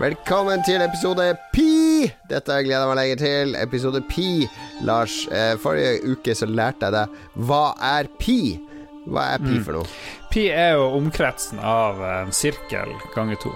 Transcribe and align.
Velkommen 0.00 0.62
til 0.64 0.80
episode 0.80 1.36
pi! 1.52 2.06
Dette 2.30 2.52
har 2.54 2.62
jeg 2.64 2.86
meg 2.88 2.96
lenge 2.96 3.16
til. 3.20 3.56
Episode 3.58 4.00
pi. 4.08 4.46
Lars, 4.86 5.26
eh, 5.28 5.58
forrige 5.60 6.14
uke 6.14 6.34
så 6.34 6.46
lærte 6.46 6.86
jeg 6.86 6.94
deg 6.94 7.44
hva 7.44 7.64
er 7.84 8.08
pi? 8.22 8.69
Hva 9.10 9.24
er 9.34 9.42
pi 9.42 9.56
for 9.64 9.74
noe? 9.80 9.88
Pi 10.30 10.44
er 10.54 10.76
jo 10.78 10.84
omkretsen 11.00 11.58
av 11.58 11.98
en 12.06 12.30
sirkel 12.34 12.92
ganger 13.14 13.40
to. 13.42 13.52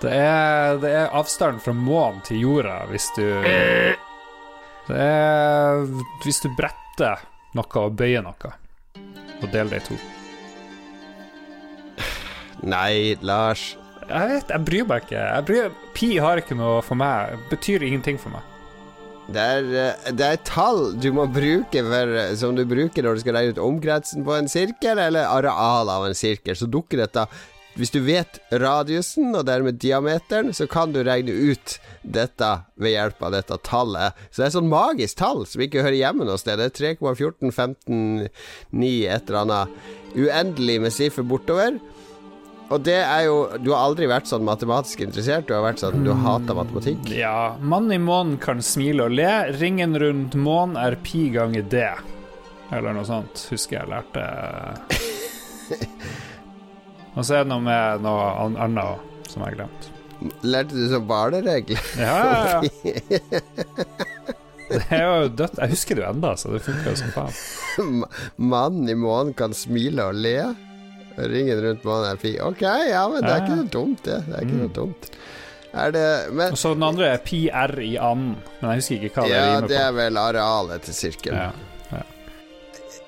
Det 0.00 0.12
er, 0.12 0.76
det 0.80 0.90
er 0.92 1.14
avstanden 1.16 1.60
fra 1.64 1.72
månen 1.76 2.20
til 2.24 2.42
jorda 2.44 2.82
hvis 2.90 3.06
du 3.16 3.24
Det 4.86 4.96
er 5.00 5.86
hvis 6.24 6.40
du 6.44 6.50
bretter 6.56 7.22
noe 7.56 7.80
og 7.80 7.96
bøyer 7.96 8.24
noe, 8.24 8.52
og 9.40 9.46
deler 9.52 9.76
det 9.76 9.82
i 9.82 9.86
to. 9.90 9.96
Nei, 12.66 13.16
Lars. 13.24 13.74
Jeg 14.06 14.28
vet, 14.30 14.52
jeg 14.52 14.64
bryr 14.68 14.84
meg 14.88 15.04
ikke. 15.04 15.22
Bryr, 15.48 15.72
pi 15.96 16.10
har 16.22 16.40
ikke 16.40 16.56
noe 16.56 16.80
for 16.84 16.98
meg. 16.98 17.36
Betyr 17.50 17.84
ingenting 17.84 18.20
for 18.22 18.32
meg. 18.36 18.44
Det 19.26 19.42
er, 19.42 19.64
eh, 19.74 20.12
det 20.14 20.26
er 20.26 20.36
tall 20.46 20.94
du 21.02 21.08
må 21.14 21.26
bruke 21.26 21.82
for, 21.82 22.12
som 22.38 22.54
du 22.54 22.62
bruker 22.68 23.02
når 23.02 23.14
du 23.16 23.20
skal 23.24 23.34
regne 23.34 23.56
ut 23.56 23.64
omkretsen 23.64 24.24
på 24.26 24.36
en 24.36 24.48
sirkel, 24.50 24.98
eller 25.02 25.26
areal 25.26 25.90
av 25.90 26.06
en 26.06 26.14
sirkel. 26.14 26.54
Så 26.56 26.70
dukker 26.70 27.02
dette 27.02 27.26
Hvis 27.76 27.92
du 27.92 28.00
vet 28.00 28.38
radiusen, 28.48 29.34
og 29.36 29.44
dermed 29.44 29.76
diameteren, 29.76 30.54
så 30.56 30.64
kan 30.64 30.94
du 30.94 31.02
regne 31.04 31.28
ut 31.28 31.78
dette 32.00 32.64
ved 32.80 32.94
hjelp 32.94 33.20
av 33.20 33.34
dette 33.34 33.58
tallet. 33.68 34.16
Så 34.30 34.40
det 34.40 34.44
er 34.46 34.48
et 34.48 34.54
sånn 34.54 34.70
magisk 34.72 35.18
tall 35.20 35.44
som 35.44 35.60
ikke 35.60 35.82
hører 35.84 35.98
hjemme 35.98 36.24
noe 36.24 36.40
sted. 36.40 36.56
Det 36.56 36.70
er 36.70 36.96
3,1415,9 36.96 38.30
et 39.12 39.28
eller 39.28 39.40
annet. 39.42 39.68
Uendelig 40.16 40.78
med 40.86 40.96
siffer 40.96 41.20
bortover. 41.28 41.76
Og 42.66 42.82
det 42.82 42.98
er 42.98 43.26
jo 43.28 43.36
Du 43.62 43.70
har 43.72 43.84
aldri 43.86 44.08
vært 44.10 44.28
sånn 44.30 44.44
matematisk 44.46 45.04
interessert. 45.06 45.46
Du 45.48 45.54
har 45.54 45.64
vært 45.66 45.82
sånn 45.82 46.04
Du 46.06 46.10
har 46.12 46.22
hata 46.24 46.56
matematikk. 46.58 47.10
Ja, 47.14 47.54
mann 47.60 47.90
i 47.94 47.98
månen 48.02 48.38
kan 48.42 48.62
smile 48.64 49.06
og 49.06 49.14
le. 49.14 49.30
Ringen 49.60 49.96
rundt 50.02 50.34
månen 50.38 50.78
er 50.80 50.98
pi 51.06 51.28
ganger 51.34 51.66
d. 51.70 51.84
Eller 52.74 52.96
noe 52.96 53.06
sånt, 53.06 53.46
husker 53.52 53.78
jeg 53.78 53.90
lærte. 53.92 54.24
Og 57.16 57.24
så 57.24 57.38
er 57.38 57.44
det 57.44 57.52
noe 57.52 57.62
med 57.64 58.02
noe 58.04 58.24
annet 58.66 59.30
som 59.30 59.44
jeg 59.44 59.52
har 59.52 59.60
glemt. 59.60 59.86
Lærte 60.42 60.74
du 60.74 60.86
som 60.90 61.06
barneregler? 61.08 61.80
Ja, 62.00 62.16
ja, 62.26 62.60
ja. 62.82 63.40
Det 64.66 64.80
er 64.90 65.04
jo 65.06 65.28
dødt. 65.38 65.60
Jeg 65.62 65.70
husker 65.70 65.94
det 65.94 66.02
jo 66.02 66.08
enda, 66.10 66.32
så 66.34 66.50
det 66.50 66.58
funker 66.66 66.90
jo 66.90 66.96
som 66.98 67.12
faen. 67.14 68.00
Mannen 68.50 68.88
i 68.90 68.96
månen 68.98 69.30
kan 69.38 69.54
smile 69.54 70.08
og 70.10 70.18
le. 70.18 70.40
Ringen 71.16 71.60
rundt 71.64 71.84
månen 71.86 72.10
er 72.10 72.20
pi. 72.20 72.34
Ok, 72.44 72.62
ja, 72.62 73.06
men 73.08 73.24
det 73.24 73.32
er 73.32 73.44
ikke 73.44 73.58
noe 73.62 73.70
dumt, 73.72 74.02
det. 74.04 74.18
Det 74.26 74.36
er 74.36 74.46
ikke 74.46 74.58
noe 74.60 74.72
dumt. 74.76 75.10
Er 75.76 75.92
det 75.92 76.32
Men 76.32 76.54
Og 76.54 76.58
så 76.60 76.72
den 76.72 76.84
andre 76.86 77.10
er 77.12 77.22
pi 77.24 77.46
r 77.52 77.74
i 77.84 77.96
anden, 78.00 78.36
men 78.60 78.70
jeg 78.70 78.82
husker 78.82 79.06
ikke 79.08 79.22
hva 79.22 79.28
det 79.28 79.34
Ja, 79.34 79.46
rimer 79.50 79.68
det 79.72 79.78
er 79.82 79.94
vel 79.96 80.20
arealet 80.20 80.86
til 80.88 80.96
sirkelen. 80.96 81.62
Ja. 81.92 82.02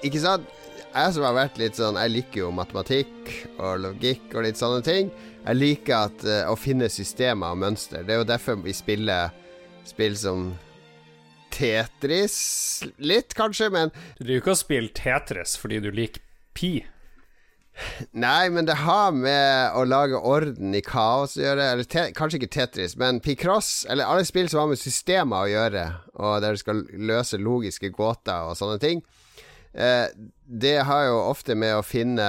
Ikke 0.04 0.20
sant? 0.22 0.54
Jeg 0.88 1.14
som 1.14 1.24
har 1.26 1.34
vært 1.36 1.58
litt 1.60 1.76
sånn 1.78 1.98
Jeg 2.00 2.10
liker 2.14 2.40
jo 2.40 2.52
matematikk 2.54 3.32
og 3.60 3.82
logikk 3.84 4.34
og 4.34 4.46
litt 4.46 4.60
sånne 4.60 4.84
ting. 4.86 5.10
Jeg 5.44 5.56
liker 5.58 6.08
at, 6.08 6.24
eh, 6.24 6.44
å 6.48 6.56
finne 6.58 6.88
systemer 6.92 7.54
og 7.54 7.60
mønster. 7.62 8.04
Det 8.04 8.14
er 8.14 8.22
jo 8.22 8.28
derfor 8.28 8.58
vi 8.62 8.74
spiller 8.76 9.30
spill 9.88 10.16
som 10.16 10.50
Tetris 11.50 12.84
litt, 12.98 13.34
kanskje, 13.34 13.70
men 13.72 13.92
Du 14.18 14.24
driver 14.24 14.42
ikke 14.42 14.54
og 14.54 14.60
spiller 14.60 14.92
Tetris 14.94 15.56
fordi 15.58 15.80
du 15.80 15.90
liker 15.90 16.22
pi. 16.54 16.72
Nei, 18.12 18.48
men 18.50 18.66
det 18.66 18.78
har 18.82 19.12
med 19.14 19.76
å 19.78 19.84
lage 19.86 20.18
orden 20.18 20.74
i 20.74 20.82
kaos 20.84 21.36
å 21.38 21.44
gjøre. 21.44 21.68
Eller 21.74 22.12
kanskje 22.16 22.40
ikke 22.40 22.50
Tetris, 22.56 22.96
men 22.98 23.22
Picross, 23.24 23.86
eller 23.90 24.08
alle 24.08 24.26
spill 24.28 24.50
som 24.50 24.64
har 24.64 24.72
med 24.72 24.80
systemer 24.80 25.44
å 25.44 25.52
gjøre, 25.52 25.86
og 26.18 26.42
der 26.44 26.56
du 26.56 26.62
skal 26.62 26.82
løse 27.10 27.40
logiske 27.40 27.92
gåter 27.94 28.50
og 28.50 28.58
sånne 28.58 28.80
ting. 28.82 29.04
Eh, 29.78 30.06
det 30.48 30.78
har 30.88 31.04
jo 31.06 31.18
ofte 31.28 31.54
med 31.58 31.76
å 31.76 31.86
finne 31.86 32.28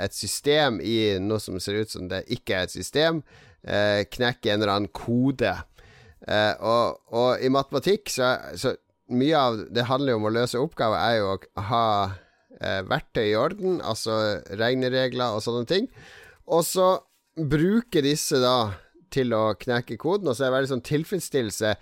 et 0.00 0.14
system 0.16 0.78
i 0.80 1.18
noe 1.20 1.42
som 1.42 1.58
ser 1.60 1.82
ut 1.82 1.92
som 1.92 2.08
det 2.08 2.24
ikke 2.32 2.56
er 2.56 2.68
et 2.68 2.76
system. 2.76 3.24
Eh, 3.60 4.06
knekke 4.08 4.54
en 4.54 4.62
eller 4.62 4.76
annen 4.76 4.94
kode. 4.94 5.56
Eh, 6.24 6.54
og, 6.56 7.02
og 7.12 7.42
i 7.42 7.50
matematikk 7.52 8.12
så, 8.12 8.36
så 8.56 8.74
mye 9.10 9.36
av 9.36 9.62
det 9.74 9.88
handler 9.88 10.14
jo 10.14 10.20
om 10.20 10.28
å 10.30 10.34
løse 10.34 10.60
oppgaver, 10.60 11.00
er 11.00 11.18
jo 11.18 11.32
å 11.34 11.64
ha 11.68 11.86
eh, 12.60 12.80
verktøy 12.88 13.26
i 13.30 13.38
orden, 13.38 13.80
altså 13.80 14.40
regneregler 14.60 15.36
og 15.36 15.44
sånne 15.44 15.66
ting. 15.70 15.88
Og 16.50 16.64
så 16.66 16.92
bruke 17.36 18.02
disse 18.04 18.40
da 18.42 18.72
til 19.10 19.34
å 19.34 19.54
knekke 19.58 19.98
koden, 20.00 20.30
og 20.30 20.36
så 20.36 20.46
er 20.46 20.50
det 20.50 20.58
veldig 20.58 20.72
sånn 20.74 20.86
tilfredsstillelse. 20.86 21.74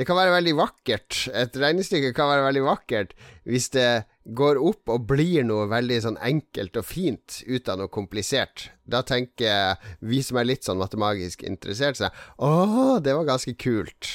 Det 0.00 0.06
kan 0.08 0.16
være 0.16 0.32
veldig 0.32 0.54
vakkert. 0.56 1.26
Et 1.36 1.56
regnestykke 1.60 2.14
kan 2.16 2.30
være 2.30 2.46
veldig 2.46 2.62
vakkert 2.64 3.12
hvis 3.44 3.68
det 3.74 3.90
går 4.36 4.60
opp 4.62 4.88
og 4.92 5.04
blir 5.10 5.44
noe 5.44 5.66
veldig 5.68 5.98
sånn 6.04 6.18
enkelt 6.24 6.78
og 6.78 6.86
fint 6.86 7.40
ut 7.44 7.68
av 7.68 7.80
noe 7.80 7.92
komplisert. 7.92 8.70
Da 8.88 9.02
tenker 9.06 9.76
vi 10.00 10.22
som 10.24 10.40
er 10.40 10.48
litt 10.48 10.64
sånn 10.64 10.80
matematisk 10.80 11.44
interessert, 11.44 12.00
seg 12.00 12.16
Å, 12.40 13.00
det 13.02 13.16
var 13.16 13.28
ganske 13.28 13.56
kult. 13.60 14.12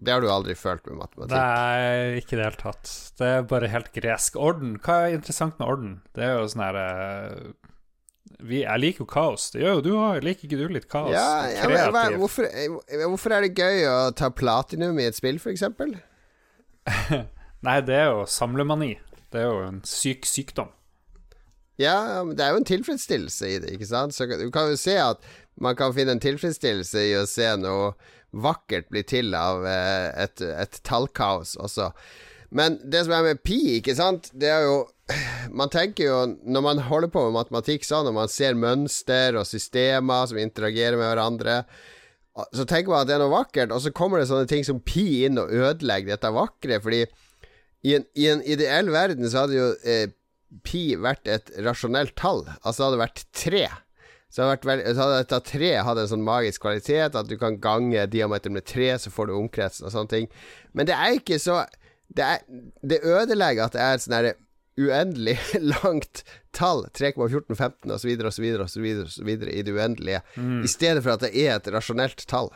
Det 0.00 0.12
har 0.14 0.22
du 0.24 0.30
aldri 0.32 0.54
følt 0.56 0.86
med 0.88 0.96
matematikk. 1.02 1.34
Nei, 1.36 2.20
ikke 2.20 2.36
i 2.36 2.38
det 2.38 2.46
hele 2.46 2.60
tatt. 2.60 2.92
Det 3.20 3.26
er 3.28 3.42
bare 3.48 3.68
helt 3.68 3.90
gresk. 3.92 4.38
Orden, 4.40 4.78
hva 4.80 5.02
er 5.04 5.16
interessant 5.18 5.58
med 5.60 5.68
orden? 5.68 5.98
Det 6.16 6.24
er 6.24 6.38
jo 6.38 6.46
sånn 6.48 6.62
her 6.64 6.78
eh, 6.80 7.50
Jeg 8.48 8.80
liker 8.80 9.04
jo 9.04 9.08
kaos. 9.12 9.50
Det 9.52 9.60
gjør 9.60 9.76
jo 9.76 9.84
du 9.84 9.90
òg. 9.98 10.22
Liker 10.24 10.48
ikke 10.48 10.60
du 10.62 10.72
litt 10.72 10.88
kaos? 10.88 11.12
Ja, 11.12 11.44
ja 11.52 11.68
men, 11.68 11.92
hva, 11.92 12.06
hvorfor, 12.16 12.48
eh, 12.48 13.04
hvorfor 13.04 13.36
er 13.36 13.44
det 13.44 13.52
gøy 13.60 13.84
å 13.90 13.98
ta 14.16 14.32
platinum 14.32 15.00
i 15.02 15.08
et 15.10 15.20
spill, 15.20 15.36
f.eks.? 15.36 15.68
Nei, 17.68 17.78
det 17.84 17.98
er 18.00 18.12
jo 18.14 18.24
samlemani. 18.24 18.94
Det 19.30 19.42
er 19.42 19.50
jo 19.50 19.64
en 19.66 19.82
syk 19.86 20.24
sykdom. 20.26 20.72
Ja, 21.80 22.24
men 22.24 22.36
det 22.36 22.44
er 22.44 22.54
jo 22.54 22.60
en 22.60 22.68
tilfredsstillelse 22.68 23.52
i 23.52 23.60
det, 23.60 23.76
ikke 23.76 23.88
sant? 23.88 24.16
Så 24.16 24.26
du 24.28 24.48
kan 24.52 24.72
jo 24.72 24.80
se 24.80 24.96
at 25.00 25.20
man 25.60 25.76
kan 25.76 25.94
finne 25.96 26.16
en 26.16 26.24
tilfredsstillelse 26.24 27.04
i 27.08 27.14
å 27.20 27.28
se 27.28 27.48
noe 27.60 27.92
vakkert 28.30 28.88
blir 28.92 29.06
til 29.08 29.34
av 29.36 29.64
eh, 29.66 30.08
et, 30.24 30.42
et 30.42 30.80
tallkaos 30.86 31.56
også. 31.60 31.90
Men 32.50 32.80
det 32.82 33.04
som 33.06 33.14
er 33.14 33.28
med 33.28 33.42
pi, 33.46 33.60
ikke 33.78 33.94
sant, 33.98 34.32
det 34.34 34.50
er 34.50 34.66
jo 34.66 34.80
Man 35.50 35.70
tenker 35.70 36.04
jo, 36.06 36.18
når 36.46 36.62
man 36.62 36.80
holder 36.86 37.10
på 37.10 37.24
med 37.24 37.34
matematikk 37.34 37.82
sånn, 37.82 38.04
når 38.06 38.14
man 38.14 38.28
ser 38.30 38.54
mønster 38.54 39.34
og 39.40 39.48
systemer 39.48 40.28
som 40.30 40.38
interagerer 40.38 40.94
med 40.94 41.08
hverandre, 41.08 41.56
så 42.54 42.62
tenker 42.62 42.92
man 42.92 43.02
at 43.02 43.08
det 43.08 43.16
er 43.16 43.22
noe 43.24 43.32
vakkert, 43.32 43.74
og 43.74 43.82
så 43.82 43.90
kommer 43.90 44.20
det 44.20 44.28
sånne 44.30 44.46
ting 44.46 44.62
som 44.66 44.78
pi 44.86 45.24
inn 45.26 45.40
og 45.42 45.50
ødelegger 45.50 46.12
dette 46.12 46.30
vakre, 46.36 46.78
fordi 46.84 47.00
i 47.82 47.96
en, 47.96 48.06
i 48.14 48.28
en 48.30 48.44
ideell 48.46 48.92
verden 48.94 49.26
så 49.26 49.44
hadde 49.44 49.58
jo 49.58 49.66
eh, 49.82 50.14
pi 50.66 50.84
vært 51.00 51.26
et 51.30 51.50
rasjonelt 51.64 52.14
tall. 52.18 52.44
Altså 52.60 52.82
det 52.82 52.86
hadde 52.86 53.02
vært 53.02 53.24
tre. 53.34 53.64
Så 54.30 54.44
hadde, 54.44 54.52
vært 54.54 54.66
veld, 54.68 54.84
så 54.94 55.02
hadde 55.02 55.22
dette 55.24 55.40
treet 55.48 55.84
hatt 55.86 55.98
en 55.98 56.10
sånn 56.12 56.26
magisk 56.26 56.62
kvalitet, 56.62 57.16
at 57.18 57.26
du 57.26 57.34
kan 57.38 57.58
gange 57.62 58.04
diameter 58.12 58.52
med 58.54 58.66
tre, 58.68 58.92
så 59.02 59.10
får 59.10 59.26
du 59.26 59.34
omkretsen 59.34 59.88
og 59.88 59.94
sånne 59.94 60.12
ting. 60.12 60.28
Men 60.72 60.86
det 60.86 60.94
er 60.94 61.18
ikke 61.18 61.40
så 61.42 61.64
Det, 62.10 62.24
er, 62.26 62.40
det 62.82 63.04
ødelegger 63.06 63.68
at 63.68 63.74
det 63.76 63.82
er 63.82 63.92
et 63.94 64.02
sånn 64.02 64.14
herre 64.16 64.32
uendelig 64.80 65.36
langt 65.74 66.24
tall, 66.56 66.86
3,1415 66.98 67.92
osv., 67.94 68.10
osv., 68.26 68.48
osv., 68.64 69.28
i 69.30 69.62
det 69.62 69.74
uendelige, 69.74 70.22
i 70.66 70.70
stedet 70.70 71.04
for 71.04 71.14
at 71.14 71.22
det 71.26 71.30
er 71.38 71.54
et 71.56 71.70
rasjonelt 71.70 72.24
tall. 72.30 72.50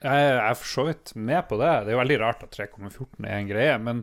Jeg 0.00 0.28
er 0.32 0.54
for 0.56 0.64
så 0.64 0.82
vidt 0.86 1.10
med 1.12 1.42
på 1.50 1.58
det. 1.60 1.70
Det 1.84 1.90
er 1.90 1.92
jo 1.92 2.00
veldig 2.00 2.16
rart 2.22 2.44
at 2.46 2.54
3,14 2.56 3.26
er 3.26 3.34
en 3.36 3.50
greie, 3.50 3.74
men 3.84 3.98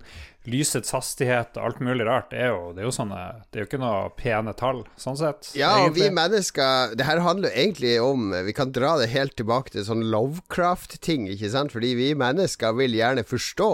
lysets 0.46 0.94
hastighet 0.94 1.58
og 1.58 1.64
alt 1.72 1.80
mulig 1.82 2.06
rart 2.06 2.36
er 2.38 2.52
jo, 2.52 2.70
det 2.76 2.84
er 2.84 2.88
jo 2.88 2.94
sånne 2.94 3.22
Det 3.50 3.58
er 3.58 3.64
jo 3.64 3.70
ikke 3.72 3.82
noe 3.82 4.12
pene 4.20 4.54
tall, 4.60 4.84
sånn 5.02 5.18
sett. 5.18 5.50
Ja, 5.58 5.74
og 5.88 5.98
vi 5.98 6.12
mennesker 6.14 6.94
Det 6.96 7.08
her 7.08 7.24
handler 7.26 7.50
jo 7.50 7.64
egentlig 7.66 7.96
om 8.04 8.30
Vi 8.46 8.54
kan 8.56 8.72
dra 8.76 8.94
det 9.02 9.10
helt 9.12 9.36
tilbake 9.42 9.74
til 9.74 9.88
sånn 9.90 10.06
Lovecraft-ting, 10.14 11.26
ikke 11.34 11.52
sant? 11.56 11.74
Fordi 11.74 11.96
vi 11.98 12.14
mennesker 12.18 12.78
vil 12.78 12.96
gjerne 12.96 13.26
forstå 13.26 13.72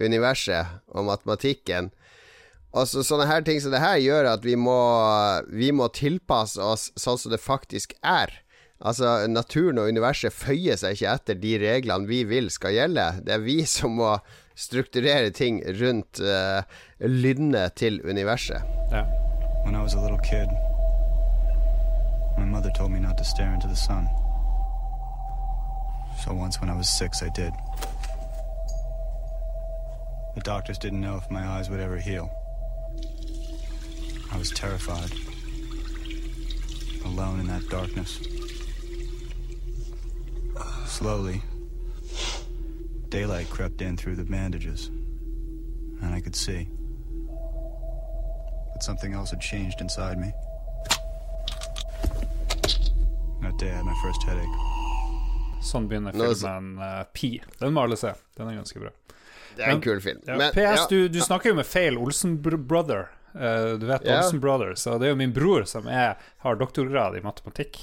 universet 0.00 0.80
og 0.94 1.08
matematikken. 1.10 1.92
Og 2.76 2.88
så, 2.88 3.04
sånne 3.04 3.28
her 3.28 3.44
ting 3.44 3.60
som 3.60 3.72
det 3.74 3.82
her 3.82 3.96
gjør 4.00 4.32
at 4.34 4.44
vi 4.46 4.54
må, 4.56 4.78
vi 5.48 5.72
må 5.74 5.88
tilpasse 5.92 6.62
oss 6.62 6.90
sånn 7.00 7.18
som 7.20 7.32
det 7.32 7.40
faktisk 7.42 7.96
er. 8.00 8.32
Altså, 8.78 9.26
naturen 9.26 9.78
og 9.82 9.88
universet 9.90 10.32
føyer 10.32 10.78
seg 10.78 10.94
ikke 10.94 11.14
etter 11.14 11.40
de 11.42 11.54
reglene 11.62 12.06
vi 12.06 12.22
vil 12.28 12.50
skal 12.54 12.76
gjelde. 12.76 13.08
Det 13.26 13.34
er 13.34 13.42
vi 13.42 13.60
som 13.76 13.98
må 13.98 14.14
strukturere 14.58 15.30
ting 15.30 15.60
rundt 15.80 16.22
uh, 16.22 16.62
lynnet 16.98 17.74
til 17.78 18.00
universet. 18.04 18.62
Ja. 18.90 19.04
When 19.64 19.74
I 19.74 19.82
was 19.82 19.94
a 19.94 20.00
little 20.00 20.18
kid, 20.24 20.48
mother 22.58 22.70
told 22.70 22.90
me 22.90 22.98
not 22.98 23.16
to 23.18 23.24
stare 23.24 23.54
into 23.54 23.68
the 23.68 23.76
sun. 23.76 24.08
So 26.24 26.34
once 26.34 26.60
when 26.60 26.70
I 26.70 26.76
was 26.76 26.88
six, 26.88 27.22
I 27.22 27.28
did. 27.28 27.52
The 30.34 30.40
doctors 30.40 30.78
didn't 30.78 31.00
know 31.00 31.16
if 31.16 31.30
my 31.30 31.46
eyes 31.46 31.70
would 31.70 31.80
ever 31.80 31.98
heal. 31.98 32.30
I 34.32 34.38
was 34.38 34.50
terrified. 34.50 35.12
Alone 37.04 37.40
in 37.40 37.46
that 37.46 37.68
darkness. 37.68 38.18
Slowly, 40.86 41.42
daylight 43.08 43.48
crept 43.50 43.80
in 43.82 43.96
through 43.96 44.16
the 44.16 44.24
bandages, 44.24 44.90
and 46.02 46.14
I 46.14 46.20
could 46.20 46.34
see. 46.36 46.68
But 48.72 48.82
something 48.82 49.12
else 49.14 49.30
had 49.30 49.40
changed 49.40 49.80
inside 49.80 50.18
me. 50.18 50.32
That 53.42 53.56
day 53.58 53.70
I 53.70 53.76
had 53.76 53.84
my 53.84 53.94
first 54.02 54.22
headache. 54.26 54.56
Sånn 55.62 55.88
begynner 55.90 56.12
filmen 56.14 56.78
uh, 56.78 57.04
Pi. 57.12 57.40
Den 57.58 57.74
må 57.74 57.82
alle 57.86 57.96
se. 57.98 58.12
Den 58.38 58.48
er 58.52 58.58
ganske 58.60 58.80
bra. 58.82 58.90
Det 59.56 59.64
er 59.64 59.70
en 59.72 59.78
Men- 59.78 59.82
kul 59.82 60.00
film. 60.00 60.20
Ja. 60.26 60.36
Men, 60.38 60.52
PS, 60.54 60.58
ja. 60.82 60.86
du, 60.90 61.08
du 61.08 61.20
snakker 61.20 61.50
jo 61.50 61.56
med 61.58 61.66
feil 61.66 61.98
Olsen 61.98 62.38
br- 62.42 62.56
brother. 62.70 63.08
Uh, 63.34 63.74
du 63.78 63.86
vet 63.86 64.06
Ja. 64.06 64.20
Olsen 64.22 64.40
Brother, 64.40 64.74
så 64.74 64.96
det 64.98 65.06
er 65.08 65.10
jo 65.12 65.18
min 65.20 65.32
bror 65.36 65.66
som 65.68 65.86
er, 65.90 66.16
har 66.42 66.56
doktorgrad 66.58 67.18
i 67.18 67.20
matematikk. 67.22 67.76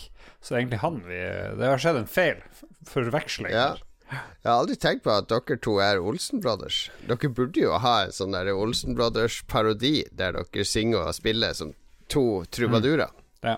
Så 0.46 0.60
egentlig 0.60 0.82
han 0.84 1.02
vi 1.08 1.18
Det 1.58 1.66
har 1.72 1.82
skjedd 1.82 2.04
en 2.04 2.10
feil. 2.10 2.42
Forveksling. 2.86 3.54
Ja. 3.54 3.74
Jeg 4.06 4.46
har 4.46 4.60
aldri 4.60 4.76
tenkt 4.78 5.02
på 5.08 5.14
at 5.16 5.26
dere 5.32 5.58
to 5.58 5.80
er 5.82 5.98
Olsen 5.98 6.42
Brothers. 6.44 6.92
Dere 7.10 7.32
burde 7.34 7.64
jo 7.64 7.74
ha 7.82 7.96
en 8.06 8.14
sånn 8.14 8.36
der 8.36 8.52
Olsen 8.54 8.94
Brothers-parodi 8.98 10.04
der 10.14 10.38
dere 10.38 10.68
synger 10.70 11.10
og 11.10 11.18
spiller 11.18 11.58
som 11.58 11.74
to 12.14 12.44
trubadurer. 12.54 13.10
Ja. 13.42 13.58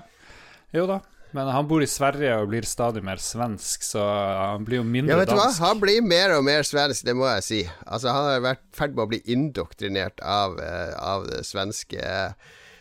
Jo 0.75 0.87
da. 0.87 1.01
Men 1.35 1.49
han 1.51 1.67
bor 1.67 1.83
i 1.83 1.89
Sverige 1.91 2.37
og 2.39 2.47
blir 2.53 2.65
stadig 2.65 3.01
mer 3.03 3.19
svensk, 3.19 3.83
så 3.83 3.99
han 3.99 4.63
blir 4.65 4.79
jo 4.79 4.85
mindre 4.87 5.11
Ja, 5.11 5.19
vet 5.19 5.33
du 5.33 5.35
hva? 5.35 5.49
Han 5.59 5.81
blir 5.81 5.99
mer 6.01 6.37
og 6.37 6.45
mer 6.47 6.63
svensk, 6.65 7.03
det 7.05 7.17
må 7.19 7.27
jeg 7.35 7.43
si. 7.43 7.59
Altså, 7.83 8.13
han 8.15 8.29
har 8.31 8.45
vært 8.45 8.63
i 8.63 8.77
ferd 8.79 8.95
med 8.95 9.03
å 9.03 9.09
bli 9.11 9.19
indoktrinert 9.35 10.23
av, 10.23 10.55
eh, 10.63 10.95
av 10.95 11.27
det 11.27 11.43
svenske 11.45 11.99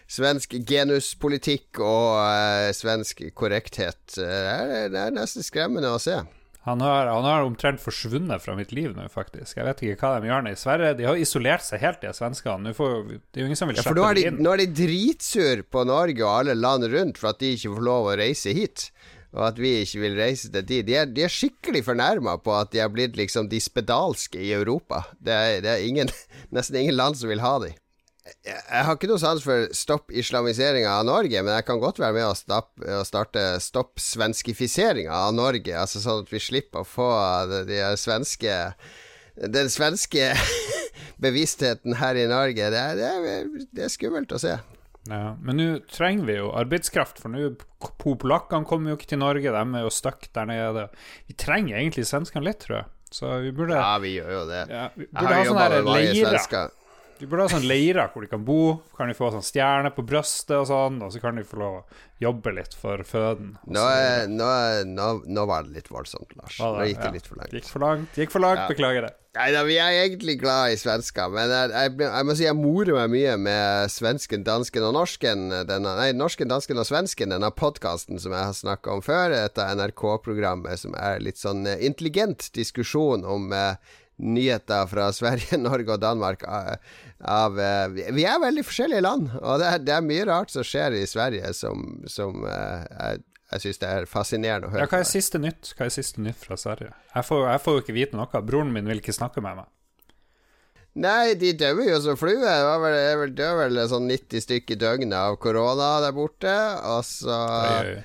Svensk 0.07 0.55
genuspolitikk 0.69 1.81
og 1.83 2.17
uh, 2.23 2.71
svensk 2.77 3.25
korrekthet. 3.35 3.99
Eh, 4.19 4.23
Det 4.23 4.81
er, 4.81 4.91
det 4.95 5.01
er 5.09 5.15
nesten 5.17 5.43
skremmende 5.43 5.91
å 5.97 5.99
se. 6.03 6.21
Han 6.67 6.81
har, 6.83 7.07
han 7.07 7.23
har 7.27 7.45
omtrent 7.47 7.79
forsvunnet 7.79 8.43
fra 8.43 8.57
mitt 8.59 8.73
liv 8.75 8.91
nå, 8.97 9.05
faktisk. 9.11 9.55
Jeg 9.59 9.67
vet 9.69 9.83
ikke 9.87 10.09
hva 10.11 10.21
de 10.23 10.31
gjør 10.31 10.41
nå 10.47 10.51
i 10.55 10.59
Sverige. 10.59 10.95
De 10.99 11.05
har 11.07 11.19
isolert 11.23 11.63
seg 11.63 11.79
helt, 11.85 12.01
de 12.03 12.11
svenskene. 12.15 12.73
Det 12.75 13.39
er 13.39 13.45
jo 13.45 13.47
ingen 13.47 13.59
som 13.59 13.71
vil 13.71 13.79
Ja, 13.79 13.85
slippe 13.87 14.03
er, 14.09 14.19
dem 14.19 14.33
inn. 14.35 14.41
nå 14.43 14.55
er 14.57 14.63
de 14.65 14.67
dritsur 14.81 15.63
på 15.71 15.85
Norge 15.87 16.25
og 16.27 16.33
alle 16.41 16.57
land 16.59 16.89
rundt 16.91 17.21
for 17.23 17.31
at 17.31 17.39
de 17.43 17.53
ikke 17.55 17.71
får 17.77 17.87
lov 17.87 18.11
å 18.11 18.17
reise 18.19 18.55
hit. 18.57 18.89
Og 19.37 19.45
at 19.47 19.59
vi 19.63 19.77
ikke 19.85 20.01
vil 20.03 20.19
reise 20.19 20.51
til 20.51 20.67
de. 20.67 20.81
De 20.87 20.95
er, 20.99 21.07
de 21.07 21.23
er 21.27 21.31
skikkelig 21.35 21.85
fornærma 21.87 22.35
på 22.43 22.55
at 22.59 22.71
de 22.75 22.83
er 22.83 22.91
blitt 22.91 23.19
liksom 23.19 23.47
de 23.53 23.59
spedalske 23.63 24.39
i 24.43 24.51
Europa. 24.57 25.05
Det 25.23 25.35
er, 25.35 25.59
det 25.67 25.71
er 25.77 25.87
ingen, 25.87 26.11
nesten 26.57 26.79
ingen 26.83 26.99
land 26.99 27.19
som 27.21 27.31
vil 27.31 27.43
ha 27.47 27.57
de. 27.63 27.75
Jeg, 28.27 28.57
jeg 28.59 28.85
har 28.89 28.97
ikke 28.97 29.09
noe 29.11 29.21
sans 29.23 29.43
for 29.45 29.69
stopp 29.77 30.11
islamiseringa 30.11 30.91
av 30.99 31.05
Norge, 31.07 31.43
men 31.47 31.55
jeg 31.55 31.67
kan 31.69 31.79
godt 31.83 32.01
være 32.03 32.17
med 32.17 32.27
å, 32.27 32.35
stapp, 32.35 32.73
å 32.83 33.03
starte 33.07 33.45
stopp 33.63 34.01
svenskifiseringa 34.03 35.15
av 35.29 35.35
Norge. 35.39 35.75
Altså 35.79 36.03
sånn 36.03 36.25
at 36.25 36.33
vi 36.35 36.41
slipper 36.43 36.83
å 36.83 36.89
få 36.89 37.11
de, 37.53 37.61
de 37.71 37.83
svenske 38.01 38.57
Den 39.37 39.69
svenske 39.71 40.33
bevisstheten 41.23 41.97
her 42.01 42.19
i 42.19 42.27
Norge. 42.31 42.71
Det 42.73 42.81
er, 42.81 42.97
det 42.99 43.11
er, 43.13 43.53
det 43.77 43.85
er 43.87 43.93
skummelt 43.93 44.33
å 44.35 44.41
se. 44.43 44.57
Ja, 45.07 45.37
men 45.39 45.61
nå 45.61 45.67
trenger 45.93 46.27
vi 46.27 46.35
jo 46.41 46.49
arbeidskraft, 46.59 47.21
for 47.23 47.31
nå 47.31 47.53
po- 47.79 48.17
Polakkene 48.19 48.67
kommer 48.67 48.91
jo 48.91 48.97
ikke 48.99 49.13
til 49.13 49.21
Norge, 49.23 49.53
de 49.55 49.61
er 49.79 49.85
jo 49.87 49.93
stuck 49.95 50.27
der 50.35 50.49
nede. 50.51 50.89
Vi 51.31 51.37
trenger 51.39 51.79
egentlig 51.79 52.09
svenskene 52.11 52.43
litt, 52.49 52.59
tror 52.65 52.81
jeg. 52.81 52.89
Så 53.15 53.31
vi 53.45 53.53
burde, 53.55 53.77
Ja, 53.79 53.93
vi 54.03 54.17
gjør 54.17 54.33
jo 54.35 54.41
det. 54.51 54.65
ja, 54.67 54.89
vi 54.97 55.05
Jeg 55.07 55.13
burde 55.15 55.29
har 55.31 55.39
ha 55.39 55.45
jobba 55.47 55.69
med 55.77 55.87
mange 55.93 56.17
svensker. 56.19 56.75
Vi 57.19 57.27
burde 57.27 57.47
ha 57.47 57.53
sånn 57.53 57.65
leirer 57.69 58.11
hvor 58.13 58.25
de 58.25 58.29
kan 58.29 58.43
bo. 58.45 58.77
Kan 58.97 59.09
de 59.09 59.15
få 59.17 59.31
sånn 59.33 59.45
stjerne 59.47 59.91
på 59.97 60.05
brøstet 60.07 60.57
og 60.59 60.67
sånn, 60.69 60.99
og 61.07 61.13
så 61.15 61.21
kan 61.23 61.37
de 61.41 61.45
få 61.49 61.57
lov 61.61 61.77
å 61.81 61.85
jobbe 62.21 62.53
litt 62.57 62.75
for 62.77 63.01
føden. 63.09 63.55
Nå, 63.69 63.83
er, 63.93 64.27
nå, 64.29 64.45
er, 64.45 64.85
nå, 64.89 65.07
nå 65.29 65.45
var 65.49 65.65
det 65.67 65.79
litt 65.79 65.89
voldsomt, 65.93 66.33
Lars. 66.37 66.59
Nå 66.61 66.85
gikk 66.89 67.01
det 67.01 67.11
Ja. 67.11 67.13
litt 67.17 67.27
for 67.29 67.41
langt. 67.41 67.53
Gikk 67.57 67.69
for 67.73 67.85
langt, 67.85 68.17
gikk 68.21 68.31
for 68.35 68.41
langt, 68.45 68.61
Ja. 68.65 68.69
beklager 68.69 69.07
det. 69.09 69.15
Nei 69.37 69.51
da, 69.53 69.63
vi 69.69 69.75
er 69.77 69.93
egentlig 70.07 70.39
glad 70.41 70.73
i 70.73 70.79
svensker, 70.81 71.29
men 71.29 71.51
jeg, 71.53 71.71
jeg, 71.75 71.91
jeg 72.01 72.25
må 72.25 72.37
si 72.39 72.45
jeg 72.47 72.57
morer 72.57 72.95
meg 73.03 73.11
mye 73.13 73.35
med 73.37 73.91
svensken, 73.93 74.45
dansken 74.47 74.87
og 74.89 74.95
norsken. 74.97 75.43
Denne, 75.69 75.93
nei, 75.99 76.07
norsken, 76.17 76.49
dansken 76.49 76.81
og 76.81 76.87
svensken, 76.89 77.35
denne 77.35 77.51
podkasten 77.53 78.17
som 78.23 78.33
jeg 78.33 78.41
har 78.49 78.57
snakka 78.57 78.95
om 78.97 79.03
før. 79.05 79.35
Dette 79.37 79.67
NRK-programmet 79.77 80.81
som 80.81 80.97
er 80.97 81.21
litt 81.21 81.37
sånn 81.41 81.67
eh, 81.69 81.85
intelligent 81.85 82.49
diskusjon 82.57 83.25
om 83.29 83.53
eh, 83.53 83.77
nyheter 84.19 84.87
fra 84.91 85.11
Sverige, 85.19 85.59
Norge 85.61 85.93
og 85.97 86.01
Danmark. 86.03 86.43
Av, 86.49 86.77
av, 87.21 87.59
eh, 87.61 87.87
vi- 88.13 88.25
er 88.25 88.41
veldig 88.43 88.65
forskjellige 88.65 89.05
land, 89.05 89.31
og 89.43 89.61
det 89.61 89.71
er, 89.73 89.79
det 89.87 89.95
er 89.97 90.05
mye 90.09 90.27
rart 90.29 90.51
som 90.55 90.65
skjer 90.67 90.97
i 91.01 91.07
Sverige 91.09 91.53
som, 91.57 92.03
som 92.11 92.45
eh, 92.49 92.87
jeg, 92.97 93.23
jeg 93.53 93.63
syns 93.67 93.79
det 93.85 93.89
er 93.95 94.09
fascinerende 94.11 94.67
å 94.69 94.73
høre 94.75 94.83
Ja, 94.87 94.91
hva 94.91 94.99
er 95.05 95.07
siste 95.07 95.39
nytt 95.39 95.75
Hva 95.79 95.87
er 95.87 95.93
siste 95.95 96.21
nytt 96.25 96.41
fra 96.43 96.57
Sverige? 96.59 96.91
Jeg 97.15 97.29
får, 97.29 97.45
jeg 97.53 97.63
får 97.63 97.77
jo 97.77 97.85
ikke 97.85 97.95
vite 98.01 98.19
noe. 98.19 98.43
Broren 98.43 98.73
min 98.75 98.89
vil 98.91 98.99
ikke 99.05 99.15
snakke 99.15 99.45
med 99.45 99.61
meg. 99.61 99.69
Nei, 100.97 101.35
de 101.37 101.51
dør 101.61 101.83
jo 101.85 101.99
som 102.01 102.17
fluer. 102.17 102.41
Det 102.41 103.35
dør 103.37 103.59
vel 103.61 103.81
sånn 103.91 104.07
90 104.09 104.41
stykker 104.47 104.79
i 104.79 104.81
døgnet 104.81 105.13
av 105.19 105.35
korona 105.43 105.91
der 106.01 106.15
borte. 106.17 106.55
Og 106.89 107.03
så 107.05 107.37
Oi, 107.37 107.91
oi, 107.93 107.97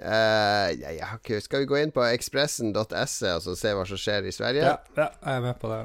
eh, 0.00 0.72
jeg, 0.76 0.96
jeg 0.98 1.20
ikke, 1.20 1.40
Skal 1.44 1.62
vi 1.62 1.68
gå 1.70 1.78
inn 1.82 1.92
på 1.94 2.04
ekspressen.se 2.06 3.32
og 3.34 3.44
så 3.44 3.54
se 3.58 3.76
hva 3.76 3.86
som 3.88 4.00
skjer 4.00 4.28
i 4.28 4.34
Sverige? 4.34 4.64
Ja, 4.66 4.76
ja, 4.96 5.08
jeg 5.12 5.38
er 5.40 5.46
med 5.46 5.60
på 5.60 5.70
det. 5.72 5.84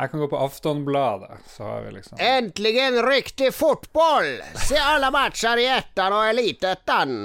Jeg 0.00 0.10
kan 0.10 0.22
gå 0.22 0.26
på 0.32 0.38
Aftonbladet, 0.40 1.40
så 1.50 1.66
har 1.66 1.82
vi 1.84 1.90
liksom 1.98 2.20
Endelig 2.24 2.74
riktig 3.04 3.50
fotball! 3.52 4.38
Se 4.56 4.78
alle 4.80 5.10
matcher 5.12 5.60
i 5.60 5.66
ettan 5.68 6.14
og 6.16 6.28
elitettan! 6.30 7.16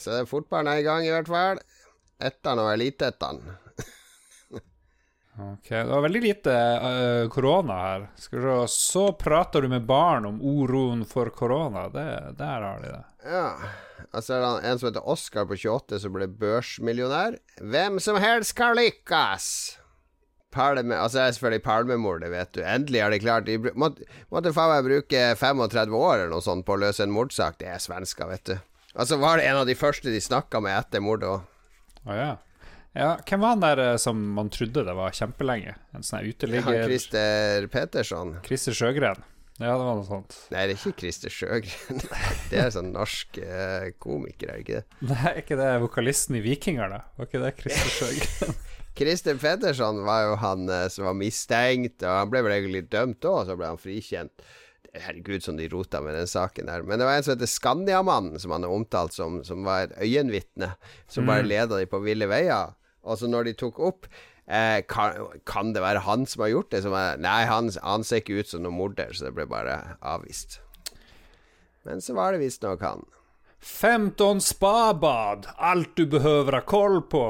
Så 0.00 0.24
fotballen 0.26 0.72
er 0.72 0.80
i 0.80 0.86
gang, 0.86 1.06
i 1.06 1.12
hvert 1.12 1.30
fall. 1.30 1.60
Ettan 2.22 2.62
og 2.62 2.72
elitettan. 2.72 3.42
Ok, 5.32 5.68
det 5.68 5.88
var 5.88 6.02
veldig 6.04 6.20
lite 6.20 6.52
eh, 6.52 7.28
korona 7.32 7.76
her. 7.80 8.02
Skal 8.20 8.42
se 8.68 8.74
Så 8.74 9.04
prater 9.16 9.62
du 9.62 9.68
med 9.68 9.86
barn 9.88 10.26
om 10.28 10.42
uroen 10.42 11.06
for 11.08 11.30
korona. 11.32 11.86
Det, 11.88 12.04
der 12.38 12.66
har 12.66 12.82
de 12.82 12.90
det. 12.92 13.04
Ja. 13.24 13.46
Og 14.10 14.24
så 14.24 14.40
det 14.40 14.50
en 14.68 14.80
som 14.80 14.88
heter 14.88 15.06
Oscar 15.08 15.46
på 15.48 15.58
28 15.58 16.00
som 16.02 16.16
ble 16.16 16.26
børsmillionær. 16.40 17.38
Hvem 17.60 18.00
som 18.02 18.18
helst 18.22 18.56
kan 18.58 18.76
lykkes! 18.78 19.46
Palme, 20.52 20.98
altså 21.00 21.16
det 21.16 21.22
er 21.24 21.36
selvfølgelig 21.36 21.64
palmemor, 21.64 22.18
det 22.20 22.28
vet 22.28 22.50
du. 22.52 22.60
Endelig 22.60 23.00
er 23.00 23.14
det 23.14 23.22
klart. 23.22 23.46
De 23.48 23.72
måtte, 23.72 24.04
måtte 24.28 24.52
faen 24.52 24.74
meg 24.74 24.84
bruke 24.84 25.22
35 25.40 25.96
år 25.96 26.14
eller 26.18 26.32
noe 26.34 26.44
sånt 26.44 26.66
på 26.68 26.76
å 26.76 26.82
løse 26.82 27.06
en 27.06 27.14
mordsak. 27.14 27.56
Det 27.62 27.70
er 27.72 27.80
svensker, 27.80 28.28
vet 28.28 28.44
du. 28.50 28.54
Altså 28.92 29.16
var 29.16 29.40
det 29.40 29.48
en 29.48 29.62
av 29.62 29.68
de 29.68 29.76
første 29.78 30.12
de 30.12 30.20
snakka 30.20 30.60
med 30.60 30.76
etter 30.76 31.00
mordet 31.00 31.30
òg. 31.30 31.48
Oh, 32.04 32.12
ja. 32.12 32.34
ja. 32.92 33.14
Hvem 33.24 33.40
var 33.40 33.54
han 33.54 33.64
der 33.64 33.80
eh, 33.80 33.96
som 34.02 34.20
man 34.36 34.52
trodde 34.52 34.84
det 34.84 34.96
var 34.98 35.16
kjempelenge? 35.16 35.78
En 35.96 36.04
sånn 36.04 36.28
uteligger 36.28 36.82
ja, 36.82 36.86
Christer 36.90 37.68
Petersson. 37.72 38.36
Christer 38.44 38.76
Sjøgren. 38.76 39.24
Ja, 39.60 39.74
det 39.76 39.84
var 39.84 39.98
noe 39.98 40.06
sånt. 40.06 40.36
Nei, 40.50 40.64
det 40.66 40.74
er 40.74 40.78
ikke 40.80 41.02
Christer 41.02 41.32
Sjøgren. 41.32 42.00
Det 42.50 42.58
er 42.58 42.70
sånn 42.72 42.88
norsk 42.94 43.36
eh, 43.44 43.90
komiker, 44.00 44.48
er 44.48 44.58
det 44.58 44.64
ikke 44.64 44.78
det? 44.80 45.10
Nei, 45.10 45.32
ikke 45.42 45.58
det 45.60 45.68
vokalisten 45.82 46.38
i 46.38 46.42
Vikinger, 46.44 46.88
da? 46.92 47.02
Var 47.18 47.28
ikke 47.28 47.42
det 47.42 47.52
Christer 47.60 47.92
Sjøgren? 47.98 48.56
Christer 48.96 49.38
Petterson 49.40 50.02
var 50.04 50.24
jo 50.26 50.34
han 50.40 50.66
eh, 50.72 50.88
som 50.92 51.06
var 51.08 51.16
mistenkt, 51.20 52.00
og 52.00 52.16
han 52.22 52.32
ble 52.32 52.42
vel 52.46 52.56
egentlig 52.56 52.86
dømt 52.92 53.28
òg, 53.28 53.44
så 53.48 53.56
ble 53.60 53.70
han 53.74 53.80
frikjent. 53.80 54.44
Herregud, 54.92 55.40
som 55.44 55.56
de 55.56 55.68
rota 55.72 56.02
med 56.04 56.16
den 56.18 56.28
saken 56.28 56.68
der. 56.68 56.82
Men 56.84 57.00
det 57.00 57.06
var 57.08 57.16
en 57.16 57.24
som 57.24 57.32
heter 57.36 57.48
Skandiamannen, 57.48 58.40
som 58.42 58.52
han 58.52 58.66
er 58.66 58.72
omtalt 58.74 59.14
som, 59.16 59.38
som 59.46 59.64
var 59.64 59.86
et 59.86 59.94
øyenvitne, 60.04 60.74
som 61.08 61.28
bare 61.28 61.46
leda 61.46 61.78
de 61.80 61.88
på 61.88 62.02
ville 62.04 62.28
veier. 62.28 62.74
Og 63.02 63.16
så 63.18 63.30
når 63.30 63.48
de 63.48 63.54
tok 63.62 63.80
opp 63.80 64.10
eh, 64.48 64.82
kan, 64.88 65.16
kan 65.46 65.72
det 65.72 65.82
være 65.84 66.02
han 66.06 66.26
som 66.26 66.42
har 66.46 66.52
gjort 66.54 66.70
det? 66.70 66.82
Som 66.82 66.94
er, 66.98 67.16
nei, 67.22 67.44
han, 67.48 67.70
han 67.82 68.04
ser 68.04 68.22
ikke 68.22 68.40
ut 68.42 68.48
som 68.52 68.62
noen 68.64 68.76
morder, 68.78 69.12
så 69.14 69.28
det 69.28 69.34
ble 69.36 69.46
bare 69.50 69.78
avvist. 70.00 70.60
Men 71.84 72.00
så 72.04 72.14
var 72.14 72.32
det 72.32 72.42
visstnok 72.44 72.82
han. 72.86 73.04
15 73.62 74.40
spabad, 74.42 75.46
alt 75.56 75.92
du 75.96 76.06
behøver 76.10 76.52
ha 76.58 76.60
koll 76.66 77.00
på. 77.06 77.24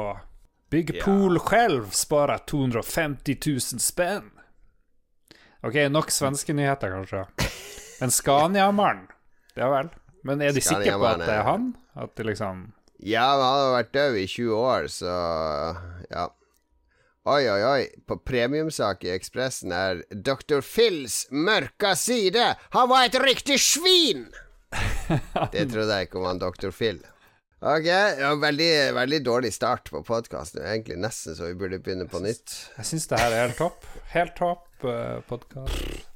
Bygg 0.72 0.94
Ja. 0.96 1.04
pool 1.04 1.36
selv 1.44 1.90
Sparer 1.92 2.40
250 2.48 3.36
000 3.44 3.80
spenn. 3.84 4.30
Ok, 5.62 5.76
nok 5.92 6.08
svenske 6.10 6.54
nyheter, 6.56 6.90
kanskje. 6.90 7.26
Men 8.00 8.10
Scania-mannen, 8.10 9.04
ja 9.54 9.68
vel. 9.70 9.90
Men 10.24 10.40
er 10.42 10.52
de 10.56 10.62
sikre 10.64 10.96
på 10.98 11.06
at 11.06 11.20
det 11.22 11.28
er 11.36 11.44
han? 11.46 11.68
At 11.94 12.14
de 12.16 12.24
liksom 12.26 12.64
Ja, 13.04 13.26
han 13.34 13.42
har 13.42 13.72
vært 13.76 13.92
død 13.94 14.16
i 14.22 14.26
20 14.30 14.56
år, 14.56 14.88
så 14.90 15.12
ja. 16.10 16.26
Oi, 17.22 17.44
oi, 17.46 17.62
oi. 17.62 17.82
På 18.02 18.16
premiumsak 18.18 19.04
i 19.06 19.12
Ekspressen 19.14 19.70
er 19.70 20.00
Dr. 20.10 20.58
Phils 20.66 21.28
mørka 21.30 21.92
side. 21.94 22.48
Han 22.74 22.88
var 22.90 23.06
et 23.06 23.18
riktig 23.22 23.60
svin! 23.62 24.24
Det 25.54 25.68
trodde 25.70 25.94
jeg 25.94 26.08
ikke 26.08 26.18
om 26.18 26.26
han 26.26 26.40
Dr. 26.42 26.72
Phil. 26.74 26.98
Ok, 27.62 27.86
ja, 27.86 28.32
veldig, 28.42 28.72
veldig 28.96 29.20
dårlig 29.22 29.52
start 29.54 29.92
på 29.94 30.00
podkasten. 30.02 30.64
Egentlig 30.66 30.96
nesten 30.98 31.36
så 31.38 31.46
vi 31.46 31.60
burde 31.60 31.78
begynne 31.78 32.08
på 32.10 32.18
nytt. 32.24 32.56
Jeg 32.80 32.90
syns 32.90 33.06
det 33.12 33.22
her 33.22 33.36
er 33.36 33.44
helt 33.44 33.60
topp. 33.60 33.86
Helt 34.16 34.34
topp 34.40 34.66
uh, 34.82 35.22
podkast. 35.30 36.10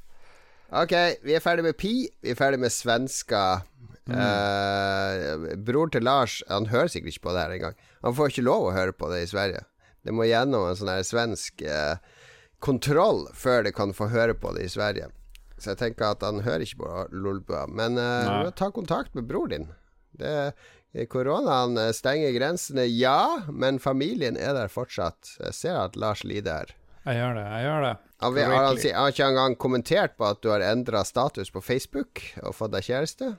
Ok, 0.74 0.96
vi 1.22 1.38
er 1.38 1.44
ferdig 1.44 1.68
med 1.68 1.78
Pi. 1.78 1.94
Vi 2.18 2.34
er 2.34 2.40
ferdig 2.40 2.58
med 2.64 2.74
svenska. 2.74 3.44
Mm. 4.10 4.18
Uh, 4.18 5.54
bror 5.66 5.88
til 5.90 6.04
Lars 6.06 6.36
Han 6.46 6.68
hører 6.70 6.90
sikkert 6.90 7.14
ikke 7.14 7.28
på 7.30 7.38
det 7.38 7.46
her 7.46 7.56
engang. 7.60 7.80
Han 8.02 8.18
får 8.18 8.34
ikke 8.34 8.48
lov 8.50 8.66
å 8.72 8.74
høre 8.74 8.98
på 8.98 9.14
det 9.14 9.22
i 9.22 9.30
Sverige. 9.30 9.62
Det 10.06 10.14
må 10.14 10.28
gjennom 10.28 10.68
en 10.68 10.78
sånn 10.78 10.92
her 10.92 11.02
svensk 11.06 11.64
eh, 11.66 11.98
kontroll 12.62 13.26
før 13.34 13.66
det 13.66 13.74
kan 13.76 13.94
få 13.96 14.08
høre 14.12 14.36
på 14.38 14.54
det 14.54 14.68
i 14.68 14.72
Sverige. 14.72 15.10
Så 15.58 15.72
jeg 15.72 15.80
tenker 15.80 16.12
at 16.12 16.22
han 16.22 16.44
hører 16.46 16.62
ikke 16.66 16.84
på 16.84 17.04
Lolbua. 17.16 17.66
Men 17.66 17.98
eh, 17.98 18.48
ta 18.56 18.70
kontakt 18.70 19.16
med 19.18 19.26
bror 19.28 19.50
din. 19.50 19.70
Det 20.16 20.54
Koronaen 21.12 21.76
stenger 21.92 22.32
grensene, 22.32 22.86
ja, 22.88 23.42
men 23.52 23.82
familien 23.82 24.38
er 24.40 24.54
der 24.56 24.70
fortsatt. 24.72 25.34
Jeg 25.42 25.56
ser 25.58 25.80
at 25.82 25.98
Lars 26.00 26.22
lider 26.24 26.62
her. 26.62 26.76
Jeg 27.06 27.20
gjør 27.20 27.36
det. 27.36 27.42
jeg 27.46 27.66
gjør 27.66 27.82
det 27.84 27.90
Han 28.22 28.38
har, 28.38 28.64
han, 28.64 28.78
har 28.96 29.12
ikke 29.12 29.26
engang 29.26 29.56
kommentert 29.60 30.16
på 30.18 30.26
at 30.26 30.40
du 30.42 30.48
har 30.50 30.64
endra 30.64 31.04
status 31.06 31.52
på 31.54 31.60
Facebook 31.62 32.22
og 32.42 32.56
fått 32.56 32.72
deg 32.72 32.86
kjæreste? 32.88 33.34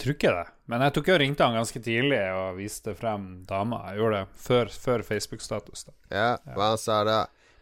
Tror 0.00 0.14
ikke 0.14 0.32
det, 0.32 0.46
men 0.72 0.80
jeg 0.86 0.94
tok 0.96 1.08
jo 1.10 1.16
ringte 1.20 1.44
han 1.44 1.58
ganske 1.58 1.80
tidlig 1.84 2.20
og 2.32 2.56
viste 2.56 2.94
frem 2.96 3.26
dama. 3.48 3.82
Jeg 3.90 4.00
gjorde 4.00 4.22
det 4.22 4.40
før, 4.46 4.70
før 4.86 5.04
Facebook-status. 5.04 5.84
Ja, 6.08 6.30
hva 6.54 6.70
han 6.72 6.80
sa 6.80 7.02
da? 7.04 7.18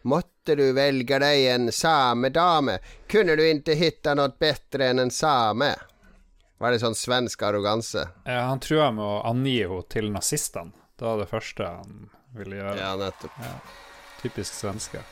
Måtte 0.07 0.55
du 0.55 0.69
velge 0.77 1.19
deg 1.19 1.43
en 1.51 1.67
samedame? 1.75 2.77
Kunne 3.11 3.35
du 3.35 3.43
ikke 3.43 3.75
hitta 3.75 4.15
noe 4.15 4.31
bedre 4.39 4.87
enn 4.93 5.03
en 5.03 5.11
same? 5.11 5.73
Var 6.59 6.71
det 6.71 6.79
sånn 6.79 6.95
svensk 6.95 7.43
arroganse? 7.43 8.05
Ja, 8.23 8.45
han 8.47 8.63
trua 8.63 8.87
med 8.95 9.03
å 9.03 9.21
angi 9.27 9.59
henne 9.61 9.83
til 9.91 10.11
nazistene. 10.15 10.71
Det 10.99 11.07
var 11.07 11.19
det 11.19 11.29
første 11.31 11.67
han 11.67 12.09
ville 12.35 12.59
gjøre. 12.59 12.75
Ja, 12.79 12.95
nettopp. 12.99 13.39
Ja. 13.43 13.55
Typisk 14.23 14.55
svenske. 14.55 15.03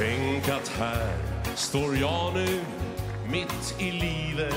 Tenk 0.00 0.46
at 0.48 0.68
her 0.80 1.10
står 1.60 1.98
jeg 2.00 2.30
nå, 2.32 2.44
midt 3.28 3.74
i 3.84 3.90
livet 4.00 4.54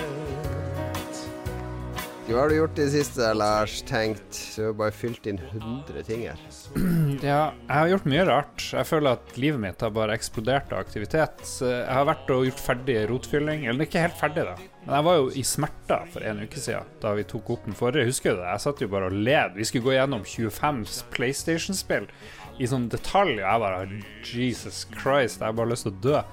hva 2.24 2.40
har 2.40 2.50
du 2.50 2.56
gjort 2.56 2.78
i 2.80 2.86
det 2.86 2.92
siste, 2.94 3.28
Lars? 3.36 3.74
Tenkt 3.84 4.38
Du 4.56 4.62
har 4.64 4.76
bare 4.80 4.94
fylt 4.96 5.26
inn 5.28 5.42
100 5.44 6.06
ting 6.08 6.24
her. 6.24 6.40
Ja, 7.24 7.52
jeg 7.52 7.76
har 7.76 7.90
gjort 7.92 8.08
mye 8.10 8.24
rart. 8.30 8.64
Jeg 8.72 8.88
føler 8.88 9.18
at 9.20 9.36
livet 9.38 9.60
mitt 9.62 9.84
har 9.84 9.92
bare 9.94 10.16
eksplodert 10.16 10.72
av 10.72 10.86
aktivitet. 10.86 11.44
Jeg 11.60 11.84
har 11.92 12.08
vært 12.08 12.32
og 12.34 12.48
gjort 12.48 12.64
ferdig 12.64 12.96
rotfylling. 13.12 13.68
Eller 13.68 13.86
ikke 13.86 14.02
helt 14.06 14.18
ferdig, 14.18 14.48
da. 14.48 14.56
Men 14.86 14.96
jeg 14.98 15.08
var 15.10 15.20
jo 15.20 15.28
i 15.36 15.44
smerter 15.48 16.08
for 16.16 16.26
en 16.32 16.42
uke 16.48 16.64
siden, 16.64 16.90
da 17.04 17.14
vi 17.20 17.28
tok 17.28 17.52
opp 17.58 17.68
den 17.68 17.78
forrige. 17.78 18.08
Husker 18.08 18.34
du 18.34 18.42
det? 18.42 18.50
Jeg 18.56 18.66
satt 18.66 18.86
jo 18.86 18.90
bare 18.96 19.12
og 19.12 19.20
led. 19.30 19.60
Vi 19.60 19.68
skulle 19.68 19.90
gå 19.92 19.98
gjennom 19.98 20.24
25 20.24 20.84
PlayStation-spill 21.14 22.08
i 22.62 22.70
sånn 22.70 22.90
detalj, 22.92 23.38
og 23.40 23.46
jeg 23.46 23.62
bare 23.64 24.02
Jesus 24.28 24.84
Christ, 24.94 25.40
jeg 25.42 25.48
har 25.48 25.56
bare 25.58 25.72
lyst 25.74 25.88
til 25.88 25.94
å 25.94 26.02
dø. 26.04 26.24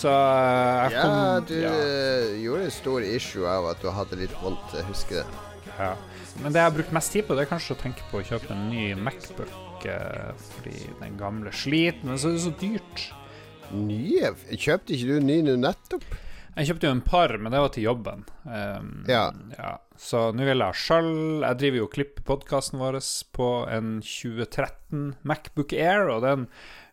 Så 0.00 0.10
eh, 0.14 0.82
jeg 0.84 1.02
kom 1.02 1.16
Ja, 1.16 1.40
du 1.42 1.56
ja. 1.58 1.72
gjorde 2.44 2.68
en 2.68 2.74
stor 2.74 3.06
issue 3.06 3.48
av 3.50 3.72
at 3.72 3.82
du 3.82 3.90
hadde 3.94 4.20
litt 4.20 4.36
vondt, 4.42 4.76
jeg 4.76 4.86
husker 4.90 5.22
det. 5.22 5.46
Ja. 5.80 5.94
Men 6.40 6.54
det 6.54 6.60
jeg 6.60 6.68
har 6.68 6.76
brukt 6.76 6.94
mest 6.94 7.12
tid 7.12 7.26
på, 7.26 7.34
det 7.36 7.44
er 7.44 7.50
kanskje 7.50 7.74
å 7.74 7.80
tenke 7.80 8.06
på 8.10 8.20
å 8.20 8.26
kjøpe 8.26 8.54
en 8.54 8.68
ny 8.70 8.92
Macbook. 9.00 9.86
Eh, 9.88 10.30
fordi 10.54 10.76
den 11.00 11.18
gamle 11.20 11.52
sliter, 11.56 12.04
men 12.06 12.20
så 12.20 12.30
er 12.30 12.36
det 12.36 12.44
så 12.44 12.54
dyrt. 12.60 13.06
Nye? 13.74 14.32
Kjøpte 14.50 14.94
ikke 14.96 15.14
du 15.14 15.24
ny 15.24 15.40
nå 15.46 15.56
nettopp? 15.60 16.04
Jeg 16.56 16.70
kjøpte 16.70 16.88
jo 16.88 16.94
en 16.96 17.04
par, 17.06 17.32
men 17.38 17.54
det 17.54 17.62
var 17.62 17.70
til 17.74 17.86
jobben. 17.86 18.24
Um, 18.44 18.90
ja. 19.08 19.28
ja. 19.54 19.76
Så 20.00 20.30
nå 20.32 20.46
vil 20.48 20.64
jeg 20.64 20.80
sjøl. 20.80 21.10
Jeg 21.44 21.60
driver 21.60 21.82
jo 21.82 21.88
og 21.88 21.94
klipper 21.94 22.24
podkasten 22.30 22.80
vår 22.80 23.00
på 23.36 23.48
en 23.68 23.98
2013 24.00 25.10
Macbook 25.28 25.74
Air, 25.76 26.08
og 26.14 26.24
den 26.24 26.46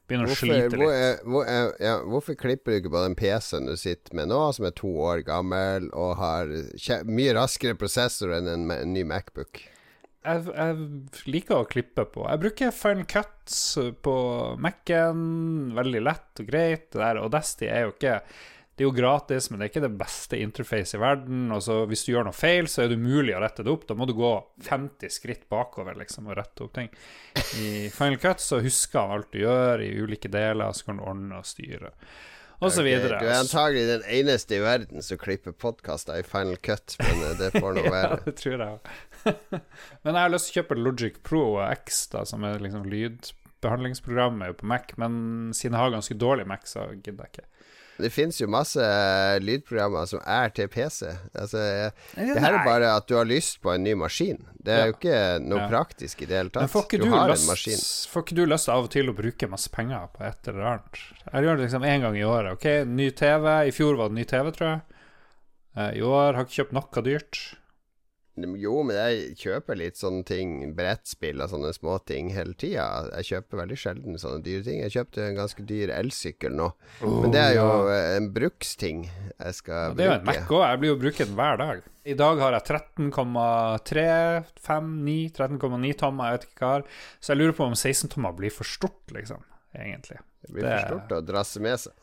Begynner 0.07 0.29
hvorfor, 0.29 0.47
å 0.47 0.55
slite 0.55 0.77
litt. 0.79 1.23
Hvor, 1.27 1.39
hvor, 1.43 1.71
ja, 1.83 1.95
hvorfor 2.07 2.35
klipper 2.39 2.71
du 2.71 2.79
ikke 2.79 2.91
på 2.93 3.01
den 3.03 3.15
PC-en 3.19 3.67
du 3.67 3.73
sitter 3.79 4.15
med 4.15 4.29
nå, 4.31 4.39
som 4.55 4.67
er 4.69 4.75
to 4.77 4.91
år 5.03 5.23
gammel 5.27 5.89
og 5.91 6.13
har 6.21 6.53
mye 7.07 7.33
raskere 7.35 7.75
prosessor 7.79 8.31
enn 8.37 8.47
en, 8.53 8.69
en 8.71 8.93
ny 8.95 9.03
Macbook? 9.07 9.65
Jeg, 10.27 10.45
jeg, 10.47 10.87
liker 11.27 11.59
å 11.59 11.67
klippe 11.67 12.07
på. 12.11 12.23
Jeg 12.27 12.43
bruker 12.43 12.75
Final 12.75 13.07
Cuts 13.07 13.59
på 14.03 14.15
Mac-en. 14.63 15.25
Veldig 15.75 16.03
lett 16.07 16.43
og 16.43 16.49
greit. 16.53 16.87
Det 16.91 17.03
der 17.03 17.19
Audacity 17.23 17.67
er 17.67 17.87
jo 17.87 17.93
ikke 17.95 18.21
det 18.77 18.83
er 18.83 18.91
jo 18.91 18.93
gratis, 18.93 19.47
men 19.49 19.57
det 19.57 19.65
er 19.65 19.71
ikke 19.71 19.81
det 19.87 19.97
beste 19.97 20.37
interface 20.37 20.93
i 20.93 21.01
verden. 21.01 21.47
Og 21.55 21.63
så 21.65 21.79
Hvis 21.89 22.03
du 22.05 22.11
gjør 22.11 22.27
noe 22.27 22.37
feil, 22.37 22.67
så 22.69 22.83
er 22.83 22.91
det 22.91 22.99
umulig 23.01 23.33
å 23.33 23.41
rette 23.41 23.65
det 23.65 23.71
opp. 23.73 23.87
Da 23.89 23.95
må 23.97 24.05
du 24.05 24.13
gå 24.13 24.29
50 24.67 25.09
skritt 25.15 25.47
bakover 25.49 25.97
liksom, 25.97 26.29
og 26.29 26.37
rette 26.37 26.61
opp 26.67 26.75
ting. 26.77 26.91
I 27.57 27.89
Final 27.89 28.19
Cut 28.21 28.43
så 28.43 28.59
husker 28.61 29.01
han 29.01 29.15
alt 29.17 29.31
du 29.33 29.39
gjør 29.41 29.81
i 29.81 29.89
ulike 29.97 30.29
deler, 30.29 30.77
så 30.77 30.91
kan 30.91 31.01
du 31.01 31.07
ordne 31.09 31.39
og 31.41 31.49
styre. 31.49 31.89
Og 32.61 32.71
så 32.73 32.85
videre. 32.85 33.17
Okay, 33.17 33.25
du 33.25 33.33
er 33.33 33.41
antagelig 33.41 33.83
den 33.89 34.05
eneste 34.19 34.57
i 34.57 34.61
verden 34.61 35.03
som 35.05 35.19
klipper 35.21 35.53
podkaster 35.57 36.21
i 36.21 36.25
Final 36.25 36.57
Cut, 36.61 36.95
men 37.01 37.25
eh, 37.27 37.35
det 37.41 37.51
får 37.57 37.75
nå 37.77 37.83
være. 37.97 38.13
ja, 38.13 38.21
det 38.25 38.33
tror 38.39 38.63
jeg 38.63 39.33
Men 40.05 40.13
jeg 40.13 40.21
har 40.21 40.33
lyst 40.33 40.49
til 40.49 40.53
å 40.53 40.61
kjøpe 40.61 40.79
Logic 40.79 41.19
Pro 41.25 41.43
X, 41.65 42.07
da, 42.13 42.23
som 42.29 42.45
er 42.45 42.61
liksom 42.61 42.85
lydbehandlingsprogrammet 42.93 44.57
på 44.61 44.69
Mac, 44.69 44.93
men 45.01 45.19
siden 45.57 45.77
jeg 45.77 45.83
har 45.83 45.93
ganske 45.97 46.17
dårlig 46.17 46.47
Mac, 46.49 46.65
så 46.69 46.87
gidder 46.95 47.25
jeg 47.27 47.35
ikke. 47.39 47.47
Det 47.97 48.11
fins 48.13 48.37
jo 48.41 48.47
masse 48.51 48.81
eh, 48.83 49.37
lydprogrammer 49.41 50.05
som 50.09 50.21
er 50.21 50.51
til 50.55 50.69
PC. 50.71 51.09
Altså, 51.33 51.61
det 52.13 52.43
her 52.43 52.59
er 52.59 52.65
bare 52.65 52.91
at 52.93 53.07
du 53.09 53.15
har 53.17 53.27
lyst 53.27 53.59
på 53.63 53.73
en 53.73 53.83
ny 53.85 53.95
maskin. 53.97 54.39
Det 54.57 54.73
er 54.73 54.83
ja. 54.83 54.89
jo 54.89 54.97
ikke 54.97 55.21
noe 55.45 55.63
ja. 55.63 55.69
praktisk 55.71 56.21
i 56.21 56.29
det 56.29 56.37
hele 56.37 56.53
tatt. 56.53 56.67
Men 56.67 56.73
får 56.73 56.85
ikke 56.87 57.01
du, 57.01 57.07
du 57.07 57.15
har 57.15 57.31
lyst, 57.31 57.47
en 57.47 57.53
maskin. 57.53 57.85
Får 58.13 58.25
ikke 58.25 58.37
du 58.37 58.43
lyst 58.53 58.73
av 58.73 58.85
og 58.85 58.91
til 58.93 59.09
å 59.09 59.15
bruke 59.17 59.49
masse 59.51 59.71
penger 59.73 60.09
på 60.13 60.25
et 60.27 60.51
eller 60.51 60.69
annet? 60.73 61.01
Jeg 61.25 61.47
gjør 61.47 61.57
det 61.57 61.67
liksom 61.67 61.87
én 61.87 62.05
gang 62.05 62.19
i 62.19 62.27
året. 62.27 62.59
Ok, 62.59 62.67
ny 62.91 63.09
TV. 63.17 63.47
I 63.69 63.73
fjor 63.75 63.97
var 63.99 64.11
det 64.11 64.19
ny 64.19 64.27
TV, 64.29 64.51
tror 64.57 64.69
jeg. 64.71 64.83
Eh, 65.77 65.91
I 65.97 66.05
år 66.05 66.27
har 66.27 66.43
jeg 66.43 66.49
ikke 66.49 66.59
kjøpt 66.61 66.77
noe 66.77 67.05
dyrt. 67.07 67.41
Jo, 68.37 68.75
men 68.85 68.97
jeg 68.97 69.37
kjøper 69.41 69.79
litt 69.79 69.97
sånne 69.97 70.21
ting, 70.27 70.51
brettspill 70.77 71.41
og 71.41 71.49
sånne 71.49 71.71
småting 71.73 72.29
hele 72.35 72.53
tida. 72.59 72.85
Jeg 73.17 73.29
kjøper 73.31 73.61
veldig 73.63 73.77
sjelden 73.81 74.21
sånne 74.21 74.43
dyre 74.45 74.65
ting. 74.67 74.81
Jeg 74.83 74.93
kjøpte 74.93 75.25
en 75.25 75.39
ganske 75.39 75.65
dyr 75.69 75.93
elsykkel 75.95 76.53
nå, 76.57 76.69
oh, 77.01 77.17
men 77.23 77.33
det 77.33 77.41
er 77.41 77.57
jo 77.57 77.67
ja. 77.89 77.97
en 78.19 78.29
bruksting 78.35 79.07
jeg 79.07 79.57
skal 79.57 79.95
bruke. 79.95 79.97
Det 79.97 80.05
er 80.05 80.11
jo 80.11 80.17
en 80.19 80.27
Mac 80.29 80.53
òg, 80.53 80.63
jeg 80.67 80.81
blir 80.83 80.93
jo 80.93 80.99
brukt 81.01 81.23
den 81.23 81.37
hver 81.39 81.61
dag. 81.63 81.85
I 82.07 82.15
dag 82.15 82.39
har 82.39 82.55
jeg 82.55 82.65
13,3, 82.69 84.07
5, 84.63 84.91
9, 85.09 85.19
13,9 85.35 85.93
tommer, 85.99 86.29
jeg 86.29 86.37
vet 86.37 86.47
ikke 86.47 86.61
hva 86.61 86.69
jeg 86.69 86.77
har. 86.77 86.89
Så 87.19 87.33
jeg 87.33 87.41
lurer 87.41 87.57
på 87.57 87.67
om 87.67 87.75
16 87.75 88.13
tommer 88.13 88.37
blir 88.37 88.53
for 88.53 88.69
stort, 88.69 89.01
liksom, 89.17 89.41
egentlig. 89.75 90.21
Det 90.45 90.53
blir 90.53 90.69
for 90.69 90.93
stort 90.93 91.17
å 91.17 91.23
drasse 91.25 91.63
med 91.63 91.81
seg. 91.83 91.97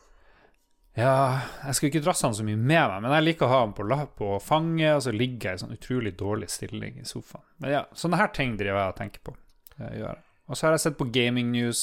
Ja, 0.95 1.41
jeg 1.65 1.75
skal 1.75 1.89
ikke 1.89 2.01
drasse 2.05 2.23
han 2.23 2.35
så 2.37 2.43
mye 2.47 2.55
med 2.55 2.87
meg, 2.87 3.01
men 3.03 3.11
jeg 3.17 3.25
liker 3.25 3.49
å 3.49 3.51
ha 3.51 3.57
han 3.65 3.73
på, 3.75 3.83
på 4.15 4.29
fanget, 4.39 4.93
og 4.95 5.01
så 5.03 5.11
ligger 5.11 5.49
jeg 5.49 5.59
i 5.59 5.63
sånn 5.65 5.75
utrolig 5.75 6.13
dårlig 6.15 6.47
stilling 6.53 7.01
i 7.01 7.07
sofaen. 7.07 7.43
Men 7.59 7.73
ja, 7.73 7.81
sånne 7.99 8.19
her 8.21 8.31
ting 8.35 8.53
driver 8.59 8.79
jeg 8.79 8.93
og 8.93 9.01
tenker 9.01 9.25
på. 9.27 9.35
Og 10.45 10.55
så 10.55 10.67
har 10.67 10.75
jeg 10.77 10.85
sett 10.85 10.99
på 10.99 11.09
gaming 11.11 11.51
news, 11.51 11.81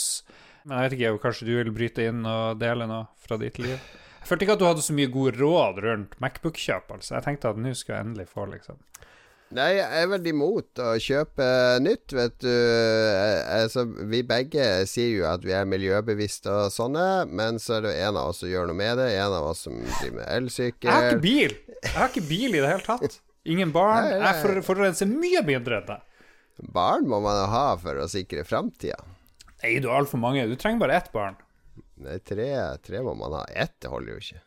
men 0.65 0.79
jeg 0.79 0.87
vet 0.87 0.97
ikke, 0.97 1.21
kanskje 1.27 1.49
du 1.51 1.53
vil 1.59 1.75
bryte 1.77 2.07
inn 2.09 2.25
og 2.25 2.57
dele 2.63 2.89
noe 2.89 3.11
fra 3.21 3.37
ditt 3.43 3.61
liv? 3.61 3.77
Jeg 4.23 4.31
følte 4.31 4.47
ikke 4.47 4.57
at 4.57 4.63
du 4.63 4.69
hadde 4.69 4.87
så 4.87 4.97
mye 4.97 5.11
gode 5.13 5.35
råd 5.37 5.83
rundt 5.83 6.17
Macbook-kjøp, 6.23 6.93
altså. 6.97 7.17
Jeg 7.19 7.27
tenkte 7.27 7.51
at 7.53 7.61
nå 7.61 7.75
skal 7.77 7.97
jeg 7.99 8.07
endelig 8.07 8.29
få, 8.31 8.47
liksom. 8.49 8.81
Nei, 9.53 9.69
jeg 9.77 10.01
er 10.01 10.07
veldig 10.09 10.31
imot 10.33 10.81
å 10.81 10.93
kjøpe 11.03 11.47
nytt, 11.85 12.15
vet 12.17 12.39
du. 12.41 12.53
Altså, 13.53 13.85
vi 14.09 14.23
begge 14.25 14.65
sier 14.89 15.11
jo 15.19 15.27
at 15.29 15.45
vi 15.45 15.53
er 15.57 15.69
miljøbevisste 15.69 16.49
og 16.49 16.73
sånne, 16.73 17.27
men 17.29 17.61
så 17.61 17.77
er 17.79 17.85
det 17.85 17.93
en 18.07 18.17
av 18.17 18.31
oss 18.31 18.41
som 18.41 18.49
gjør 18.49 18.71
noe 18.71 18.79
med 18.79 18.97
det. 19.03 19.11
En 19.21 19.37
av 19.37 19.51
oss 19.51 19.67
som 19.67 19.77
driver 19.77 20.17
med 20.23 20.31
elsykkel. 20.39 20.89
Jeg 20.89 20.95
har 20.97 21.11
ikke 21.11 21.25
bil! 21.27 21.57
Jeg 21.83 21.95
har 21.99 22.09
ikke 22.15 22.25
bil 22.31 22.49
i 22.49 22.63
det 22.63 22.71
hele 22.71 22.87
tatt. 22.87 23.19
Ingen 23.53 23.75
barn. 23.75 24.07
Nei, 24.07 24.23
nei. 24.23 24.33
Jeg 24.33 24.65
forurenser 24.65 25.11
mye 25.11 25.43
mindre 25.45 25.83
enn 25.83 25.89
deg. 25.91 26.09
Barn 26.73 27.09
må 27.11 27.19
man 27.25 27.43
ha 27.51 27.67
for 27.81 27.99
å 27.99 28.09
sikre 28.11 28.45
framtida. 28.47 28.97
Nei, 29.63 29.77
du 29.83 29.89
har 29.91 30.01
altfor 30.01 30.21
mange. 30.23 30.47
Du 30.49 30.57
trenger 30.57 30.85
bare 30.87 30.97
ett 31.01 31.13
barn. 31.13 31.37
Nei, 32.03 32.17
tre, 32.25 32.49
tre 32.87 33.05
må 33.05 33.13
man 33.19 33.37
ha. 33.37 33.45
Ett 33.53 33.85
holder 33.89 34.15
jo 34.17 34.23
ikke. 34.23 34.43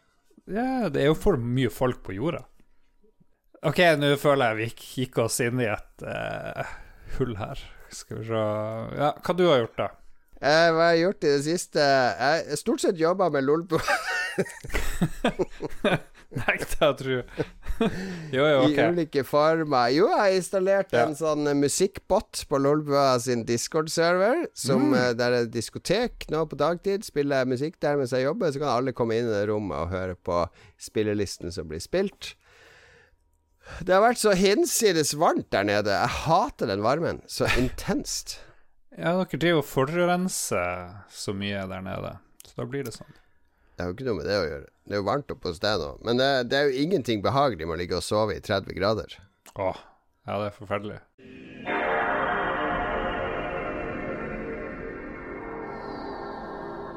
Ja, 0.56 0.90
det 0.94 1.02
er 1.02 1.10
jo 1.10 1.18
for 1.18 1.38
mye 1.42 1.72
folk 1.74 2.02
på 2.06 2.16
jorda. 2.18 2.44
Ok, 3.66 3.80
nå 3.98 4.12
føler 4.22 4.52
jeg 4.52 4.58
vi 4.60 4.68
gikk 5.06 5.18
oss 5.26 5.40
inn 5.42 5.60
i 5.64 5.68
et 5.72 6.04
uh, 6.06 6.66
hull 7.18 7.36
her. 7.40 7.62
Skal 7.96 8.20
vi 8.22 8.28
se 8.28 8.42
Ja, 9.00 9.14
hva 9.26 9.36
du 9.38 9.46
har 9.50 9.64
gjort, 9.64 9.78
da? 9.80 9.88
Eh, 10.46 10.68
hva 10.76 10.90
jeg 10.92 10.98
har 11.00 11.02
gjort 11.06 11.24
i 11.26 11.32
det 11.32 11.44
siste? 11.48 11.80
Jeg 11.82 12.44
har 12.52 12.60
stort 12.60 12.84
sett 12.84 13.00
jobba 13.00 13.30
med 13.34 13.46
Lolbo. 13.48 13.80
Nekter 16.36 16.82
jeg 16.82 16.90
å 16.90 16.96
tro. 17.00 17.18
Jo, 18.36 18.44
jo, 18.44 18.60
i 18.68 18.76
ulike 18.92 19.24
former. 19.28 19.90
Jo, 19.96 20.10
jeg 20.12 20.20
har 20.20 20.36
installert 20.36 20.92
Ja. 20.94 21.06
en 21.08 21.16
sånn 21.18 21.48
eh, 21.48 21.56
musikkbot 21.58 22.44
på 22.52 22.60
Lolbua 22.62 23.16
sin 23.24 23.46
Discord-server, 23.48 24.46
som 24.54 24.90
Mm. 24.92 24.96
eh, 25.00 25.14
der 25.18 25.32
er 25.40 25.46
diskotek 25.52 26.28
nå 26.30 26.44
på 26.52 26.58
dagtid. 26.60 27.06
Spiller 27.08 27.46
musikk 27.48 27.80
der 27.80 27.96
mens 27.98 28.12
jeg 28.12 28.28
jobber, 28.28 28.52
så 28.52 28.60
kan 28.60 28.76
alle 28.76 28.94
komme 28.94 29.16
inn 29.18 29.30
i 29.30 29.34
det 29.34 29.48
rommet 29.50 29.78
og 29.78 29.90
høre 29.96 30.16
på 30.16 30.44
spillelisten 30.78 31.52
som 31.56 31.68
blir 31.72 31.80
spilt. 31.84 32.36
Det 33.82 33.96
har 33.96 34.04
vært 34.04 34.22
så 34.22 34.36
hinsides 34.38 35.16
varmt 35.18 35.50
der 35.54 35.66
nede. 35.68 35.94
Jeg 35.94 36.14
hater 36.26 36.70
den 36.70 36.84
varmen. 36.86 37.22
Så 37.28 37.50
intenst. 37.60 38.38
Ja, 38.96 39.12
dere 39.18 39.40
driver 39.42 39.60
og 39.60 39.68
forurenser 39.68 40.94
så 41.12 41.34
mye 41.36 41.66
der 41.68 41.82
nede, 41.84 42.14
så 42.48 42.62
da 42.62 42.68
blir 42.70 42.86
det 42.88 42.94
sånn. 42.96 43.12
Det 43.76 43.84
har 43.84 43.90
jo 43.92 43.96
ikke 43.98 44.06
noe 44.08 44.20
med 44.22 44.30
det 44.30 44.38
å 44.40 44.46
gjøre. 44.48 44.70
Det 44.88 44.96
er 44.96 45.02
jo 45.02 45.08
varmt 45.10 45.34
oppe 45.34 45.52
hos 45.52 45.60
deg 45.60 45.82
nå. 45.82 45.90
Men 46.08 46.22
det, 46.22 46.30
det 46.48 46.60
er 46.60 46.70
jo 46.70 46.86
ingenting 46.86 47.26
behagelig 47.26 47.68
med 47.68 47.76
å 47.76 47.80
ligge 47.82 48.00
og 48.00 48.06
sove 48.08 48.38
i 48.38 48.44
30 48.44 48.72
grader. 48.78 49.18
Åh, 49.60 49.82
ja, 50.30 50.38
det 50.40 50.48
er 50.48 50.56
forferdelig. 50.56 51.02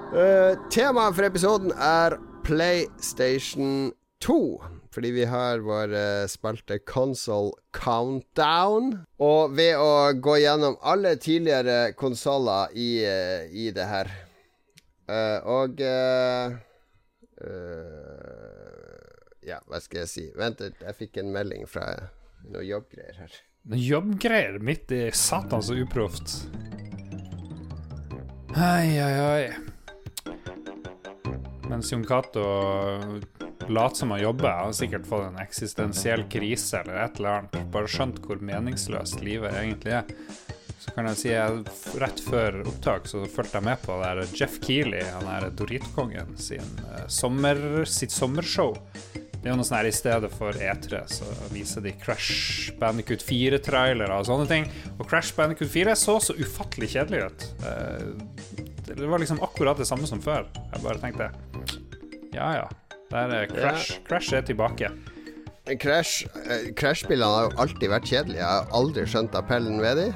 Uh, 0.08 0.54
temaet 0.72 1.18
for 1.18 1.26
episoden 1.26 1.75
er 1.75 2.14
PlayStation 2.46 3.90
2. 4.25 4.38
Fordi 4.99 5.12
vi 5.14 5.25
har 5.31 5.61
vår 5.62 5.93
uh, 5.95 6.26
spalte 6.26 6.81
Console 6.83 7.52
Countdown. 7.71 8.97
Og 9.23 9.52
ved 9.55 9.78
å 9.78 9.93
gå 10.19 10.40
gjennom 10.43 10.75
alle 10.83 11.12
tidligere 11.23 11.93
konsoller 11.95 12.75
i, 12.75 12.88
uh, 13.07 13.47
i 13.47 13.71
det 13.71 13.87
her 13.87 14.11
Uh, 15.09 15.40
Og 15.49 15.81
uh, 15.81 16.52
uh, 17.40 19.07
Ja, 19.49 19.62
hva 19.64 19.81
skal 19.81 20.02
jeg 20.02 20.11
si? 20.12 20.25
Vent 20.37 20.61
litt, 20.61 20.83
jeg 20.85 20.99
fikk 20.99 21.23
en 21.23 21.33
melding 21.33 21.64
fra 21.71 21.87
noen 22.45 22.67
jobbgreier 22.69 23.23
her. 23.23 23.38
Noen 23.73 23.81
jobbgreier 23.87 24.59
midt 24.61 24.93
i 24.93 25.07
satan 25.17 25.64
så 25.64 25.78
uproft. 25.81 26.35
Hei, 28.52 28.99
hei, 28.99 29.14
hei. 29.17 29.77
Mens 31.68 31.92
Jon 31.92 32.04
Cato 32.06 32.44
later 33.68 33.94
som 33.94 34.10
han 34.10 34.20
jobber, 34.22 34.48
har 34.48 34.72
sikkert 34.72 35.06
fått 35.06 35.26
en 35.28 35.40
eksistensiell 35.42 36.25
krise 36.32 36.80
eller 36.80 37.02
et 37.04 37.18
eller 37.20 37.34
annet. 37.42 37.58
Bare 37.75 37.90
skjønt 37.90 38.22
hvor 38.25 38.40
meningsløst 38.40 39.20
livet 39.25 39.56
egentlig 39.60 39.92
er. 40.00 40.08
Så 40.78 40.94
kan 40.94 41.08
jeg 41.10 41.18
si 41.20 41.32
at 41.37 41.68
rett 42.00 42.20
før 42.25 42.62
opptak 42.70 43.08
så 43.10 43.25
fulgte 43.28 43.58
jeg 43.58 43.66
med 43.66 43.80
på 43.82 43.96
der 44.00 44.22
Jeff 44.38 44.56
Keeley, 44.64 45.02
han 45.12 45.26
der 45.28 45.50
Doritkongen, 45.58 46.37
sin, 46.40 46.64
eh, 46.88 47.04
sommer, 47.12 47.84
sitt 47.84 48.14
sommershow. 48.14 48.72
Det 49.38 49.46
er 49.46 49.52
jo 49.52 49.58
noe 49.60 49.66
sånn 49.68 49.76
her 49.78 49.87
I 49.87 49.94
stedet 49.94 50.30
for 50.34 50.56
E3 50.56 51.02
så 51.14 51.26
viser 51.52 51.84
de 51.84 51.92
Crash 52.02 52.72
Bandicoot 52.80 53.22
4-trailere 53.22 54.16
og 54.16 54.26
sånne 54.26 54.48
ting. 54.50 54.64
Og 54.98 55.04
Crash 55.06 55.37
Bandicoot 55.37 55.70
4 55.70 55.94
så 55.98 56.16
så 56.22 56.34
ufattelig 56.40 56.88
kjedelig 56.96 57.26
ut. 57.26 57.46
Eh, 57.66 58.56
Det 58.88 59.04
var 59.06 59.18
liksom 59.20 59.42
akkurat 59.44 59.76
det 59.76 59.84
samme 59.87 60.06
som 60.08 60.18
før. 60.20 60.46
Jeg 60.72 60.82
bare 60.82 60.98
tenkte 60.98 61.30
Ja 62.35 62.49
ja, 62.61 62.66
der 63.11 63.35
er 63.42 63.47
Crash. 63.50 64.00
Crash 64.08 64.35
er 64.37 64.42
tilbake. 64.47 64.90
Crash-spillene 65.68 66.73
Crash-spillene 66.78 67.28
har 67.28 67.49
jo 67.50 67.58
alltid 67.61 67.90
vært 67.92 68.08
kjedelige. 68.08 68.40
Jeg 68.40 68.49
har 68.49 68.70
aldri 68.76 69.04
skjønt 69.08 69.35
appellen 69.37 69.80
ved 69.85 70.00
dem. 70.00 70.14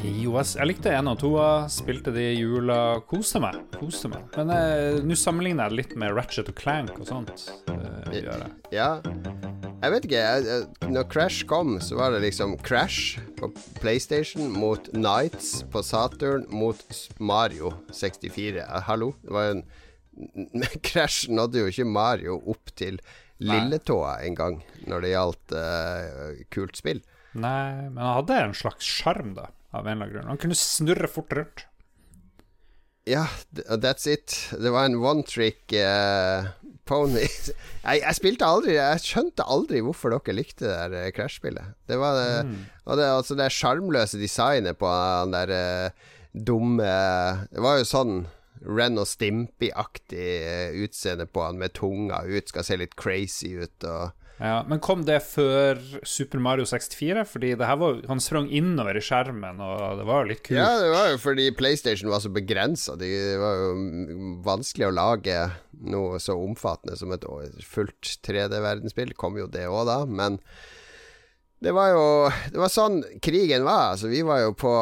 Jo, 0.00 0.32
jeg 0.40 0.66
likte 0.70 0.92
én 0.96 1.10
og 1.10 1.18
to, 1.20 1.30
spilte 1.70 2.12
de 2.14 2.22
i 2.30 2.38
jula, 2.38 3.00
koste 3.10 3.42
meg. 3.42 3.58
Koste 3.76 4.08
meg. 4.08 4.22
Men 4.38 4.52
eh, 4.54 4.98
nå 5.04 5.16
sammenligner 5.18 5.68
jeg 5.68 5.78
litt 5.82 5.92
med 6.00 6.14
Ratchet 6.16 6.48
og 6.50 6.56
Clank 6.58 6.94
og 6.96 7.06
sånt. 7.10 7.50
eh, 7.68 8.16
jeg. 8.22 8.50
Ja. 8.74 8.88
Jeg 9.80 9.92
vet 9.94 10.06
ikke. 10.08 10.22
Jeg, 10.24 10.46
jeg, 10.48 10.90
når 10.94 11.06
Crash 11.12 11.44
kom, 11.48 11.76
så 11.84 11.98
var 12.00 12.14
det 12.14 12.22
liksom 12.24 12.56
Crash 12.64 13.20
på 13.38 13.50
PlayStation 13.80 14.48
mot 14.52 14.90
Nights 14.96 15.60
på 15.72 15.82
Saturn 15.84 16.46
mot 16.48 16.82
Mario 17.20 17.74
64. 17.92 18.64
Eh, 18.64 18.82
hallo? 18.88 19.12
Det 19.22 19.36
var 19.36 19.50
jo 19.50 19.58
en 19.58 19.64
Crash 20.82 21.28
nådde 21.36 21.64
jo 21.64 21.70
ikke 21.70 21.86
Mario 21.88 22.38
opp 22.50 22.72
til 22.78 23.00
lilletåa 23.40 24.18
engang 24.26 24.58
når 24.90 25.04
det 25.04 25.14
gjaldt 25.14 25.54
uh, 25.56 26.44
kult 26.52 26.76
spill. 26.80 27.00
Nei, 27.32 27.88
men 27.88 28.00
han 28.02 28.16
hadde 28.18 28.38
en 28.44 28.56
slags 28.58 28.84
sjarm, 28.84 29.34
da, 29.38 29.48
av 29.72 29.86
en 29.86 29.94
eller 29.94 30.06
annen 30.06 30.14
grunn. 30.14 30.30
Han 30.32 30.40
kunne 30.42 30.58
snurre 30.58 31.08
fort 31.08 31.32
rundt. 31.36 31.64
Ja, 33.08 33.24
th- 33.56 33.80
that's 33.80 34.06
it. 34.10 34.34
Det 34.60 34.70
var 34.74 34.84
en 34.84 34.98
one 35.00 35.22
trick 35.26 35.72
uh, 35.72 36.50
pony. 36.84 37.24
jeg, 37.86 38.02
jeg 38.02 38.16
spilte 38.18 38.46
aldri 38.46 38.76
Jeg 38.76 39.02
skjønte 39.06 39.46
aldri 39.46 39.80
hvorfor 39.84 40.12
dere 40.12 40.36
likte 40.36 40.66
det 40.66 40.74
der 40.74 40.96
eh, 41.00 41.12
Crash-spillet. 41.16 41.72
Det 41.88 41.98
var 42.00 42.18
det 42.18 42.28
Og 42.84 42.98
det, 43.00 43.06
altså 43.08 43.38
det 43.38 43.48
sjarmløse 43.54 44.20
designet 44.20 44.78
på 44.78 44.90
han 44.90 45.32
der 45.34 45.54
uh, 45.54 46.10
dumme 46.34 46.92
Det 47.50 47.64
var 47.64 47.80
jo 47.80 47.88
sånn 47.88 48.14
Ren 48.66 49.00
og 49.00 49.08
Stimpy-aktig 49.08 50.24
eh, 50.44 50.80
utseende 50.84 51.26
på 51.30 51.44
han 51.46 51.60
med 51.60 51.74
tunga 51.78 52.22
ut, 52.28 52.50
skal 52.50 52.66
se 52.66 52.76
litt 52.80 52.96
crazy 53.00 53.54
ut 53.60 53.86
og 53.88 54.16
Ja, 54.40 54.62
Men 54.68 54.80
kom 54.80 55.02
det 55.04 55.18
før 55.28 55.80
Super 56.04 56.40
Mario 56.40 56.64
64? 56.64 57.26
Fordi 57.28 57.54
det 57.60 57.66
her 57.68 57.76
var, 57.80 57.98
han 58.08 58.22
sprang 58.24 58.48
innover 58.48 58.96
i 58.96 59.02
skjermen, 59.04 59.60
og 59.60 60.00
det 60.00 60.06
var 60.08 60.22
jo 60.22 60.30
litt 60.30 60.42
kult. 60.46 60.56
Ja, 60.56 60.70
det 60.80 60.88
var 60.94 61.10
jo 61.12 61.18
fordi 61.20 61.50
PlayStation 61.52 62.08
var 62.12 62.24
så 62.24 62.32
begrensa. 62.32 62.96
Det 63.00 63.10
var 63.40 63.60
jo 63.60 63.70
vanskelig 64.46 64.88
å 64.88 64.96
lage 64.96 65.38
noe 65.92 66.20
så 66.24 66.38
omfattende 66.40 66.96
som 66.96 67.12
et 67.12 67.28
fullt 67.68 68.14
3D-verdensspill. 68.24 69.12
Kom 69.12 69.36
jo 69.36 69.48
det 69.48 69.68
òg, 69.68 69.84
da, 69.88 69.98
men 70.08 70.40
det 71.60 71.72
var 71.76 71.90
jo 71.92 72.04
Det 72.52 72.60
var 72.60 72.72
sånn 72.72 73.02
krigen 73.20 73.66
var. 73.66 73.92
Altså, 73.92 74.08
vi 74.08 74.22
var 74.24 74.40
jo 74.40 74.54
på 74.56 74.72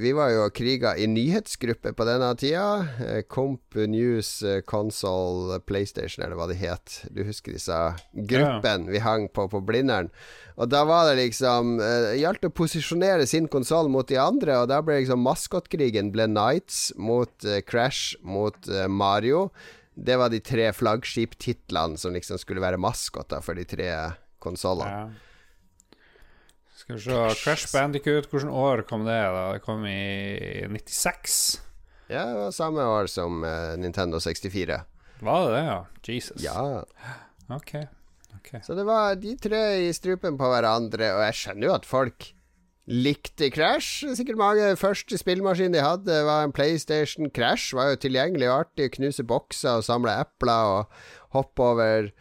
Vi 0.00 0.14
var 0.16 0.32
jo 0.32 0.46
kriga 0.54 0.94
i 0.96 1.06
nyhetsgruppe 1.10 1.92
på 1.96 2.06
denne 2.08 2.30
tida. 2.40 2.86
Eh, 3.04 3.20
Comp 3.28 3.76
News 3.76 4.42
eh, 4.42 4.62
Console 4.64 5.60
PlayStation, 5.68 6.24
eller 6.24 6.40
hva 6.40 6.48
det 6.48 6.56
het. 6.62 7.02
Du 7.12 7.20
husker 7.26 7.52
disse 7.52 7.76
gruppen 8.14 8.88
vi 8.88 9.04
hang 9.04 9.28
på 9.28 9.48
på 9.52 9.60
Blindern. 9.64 10.08
Og 10.56 10.72
da 10.72 10.82
var 10.88 11.10
det 11.10 11.20
liksom 11.20 11.76
eh, 11.84 12.14
Det 12.14 12.22
gjaldt 12.22 12.48
å 12.48 12.54
posisjonere 12.62 13.28
sin 13.28 13.48
konsoll 13.52 13.92
mot 13.92 14.08
de 14.08 14.16
andre, 14.20 14.62
og 14.62 14.72
da 14.72 14.80
ble 14.80 15.02
liksom 15.02 15.20
maskotkrigen 15.20 16.12
ble 16.16 16.30
Nights 16.32 16.94
mot 16.96 17.44
Crash 17.68 18.16
mot 18.24 18.72
Mario. 18.88 19.50
Det 19.94 20.16
var 20.16 20.32
de 20.32 20.40
tre 20.40 20.72
flaggskiptitlene 20.72 22.00
som 22.00 22.16
liksom 22.16 22.40
skulle 22.40 22.64
være 22.64 22.80
maskoter 22.80 23.44
for 23.44 23.58
de 23.58 23.68
tre 23.68 23.92
konsollene. 24.40 25.08
Ja. 25.10 25.27
Skal 26.88 26.96
vi 26.96 27.02
se 27.04 27.42
Crash 27.42 27.68
Bandicoot, 27.68 28.30
hvilket 28.32 28.48
år 28.48 28.80
kom 28.88 29.02
det? 29.04 29.12
da? 29.12 29.42
Det 29.52 29.60
kom 29.60 29.82
i 29.84 30.64
96. 30.72 31.60
Ja, 32.08 32.22
det 32.24 32.38
var 32.38 32.54
samme 32.56 32.86
år 32.88 33.10
som 33.12 33.44
eh, 33.44 33.74
Nintendo 33.76 34.16
64. 34.24 34.78
Var 35.20 35.44
det 35.44 35.50
det, 35.52 35.60
ja? 35.66 35.76
Jesus. 36.08 36.40
Ja. 36.40 36.62
Ok. 37.52 37.74
ok 38.38 38.50
Så 38.64 38.72
det 38.72 38.88
var 38.88 39.20
de 39.20 39.36
tre 39.36 39.62
i 39.84 39.92
strupen 39.92 40.40
på 40.40 40.48
hverandre, 40.48 41.12
og 41.12 41.26
jeg 41.26 41.38
skjønner 41.42 41.68
jo 41.68 41.76
at 41.76 41.84
folk 41.84 42.30
likte 42.88 43.52
Crash. 43.52 44.08
Sikkert 44.16 44.40
mange 44.40 44.72
første 44.80 45.20
spillmaskin 45.20 45.76
de 45.76 45.84
hadde, 45.84 46.22
var 46.24 46.48
en 46.48 46.56
PlayStation. 46.56 47.28
Crash 47.28 47.76
var 47.76 47.92
jo 47.92 48.04
tilgjengelig 48.08 48.48
og 48.48 48.62
artig. 48.62 48.94
Knuse 48.96 49.28
bokser 49.28 49.82
og 49.82 49.84
samle 49.84 50.16
epler 50.24 50.78
og 50.78 51.00
hoppe 51.36 51.68
over 51.74 52.14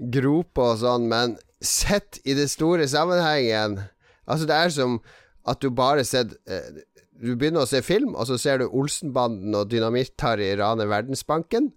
groper 0.00 0.70
og 0.72 0.80
sånn, 0.80 1.10
men 1.12 1.36
sett 1.60 2.24
i 2.24 2.32
det 2.32 2.48
store 2.56 2.88
sammenhengen 2.88 3.82
Altså, 4.26 4.48
det 4.48 4.56
er 4.56 4.74
som 4.74 4.98
at 5.48 5.60
du 5.60 5.68
bare 5.74 6.04
sett 6.08 6.32
eh, 6.48 6.82
Du 7.14 7.34
begynner 7.36 7.62
å 7.62 7.68
se 7.68 7.82
film, 7.84 8.14
og 8.18 8.26
så 8.26 8.38
ser 8.40 8.58
du 8.58 8.66
Olsenbanden 8.66 9.54
og 9.54 9.68
Dynamitt-Harry 9.70 10.48
rane 10.58 10.88
Verdensbanken. 10.90 11.70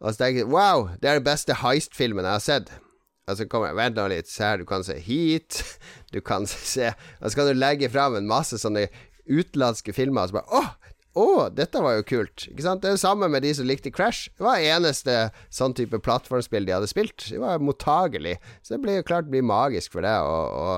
Og 0.00 0.12
så 0.12 0.24
tenker 0.24 0.48
du 0.48 0.54
wow, 0.54 0.88
det 0.98 1.10
er 1.10 1.20
den 1.20 1.28
beste 1.28 1.60
heist-filmen 1.60 2.26
jeg 2.26 2.38
har 2.38 2.42
sett. 2.42 2.72
Og 3.30 3.38
så 3.38 3.46
kommer 3.46 3.76
Vent 3.78 3.94
nå 3.94 4.08
litt, 4.10 4.26
se 4.26 4.42
her, 4.42 4.58
du 4.58 4.66
kan 4.66 4.82
se 4.82 4.96
Heat, 4.98 5.60
du 6.14 6.18
kan 6.24 6.48
se 6.50 6.90
Og 7.20 7.30
så 7.30 7.36
kan 7.38 7.50
du 7.52 7.54
legge 7.54 7.90
fram 7.92 8.18
en 8.18 8.28
masse 8.30 8.58
sånne 8.58 8.88
utenlandske 9.30 9.94
filmer, 9.94 10.24
og 10.24 10.32
så 10.32 10.40
bare 10.40 10.62
åh! 10.62 10.72
Å, 11.18 11.48
dette 11.50 11.80
var 11.82 11.96
jo 11.96 12.04
kult. 12.06 12.44
Ikke 12.46 12.62
sant? 12.62 12.84
Det 12.84 12.86
er 12.86 12.94
det 12.94 13.02
samme 13.02 13.26
med 13.32 13.42
de 13.42 13.50
som 13.58 13.66
likte 13.66 13.90
Crash. 13.90 14.28
Det 14.38 14.44
var 14.46 14.62
eneste 14.62 15.16
sånn 15.50 15.74
type 15.74 15.98
plattformspill 16.06 16.68
de 16.68 16.74
hadde 16.76 16.90
spilt. 16.90 17.24
Det 17.26 17.40
var 17.42 17.58
mottagelig. 17.58 18.36
Så 18.62 18.76
det 18.76 18.78
blir 18.84 19.00
jo 19.00 19.06
klart 19.08 19.26
det 19.26 19.34
blir 19.34 19.42
magisk 19.46 19.96
for 19.96 20.06
deg 20.06 20.22
å 20.22 20.76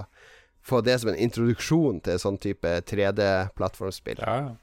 få 0.62 0.80
det 0.86 0.98
som 1.02 1.12
en 1.12 1.18
introduksjon 1.18 2.00
til 2.06 2.20
sånn 2.22 2.38
type 2.42 2.74
3D-plattformspill. 2.88 4.22
Ja. 4.22 4.54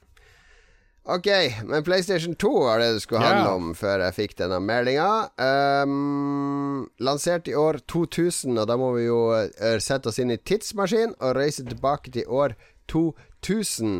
Ok, 1.09 1.27
men 1.65 1.83
PlayStation 1.83 2.35
2 2.35 2.49
var 2.63 2.79
det 2.79 2.91
det 2.93 3.01
skulle 3.01 3.23
handle 3.23 3.45
yeah. 3.47 3.55
om 3.55 3.69
før 3.77 4.03
jeg 4.03 4.15
fikk 4.17 4.35
denne 4.43 4.59
meldinga. 4.61 5.07
Um, 5.41 6.83
lansert 7.01 7.49
i 7.49 7.55
år 7.57 7.79
2000, 7.89 8.59
og 8.61 8.67
da 8.69 8.77
må 8.77 8.91
vi 8.93 9.07
jo 9.07 9.21
eh, 9.39 9.79
sette 9.81 10.11
oss 10.11 10.19
inn 10.21 10.35
i 10.35 10.37
tidsmaskin 10.37 11.15
og 11.17 11.33
reise 11.39 11.65
tilbake 11.65 12.13
til 12.13 12.29
år 12.29 12.53
2000. 12.91 13.95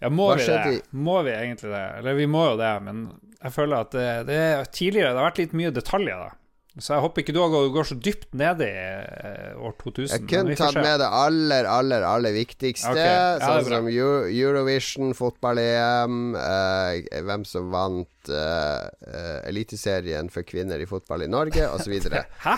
Ja, 0.00 0.08
må 0.08 0.30
Hva 0.30 0.38
vi 0.40 0.46
det? 0.48 0.62
det? 0.64 0.80
Må 0.96 1.18
vi 1.26 1.34
egentlig 1.34 1.74
det? 1.74 1.84
Eller 1.98 2.16
vi 2.16 2.30
må 2.32 2.46
jo 2.52 2.56
det, 2.60 2.72
men 2.86 3.04
jeg 3.42 3.52
føler 3.58 3.84
at 3.84 3.92
det, 3.92 4.08
det 4.30 4.40
er 4.40 4.64
tidligere 4.72 5.12
Det 5.12 5.20
har 5.20 5.28
vært 5.28 5.42
litt 5.42 5.54
mye 5.60 5.74
detaljer, 5.74 6.22
da. 6.22 6.43
Så 6.74 6.96
jeg 6.96 7.02
håper 7.04 7.22
ikke 7.22 7.32
du 7.36 7.38
går, 7.70 7.86
så 7.86 7.94
dypt 8.02 8.32
ned 8.34 8.62
i 8.66 8.70
eh, 8.74 9.52
år 9.62 9.76
2000. 9.78 10.10
Jeg 10.10 10.26
kunne 10.26 10.56
tatt 10.58 10.74
med 10.74 10.98
det 10.98 11.06
aller, 11.06 11.68
aller, 11.70 12.02
aller 12.02 12.34
viktigste. 12.34 12.90
Okay. 12.90 13.06
ja, 13.06 13.36
sånn 13.38 13.68
som 13.68 13.90
Eu- 13.92 14.26
Eurovision, 14.26 15.14
fotball-EM, 15.14 16.16
eh, 16.34 17.20
hvem 17.28 17.46
som 17.46 17.70
vant 17.70 18.32
eh, 18.32 18.88
eh, 19.06 19.38
Eliteserien 19.52 20.32
for 20.34 20.42
kvinner 20.42 20.82
i 20.82 20.88
fotball 20.90 21.28
i 21.28 21.30
Norge, 21.30 21.68
osv. 21.76 21.94
Hæ? 22.48 22.56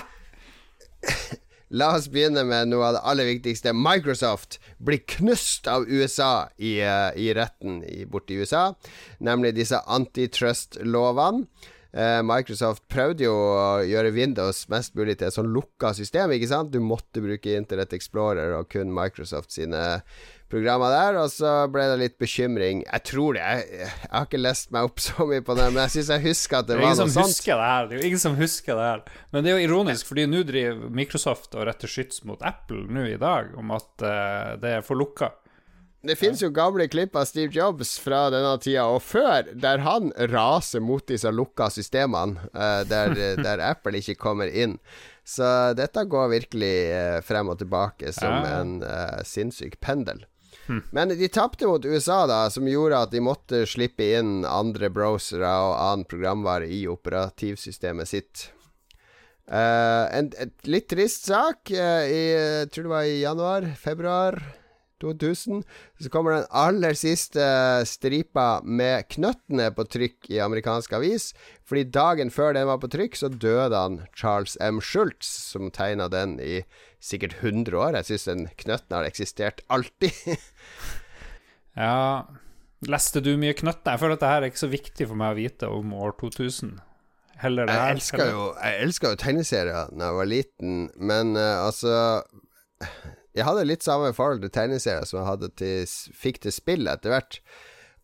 La 1.77 1.91
oss 1.99 2.07
begynne 2.09 2.45
med 2.47 2.71
noe 2.71 2.89
av 2.89 2.97
det 2.97 3.05
aller 3.11 3.27
viktigste. 3.35 3.73
Microsoft 3.77 4.61
blir 4.79 5.03
knust 5.19 5.67
av 5.69 5.85
USA 5.91 6.47
i, 6.57 6.79
eh, 6.81 7.11
i 7.21 7.33
retten 7.37 7.83
i 7.85 8.07
USA, 8.07 8.71
nemlig 9.21 9.53
disse 9.61 9.81
antitrust-lovene. 9.85 11.45
Eh, 11.97 12.21
Microsoft 12.29 12.83
prøvde 12.93 13.25
jo 13.25 13.33
å 13.33 13.85
gjøre 13.89 14.13
Windows 14.13 14.67
mest 14.69 14.93
mulig 14.99 15.15
til 15.17 15.31
et 15.31 15.37
sånn 15.37 15.49
lukka 15.49 15.95
system. 15.97 16.35
Ikke 16.37 16.51
sant? 16.51 16.69
Du 16.75 16.83
måtte 16.85 17.23
bruke 17.25 17.55
Internett 17.57 17.95
Explorer 17.97 18.53
og 18.59 18.69
kun 18.69 18.93
Microsoft 18.93 19.55
sine 19.55 20.03
programmer 20.53 20.93
der. 20.93 21.17
Og 21.23 21.31
så 21.33 21.55
ble 21.73 21.87
det 21.89 21.97
litt 22.03 22.19
bekymring. 22.21 22.83
Jeg 22.85 23.07
tror 23.09 23.39
det. 23.39 23.47
Jeg, 23.47 23.81
jeg 23.81 24.13
har 24.13 24.29
ikke 24.29 24.43
lest 24.43 24.75
meg 24.77 24.91
opp 24.91 25.01
så 25.07 25.29
mye 25.31 25.47
på 25.47 25.57
det, 25.57 25.71
men 25.73 25.83
jeg 25.87 25.95
syns 25.97 26.13
jeg 26.19 26.25
husker 26.27 26.61
at 26.61 26.69
det, 26.69 26.77
Det 26.77 26.85
var 26.85 27.01
noe 27.01 27.17
sånt. 27.17 27.41
det 27.47 27.57
her. 27.63 27.89
Det 27.89 27.97
er 27.97 28.03
jo 28.03 28.11
ingen 28.11 28.25
som 28.27 28.39
husker 28.43 28.77
det 28.77 28.91
her. 28.91 29.03
Men 29.33 29.47
det 29.47 29.53
er 29.53 29.57
jo 29.57 29.71
ironisk, 29.71 30.11
fordi 30.13 30.29
nå 30.29 30.45
driver 30.53 30.93
Microsoft 31.01 31.57
og 31.57 31.65
retter 31.71 31.91
skyts 31.97 32.27
mot 32.29 32.45
Apple 32.45 32.85
nå 32.93 33.09
i 33.09 33.19
dag, 33.25 33.57
om 33.57 33.73
at 33.77 34.05
uh, 34.05 34.55
det 34.61 34.79
er 34.79 34.85
for 34.85 35.01
lukka. 35.01 35.33
Det 36.07 36.17
finnes 36.19 36.43
jo 36.43 36.53
gamle 36.55 36.87
klipp 36.89 37.17
av 37.17 37.25
Steve 37.27 37.53
Jobs 37.55 37.97
fra 38.03 38.27
denne 38.31 38.55
tida 38.63 38.85
og 38.93 39.01
før, 39.03 39.49
der 39.59 39.83
han 39.83 40.13
raser 40.31 40.83
mot 40.85 41.03
disse 41.09 41.31
lukka 41.33 41.69
systemene, 41.73 42.47
uh, 42.55 42.83
der, 42.87 43.15
der 43.47 43.63
Apple 43.65 43.99
ikke 43.99 44.19
kommer 44.21 44.51
inn. 44.51 44.77
Så 45.27 45.75
dette 45.75 46.05
går 46.07 46.31
virkelig 46.31 46.75
uh, 46.93 47.21
frem 47.27 47.51
og 47.51 47.59
tilbake 47.63 48.13
som 48.15 48.37
Ja. 48.37 48.61
en 48.61 48.81
uh, 48.85 49.23
sinnssyk 49.27 49.81
pendel. 49.83 50.25
Men 50.91 51.13
de 51.15 51.29
tapte 51.31 51.67
mot 51.71 51.85
USA, 51.85 52.25
da, 52.27 52.41
som 52.51 52.67
gjorde 52.67 52.99
at 52.99 53.13
de 53.13 53.21
måtte 53.23 53.61
slippe 53.71 54.03
inn 54.19 54.41
andre 54.43 54.89
browsere 54.91 55.47
og 55.47 55.77
annen 55.79 56.07
programvare 56.11 56.67
i 56.67 56.81
operativsystemet 56.91 58.11
sitt. 58.11 58.49
En 59.47 60.33
litt 60.67 60.89
trist 60.91 61.29
sak. 61.31 61.71
i, 61.71 62.25
jeg 62.35 62.73
tror 62.75 62.89
det 62.89 62.95
var 62.97 63.07
i 63.07 63.21
januar, 63.21 63.69
februar 63.79 64.41
2000. 65.03 65.63
Så 66.01 66.13
kommer 66.13 66.37
den 66.37 66.49
aller 66.51 66.97
siste 66.99 67.45
stripa 67.89 68.63
med 68.65 69.09
knøttene 69.13 69.69
på 69.77 69.87
trykk 69.91 70.31
i 70.33 70.41
amerikansk 70.45 70.97
avis. 70.99 71.31
Fordi 71.67 71.87
dagen 71.93 72.33
før 72.35 72.57
den 72.57 72.69
var 72.71 72.81
på 72.83 72.91
trykk, 72.93 73.19
så 73.19 73.31
døde 73.33 73.77
han 73.77 74.01
Charles 74.17 74.57
M. 74.63 74.81
Schultz, 74.81 75.29
som 75.53 75.71
tegna 75.75 76.09
den 76.13 76.39
i 76.41 76.63
sikkert 77.03 77.39
100 77.43 77.77
år. 77.77 78.01
Jeg 78.01 78.11
syns 78.11 78.29
den 78.31 78.49
knøtten 78.65 78.99
har 78.99 79.09
eksistert 79.09 79.65
alltid. 79.69 80.15
Ja 81.77 82.25
Leste 82.85 83.23
du 83.25 83.35
mye 83.41 83.55
knøtter? 83.57 83.95
Jeg 83.95 84.01
føler 84.03 84.19
at 84.19 84.23
det 84.23 84.29
her 84.31 84.45
er 84.45 84.53
ikke 84.53 84.63
så 84.63 84.69
viktig 84.71 85.07
for 85.09 85.19
meg 85.19 85.33
å 85.33 85.39
vite 85.39 85.69
om 85.73 85.95
år 85.97 86.13
2000. 86.21 86.77
Heller 87.41 87.69
det 87.69 87.77
her. 87.77 87.89
Jeg 87.89 87.99
elska 87.99 88.27
jo, 88.29 88.43
jeg 88.61 88.93
jo 89.03 89.21
tegneserier 89.21 89.93
da 89.93 90.11
jeg 90.11 90.19
var 90.19 90.29
liten, 90.29 90.77
men 90.97 91.33
uh, 91.37 91.67
altså 91.67 91.95
Jeg 93.37 93.45
hadde 93.45 93.67
litt 93.69 93.85
samme 93.85 94.13
forhold 94.17 94.41
til 94.45 94.53
tegneserier 94.55 95.05
som 95.09 95.21
jeg 95.21 95.27
til, 95.61 95.89
fikk 96.17 96.41
til 96.47 96.55
spill 96.55 96.89
etter 96.89 97.13
hvert. 97.13 97.41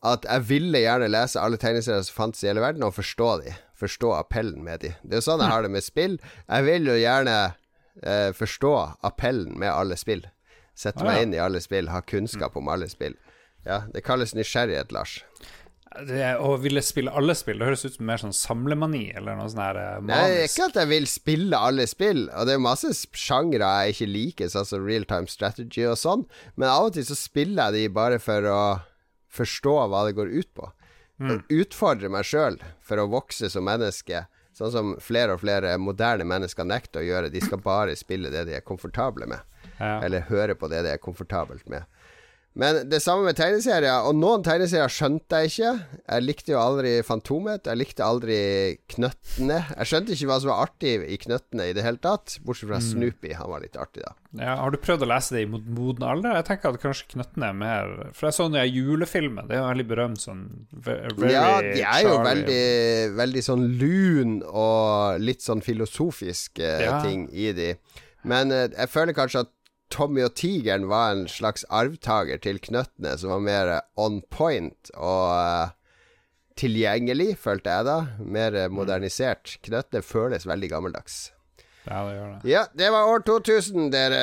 At 0.04 0.26
jeg 0.26 0.44
ville 0.48 0.80
gjerne 0.82 1.08
lese 1.08 1.40
alle 1.40 1.56
tegneserier 1.62 2.02
som 2.04 2.16
fantes 2.18 2.42
i 2.42 2.50
hele 2.50 2.60
verden, 2.64 2.82
og 2.84 2.92
forstå 2.96 3.28
de. 3.44 3.54
Forstå 3.78 4.12
appellen 4.18 4.62
med 4.66 4.82
de. 4.82 4.92
Det 5.02 5.16
er 5.16 5.22
jo 5.22 5.26
sånn 5.30 5.42
jeg 5.44 5.52
har 5.54 5.64
det 5.64 5.72
med 5.72 5.86
spill. 5.86 6.18
Jeg 6.48 6.66
vil 6.68 6.90
jo 6.90 6.96
gjerne 6.98 7.36
eh, 8.02 8.30
forstå 8.36 8.72
appellen 9.08 9.56
med 9.62 9.70
alle 9.72 9.96
spill. 9.98 10.26
Sette 10.74 11.02
Ah, 11.02 11.06
ja. 11.06 11.12
meg 11.12 11.22
inn 11.26 11.34
i 11.36 11.42
alle 11.42 11.60
spill, 11.62 11.88
ha 11.92 12.00
kunnskap 12.02 12.56
om 12.58 12.68
alle 12.72 12.88
spill. 12.90 13.16
Ja, 13.66 13.84
det 13.94 14.02
kalles 14.04 14.34
nysgjerrighet, 14.34 14.90
Lars. 14.92 15.20
Å 15.92 16.56
ville 16.62 16.80
spille 16.84 17.12
alle 17.12 17.34
spill, 17.36 17.58
det 17.60 17.66
høres 17.68 17.84
ut 17.84 17.96
som 17.98 18.06
mer 18.08 18.20
sånn 18.22 18.32
samlemani, 18.36 19.04
eller 19.16 19.36
noe 19.36 19.50
sånn 19.52 19.62
her 19.62 19.80
eh, 19.80 19.98
Nei, 20.08 20.44
ikke 20.46 20.68
at 20.70 20.78
jeg 20.80 20.90
vil 20.92 21.08
spille 21.10 21.58
alle 21.68 21.86
spill, 21.90 22.24
og 22.32 22.48
det 22.48 22.54
er 22.56 22.62
masse 22.64 22.90
sjangre 23.18 23.68
jeg 23.84 23.94
ikke 23.96 24.08
liker, 24.10 24.52
sånn 24.52 24.68
som 24.68 24.86
real 24.86 25.04
time 25.10 25.28
strategy 25.30 25.84
og 25.88 25.98
sånn, 26.00 26.24
men 26.56 26.68
av 26.70 26.88
og 26.88 26.94
til 26.96 27.04
så 27.08 27.16
spiller 27.18 27.68
jeg 27.70 27.90
de 27.90 27.94
bare 27.98 28.20
for 28.22 28.48
å 28.48 28.60
forstå 29.32 29.74
hva 29.92 30.04
det 30.08 30.16
går 30.18 30.32
ut 30.32 30.50
på. 30.56 30.70
Mm. 31.22 31.42
Utfordre 31.60 32.08
meg 32.12 32.26
sjøl 32.26 32.56
for 32.82 32.98
å 33.00 33.08
vokse 33.12 33.48
som 33.52 33.64
menneske, 33.68 34.24
sånn 34.56 34.72
som 34.74 34.94
flere 35.00 35.36
og 35.36 35.42
flere 35.44 35.76
moderne 35.80 36.26
mennesker 36.28 36.66
nekter 36.68 37.00
å 37.00 37.06
gjøre. 37.06 37.30
De 37.32 37.40
skal 37.40 37.60
bare 37.62 37.94
spille 37.96 38.32
det 38.32 38.46
de 38.48 38.56
er 38.58 38.64
komfortable 38.66 39.28
med, 39.30 39.40
Ja. 39.78 40.00
eller 40.04 40.26
høre 40.28 40.54
på 40.54 40.68
det 40.68 40.82
de 40.84 40.90
er 40.92 40.98
komfortabelt 41.00 41.68
med. 41.68 41.84
Men 42.54 42.82
det 42.90 42.98
samme 43.00 43.24
med 43.24 43.36
tegneserier, 43.38 44.04
og 44.04 44.12
noen 44.18 44.42
tegneserier 44.44 44.90
skjønte 44.92 45.38
jeg 45.40 45.48
ikke. 45.52 45.70
Jeg 46.02 46.24
likte 46.26 46.52
jo 46.52 46.58
aldri 46.60 46.90
Fantomet, 47.06 47.64
jeg 47.70 47.78
likte 47.80 48.04
aldri 48.04 48.36
Knøttene. 48.92 49.56
Jeg 49.78 49.88
skjønte 49.88 50.12
ikke 50.12 50.28
hva 50.28 50.36
som 50.42 50.50
var 50.52 50.66
artig 50.66 50.92
i 51.08 51.16
Knøttene 51.22 51.70
i 51.70 51.72
det 51.78 51.84
hele 51.86 52.00
tatt, 52.04 52.34
bortsett 52.44 52.68
fra 52.68 52.80
Snoopy, 52.84 53.32
han 53.38 53.48
var 53.54 53.64
litt 53.64 53.78
artig, 53.80 54.04
da. 54.04 54.12
Ja, 54.36 54.58
har 54.60 54.72
du 54.72 54.78
prøvd 54.84 55.06
å 55.06 55.08
lese 55.08 55.34
det 55.36 55.46
i 55.46 55.48
moden 55.48 56.04
alder? 56.08 56.36
Jeg 56.42 56.46
tenker 56.50 56.74
at 56.76 56.84
kanskje 56.84 57.08
Knøttene 57.14 57.48
er 57.52 57.56
mer 57.56 57.90
For 58.16 58.28
jeg 58.30 58.36
så 58.38 58.46
den 58.52 58.68
julefilmen, 58.72 59.48
det 59.48 59.56
er 59.56 59.60
jo 59.62 59.70
veldig 59.72 59.88
berømt 59.90 60.22
sånn 60.22 60.44
very 60.72 61.32
Ja, 61.32 61.48
de 61.64 61.82
er 61.84 62.04
jo 62.06 62.14
veldig, 62.24 62.62
veldig 63.22 63.42
sånn 63.48 63.66
lun 63.80 64.38
og 64.48 65.20
litt 65.24 65.44
sånn 65.44 65.64
filosofiske 65.64 66.68
Ja. 66.84 67.00
ting 67.04 67.26
i 67.32 67.48
de. 67.56 67.72
Men 68.28 68.52
eh, 68.52 68.68
jeg 68.76 68.88
føler 68.92 69.16
kanskje 69.16 69.44
at 69.46 69.52
Tommy 69.92 70.24
og 70.24 70.32
Tigeren 70.40 70.86
var 70.88 71.12
en 71.12 71.26
slags 71.28 71.66
arvtaker 71.68 72.40
til 72.40 72.60
Knøttene, 72.64 73.12
som 73.20 73.34
var 73.34 73.44
mer 73.44 73.72
on 74.00 74.22
point 74.32 74.92
og 74.96 75.34
eh, 75.36 75.74
tilgjengelig, 76.56 77.34
følte 77.42 77.74
jeg 77.76 77.88
da. 77.90 77.98
Mer 78.24 78.56
eh, 78.56 78.70
modernisert. 78.72 79.58
Knøttene 79.66 80.04
føles 80.06 80.48
veldig 80.48 80.72
gammeldags. 80.72 81.22
Ja, 81.84 82.02
det 82.06 82.16
gjør 82.16 82.28
det. 82.32 82.40
Ja, 82.48 82.64
det 82.78 82.92
var 82.94 83.10
år 83.10 83.24
2000, 83.28 83.90
dere. 83.92 84.22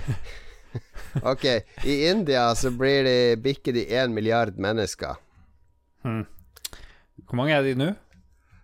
ok, 1.32 1.46
i 1.84 1.96
India 2.08 2.48
så 2.56 2.72
blir 2.72 3.04
de 3.04 3.16
bikker 3.44 3.76
de 3.76 3.84
én 3.92 4.14
milliard 4.14 4.56
mennesker. 4.56 5.20
Hvor 6.00 7.36
mange 7.36 7.54
er 7.58 7.66
de 7.66 7.74
nå? 7.76 7.90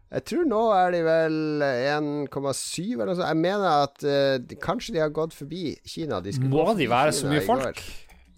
Jeg 0.06 0.22
tror 0.30 0.44
nå 0.46 0.60
er 0.70 0.92
de 0.94 1.00
vel 1.02 1.36
1,7 1.66 2.92
eller 2.94 3.08
noe 3.10 3.16
sånt. 3.18 3.26
Jeg 3.26 3.40
mener 3.42 3.68
at 3.82 4.04
uh, 4.06 4.56
kanskje 4.62 4.94
de 4.94 5.02
har 5.02 5.10
gått 5.14 5.34
forbi 5.34 5.74
Kina. 5.88 6.20
De 6.22 6.34
Må 6.46 6.66
de 6.78 6.86
være 6.90 7.14
så 7.16 7.26
mye 7.30 7.42
i 7.42 7.46
folk 7.46 7.82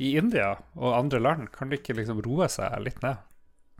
i 0.00 0.14
India 0.16 0.54
og 0.78 0.94
andre 0.96 1.20
land? 1.20 1.48
Kan 1.52 1.68
de 1.68 1.76
ikke 1.80 1.96
liksom 1.98 2.22
roe 2.24 2.48
seg 2.52 2.72
litt 2.86 3.02
ned, 3.04 3.20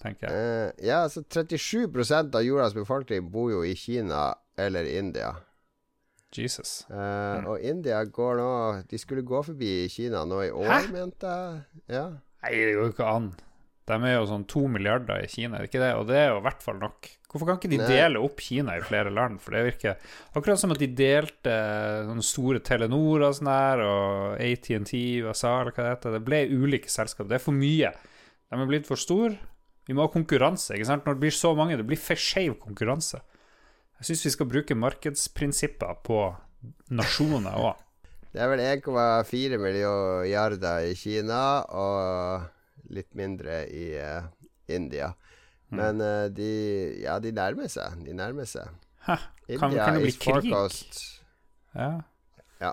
tenker 0.03 0.29
jeg. 0.29 0.37
Uh, 0.37 0.85
ja, 0.85 1.03
altså 1.07 1.25
37% 1.25 2.37
av 2.37 2.45
jordas 2.45 2.77
befolkning 2.77 3.31
bor 3.33 3.49
jo 3.55 3.65
i 3.65 3.73
Kina 3.79 4.35
eller 4.59 4.85
India. 4.93 5.33
Jesus. 6.37 6.83
Eh, 6.93 7.47
Og 7.49 7.63
India 7.65 8.03
går 8.05 8.35
nå 8.37 8.49
De 8.91 8.99
skulle 9.01 9.23
gå 9.25 9.39
forbi 9.47 9.89
Kina 9.89 10.27
nå 10.29 10.43
i 10.45 10.51
år, 10.53 10.67
Hæ? 10.69 10.81
mente 10.93 11.25
jeg. 11.25 11.63
Ja. 11.89 12.03
Nei, 12.45 12.51
det 12.53 12.75
går 12.77 12.83
jo 12.85 12.91
ikke 12.93 13.07
an. 13.09 13.31
De 13.89 13.97
er 14.05 14.19
jo 14.19 14.27
sånn 14.29 14.45
to 14.51 14.67
milliarder 14.69 15.23
i 15.25 15.31
Kina, 15.33 15.63
ikke 15.65 15.81
det? 15.81 15.95
Og 15.97 16.09
det 16.11 16.19
er 16.21 16.27
jo 16.35 16.41
i 16.43 16.45
hvert 16.45 16.65
fall 16.65 16.77
nok. 16.83 17.09
Hvorfor 17.29 17.49
kan 17.49 17.59
ikke 17.59 17.71
de 17.73 17.79
Nei. 17.81 17.89
dele 17.89 18.21
opp 18.25 18.41
Kina 18.45 18.75
i 18.77 18.85
flere 18.85 19.13
land? 19.13 19.41
For 19.41 19.57
det 19.57 19.65
virker 19.67 20.11
akkurat 20.37 20.61
som 20.61 20.75
at 20.75 20.81
de 20.83 20.89
delte 20.99 21.55
sånne 22.09 22.25
store 22.25 22.61
Telenor 22.65 23.25
og 23.27 23.39
sånn 23.39 23.51
der, 23.51 23.85
og 23.85 24.43
ATNT 24.45 24.93
USA, 25.25 25.55
eller 25.63 25.73
hva 25.73 25.87
det 25.87 25.95
heter. 25.95 26.17
Det 26.19 26.25
ble 26.27 26.43
ulike 26.53 26.93
selskap. 26.93 27.31
Det 27.31 27.39
er 27.39 27.45
for 27.45 27.57
mye. 27.57 27.95
De 28.49 28.61
er 28.61 28.71
blitt 28.71 28.89
for 28.89 29.01
store. 29.01 29.37
Vi 29.89 29.97
må 29.97 30.05
ha 30.05 30.13
konkurranse, 30.13 30.77
ikke 30.77 30.89
sant? 30.91 31.09
Når 31.09 31.17
det 31.17 31.25
blir 31.25 31.37
så 31.37 31.55
mange, 31.57 31.77
det 31.81 31.89
blir 31.89 32.01
for 32.01 32.21
skeiv 32.21 32.59
konkurranse. 32.61 33.23
Jeg 33.99 34.11
syns 34.11 34.27
vi 34.27 34.35
skal 34.37 34.51
bruke 34.53 34.77
markedsprinsipper 34.79 36.01
på 36.05 36.23
nasjoner 36.93 37.57
òg. 37.57 37.75
Det 38.29 38.43
er 38.45 38.51
vel 38.53 38.61
1,4 38.61 39.57
milliarder 39.57 40.85
i 40.85 40.93
Kina 41.01 41.65
og 41.73 42.45
litt 42.95 43.15
mindre 43.19 43.63
i 43.71 43.91
uh, 44.01 44.29
India. 44.69 45.13
Mm. 45.69 45.77
Men 45.81 46.01
uh, 46.05 46.29
de 46.33 46.51
Ja, 47.03 47.19
de 47.23 47.33
nærmer 47.33 47.69
seg. 47.73 47.99
De 48.07 48.15
nærmer 48.17 48.49
seg. 48.49 48.71
Kan, 49.09 49.19
India 49.49 49.85
kan 49.85 49.97
det 49.97 50.03
bli 50.05 50.15
krig? 50.21 50.51
Ja. 51.75 51.91
Ja. 52.61 52.73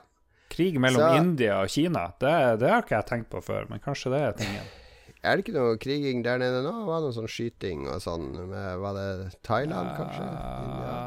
Krig 0.51 0.80
mellom 0.80 1.01
Så- 1.01 1.12
India 1.21 1.62
og 1.62 1.69
Kina, 1.71 2.08
det, 2.19 2.34
det 2.60 2.71
har 2.71 2.84
ikke 2.84 2.97
jeg 2.97 3.08
tenkt 3.12 3.30
på 3.32 3.43
før, 3.43 3.69
men 3.69 3.80
kanskje 3.84 4.12
det 4.12 4.21
er 4.21 4.36
tingen. 4.41 4.73
Er 5.25 5.38
det 5.38 5.45
ikke 5.45 5.56
noe 5.56 5.78
kriging 5.82 6.21
der 6.25 6.38
nede 6.38 6.60
nå? 6.62 6.73
Var 6.86 6.99
det 7.01 7.08
noe 7.08 7.15
sånn 7.15 7.30
skyting 7.32 7.88
og 7.89 8.01
sånn? 8.04 8.28
Med, 8.51 8.78
var 8.84 8.93
det 8.97 9.08
Thailand, 9.47 9.95
kanskje? 9.97 10.25
India? 10.67 10.97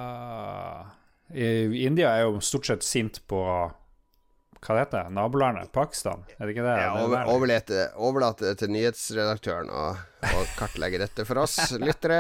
India 1.87 2.15
er 2.17 2.25
jo 2.27 2.41
stort 2.43 2.67
sett 2.67 2.87
sint 2.87 3.21
på 3.31 3.43
hva 4.65 4.75
det 4.75 4.83
heter 4.87 5.11
nabolandet? 5.15 5.71
Pakistan? 5.73 6.25
Er 6.39 6.47
det 6.49 6.55
ikke 6.57 6.65
det? 6.67 6.77
Ja, 6.81 6.91
er 6.95 7.05
over, 7.07 7.17
der. 7.17 7.33
overlate, 7.97 8.55
til 8.59 8.73
nyhetsredaktøren 8.75 9.71
å 9.71 9.89
å 10.19 10.41
kartlegge 10.59 10.99
dette 10.99 11.23
for 11.23 11.39
oss 11.45 11.55
lyttere. 11.79 12.17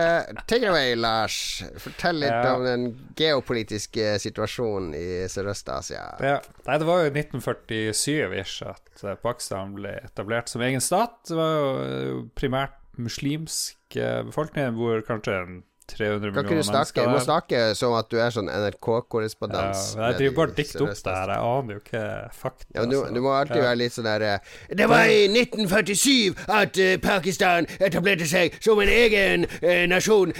Take 0.46 0.62
it 0.62 0.68
away, 0.70 0.92
Lars. 0.94 1.64
Fortell 1.83 2.20
litt 2.22 2.31
Ja. 2.31 2.53
om 2.55 2.62
den 2.62 2.85
geopolitiske 3.18 4.12
situasjonen 4.22 4.92
i 4.94 5.07
Sørøst-Asia. 5.27 6.05
Ja. 6.22 6.37
Nei, 6.68 6.77
det 6.79 6.87
var 6.87 7.03
jo 7.03 7.11
i 7.11 7.14
1947-ish 7.18 8.62
at 8.70 9.03
eh, 9.03 9.16
Pakistan 9.18 9.74
ble 9.74 9.96
etablert 10.05 10.51
som 10.53 10.62
egen 10.62 10.83
stat. 10.85 11.18
Det 11.27 11.38
var 11.38 11.55
jo 11.57 11.72
eh, 11.83 12.20
primært 12.38 12.77
muslimsk 12.98 13.98
eh, 13.98 14.22
befolkning. 14.31 14.79
hvor 14.79 15.03
kanskje 15.07 15.35
en 15.42 15.59
300 15.88 16.33
Kan 16.33 16.44
millioner 16.44 16.62
du 16.62 16.66
snakke, 16.66 16.77
mennesker 16.79 17.07
du 17.07 17.12
må 17.12 17.20
snakke 17.24 17.61
som 17.79 17.94
at 17.98 18.11
du 18.12 18.18
er 18.20 18.35
sånn 18.35 18.51
NRK-korrespondent. 18.53 19.81
Ja, 19.96 20.11
jeg 20.11 20.18
driver 20.18 20.37
bare 20.37 20.53
og 20.53 20.59
dikter 20.59 20.85
opp 20.85 20.92
det 20.92 21.14
her. 21.14 21.33
Jeg 21.33 21.48
aner 21.53 21.77
jo 21.77 21.83
ikke 21.83 22.05
fakta. 22.37 22.68
Ja, 22.74 22.85
du, 22.85 22.96
altså. 22.98 23.14
du 23.14 23.20
må 23.24 23.33
alltid 23.37 23.62
være 23.64 23.81
litt 23.81 23.96
sånn 23.96 24.09
der 24.09 24.27
eh, 24.29 24.55
Det 24.81 24.88
var 24.90 25.12
i 25.12 25.24
1947 25.33 26.44
at 26.59 26.81
eh, 26.85 26.94
Pakistan 27.03 27.68
etablerte 27.79 28.29
seg 28.29 28.57
som 28.64 28.81
en 28.85 28.92
egen 28.92 29.48
eh, 29.62 29.85
nasjon, 29.90 30.35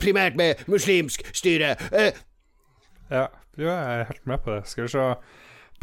primært 0.00 0.40
med 0.40 0.64
muslimsk 0.70 1.24
styre. 1.36 1.74
Ja, 3.12 3.28
jo, 3.58 3.68
jeg 3.68 3.78
er 3.78 4.06
helt 4.08 4.26
med 4.28 4.44
på 4.44 4.56
det. 4.56 4.64
Skal 4.70 4.88
vi 4.88 4.94
se. 4.96 5.08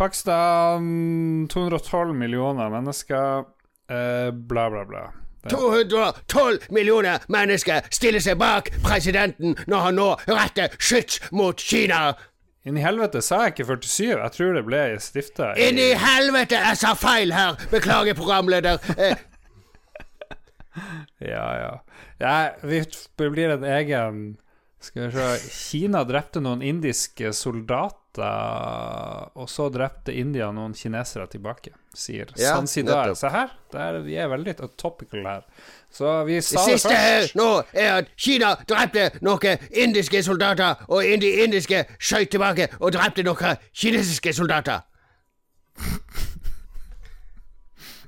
Pakistan 0.01 1.47
212 1.51 2.15
millioner 2.17 2.71
mennesker. 2.73 3.49
Bla, 3.91 4.69
bla, 4.71 4.85
bla. 4.87 5.09
Det- 5.43 5.49
212 5.57 6.67
millioner 6.69 7.19
mennesker 7.27 7.81
stiller 7.91 8.19
seg 8.21 8.37
bak 8.37 8.69
presidenten 8.83 9.55
når 9.67 9.79
han 9.87 9.95
nå 9.95 10.09
retter 10.29 10.67
skyts 10.79 11.19
mot 11.31 11.57
Kina. 11.59 12.13
Inn 12.65 12.77
i 12.77 12.81
helvete 12.85 13.21
sa 13.25 13.39
jeg 13.47 13.55
ikke 13.55 13.65
47. 13.65 14.19
Jeg 14.21 14.31
tror 14.35 14.53
det 14.53 14.65
ble 14.67 14.81
stifta 15.01 15.53
Inn 15.57 15.79
i 15.81 15.93
helvete, 15.97 16.59
jeg 16.61 16.77
sa 16.77 16.93
feil 16.93 17.33
her! 17.33 17.55
Beklager, 17.71 18.13
programleder. 18.13 18.77
Eh, 18.97 19.15
Ja, 21.21 21.47
ja. 21.59 21.71
ja 22.21 22.35
vi 22.63 22.83
blir 23.17 23.49
en 23.57 23.63
egen 23.67 24.21
Skal 24.81 25.07
vi 25.07 25.11
se 25.13 25.49
Kina 25.53 26.01
drepte 26.09 26.41
noen 26.41 26.61
indiske 26.65 27.29
soldater, 27.37 29.29
og 29.37 29.45
så 29.49 29.67
drepte 29.71 30.11
India 30.17 30.47
noen 30.51 30.73
kinesere 30.75 31.27
tilbake, 31.31 31.69
sier 31.95 32.31
Ja, 32.35 32.55
Sansidar. 32.57 33.13
Se 33.15 33.29
her, 33.31 33.53
der, 33.71 33.99
vi 34.03 34.17
er 34.19 34.27
veldig 34.31 34.55
topical 34.81 35.21
her. 35.29 35.45
Så 35.93 36.15
vi 36.25 36.39
sa 36.41 36.65
det 36.65 36.79
siste 36.79 36.95
her 36.97 37.29
nå 37.37 37.47
er 37.77 37.99
at 38.01 38.09
Kina 38.17 38.55
drepte 38.67 39.05
noen 39.21 39.57
indiske 39.69 40.23
soldater, 40.25 40.81
og 40.89 41.05
de 41.21 41.29
indiske 41.45 41.85
skjøt 41.99 42.33
tilbake 42.33 42.67
og 42.79 42.91
drepte 42.97 43.23
noen 43.27 43.61
kinesiske 43.71 44.33
soldater. 44.33 44.81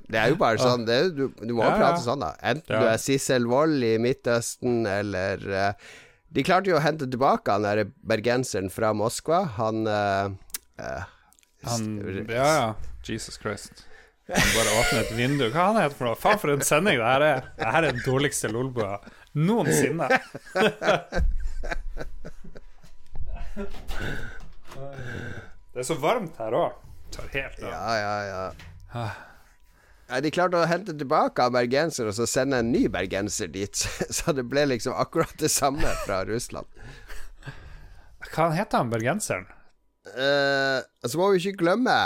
Det 0.04 0.18
er 0.20 0.28
jo 0.34 0.36
bare 0.38 0.60
sånn 0.60 0.82
det 0.86 0.98
du, 1.16 1.22
du 1.40 1.54
må 1.56 1.62
jo 1.64 1.68
Ja, 1.70 1.70
ja. 1.72 1.76
prate 1.80 2.02
sånn, 2.04 2.20
da. 2.20 2.34
Enten 2.44 2.74
Ja. 2.76 2.80
du 2.82 2.88
er 2.92 2.98
Sissel 3.00 3.46
Wold 3.48 3.82
i 3.82 3.94
Midtøsten, 3.98 4.82
eller 4.86 5.40
eh, 5.48 5.72
De 6.34 6.42
klarte 6.42 6.70
jo 6.72 6.78
å 6.78 6.82
hente 6.82 7.06
tilbake 7.06 7.54
han 7.54 7.62
der 7.66 7.84
bergenseren 8.02 8.70
fra 8.72 8.90
Moskva. 8.96 9.44
Han 9.58 9.86
eh, 9.86 10.32
Han, 11.64 11.84
ja, 12.28 12.48
ja. 12.58 12.74
Jesus 13.06 13.38
Christ. 13.40 13.84
Han 14.28 14.50
bare 14.56 14.72
åpner 14.80 15.00
et 15.04 15.12
vindu. 15.16 15.44
Hva 15.52 15.68
han 15.70 15.78
heter 15.78 15.96
for 15.96 16.10
noe? 16.10 16.18
Faen, 16.18 16.40
for 16.42 16.52
en 16.54 16.64
sending 16.64 16.98
det 16.98 17.06
her 17.06 17.24
er. 17.28 17.46
Det 17.58 17.70
her 17.76 17.86
er 17.86 17.92
den 17.92 18.02
dårligste 18.04 18.50
lolbua 18.52 18.98
noensinne. 19.34 20.08
Det 25.74 25.82
er 25.82 25.86
så 25.86 25.94
varmt 25.98 26.36
her 26.38 26.54
òg. 26.54 26.74
Tar 27.14 27.30
helt 27.34 27.62
av. 27.62 27.70
Ja, 27.70 27.94
ja, 27.98 28.14
ja. 28.26 29.04
De 30.22 30.30
klarte 30.30 30.60
å 30.60 30.68
hente 30.68 30.94
tilbake 30.94 31.42
av 31.42 31.54
bergenser 31.56 32.10
og 32.10 32.14
så 32.14 32.26
sende 32.28 32.60
en 32.62 32.70
ny 32.70 32.84
bergenser 32.92 33.50
dit. 33.50 33.74
Så 34.16 34.34
det 34.36 34.46
ble 34.46 34.66
liksom 34.70 34.94
akkurat 34.94 35.34
det 35.40 35.50
samme 35.50 35.90
fra 36.04 36.22
Russland. 36.28 36.68
Hva 38.34 38.50
heter 38.54 38.82
han 38.82 38.90
bergenseren? 38.92 39.46
Eh, 40.04 40.80
så 41.08 41.18
må 41.18 41.30
vi 41.32 41.40
ikke 41.40 41.62
glemme, 41.64 41.96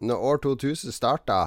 når 0.00 0.22
år 0.30 0.40
2000 0.46 0.94
starta, 0.94 1.38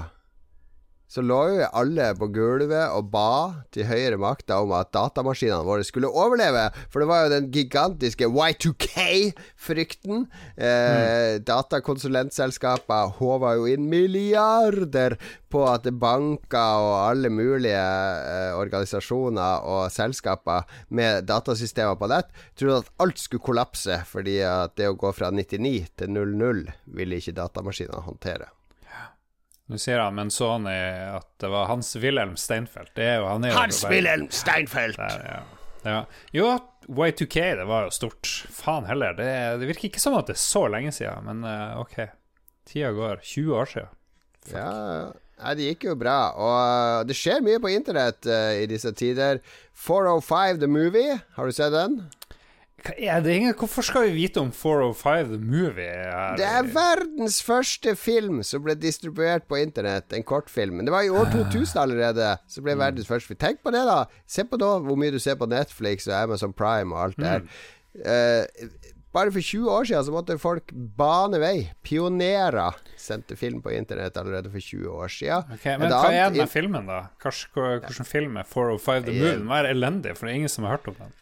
så 1.07 1.21
lå 1.21 1.39
jo 1.53 1.67
alle 1.77 2.07
på 2.17 2.27
gulvet 2.33 2.93
og 2.95 3.11
ba 3.13 3.63
til 3.75 3.85
høyere 3.89 4.17
makter 4.19 4.63
om 4.65 4.73
at 4.75 4.89
datamaskinene 4.95 5.65
våre 5.67 5.85
skulle 5.85 6.09
overleve. 6.09 6.67
For 6.89 7.03
det 7.03 7.09
var 7.11 7.25
jo 7.25 7.33
den 7.35 7.51
gigantiske 7.53 8.27
Y2K-frykten. 8.27 10.25
Eh, 10.57 11.37
Datakonsulentselskaper 11.45 13.13
håva 13.19 13.53
jo 13.59 13.69
inn 13.69 13.85
milliarder 13.91 15.17
på 15.53 15.63
at 15.69 15.87
banker 16.01 16.81
og 16.83 16.97
alle 17.05 17.31
mulige 17.31 17.77
eh, 17.77 18.51
organisasjoner 18.57 19.63
og 19.69 19.93
selskaper 19.93 20.65
med 20.89 21.29
datasystemer 21.29 21.95
på 21.99 22.09
nett 22.11 22.33
trodde 22.57 22.81
at 22.81 22.91
alt 23.05 23.21
skulle 23.21 23.45
kollapse, 23.45 24.01
fordi 24.09 24.39
at 24.47 24.75
det 24.79 24.89
å 24.89 24.97
gå 24.99 25.13
fra 25.15 25.31
99 25.31 25.77
til 26.01 26.15
00 26.17 26.65
ville 26.97 27.21
ikke 27.21 27.37
datamaskinene 27.37 28.03
håndtere. 28.09 28.54
Nå 29.71 29.79
sier 29.81 29.97
han 29.97 30.13
men 30.13 30.27
en 30.27 30.33
sånn 30.33 30.67
at 30.69 31.27
det 31.41 31.49
var 31.49 31.69
Hans-Wilhelm 31.71 32.35
Steinfeld. 32.37 32.91
Det 32.97 33.07
er 33.15 33.19
jo 33.23 33.29
han 33.31 33.47
er 33.47 33.55
Hans-Wilhelm 33.57 34.27
Steinfeld! 34.29 34.99
Der, 34.99 35.23
ja. 35.25 35.39
ja. 35.89 35.99
Jo, 36.35 36.51
Y2K, 36.85 37.55
det 37.57 37.65
var 37.65 37.87
jo 37.87 37.95
stort. 37.95 38.29
Faen 38.53 38.85
heller. 38.85 39.17
Det, 39.17 39.27
det 39.61 39.69
virker 39.71 39.89
ikke 39.89 40.03
som 40.03 40.17
at 40.19 40.29
det 40.29 40.37
er 40.37 40.43
så 40.43 40.67
lenge 40.69 40.93
siden, 40.93 41.25
men 41.25 41.41
uh, 41.49 41.81
ok. 41.81 41.97
Tida 42.69 42.91
går. 42.93 43.21
20 43.25 43.57
år 43.57 43.71
siden. 43.73 43.93
Ja, 44.53 44.71
Nei, 45.35 45.51
det 45.57 45.65
gikk 45.67 45.89
jo 45.89 45.95
bra. 45.99 46.19
Og 46.39 47.09
det 47.09 47.17
skjer 47.17 47.41
mye 47.43 47.59
på 47.59 47.73
internett 47.73 48.27
uh, 48.29 48.53
i 48.55 48.67
disse 48.71 48.93
tider. 48.95 49.41
405 49.85 50.61
The 50.61 50.69
Movie, 50.71 51.17
har 51.35 51.49
du 51.49 51.55
sett 51.55 51.75
den? 51.75 52.05
Er 52.85 53.27
ingen, 53.27 53.53
hvorfor 53.57 53.81
skal 53.81 54.03
vi 54.09 54.11
vite 54.13 54.41
om 54.41 54.51
405 54.53 55.29
The 55.31 55.37
Movie? 55.41 55.85
Her? 55.89 56.35
Det 56.37 56.45
er 56.45 56.67
verdens 56.69 57.39
første 57.43 57.95
film 57.97 58.43
som 58.45 58.61
ble 58.65 58.75
distribuert 58.77 59.47
på 59.49 59.57
internett. 59.57 60.13
En 60.13 60.23
kortfilm. 60.23 60.77
Men 60.77 60.85
det 60.85 60.93
var 60.93 61.07
i 61.07 61.09
år 61.09 61.31
2000 61.33 61.81
allerede. 61.81 62.35
Så 62.47 62.61
ble 62.61 62.77
verdens 62.77 63.07
første 63.09 63.31
film. 63.31 63.39
Tenk 63.41 63.63
på 63.65 63.73
det, 63.73 63.85
da. 63.87 64.03
Se 64.27 64.45
på 64.45 64.59
da 64.61 64.75
hvor 64.83 64.99
mye 65.01 65.13
du 65.15 65.19
ser 65.23 65.39
på 65.39 65.49
Netflix 65.49 66.09
og 66.11 66.17
Amazon 66.19 66.53
Prime 66.53 66.93
og 66.93 67.07
alt 67.07 67.23
der. 67.25 67.47
Uh, 67.95 68.43
bare 69.15 69.31
for 69.31 69.39
20 69.39 69.71
år 69.71 69.85
siden 69.87 70.03
så 70.05 70.11
måtte 70.11 70.37
folk 70.37 70.71
bane 70.99 71.39
vei. 71.39 71.55
Pionerer 71.87 72.75
sendte 72.99 73.37
film 73.39 73.61
på 73.63 73.71
internett 73.71 74.17
allerede 74.19 74.51
for 74.51 74.59
20 74.59 74.89
år 74.91 75.13
siden. 75.13 75.53
Okay, 75.55 75.77
men 75.79 75.93
hva 75.93 76.11
er 76.11 76.33
den 76.35 76.51
filmen, 76.51 76.89
da? 76.91 77.05
Hvilken, 77.23 78.05
film 78.05 78.41
er 78.41 78.49
405 78.49 79.05
The 79.07 79.15
Movie? 79.15 79.37
Den 79.39 79.47
var 79.49 79.69
elendig, 79.69 80.17
for 80.17 80.27
det 80.27 80.35
er 80.35 80.43
ingen 80.43 80.51
som 80.51 80.67
har 80.67 80.77
hørt 80.77 80.91
om 80.91 80.99
den. 80.99 81.15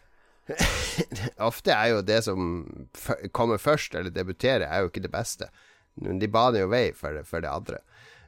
Ofte 1.48 1.72
er 1.74 1.92
jo 1.94 2.02
det 2.04 2.20
som 2.26 2.48
kommer 3.32 3.58
først, 3.62 3.94
eller 3.96 4.12
debuterer, 4.14 4.66
er 4.68 4.84
jo 4.84 4.90
ikke 4.92 5.04
det 5.06 5.12
beste. 5.14 5.48
De 5.96 6.28
baner 6.28 6.64
jo 6.64 6.70
vei 6.72 6.88
for, 6.96 7.14
det- 7.16 7.26
for 7.28 7.40
det 7.44 7.50
andre. 7.52 7.78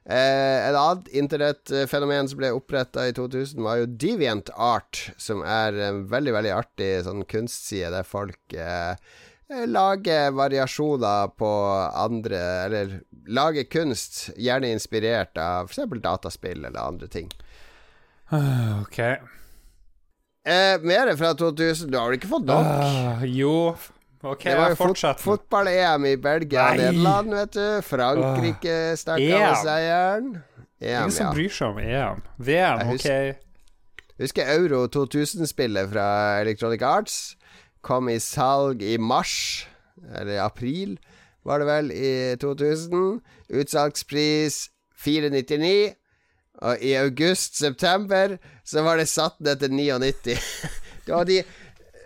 Eh, 0.07 0.69
et 0.69 0.77
annet 0.79 1.09
internettfenomen 1.19 2.29
som 2.31 2.39
ble 2.39 2.53
oppretta 2.55 3.09
i 3.09 3.15
2000, 3.17 3.59
var 3.67 3.81
jo 3.81 3.89
Deviant 3.91 4.53
Art, 4.55 5.09
som 5.19 5.41
er 5.43 5.75
en 5.89 6.05
veldig, 6.13 6.35
veldig 6.37 6.53
artig 6.55 6.91
sånn 7.09 7.25
kunstside 7.27 7.91
der 7.91 8.07
folk 8.07 8.55
eh, 8.55 8.95
lager 9.67 10.31
variasjoner 10.35 11.29
på 11.39 11.51
andre 11.95 12.39
Eller 12.69 12.95
lager 13.31 13.67
kunst, 13.71 14.29
gjerne 14.39 14.71
inspirert 14.75 15.35
av 15.43 15.67
f.eks. 15.71 15.91
dataspill 16.03 16.65
eller 16.65 16.81
andre 16.87 17.11
ting. 17.11 17.29
Ok. 18.31 19.01
Eh, 20.47 20.81
Mer 20.87 21.17
fra 21.19 21.35
2000. 21.35 21.91
Du 21.91 21.99
har 21.99 22.07
vel 22.09 22.21
ikke 22.21 22.31
fått 22.31 22.47
nok? 22.47 22.67
Uh, 22.67 23.25
jo. 23.27 23.55
Ok, 24.27 24.45
Det 24.47 24.57
var 24.59 24.73
jo 24.73 24.77
fot 24.79 25.21
fotball-EM 25.23 26.07
i 26.09 26.15
Belgia 26.19 26.71
og 26.71 26.79
Nederland, 26.81 27.35
vet 27.35 27.57
du. 27.57 27.67
Frankrike 27.87 28.77
stakk 28.99 29.21
av 29.23 29.43
med 29.43 29.59
seieren. 29.63 30.31
Ingen 30.81 31.13
som 31.15 31.29
ja. 31.29 31.33
bryr 31.35 31.53
seg 31.53 31.73
om 31.73 31.81
EM. 31.83 32.23
VM, 32.39 32.81
Jeg 32.81 32.95
ok. 32.95 33.43
Husker 34.23 34.51
Euro 34.55 34.87
2000-spillet 34.89 35.91
fra 35.93 36.07
Electronic 36.41 36.83
Arts. 36.83 37.19
Kom 37.85 38.09
i 38.09 38.17
salg 38.23 38.83
i 38.83 38.97
mars, 38.99 39.67
eller 40.17 40.41
april, 40.43 40.97
var 41.47 41.63
det 41.63 41.69
vel, 41.69 41.93
i 41.93 42.13
2000. 42.41 43.21
Utsalgspris 43.61 44.67
499. 45.05 45.95
Og 46.65 46.83
i 46.85 46.95
august-september 46.97 48.39
så 48.65 48.83
var 48.87 49.01
det 49.01 49.09
satt 49.11 49.39
ned 49.45 49.61
til 49.61 49.75
99. 49.77 50.37
det 51.07 51.13
var 51.13 51.29
de 51.29 51.43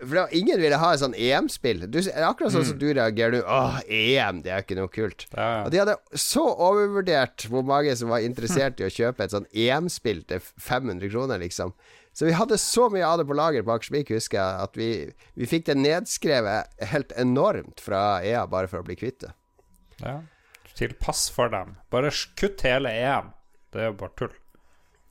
For 0.01 0.17
var, 0.17 0.33
ingen 0.33 0.57
ville 0.63 0.79
ha 0.81 0.91
et 0.95 1.03
sånn 1.03 1.15
EM-spill. 1.15 1.85
Akkurat 2.25 2.55
sånn 2.55 2.65
som 2.71 2.79
du 2.81 2.87
reagerer 2.89 3.37
nå. 3.37 3.41
Åh, 3.45 3.81
EM, 3.85 4.41
det 4.47 4.55
er 4.55 4.65
ikke 4.65 4.79
noe 4.79 4.89
kult. 4.93 5.27
Ja, 5.35 5.45
ja. 5.45 5.63
Og 5.67 5.75
de 5.75 5.81
hadde 5.83 5.97
så 6.17 6.45
overvurdert 6.49 7.45
hvor 7.53 7.67
mange 7.69 7.93
som 8.01 8.09
var 8.13 8.25
interessert 8.25 8.81
i 8.81 8.89
å 8.89 8.93
kjøpe 8.93 9.27
et 9.27 9.35
sånn 9.37 9.49
EM-spill 9.53 10.25
til 10.31 10.41
500 10.41 11.13
kroner, 11.13 11.43
liksom. 11.45 11.77
Så 12.17 12.27
vi 12.27 12.33
hadde 12.35 12.59
så 12.59 12.89
mye 12.91 13.07
av 13.07 13.21
det 13.21 13.27
på 13.29 13.37
lager 13.39 13.63
på 13.63 13.77
Akersvik, 13.77 14.11
husker 14.17 14.41
jeg, 14.41 14.65
at 14.65 14.79
vi, 14.81 14.91
vi 15.39 15.47
fikk 15.49 15.69
det 15.69 15.77
nedskrevet 15.79 16.89
helt 16.91 17.13
enormt 17.21 17.85
fra 17.85 18.19
EA 18.27 18.47
bare 18.51 18.73
for 18.73 18.83
å 18.83 18.89
bli 18.89 18.97
kvitt 18.99 19.21
det. 19.27 19.35
Ja. 20.01 20.17
tilpass 20.81 21.29
for 21.29 21.53
dem. 21.53 21.77
Bare 21.93 22.11
kutt 22.41 22.65
hele 22.65 22.93
EM. 22.97 23.31
Det 23.70 23.83
er 23.83 23.92
jo 23.92 23.98
bare 24.00 24.16
tull. 24.18 24.37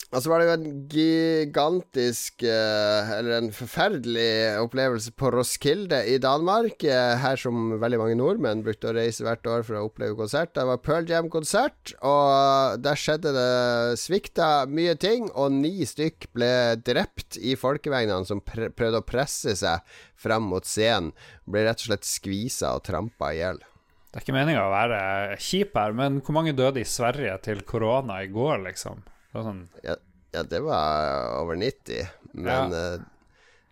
Og 0.09 0.23
så 0.25 0.31
var 0.31 0.41
det 0.41 0.45
jo 0.47 0.53
en 0.55 0.77
gigantisk 0.89 2.41
eh, 2.41 3.09
Eller 3.13 3.35
en 3.35 3.51
forferdelig 3.53 4.57
opplevelse 4.57 5.11
på 5.13 5.29
Roskilde 5.35 5.99
i 6.09 6.15
Danmark. 6.17 6.81
eh, 6.81 7.13
Her 7.21 7.37
som 7.37 7.75
veldig 7.77 7.99
mange 8.01 8.17
nordmenn 8.17 8.63
brukte 8.65 8.89
å 8.89 8.95
reise 8.97 9.21
hvert 9.27 9.45
år 9.45 9.61
for 9.67 9.77
å 9.77 9.83
oppleve 9.85 10.17
konsert. 10.17 10.55
Det 10.57 10.65
var 10.65 10.81
Pearl 10.81 11.05
Jam-konsert, 11.05 11.93
og 12.01 12.81
der 12.81 12.97
skjedde 12.97 13.35
det 13.37 14.01
svikta 14.01 14.49
mye 14.65 14.97
ting. 14.97 15.29
Og 15.37 15.53
ni 15.59 15.85
stykk 15.85 16.31
ble 16.33 16.51
drept 16.81 17.37
i 17.37 17.53
folkevegnene 17.53 18.25
som 18.25 18.41
prøvde 18.41 19.03
å 19.03 19.05
presse 19.05 19.53
seg 19.61 19.85
fram 20.17 20.49
mot 20.49 20.65
scenen. 20.65 21.13
Ble 21.45 21.67
rett 21.69 21.85
og 21.85 21.91
slett 21.91 22.09
skvisa 22.09 22.73
og 22.79 22.87
trampa 22.89 23.29
i 23.35 23.43
hjel. 23.43 23.61
Det 24.09 24.17
er 24.17 24.23
ikke 24.25 24.33
meninga 24.33 24.61
å 24.65 24.71
være 24.73 24.99
kjip 25.37 25.75
her, 25.77 25.93
men 25.93 26.15
hvor 26.25 26.33
mange 26.39 26.55
døde 26.57 26.81
i 26.81 26.87
Sverige 26.89 27.35
til 27.45 27.59
korona 27.67 28.23
i 28.25 28.29
går, 28.33 28.63
liksom? 28.65 29.03
Det 29.29 29.43
sånn 29.45 29.59
Ja, 29.85 29.95
ja 30.33 30.41
det 30.49 30.61
var 30.65 31.35
over 31.43 31.59
90, 31.61 32.07
men 32.33 32.73
Ja. 32.73 32.95
uh, 32.95 33.03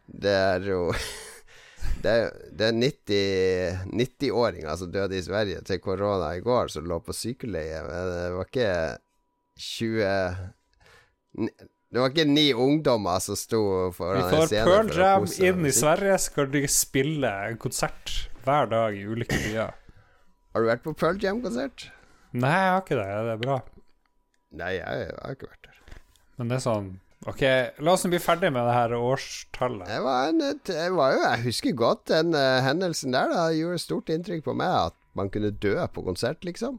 det 0.08 0.36
er 0.38 0.68
jo 0.70 0.82
Det 2.04 2.14
det 2.60 2.68
er 2.70 2.78
90 2.78 3.90
90-åringer 3.98 4.78
som 4.78 4.92
døde 4.94 5.18
i 5.18 5.24
Sverige 5.26 5.64
til 5.66 5.82
korona 5.82 6.36
i 6.38 6.44
går, 6.46 6.70
som 6.70 6.86
lå 6.86 7.00
på 7.02 7.16
sykeleie. 7.18 7.82
Men 7.88 8.14
det 8.14 8.30
var 8.36 8.46
ikke 8.52 8.70
20 9.58 10.14
ni- 11.42 11.56
Det 11.90 12.02
var 12.04 12.10
ikke 12.12 12.28
ni 12.30 12.52
ungdommer 12.54 13.20
som 13.24 13.36
sto 13.40 13.64
Vi 13.90 13.96
foran 13.98 14.22
en 14.22 14.32
får 14.36 14.48
scene 14.52 14.66
Pearl 14.68 14.88
for 14.90 15.02
å 15.02 15.04
Jam 15.08 15.28
inn 15.50 15.66
i. 15.66 15.72
Sverige, 15.72 16.18
skal 16.20 16.50
de 16.52 16.64
spille 16.68 17.34
konsert 17.58 18.28
hver 18.46 18.70
dag 18.70 18.94
i 18.98 19.06
ulike 19.08 19.38
byer. 19.48 19.74
Har 20.58 20.64
du 20.66 20.72
vært 20.72 20.82
på 20.82 20.96
Pearl 20.98 21.20
Jam-konsert? 21.22 21.84
Nei, 22.34 22.50
jeg 22.50 22.70
har 22.74 22.80
ikke 22.82 22.96
det. 22.98 23.10
Det 23.28 23.34
er 23.36 23.42
bra. 23.44 23.58
Nei, 24.58 24.70
jeg, 24.74 25.02
jeg 25.04 25.18
har 25.22 25.36
ikke 25.36 25.50
vært 25.52 25.68
der. 25.68 26.00
Men 26.40 26.50
det 26.50 26.58
er 26.58 26.64
sånn 26.66 26.88
Ok, 27.30 27.42
la 27.82 27.94
oss 27.94 28.06
bli 28.10 28.18
ferdig 28.22 28.50
med 28.54 28.66
det 28.70 28.74
her 28.74 28.92
årstallet. 28.98 29.86
Det 29.90 30.00
var 30.06 30.28
en, 30.32 30.42
et- 30.48 30.70
det 30.70 30.88
var 30.96 31.14
jo, 31.16 31.22
jeg 31.28 31.44
husker 31.48 31.78
godt 31.78 32.04
den 32.10 32.34
uh, 32.38 32.62
hendelsen 32.66 33.14
der. 33.14 33.30
Da. 33.34 33.46
Det 33.52 33.58
gjorde 33.62 33.82
stort 33.86 34.10
inntrykk 34.14 34.44
på 34.46 34.54
meg 34.58 34.74
at 34.88 34.98
man 35.18 35.30
kunne 35.34 35.50
dø 35.54 35.76
på 35.94 36.04
konsert, 36.06 36.42
liksom. 36.46 36.78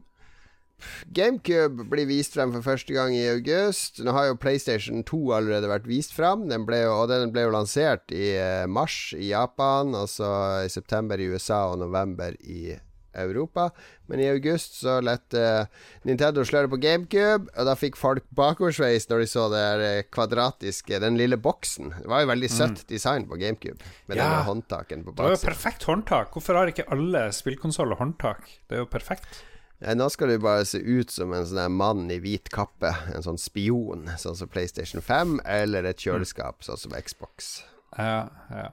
GameCube 1.11 1.85
blir 1.91 2.07
vist 2.07 2.33
frem 2.37 2.53
for 2.55 2.63
første 2.65 2.95
gang 2.95 3.11
i 3.15 3.25
august. 3.33 3.99
Nå 4.03 4.13
har 4.15 4.29
jo 4.29 4.37
PlayStation 4.39 5.03
2 5.07 5.19
allerede 5.37 5.71
vært 5.71 5.87
vist 5.91 6.15
frem. 6.15 6.47
Den 6.51 6.63
ble 6.67 6.85
jo, 6.85 6.93
og 7.03 7.09
den 7.11 7.33
ble 7.35 7.43
jo 7.47 7.53
lansert 7.55 8.11
i 8.15 8.29
eh, 8.39 8.65
mars 8.71 9.11
i 9.17 9.31
Japan, 9.33 9.91
og 9.95 10.07
så 10.11 10.29
i 10.65 10.71
september 10.71 11.19
i 11.19 11.27
USA 11.33 11.65
og 11.73 11.81
november 11.83 12.35
i 12.39 12.77
Europa. 13.13 13.69
Men 14.07 14.19
i 14.23 14.27
august 14.29 14.79
så 14.81 14.99
lette 15.01 15.67
Nintendo 16.07 16.43
sløret 16.47 16.69
på 16.71 16.79
GameCube, 16.81 17.49
og 17.55 17.65
da 17.69 17.75
fikk 17.79 17.97
folk 17.99 18.23
bakoversveis 18.35 19.09
når 19.09 19.23
de 19.23 19.27
så 19.31 19.45
det 19.53 19.65
eh, 19.89 20.01
kvadratiske, 20.11 20.99
den 21.03 21.17
lille 21.19 21.37
boksen. 21.37 21.93
Det 22.01 22.07
var 22.09 22.23
jo 22.25 22.31
veldig 22.31 22.49
søtt 22.53 22.85
design 22.89 23.27
på 23.29 23.37
GameCube, 23.41 23.79
med 24.07 24.17
Ja. 24.17 24.23
denne 24.23 24.43
håndtaken 24.49 25.03
på 25.05 25.15
Det 25.15 25.23
var 25.25 25.35
jo 25.35 25.43
perfekt 25.45 25.83
håndtak. 25.89 26.33
Hvorfor 26.33 26.55
har 26.59 26.67
ikke 26.67 26.87
alle 26.91 27.27
spillkonsoller 27.35 27.95
håndtak? 28.01 28.45
Det 28.69 28.77
er 28.77 28.83
jo 28.85 28.89
perfekt. 28.91 29.43
Ja, 29.79 29.93
nå 29.95 30.09
skal 30.11 30.27
du 30.27 30.39
bare 30.43 30.65
se 30.67 30.77
ut 30.83 31.09
som 31.11 31.31
en 31.33 31.45
sånn 31.47 31.71
mann 31.71 32.09
i 32.11 32.17
hvit 32.19 32.49
kappe. 32.51 32.89
En 33.15 33.23
sånn 33.23 33.37
spion, 33.39 34.09
sånn 34.19 34.35
som 34.35 34.49
PlayStation 34.51 34.99
5, 35.01 35.39
eller 35.47 35.87
et 35.87 35.97
kjøleskap, 36.03 36.59
sånn 36.67 36.77
som 36.81 36.91
Xbox. 36.99 37.63
Ja, 37.97 38.27
ja. 38.51 38.65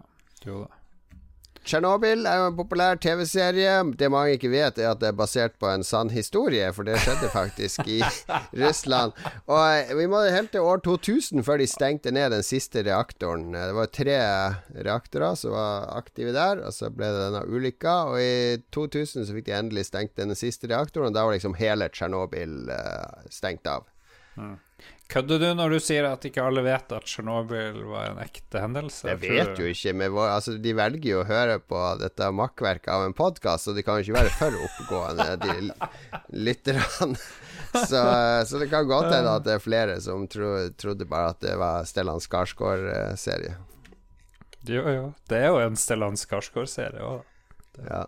Jo 0.45 0.65
da. 0.65 0.76
Tsjernobyl 1.67 2.29
er 2.31 2.37
jo 2.39 2.45
en 2.47 2.55
populær 2.55 2.99
TV-serie. 3.03 3.73
Det 3.99 4.07
mange 4.13 4.37
ikke 4.37 4.53
vet, 4.53 4.77
er 4.79 4.93
at 4.93 5.01
det 5.03 5.09
er 5.09 5.17
basert 5.19 5.57
på 5.59 5.67
en 5.67 5.83
sann 5.87 6.13
historie, 6.15 6.69
for 6.77 6.87
det 6.87 7.01
skjedde 7.03 7.31
faktisk 7.33 7.89
i 7.91 7.99
Russland. 8.63 9.17
Og 9.51 9.91
vi 9.99 10.07
må 10.11 10.21
helt 10.31 10.53
til 10.55 10.63
år 10.63 10.85
2000 10.87 11.43
før 11.47 11.59
de 11.59 11.67
stengte 11.67 12.13
ned 12.15 12.31
den 12.37 12.47
siste 12.47 12.85
reaktoren. 12.87 13.49
Det 13.51 13.75
var 13.75 13.91
tre 13.91 14.19
reaktorer 14.87 15.35
som 15.41 15.57
var 15.57 15.91
aktive 15.97 16.37
der, 16.37 16.63
og 16.63 16.77
så 16.77 16.93
ble 16.95 17.11
det 17.11 17.25
denne 17.25 17.43
ulykka. 17.51 17.97
Og 18.13 18.23
i 18.23 18.63
2000 18.77 19.27
så 19.27 19.35
fikk 19.35 19.49
de 19.51 19.59
endelig 19.59 19.89
stengt 19.91 20.15
den 20.21 20.39
siste 20.39 20.71
reaktoren, 20.71 21.11
og 21.11 21.19
da 21.19 21.27
var 21.27 21.35
liksom 21.35 21.59
hele 21.59 21.91
Tsjernobyl 21.91 22.71
eh, 22.77 23.27
stengt 23.35 23.67
av. 23.67 23.91
Kødder 25.07 25.39
du 25.39 25.47
når 25.55 25.71
du 25.71 25.79
sier 25.79 26.07
at 26.09 26.25
ikke 26.27 26.43
alle 26.43 26.65
vet 26.67 26.91
at 26.97 27.05
Tsjernobyl 27.07 27.79
var 27.87 28.09
en 28.11 28.19
ekte 28.25 28.59
hendelse? 28.59 29.07
Jeg 29.13 29.21
vet 29.23 29.61
jo 29.61 29.69
ikke 29.71 29.93
men 29.95 30.17
altså, 30.25 30.57
De 30.59 30.73
velger 30.75 31.13
jo 31.13 31.21
å 31.21 31.29
høre 31.29 31.61
på 31.63 31.83
dette 32.01 32.31
makkverket 32.35 32.91
av 32.91 33.05
en 33.07 33.15
podkast, 33.15 33.69
så 33.69 33.75
de 33.77 33.85
kan 33.87 34.01
jo 34.01 34.09
ikke 34.09 34.17
være 34.19 34.35
for 34.35 34.59
oppegående, 34.67 35.29
de 35.45 36.35
lytterne. 36.49 37.15
Så, 37.77 38.01
så 38.49 38.59
det 38.63 38.71
kan 38.73 38.89
godt 38.89 39.11
hende 39.13 39.37
at 39.37 39.47
det 39.47 39.57
er 39.57 39.63
flere 39.63 39.97
som 40.01 40.27
tro, 40.33 40.53
trodde 40.81 41.07
bare 41.09 41.35
at 41.35 41.41
det 41.45 41.55
var 41.61 41.87
Stellan 41.87 42.23
Skarsgård-serie. 42.23 43.57
Jo, 44.67 44.83
jo. 44.91 45.07
Det 45.31 45.39
er 45.39 45.51
jo 45.53 45.63
en 45.63 45.79
Stellan 45.79 46.19
Skarsgård-serie 46.19 47.05
òg. 47.05 47.27
Ja. 47.85 48.07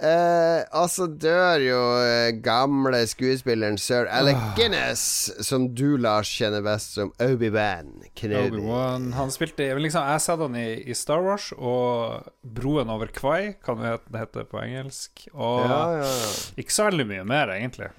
Eh, 0.00 0.62
altså 0.72 1.04
dør 1.20 1.60
jo 1.60 1.80
eh, 2.00 2.30
gamle 2.40 3.02
skuespilleren 3.10 3.76
sir 3.76 4.06
Alec 4.08 4.38
Guinness, 4.56 5.02
som 5.44 5.66
du, 5.76 5.98
Lars, 6.00 6.30
kjenner 6.32 6.62
best 6.64 6.94
som 6.96 7.10
Obi-Wan 7.20 7.90
Kenobi. 8.16 8.56
Obi-Wan 8.62 9.10
Han 9.18 9.28
spilte 9.34 9.66
liksom, 9.76 10.06
Jeg 10.08 10.24
har 10.24 10.40
han 10.46 10.56
i, 10.56 10.66
i 10.88 10.96
Star 10.96 11.20
Wars 11.26 11.50
og 11.58 12.30
Broen 12.40 12.88
over 12.88 13.12
Kvai, 13.12 13.56
kan 13.62 13.76
det 13.82 13.92
het- 13.92 14.08
det 14.10 14.24
hete 14.24 14.46
på 14.48 14.62
engelsk. 14.64 15.26
Og 15.34 15.66
Ja, 15.68 15.80
ja, 16.00 16.08
ja. 16.08 16.32
ikke 16.64 16.72
så 16.78 16.88
veldig 16.88 17.06
mye 17.12 17.24
mer, 17.28 17.52
egentlig. 17.60 17.90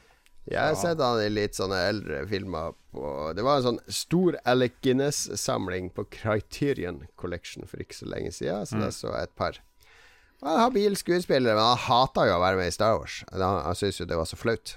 Jeg 0.49 0.57
har 0.59 0.73
sett 0.81 0.97
han 0.99 1.21
i 1.21 1.29
litt 1.29 1.53
sånne 1.53 1.83
eldre 1.87 2.23
filmer 2.27 2.73
på 2.91 3.35
Det 3.37 3.43
var 3.45 3.59
en 3.61 3.67
sånn 3.75 3.79
stor 3.93 4.39
Alec 4.43 4.81
Guinness-samling 4.81 5.91
på 5.93 6.07
Criterion 6.09 7.03
Collection 7.15 7.67
for 7.69 7.77
ikke 7.77 7.93
så 8.01 8.09
lenge 8.09 8.33
siden, 8.33 8.65
så 8.65 8.79
da 8.81 8.89
så 8.89 9.13
jeg 9.13 9.29
et 9.29 9.35
par. 9.37 9.59
Han 10.41 10.55
er 10.57 10.63
habil 10.65 10.95
skuespiller, 10.97 11.53
men 11.53 11.63
han 11.63 11.77
hata 11.77 12.25
jo 12.25 12.37
å 12.37 12.41
være 12.41 12.57
med 12.57 12.71
i 12.71 12.73
Star 12.73 12.95
Wars. 12.97 13.19
Han, 13.31 13.59
han 13.65 13.77
syntes 13.77 14.01
jo 14.01 14.07
det 14.09 14.17
var 14.17 14.29
så 14.29 14.39
flaut. 14.39 14.75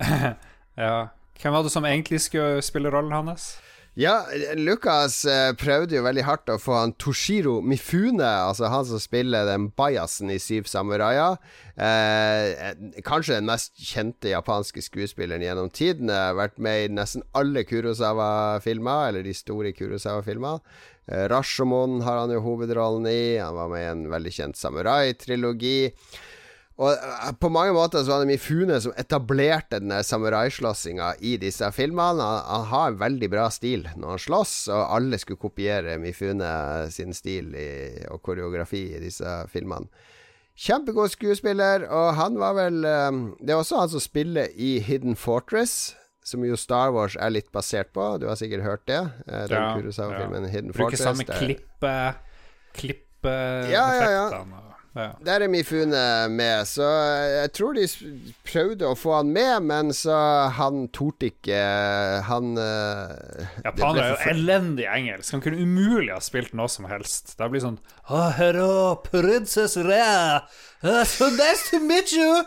Ja. 0.76 1.08
Hvem 1.40 1.54
var 1.54 1.62
det 1.64 1.70
som 1.72 1.86
egentlig 1.88 2.18
skulle 2.20 2.60
spille 2.60 2.90
rollen 2.92 3.14
hans? 3.16 3.54
Ja, 3.96 4.26
Lucas 4.60 5.22
eh, 5.24 5.54
prøvde 5.56 5.96
jo 5.96 6.02
veldig 6.04 6.26
hardt 6.26 6.50
å 6.52 6.58
få 6.60 6.74
han 6.76 6.90
Toshiro 7.00 7.62
Mifune, 7.64 8.20
altså 8.20 8.68
han 8.68 8.84
som 8.84 9.00
spiller 9.00 9.48
den 9.48 9.70
bajasen 9.72 10.28
i 10.34 10.36
Syv 10.36 10.68
samuraier. 10.68 11.38
Eh, 11.80 12.74
kanskje 13.06 13.38
den 13.38 13.48
mest 13.48 13.72
kjente 13.80 14.34
japanske 14.34 14.84
skuespilleren 14.84 15.46
gjennom 15.46 15.72
tidene. 15.72 16.18
Vært 16.36 16.60
med 16.60 16.82
i 16.82 16.92
nesten 16.92 17.24
alle 17.32 17.64
Kurosawa-filmer, 17.64 19.08
eller 19.08 19.24
de 19.24 19.32
store 19.32 19.72
Kurosawa-filmer. 19.72 20.60
Eh, 21.08 21.24
Rashomon 21.32 22.02
har 22.04 22.20
han 22.20 22.36
jo 22.36 22.44
hovedrollen 22.44 23.08
i. 23.08 23.38
Han 23.40 23.56
var 23.56 23.72
med 23.72 23.80
i 23.80 23.90
en 23.94 24.08
veldig 24.12 24.36
kjent 24.42 24.60
samurai-trilogi. 24.60 25.78
Og 26.76 26.90
eh, 26.92 27.30
på 27.40 27.48
mange 27.48 27.72
måter 27.72 28.02
så 28.04 28.12
var 28.12 28.24
det 28.24 28.34
Mifune 28.34 28.76
som 28.84 28.92
etablerte 29.00 29.78
den 29.80 29.94
der 29.94 30.02
samuraislåssinga 30.04 31.14
i 31.24 31.36
disse 31.40 31.70
filmene. 31.72 32.20
Han, 32.20 32.42
han 32.50 32.66
har 32.72 32.90
en 32.92 32.98
veldig 33.00 33.30
bra 33.32 33.46
stil 33.54 33.86
når 33.96 34.10
han 34.16 34.22
slåss, 34.26 34.56
og 34.74 34.82
alle 34.98 35.16
skulle 35.22 35.40
kopiere 35.40 35.96
Mifune 36.02 36.50
sin 36.92 37.16
stil 37.16 37.54
i, 37.56 37.68
og 38.12 38.20
koreografi 38.26 38.82
i 38.96 39.00
disse 39.00 39.38
filmene. 39.52 39.88
Kjempegod 40.56 41.10
skuespiller, 41.12 41.82
og 41.92 42.14
han 42.16 42.36
var 42.40 42.54
vel 42.56 42.84
eh, 42.88 43.16
Det 43.44 43.52
er 43.52 43.58
også 43.60 43.80
han 43.82 43.90
som 43.92 44.00
spiller 44.04 44.52
i 44.56 44.76
Hidden 44.84 45.16
Fortress. 45.16 45.94
Som 46.26 46.42
jo 46.42 46.56
Star 46.58 46.90
Wars 46.90 47.14
er 47.22 47.30
litt 47.30 47.52
basert 47.54 47.92
på. 47.94 48.04
Du 48.18 48.24
har 48.26 48.34
sikkert 48.34 48.64
hørt 48.66 48.86
det? 48.90 48.98
eh, 49.28 49.44
Den 49.46 49.56
Ja, 49.62 49.66
Kurosawa-filmen 49.76 50.48
Hidden 50.50 50.72
Bruker 50.74 50.96
Fortress. 50.96 51.04
samme 51.06 51.24
klippe, 51.28 51.92
klippe. 52.74 53.34
Ja, 53.70 53.84
ja, 53.94 54.08
ja. 54.10 54.24
Ja. 54.96 55.10
Der 55.20 55.44
er 55.44 55.50
Mifune 55.52 56.02
med, 56.32 56.64
så 56.68 56.86
jeg 57.28 57.52
tror 57.56 57.76
de 57.76 57.84
prøvde 58.48 58.88
å 58.88 58.96
få 58.96 59.18
han 59.18 59.32
med, 59.34 59.66
men 59.68 59.92
så 59.96 60.16
han 60.56 60.86
torde 60.94 61.28
ikke 61.30 61.58
Han 62.30 62.56
eh, 62.60 63.12
det 63.36 63.68
Japaner 63.68 64.02
er 64.02 64.10
jo 64.14 64.32
elendig 64.32 64.88
engelsk. 64.88 65.34
Han 65.36 65.44
kunne 65.44 65.60
umulig 65.60 66.14
ha 66.14 66.20
spilt 66.24 66.56
noe 66.56 66.70
som 66.72 66.88
helst. 66.88 67.36
Det 67.36 67.50
blir 67.52 67.64
sånn 67.64 67.78
oh, 68.08 68.30
Hello, 68.36 68.96
princess 69.04 69.76
Rea. 69.76 70.46
Uh, 70.82 71.04
so 71.04 71.28
nice 71.34 71.68
to 71.70 71.80
meet 71.84 72.12
you. 72.16 72.44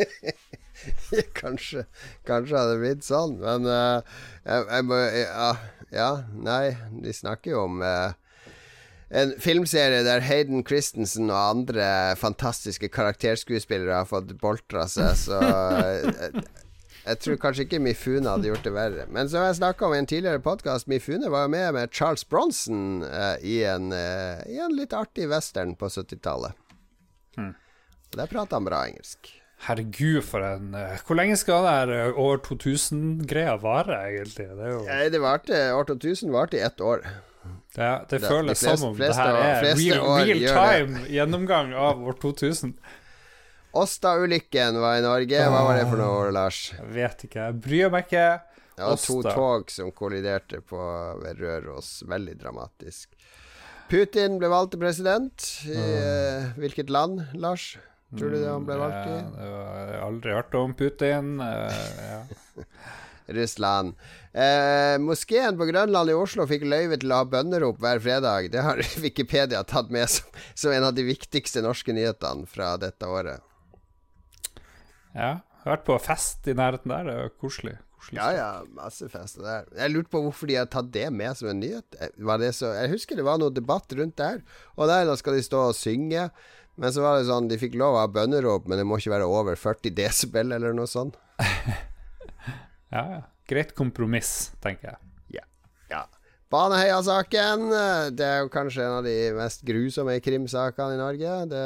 kanskje, 1.40 1.84
kanskje 2.26 2.56
hadde 2.56 2.74
det 2.74 2.80
blitt 2.82 3.06
sånn, 3.06 3.36
men 3.42 3.66
uh, 3.68 4.00
jeg, 4.46 4.66
jeg 4.66 4.86
må 4.88 4.98
ja, 4.98 5.50
ja, 5.92 6.10
nei, 6.38 6.76
de 7.02 7.12
snakker 7.14 7.54
jo 7.54 7.64
om 7.66 7.80
eh, 7.82 8.12
en 9.10 9.34
filmserie 9.42 10.04
der 10.06 10.22
Hayden 10.22 10.64
Christensen 10.66 11.30
og 11.30 11.38
andre 11.38 12.16
fantastiske 12.20 12.90
karakterskuespillere 12.94 14.02
har 14.02 14.08
fått 14.08 14.36
boltra 14.40 14.86
seg, 14.90 15.16
så 15.18 15.40
jeg, 15.42 16.44
jeg 17.08 17.20
tror 17.24 17.40
kanskje 17.42 17.66
ikke 17.66 17.82
Mifune 17.82 18.30
hadde 18.30 18.52
gjort 18.52 18.66
det 18.68 18.74
verre. 18.76 19.08
Men 19.10 19.30
som 19.32 19.46
jeg 19.46 19.58
snakka 19.58 19.88
om 19.88 19.96
i 19.96 20.00
en 20.04 20.10
tidligere 20.10 20.42
podkast, 20.44 20.86
Mifune 20.90 21.32
var 21.32 21.48
jo 21.48 21.54
med 21.56 21.74
med 21.78 21.90
Charles 21.90 22.24
Bronson 22.24 23.02
uh, 23.02 23.34
i, 23.42 23.60
en, 23.66 23.90
uh, 23.90 24.40
i 24.46 24.62
en 24.62 24.78
litt 24.78 24.94
artig 24.94 25.26
western 25.32 25.74
på 25.78 25.90
70-tallet. 25.90 26.54
Og 28.10 28.18
Der 28.18 28.26
prata 28.30 28.58
han 28.58 28.66
bra 28.66 28.84
engelsk. 28.88 29.30
Herregud, 29.60 30.22
for 30.24 30.44
en 30.44 30.74
eh, 30.74 31.00
Hvor 31.04 31.18
lenge 31.18 31.36
skal 31.36 31.66
det 31.66 31.96
eh, 31.98 32.18
år 32.18 32.40
2000-greia 32.46 33.58
vare, 33.60 33.98
egentlig? 34.08 34.46
Det 34.56 34.70
jo 34.72 34.78
Nei, 34.86 35.02
det 35.12 35.20
varte, 35.20 35.58
År 35.76 35.90
2000 35.90 36.32
varte 36.32 36.56
i 36.56 36.62
ett 36.64 36.80
år. 36.80 37.04
Det, 37.74 38.06
det 38.10 38.20
Det- 38.20 38.28
føles 38.28 38.60
de 38.60 38.66
fleste- 38.66 38.76
som 38.78 38.88
om 38.90 38.96
det 38.98 39.14
her 39.14 39.34
er 39.34 39.62
real, 39.64 40.06
real 40.26 40.40
time 40.84 41.04
gjennomgang 41.08 41.74
av 41.74 42.02
år 42.02 42.18
2000. 42.20 42.74
Åsta-ulykken 43.72 44.80
var 44.80 44.96
i 44.98 45.02
Norge. 45.04 45.42
Hva 45.46 45.62
var 45.64 45.76
det 45.78 45.86
for 45.88 46.00
noe, 46.00 46.30
Lars? 46.34 46.72
Jeg 46.74 46.88
vet 46.96 47.24
ikke. 47.28 47.44
Jeg 47.46 47.60
bryr 47.62 47.90
meg 47.94 48.08
ikke. 48.08 48.40
Det 48.76 48.86
var 48.88 48.96
to 48.96 49.22
tog 49.22 49.70
som 49.70 49.92
kolliderte 49.92 50.60
på 50.66 50.80
ved 51.22 51.38
Røros. 51.38 52.02
Veldig 52.08 52.34
dramatisk. 52.40 53.14
Putin 53.90 54.38
ble 54.38 54.48
valgt 54.50 54.72
til 54.74 54.80
president. 54.82 55.46
I 55.66 55.76
eh, 55.76 56.50
hvilket 56.58 56.90
land, 56.90 57.22
Lars? 57.34 57.76
Tror 58.16 58.32
du 58.32 58.40
det 58.40 58.48
han 58.50 58.64
ble 58.66 58.74
valgt 58.80 59.06
i? 59.06 59.18
Ja, 59.18 59.44
jeg 59.46 59.98
har 60.00 60.06
aldri 60.08 60.32
hørt 60.34 60.54
om 60.58 60.74
Putin. 60.74 61.36
Uh, 61.38 61.70
ja. 62.10 62.22
Russland. 63.36 63.94
Eh, 64.32 64.96
moskeen 65.02 65.58
på 65.58 65.66
Grønland 65.70 66.10
i 66.12 66.16
Oslo 66.16 66.46
fikk 66.50 66.64
løyve 66.68 66.98
til 67.02 67.12
å 67.12 67.20
ha 67.22 67.28
bønnerop 67.32 67.78
hver 67.82 68.00
fredag. 68.02 68.50
Det 68.54 68.62
har 68.66 68.82
Wikipedia 69.04 69.62
tatt 69.66 69.90
med 69.94 70.08
som, 70.12 70.26
som 70.54 70.72
en 70.74 70.86
av 70.90 70.96
de 70.96 71.04
viktigste 71.08 71.62
norske 71.64 71.94
nyhetene 71.96 72.46
fra 72.50 72.74
dette 72.80 73.06
året. 73.10 73.40
ja. 75.14 75.38
Jeg 75.60 75.68
har 75.68 75.74
vært 75.76 75.82
på 75.90 75.94
fest 76.00 76.46
i 76.48 76.54
nærheten 76.56 76.88
der. 76.88 77.02
Det 77.04 77.14
er 77.20 77.32
koselig. 77.36 77.74
koselig. 77.98 78.16
Ja, 78.16 78.28
ja, 78.32 78.46
masse 78.72 79.10
fester 79.12 79.44
der. 79.44 79.66
Jeg 79.76 79.92
lurte 79.92 80.08
på 80.14 80.22
hvorfor 80.24 80.48
de 80.48 80.54
har 80.56 80.70
tatt 80.72 80.88
det 80.94 81.02
med 81.12 81.36
som 81.36 81.50
en 81.50 81.60
nyhet. 81.60 81.98
Eh, 82.00 82.14
Var 82.16 82.40
det 82.40 82.54
så, 82.56 82.70
jeg 82.78 82.94
husker 82.94 83.18
det 83.20 83.26
var 83.26 83.36
noe 83.42 83.52
debatt 83.52 83.92
rundt 83.98 84.16
der. 84.16 84.40
Og 84.80 84.88
der 84.88 85.04
da 85.04 85.18
skal 85.20 85.36
de 85.36 85.44
stå 85.44 85.66
og 85.66 85.76
synge. 85.76 86.30
Men 86.80 86.94
så 86.96 87.04
var 87.04 87.18
det 87.18 87.26
sånn, 87.28 87.50
de 87.50 87.58
fikk 87.60 87.76
lov 87.76 87.98
ha 87.98 88.06
bønnerop, 88.08 88.64
men 88.72 88.80
det 88.80 88.86
må 88.88 88.96
ikke 88.96 89.12
være 89.12 89.28
over 89.28 89.58
40 89.60 89.92
desibel 90.00 90.56
eller 90.56 90.72
noe 90.72 90.88
sånt. 90.88 91.20
Ja, 92.92 93.04
ja. 93.16 93.20
Greit 93.50 93.74
kompromiss, 93.74 94.50
tenker 94.62 94.92
jeg. 94.92 94.98
Ja. 95.40 95.44
ja. 95.90 96.04
Baneheia-saken, 96.50 97.64
eh, 97.74 98.10
det 98.14 98.26
er 98.26 98.40
jo 98.44 98.48
kanskje 98.50 98.82
en 98.84 98.96
av 99.00 99.04
de 99.06 99.14
mest 99.36 99.62
grusomme 99.66 100.16
krimsakene 100.22 100.94
i 100.96 101.00
Norge. 101.00 101.34
Det, 101.50 101.64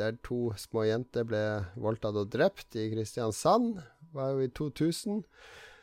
der 0.00 0.16
to 0.24 0.52
små 0.56 0.84
jenter 0.88 1.24
ble 1.28 1.42
voldtatt 1.76 2.16
og 2.16 2.30
drept 2.32 2.76
i 2.80 2.88
Kristiansand. 2.94 3.82
Var 4.16 4.30
jo 4.32 4.46
i 4.46 4.48
2000. 4.56 5.22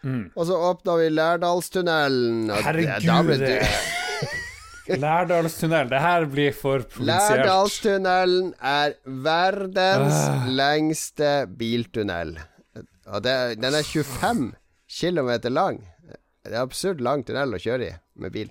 Mm. 0.06 0.24
Og 0.36 0.46
så 0.50 0.58
åpna 0.72 0.96
vi 1.02 1.10
Lærdalstunnelen. 1.14 2.48
det- 2.50 2.64
Herregud! 2.66 3.46
du- 3.46 4.96
Lærdalstunnel. 5.02 5.90
Det 5.90 6.00
her 6.02 6.26
blir 6.30 6.52
for 6.54 6.80
provinsielt. 6.86 7.40
Lærdalstunnelen 7.46 8.52
er 8.62 8.94
verdens 9.06 10.14
Ah. 10.30 10.46
lengste 10.50 11.32
biltunnel. 11.58 12.36
Og 13.06 13.22
det, 13.26 13.36
den 13.62 13.78
er 13.78 13.86
25 13.86 14.54
km 14.90 15.32
lang. 15.54 15.82
Det 16.46 16.54
er 16.54 16.62
absurd 16.62 17.02
lang 17.02 17.26
tunnel 17.26 17.58
å 17.58 17.62
kjøre 17.62 17.90
i 17.90 17.94
med 18.22 18.34
bil. 18.34 18.50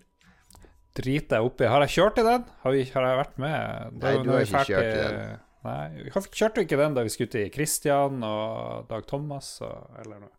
Driter 0.95 1.41
jeg 1.41 1.49
oppi. 1.49 1.67
Har 1.67 1.83
jeg 1.87 1.95
kjørt 1.97 2.21
i 2.23 2.27
den? 2.27 2.45
Har, 2.63 2.75
vi, 2.75 2.85
har 2.95 3.07
jeg 3.09 3.19
vært 3.19 3.39
med? 3.43 3.97
Nei, 3.99 4.15
du 4.23 4.31
har 4.31 4.47
ikke 4.47 4.65
kjørt 4.71 4.87
i 4.87 4.99
den. 5.01 5.41
Nei, 5.65 5.85
Hvorfor 6.13 6.31
kjørte 6.37 6.61
vi 6.61 6.67
ikke 6.69 6.79
den 6.79 6.95
da 6.95 7.03
vi 7.07 7.13
skulle 7.15 7.33
til 7.33 7.47
Christian 7.55 8.21
og 8.27 8.85
Dag 8.91 9.07
Thomas 9.09 9.49
og 9.65 9.97
eller 10.03 10.27
noe? 10.27 10.35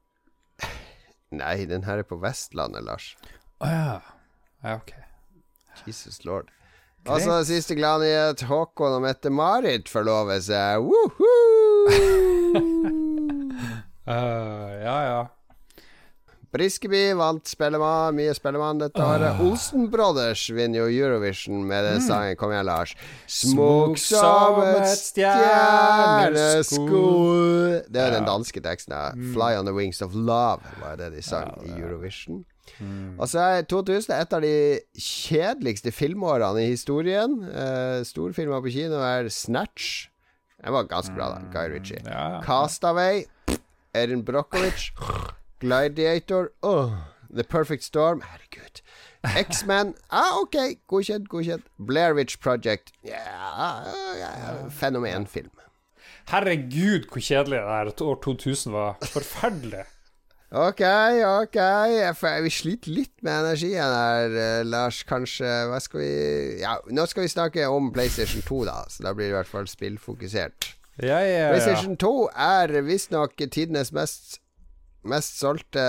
Nei, 1.41 1.55
den 1.67 1.83
her 1.87 2.03
er 2.03 2.07
på 2.07 2.19
Vestlandet, 2.21 2.85
Lars. 2.87 3.15
Å 3.59 3.71
ja. 3.71 3.95
Ja, 4.63 4.77
ok. 4.77 4.93
Jesus 5.89 6.21
lord. 6.27 6.51
Og 7.05 7.19
så 7.21 7.43
siste 7.45 7.75
gladnyhet. 7.77 8.45
Håkon 8.49 8.95
og 8.97 9.03
Mette-Marit 9.03 9.91
forlover 9.91 10.39
seg. 10.45 10.87
Woohoo! 10.87 11.89
Eh, 14.07 14.83
ja, 14.83 15.03
ja. 15.05 15.27
Briskeby 16.55 17.09
vant 17.19 17.43
Spellemann, 17.51 18.15
mye 18.15 18.31
Spellemann 18.37 18.79
dette 18.79 19.01
året. 19.03 19.39
Olsen 19.43 19.89
Brothers 19.91 20.45
vinner 20.55 20.85
jo 20.85 21.03
Eurovision 21.03 21.65
med 21.67 21.83
den 21.83 21.99
sangen. 22.05 22.37
Kom 22.39 22.51
igjen, 22.53 22.65
Lars. 22.69 22.93
Smok 23.27 23.97
som 23.99 24.61
et 24.63 24.87
stjernesko 24.95 27.01
Det 27.91 27.99
er 27.99 28.07
jo 28.07 28.13
den 28.15 28.29
danske 28.29 28.61
teksten. 28.63 28.93
ja. 28.95 29.11
'Fly 29.33 29.51
on 29.59 29.65
the 29.67 29.73
wings 29.75 29.99
of 30.01 30.13
love' 30.13 30.63
var 30.79 30.95
det 30.95 31.11
de 31.17 31.21
sang 31.21 31.51
i 31.65 31.71
Eurovision. 31.81 32.45
Og 33.19 33.27
så 33.27 33.39
er 33.39 33.61
2000 33.67 34.11
et 34.15 34.33
av 34.33 34.41
de 34.41 34.79
kjedeligste 34.97 35.91
filmårene 35.91 36.61
i 36.63 36.67
historien. 36.71 37.35
Uh, 37.51 38.03
Storfilmer 38.03 38.61
på 38.61 38.71
kino 38.71 38.95
er 39.03 39.23
'Snatch'. 39.27 40.07
Den 40.63 40.73
var 40.73 40.83
ganske 40.83 41.13
bra, 41.15 41.29
da. 41.35 41.39
Guy 41.51 41.67
Ritchie. 41.75 41.99
Ja, 42.05 42.29
ja. 42.35 42.41
Castaway, 42.41 43.25
Erin 43.95 44.23
Brockovich, 44.27 44.91
Gladiator, 45.59 46.51
oh, 46.61 46.91
The 47.33 47.43
Perfect 47.43 47.83
Storm, 47.83 48.21
herregud. 48.21 48.81
X-Men, 49.25 49.95
ah, 50.11 50.39
ok, 50.41 50.57
godkjent, 50.87 51.29
godkjent. 51.29 51.65
Blair 51.79 52.13
Witch 52.13 52.39
Project, 52.39 52.91
ja, 53.03 53.23
yeah, 54.19 54.69
fenomenfilm. 54.69 55.51
Herregud, 56.27 57.09
hvor 57.11 57.21
kjedelig 57.21 57.59
det 57.59 57.67
her 57.69 58.01
år 58.01 58.21
2000 58.23 58.73
var. 58.73 58.97
Forferdelig. 59.13 59.85
Ok, 60.55 60.81
ok, 61.25 61.57
vi 62.45 62.49
sliter 62.53 62.93
litt 62.93 63.23
med 63.25 63.33
energien 63.41 63.81
her, 63.81 64.35
eh, 64.39 64.65
Lars. 64.65 65.01
Kanskje 65.03 65.49
Hva 65.67 65.79
skal 65.81 65.99
vi 65.99 66.61
Ja, 66.61 66.77
nå 66.87 67.05
skal 67.09 67.25
vi 67.25 67.33
snakke 67.33 67.67
om 67.67 67.91
PlayStation 67.91 68.41
2, 68.41 68.63
da, 68.65 68.83
så 68.89 69.03
da 69.03 69.13
blir 69.13 69.25
det 69.25 69.33
i 69.33 69.37
hvert 69.39 69.51
fall 69.51 69.67
spillfokusert. 69.67 70.75
Ja, 71.01 71.19
ja, 71.19 71.37
ja. 71.39 71.49
PlayStation 71.51 71.97
2 71.99 72.13
er 72.39 72.71
visstnok 72.85 73.35
tidenes 73.51 73.91
mest, 73.95 74.39
mest 75.03 75.39
solgte 75.41 75.83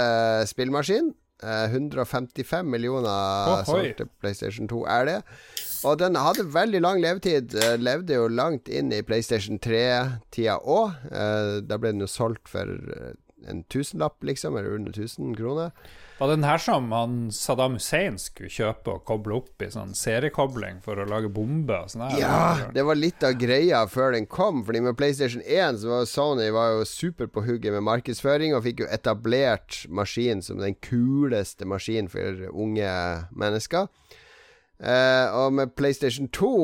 spillmaskin. 0.50 1.12
Eh, 1.44 1.66
155 1.68 2.64
millioner 2.64 3.52
oh, 3.52 3.60
solgte 3.68 4.06
PlayStation 4.22 4.68
2 4.72 4.82
er 4.88 5.04
det. 5.10 5.18
Og 5.84 5.98
den 6.00 6.16
hadde 6.16 6.48
veldig 6.54 6.80
lang 6.80 7.02
levetid. 7.04 7.54
eh, 7.54 7.76
levde 7.78 8.16
jo 8.16 8.26
langt 8.32 8.68
inn 8.68 8.90
i 8.92 9.02
PlayStation 9.02 9.60
3-tida 9.62 10.58
òg. 10.64 10.96
Eh, 11.12 11.60
da 11.62 11.78
ble 11.78 11.92
den 11.92 12.02
jo 12.02 12.10
solgt 12.10 12.48
for 12.50 12.66
eh, 12.66 13.12
en 13.46 13.62
tusenlapp, 13.70 14.18
liksom, 14.24 14.56
eller 14.56 14.74
under 14.74 14.96
1000 14.96 15.36
kroner. 15.36 15.70
Var 16.16 16.30
den 16.32 16.46
her 16.48 16.56
som 16.56 16.88
han 16.96 17.16
Saddam 17.34 17.74
Hussein 17.76 18.14
skulle 18.16 18.48
kjøpe 18.48 18.94
og 18.94 19.02
koble 19.04 19.36
opp 19.36 19.60
i 19.60 19.68
sånn 19.72 19.92
seriekobling 19.96 20.78
for 20.84 20.96
å 20.96 21.04
lage 21.08 21.28
bombe 21.28 21.76
og 21.76 21.90
sånn? 21.92 22.06
Ja, 22.16 22.70
det 22.72 22.86
var 22.88 22.96
litt 22.96 23.20
av 23.26 23.36
greia 23.36 23.82
før 23.92 24.16
den 24.16 24.24
kom. 24.24 24.62
Fordi 24.64 24.80
med 24.86 24.96
PlayStation 24.96 25.44
1 25.44 25.82
så 25.82 25.92
var 25.92 26.08
Sony 26.08 26.48
var 26.56 26.72
jo 26.78 26.88
super 26.88 27.28
på 27.28 27.44
hugget 27.44 27.76
med 27.76 27.84
markedsføring 27.84 28.56
og 28.56 28.64
fikk 28.64 28.86
jo 28.86 28.90
etablert 28.96 29.82
maskinen 29.92 30.40
som 30.46 30.62
den 30.62 30.78
kuleste 30.80 31.68
maskinen 31.68 32.08
for 32.08 32.46
unge 32.48 32.96
mennesker. 33.36 33.90
Eh, 34.80 35.36
og 35.36 35.52
med 35.58 35.76
PlayStation 35.76 36.32
2 36.32 36.54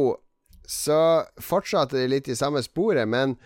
så 0.69 1.03
fortsatte 1.45 2.01
de 2.01 2.09
litt 2.09 2.33
i 2.33 2.39
samme 2.39 2.65
sporet, 2.65 3.05
men 3.05 3.37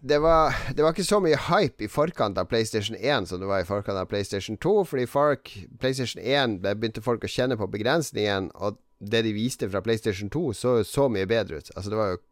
det 0.00 0.18
var, 0.22 0.54
det 0.74 0.82
var 0.82 0.94
ikke 0.94 1.06
så 1.06 1.18
mye 1.22 1.38
hype 1.48 1.84
i 1.84 1.90
forkant 1.90 2.38
av 2.38 2.46
PlayStation 2.50 2.96
1 2.96 3.28
som 3.30 3.40
det 3.40 3.48
var 3.50 3.62
i 3.62 3.68
forkant 3.68 3.98
av 3.98 4.06
PlayStation 4.10 4.58
2. 4.60 4.74
Fordi 4.90 5.06
folk, 5.10 5.50
PlayStation 5.80 6.22
1 6.22 6.60
der 6.64 6.78
begynte 6.78 7.02
folk 7.04 7.24
å 7.26 7.30
kjenne 7.32 7.58
på 7.58 7.70
begrensningen, 7.72 8.50
og 8.54 8.78
det 8.98 9.24
de 9.26 9.34
viste 9.34 9.68
fra 9.70 9.82
PlayStation 9.82 10.30
2, 10.30 10.44
så 10.54 10.76
jo 10.80 10.86
så 10.86 11.08
mye 11.12 11.28
bedre 11.30 11.60
ut. 11.60 11.72
Altså 11.74 11.90
Det 11.90 11.98
var 11.98 12.14
jo 12.14 12.22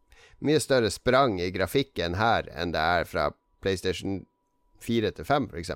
mye 0.47 0.61
større 0.61 0.91
sprang 0.93 1.39
i 1.41 1.51
grafikken 1.51 2.17
her 2.19 2.49
enn 2.53 2.73
det 2.75 2.81
er 2.81 3.07
fra 3.09 3.29
PlayStation 3.63 4.21
4 4.83 5.11
til 5.17 5.25
5, 5.25 5.49
f.eks. 5.51 5.71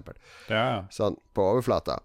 Ja. 0.51 0.85
Sånn 0.93 1.17
på 1.33 1.47
overflata. 1.55 1.99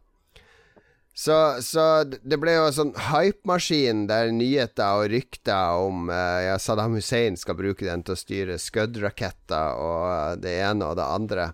Så, 1.16 1.62
så 1.64 2.04
det 2.04 2.36
ble 2.36 2.52
jo 2.58 2.66
en 2.68 2.74
sånn 2.76 2.90
hypemaskin 3.08 4.02
der 4.10 4.28
nyheter 4.36 4.98
og 5.00 5.08
rykter 5.14 5.78
om 5.80 6.10
eh, 6.12 6.42
ja, 6.44 6.58
Saddam 6.60 6.98
Hussein 6.98 7.38
skal 7.40 7.56
bruke 7.56 7.86
den 7.86 8.04
til 8.04 8.12
å 8.12 8.20
styre 8.20 8.58
Scud-raketter 8.60 9.80
og 9.80 10.02
eh, 10.10 10.34
det 10.44 10.52
ene 10.66 10.90
og 10.90 10.98
det 11.00 11.06
andre, 11.08 11.46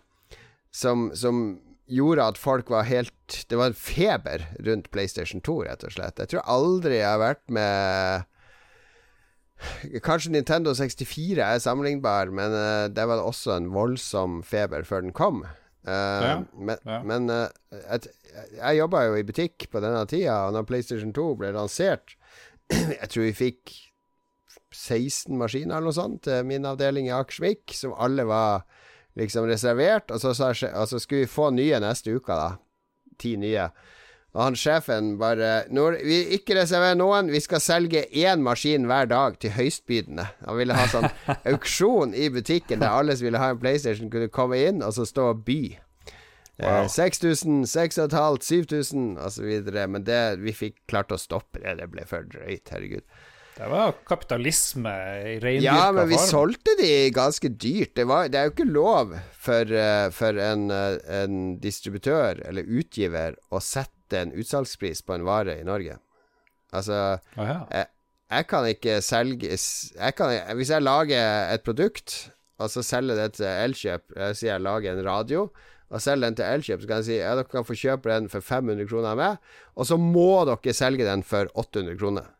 som, 0.74 1.12
som 1.14 1.62
gjorde 1.86 2.26
at 2.32 2.42
folk 2.42 2.72
var 2.74 2.88
helt 2.90 3.14
Det 3.48 3.56
var 3.56 3.70
en 3.70 3.78
feber 3.78 4.48
rundt 4.66 4.90
PlayStation 4.92 5.40
2, 5.40 5.54
rett 5.68 5.86
og 5.86 5.94
slett. 5.94 6.18
Jeg 6.18 6.34
tror 6.34 6.50
aldri 6.50 6.98
jeg 6.98 7.06
har 7.06 7.22
vært 7.22 7.46
med 7.46 8.28
Kanskje 10.02 10.34
Nintendo 10.34 10.74
64 10.74 11.38
er 11.38 11.62
sammenlignbar, 11.62 12.34
men 12.34 12.50
det 12.50 12.98
der 12.98 13.06
var 13.08 13.22
også 13.22 13.54
en 13.54 13.70
voldsom 13.72 14.42
feber 14.42 14.82
før 14.82 15.06
den 15.06 15.14
kom. 15.14 15.44
Ja, 15.88 16.98
men 17.08 17.30
eh, 17.30 17.48
et, 17.96 18.06
jeg 18.58 18.78
jobba 18.78 19.00
jo 19.08 19.16
i 19.18 19.24
butikk 19.26 19.66
på 19.72 19.80
denne 19.82 20.04
tida, 20.06 20.36
og 20.46 20.54
når 20.54 20.66
PlayStation 20.68 21.10
2 21.16 21.24
ble 21.40 21.50
lansert 21.56 22.14
Jeg 23.00 23.08
tror 23.10 23.24
vi 23.26 23.32
fikk 23.34 23.72
16 24.72 25.34
maskiner 25.36 25.76
eller 25.76 25.90
noe 25.90 25.96
sånt 25.96 26.22
til 26.24 26.46
min 26.48 26.64
avdeling 26.68 27.08
i 27.10 27.12
Akersvik, 27.16 27.74
som 27.76 27.92
alle 28.00 28.24
var 28.28 28.62
liksom 29.18 29.44
reservert. 29.50 30.08
Og 30.14 30.22
så, 30.22 30.32
så, 30.38 30.52
sje- 30.56 30.72
og 30.72 30.86
så 30.88 31.00
skulle 31.02 31.26
vi 31.26 31.32
få 31.34 31.50
nye 31.52 31.80
neste 31.82 32.14
uke, 32.16 32.32
da. 32.32 32.54
Ti 33.20 33.34
nye. 33.42 33.66
Og 34.32 34.40
han 34.46 34.56
sjefen 34.56 35.16
bare 35.20 35.66
når, 35.68 35.98
vi 36.08 36.18
Ikke 36.38 36.56
reserver 36.56 36.94
noen, 36.96 37.28
vi 37.32 37.40
skal 37.44 37.60
selge 37.60 38.06
én 38.16 38.40
maskin 38.44 38.86
hver 38.88 39.10
dag 39.10 39.36
til 39.42 39.52
høystbydende. 39.52 40.24
Han 40.46 40.56
ville 40.56 40.76
ha 40.76 40.86
sånn 40.88 41.10
auksjon 41.52 42.14
i 42.16 42.30
butikken 42.32 42.80
der 42.80 42.96
alle 42.96 43.16
som 43.18 43.28
ville 43.28 43.42
ha 43.42 43.50
en 43.52 43.60
PlayStation, 43.60 44.08
kunne 44.12 44.32
komme 44.32 44.60
inn 44.70 44.80
og 44.84 44.94
så 44.96 45.04
stå 45.08 45.32
og 45.34 45.44
by. 45.44 45.60
Wow. 46.62 46.84
Eh, 46.84 46.88
6000, 46.88 47.66
6500, 47.68 48.40
7000 48.48 49.12
osv. 49.20 49.52
Men 49.92 50.08
det, 50.08 50.22
vi 50.40 50.56
fikk 50.56 50.80
klart 50.88 51.12
å 51.12 51.20
stoppe 51.20 51.60
det. 51.60 51.76
Det 51.82 51.90
ble 51.92 52.08
for 52.08 52.24
drøyt, 52.28 52.72
herregud. 52.72 53.04
Det 53.52 53.68
var 53.68 53.92
kapitalisme 54.08 54.90
i 55.28 55.34
reindyrka 55.42 55.64
Ja, 55.76 55.88
men 55.92 56.08
vi 56.08 56.16
form. 56.16 56.28
solgte 56.30 56.72
de 56.80 56.92
ganske 57.12 57.50
dyrt. 57.52 57.92
Det, 57.98 58.06
var, 58.08 58.30
det 58.32 58.40
er 58.40 58.48
jo 58.48 58.54
ikke 58.54 58.68
lov 58.72 59.12
for, 59.36 59.68
eh, 59.76 60.08
for 60.16 60.40
en, 60.40 60.70
eh, 60.72 60.96
en 61.20 61.42
distributør 61.60 62.40
eller 62.48 62.64
utgiver 62.80 63.36
å 63.52 63.60
sette 63.60 64.01
en 64.18 64.34
utsalgspris 64.38 65.02
på 65.06 65.16
en 65.16 65.26
vare 65.26 65.58
i 65.60 65.66
Norge. 65.66 65.98
Altså 66.72 67.18
ja. 67.36 67.58
jeg, 67.70 67.86
jeg 68.32 68.46
kan 68.48 68.68
ikke 68.70 69.00
selge 69.04 69.50
jeg 69.52 70.14
kan, 70.16 70.32
Hvis 70.56 70.70
jeg 70.72 70.82
lager 70.82 71.52
et 71.52 71.64
produkt, 71.66 72.32
og 72.58 72.70
så 72.72 72.82
selger 72.82 73.18
det 73.18 73.34
til 73.36 73.46
Elkjøp 73.46 74.14
Jeg 74.16 74.36
sier 74.38 74.52
jeg 74.54 74.64
lager 74.64 74.96
en 74.96 75.04
radio, 75.04 75.50
og 75.92 76.00
selger 76.00 76.30
den 76.30 76.38
til 76.38 76.48
Elkjøp, 76.48 76.80
så 76.80 76.88
kan 76.88 77.02
jeg 77.02 77.08
si 77.08 77.16
ja, 77.18 77.34
dere 77.36 77.50
kan 77.52 77.66
få 77.68 77.76
kjøpe 77.76 78.08
den 78.08 78.30
for 78.32 78.40
500 78.40 78.88
kroner 78.88 79.10
av 79.12 79.20
meg, 79.20 79.50
og 79.76 79.88
så 79.88 79.98
må 80.00 80.44
dere 80.48 80.74
selge 80.76 81.04
den 81.04 81.24
for 81.26 81.50
800 81.52 81.98
kroner. 82.00 82.30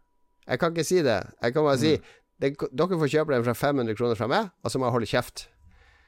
Jeg 0.49 0.59
kan 0.59 0.73
ikke 0.73 0.89
si 0.89 1.03
det. 1.05 1.21
Jeg 1.43 1.55
kan 1.55 1.67
bare 1.67 1.81
si 1.81 1.93
det, 2.41 2.55
dere 2.73 3.01
får 3.03 3.13
kjøpe 3.13 3.35
den 3.35 3.45
for 3.45 3.59
500 3.59 3.99
kroner 3.99 4.19
fra 4.19 4.31
meg, 4.33 4.49
og 4.65 4.73
så 4.73 4.81
må 4.81 4.89
jeg 4.89 4.97
holde 4.97 5.11
kjeft. 5.11 5.45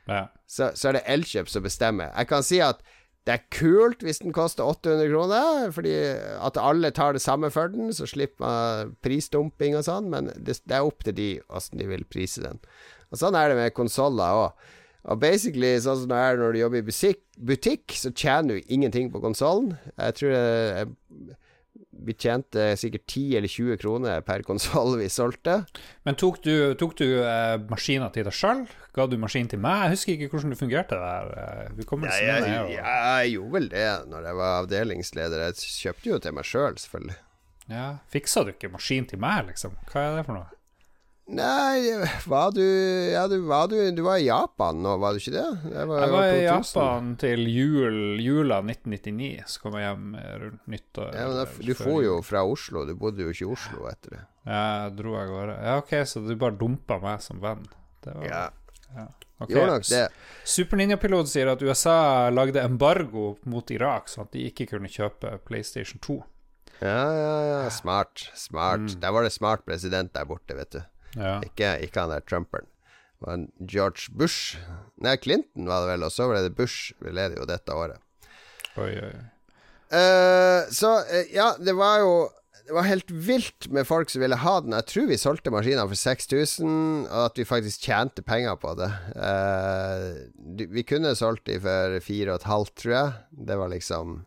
Ja. 0.09 0.25
Så, 0.49 0.71
så 0.77 0.89
er 0.89 0.99
det 0.99 1.05
Elkjøp 1.15 1.53
som 1.53 1.65
bestemmer. 1.65 2.11
Jeg 2.17 2.29
kan 2.33 2.45
si 2.47 2.61
at 2.65 2.81
det 3.25 3.33
er 3.33 3.45
kult 3.57 4.03
hvis 4.05 4.21
den 4.21 4.35
koster 4.37 4.67
800 4.69 5.09
kroner, 5.09 5.71
fordi 5.73 5.95
at 6.45 6.59
alle 6.61 6.91
tar 6.93 7.17
det 7.17 7.23
samme 7.25 7.49
for 7.53 7.73
den, 7.73 7.89
så 7.97 8.09
slipper 8.09 8.45
man 8.45 8.95
prisdumping 9.05 9.79
og 9.79 9.87
sånn, 9.87 10.11
men 10.13 10.29
det, 10.37 10.59
det 10.69 10.77
er 10.77 10.85
opp 10.85 11.07
til 11.07 11.17
de 11.17 11.29
åssen 11.49 11.81
de 11.81 11.89
vil 11.89 12.05
prise 12.05 12.45
den. 12.45 12.61
Og 13.09 13.21
sånn 13.21 13.37
er 13.39 13.51
det 13.51 13.61
med 13.61 13.77
konsoller 13.77 14.43
òg. 14.45 14.67
Og 15.13 15.21
basically, 15.21 15.73
sånn 15.85 16.03
som 16.03 16.13
det 16.13 16.21
er 16.21 16.39
når 16.41 16.53
du 16.53 16.61
jobber 16.63 16.81
i 16.81 16.87
butikk, 16.87 17.23
butikk 17.37 17.97
så 17.97 18.13
tjener 18.13 18.57
du 18.59 18.73
ingenting 18.73 19.11
på 19.13 19.21
konsollen. 19.25 19.75
Jeg 19.99 20.17
tror 20.21 20.33
det, 20.37 21.35
vi 22.05 22.15
tjente 22.19 22.67
sikkert 22.81 23.05
10 23.07 23.37
eller 23.39 23.49
20 23.53 23.79
kroner 23.81 24.21
per 24.27 24.43
konsoll 24.47 24.97
vi 25.01 25.09
solgte. 25.13 25.61
Men 26.05 26.19
tok 26.21 26.41
du, 26.45 26.55
tok 26.81 26.97
du 26.99 27.07
eh, 27.23 27.57
maskiner 27.71 28.11
til 28.15 28.27
deg 28.27 28.35
sjøl? 28.35 28.65
Ga 28.95 29.07
du 29.11 29.17
maskin 29.19 29.49
til 29.51 29.59
meg? 29.63 29.87
Jeg 29.89 29.95
husker 29.97 30.15
ikke 30.17 30.31
hvordan 30.37 30.55
det 30.55 30.61
fungerte 30.61 30.99
der. 31.01 31.31
Eh, 31.45 31.71
hukommelsen 31.81 32.27
Ja, 32.27 32.39
jeg, 32.41 32.49
er 32.49 32.65
jo- 32.65 32.81
jeg 32.81 33.33
gjorde 33.37 33.53
vel 33.59 33.69
det 33.73 33.87
når 34.11 34.29
jeg 34.31 34.41
var 34.43 34.59
avdelingsleder. 34.63 35.47
Jeg 35.49 35.55
kjøpte 35.79 36.11
jo 36.15 36.19
til 36.27 36.37
meg 36.39 36.45
sjøl, 36.51 36.67
selv, 36.75 36.83
selvfølgelig. 36.87 37.17
Ja, 37.71 37.87
Fiksa 38.13 38.43
du 38.45 38.51
ikke 38.53 38.69
maskin 38.73 39.07
til 39.09 39.19
meg, 39.23 39.47
liksom? 39.49 39.75
Hva 39.91 40.03
er 40.11 40.17
det 40.19 40.27
for 40.27 40.37
noe? 40.37 40.54
Nei, 41.27 41.89
var 42.29 42.51
du 42.53 42.61
Ja, 43.13 43.23
du 43.29 43.39
var, 43.49 43.69
du, 43.73 43.79
du 43.97 44.03
var 44.05 44.19
i 44.21 44.27
Japan 44.27 44.83
nå, 44.85 44.97
var 45.01 45.15
du 45.17 45.23
ikke 45.23 45.33
det? 45.33 45.45
det 45.73 45.85
var, 45.89 46.03
Jeg 46.03 46.13
var 46.13 46.27
i 46.29 46.43
Japan 46.45 47.15
til 47.21 47.47
jul, 47.49 47.97
jula 48.21 48.59
1999, 48.61 49.47
så 49.49 49.63
kom 49.63 49.79
jeg 49.81 49.87
hjem 49.89 50.11
eh, 50.21 50.35
rundt 50.43 50.69
nyttår. 50.75 51.09
Ja, 51.17 51.25
men 51.31 51.39
da, 51.41 51.47
du 51.49 51.73
før 51.73 51.81
for 51.89 52.05
jo 52.05 52.19
fra 52.29 52.43
Oslo. 52.45 52.85
Du 52.85 52.93
bodde 53.01 53.25
jo 53.25 53.33
ikke 53.33 53.47
i 53.47 53.51
Oslo 53.57 53.89
etter 53.89 54.19
det. 54.19 54.23
Ja, 54.45 54.61
jeg 54.85 54.95
dro 55.01 55.17
av 55.17 55.33
gårde. 55.33 55.57
Ja, 55.65 55.79
ok, 55.81 55.97
så 56.13 56.21
du 56.29 56.35
bare 56.37 56.59
dumpa 56.61 57.01
meg 57.01 57.25
som 57.25 57.41
venn? 57.41 57.65
Det 58.05 58.19
var, 58.21 58.29
Ja, 58.29 59.09
ok. 59.41 59.49
gjorde 59.49 59.73
nok 59.73 59.89
det. 59.89 60.05
Super 60.45 60.83
Ninja-pilot 60.83 61.33
sier 61.33 61.55
at 61.55 61.65
USA 61.65 61.97
lagde 62.37 62.61
embargo 62.69 63.31
mot 63.49 63.73
Irak, 63.73 64.13
sånn 64.13 64.29
at 64.29 64.37
de 64.37 64.45
ikke 64.53 64.69
kunne 64.77 64.93
kjøpe 64.93 65.39
PlayStation 65.49 66.05
2. 66.05 66.21
Ja, 66.85 67.01
ja, 67.17 67.35
ja. 67.49 67.61
Smart. 67.73 68.29
Smart. 68.37 68.85
Mm. 68.93 69.01
Der 69.01 69.15
var 69.17 69.25
det 69.25 69.33
smart 69.33 69.65
president 69.65 70.13
der 70.13 70.29
borte, 70.29 70.53
vet 70.59 70.77
du. 70.77 70.83
Ja. 71.17 71.41
Ikke, 71.47 71.77
ikke 71.85 72.05
han 72.05 72.13
der 72.13 72.25
Trumperen. 72.27 72.69
Det 73.21 73.29
var 73.29 73.39
en 73.39 73.51
George 73.71 74.11
Bush 74.13 74.59
Nei, 75.01 75.17
Clinton 75.17 75.69
var 75.71 75.85
det 75.85 75.95
vel, 75.95 76.07
og 76.07 76.13
så 76.13 76.27
var 76.29 76.43
det 76.43 76.57
Bush. 76.59 76.93
Vi 77.03 77.13
leder 77.15 77.39
jo 77.41 77.47
dette 77.49 77.75
året. 77.75 78.01
Oi, 78.77 78.91
oi, 78.91 79.11
oi. 79.11 79.27
Uh, 79.95 80.65
så 80.75 80.97
uh, 81.07 81.21
ja, 81.31 81.53
det 81.61 81.75
var 81.79 82.01
jo 82.03 82.15
Det 82.65 82.73
var 82.73 82.87
helt 82.89 83.11
vilt 83.13 83.67
med 83.69 83.85
folk 83.85 84.09
som 84.09 84.23
ville 84.25 84.39
ha 84.41 84.55
den. 84.65 84.73
Jeg 84.73 84.89
tror 84.89 85.09
vi 85.11 85.19
solgte 85.21 85.53
maskiner 85.53 85.85
for 85.91 86.01
6000, 86.01 86.69
og 87.11 87.25
at 87.27 87.37
vi 87.37 87.45
faktisk 87.45 87.85
tjente 87.85 88.25
penger 88.25 88.57
på 88.57 88.73
det. 88.79 88.89
Uh, 89.13 90.65
vi 90.73 90.87
kunne 90.89 91.13
solgt 91.19 91.45
de 91.51 91.59
for 91.61 91.99
4500, 92.01 92.73
tror 92.81 92.95
jeg. 92.95 93.13
Det 93.51 93.59
var 93.61 93.69
liksom 93.69 94.23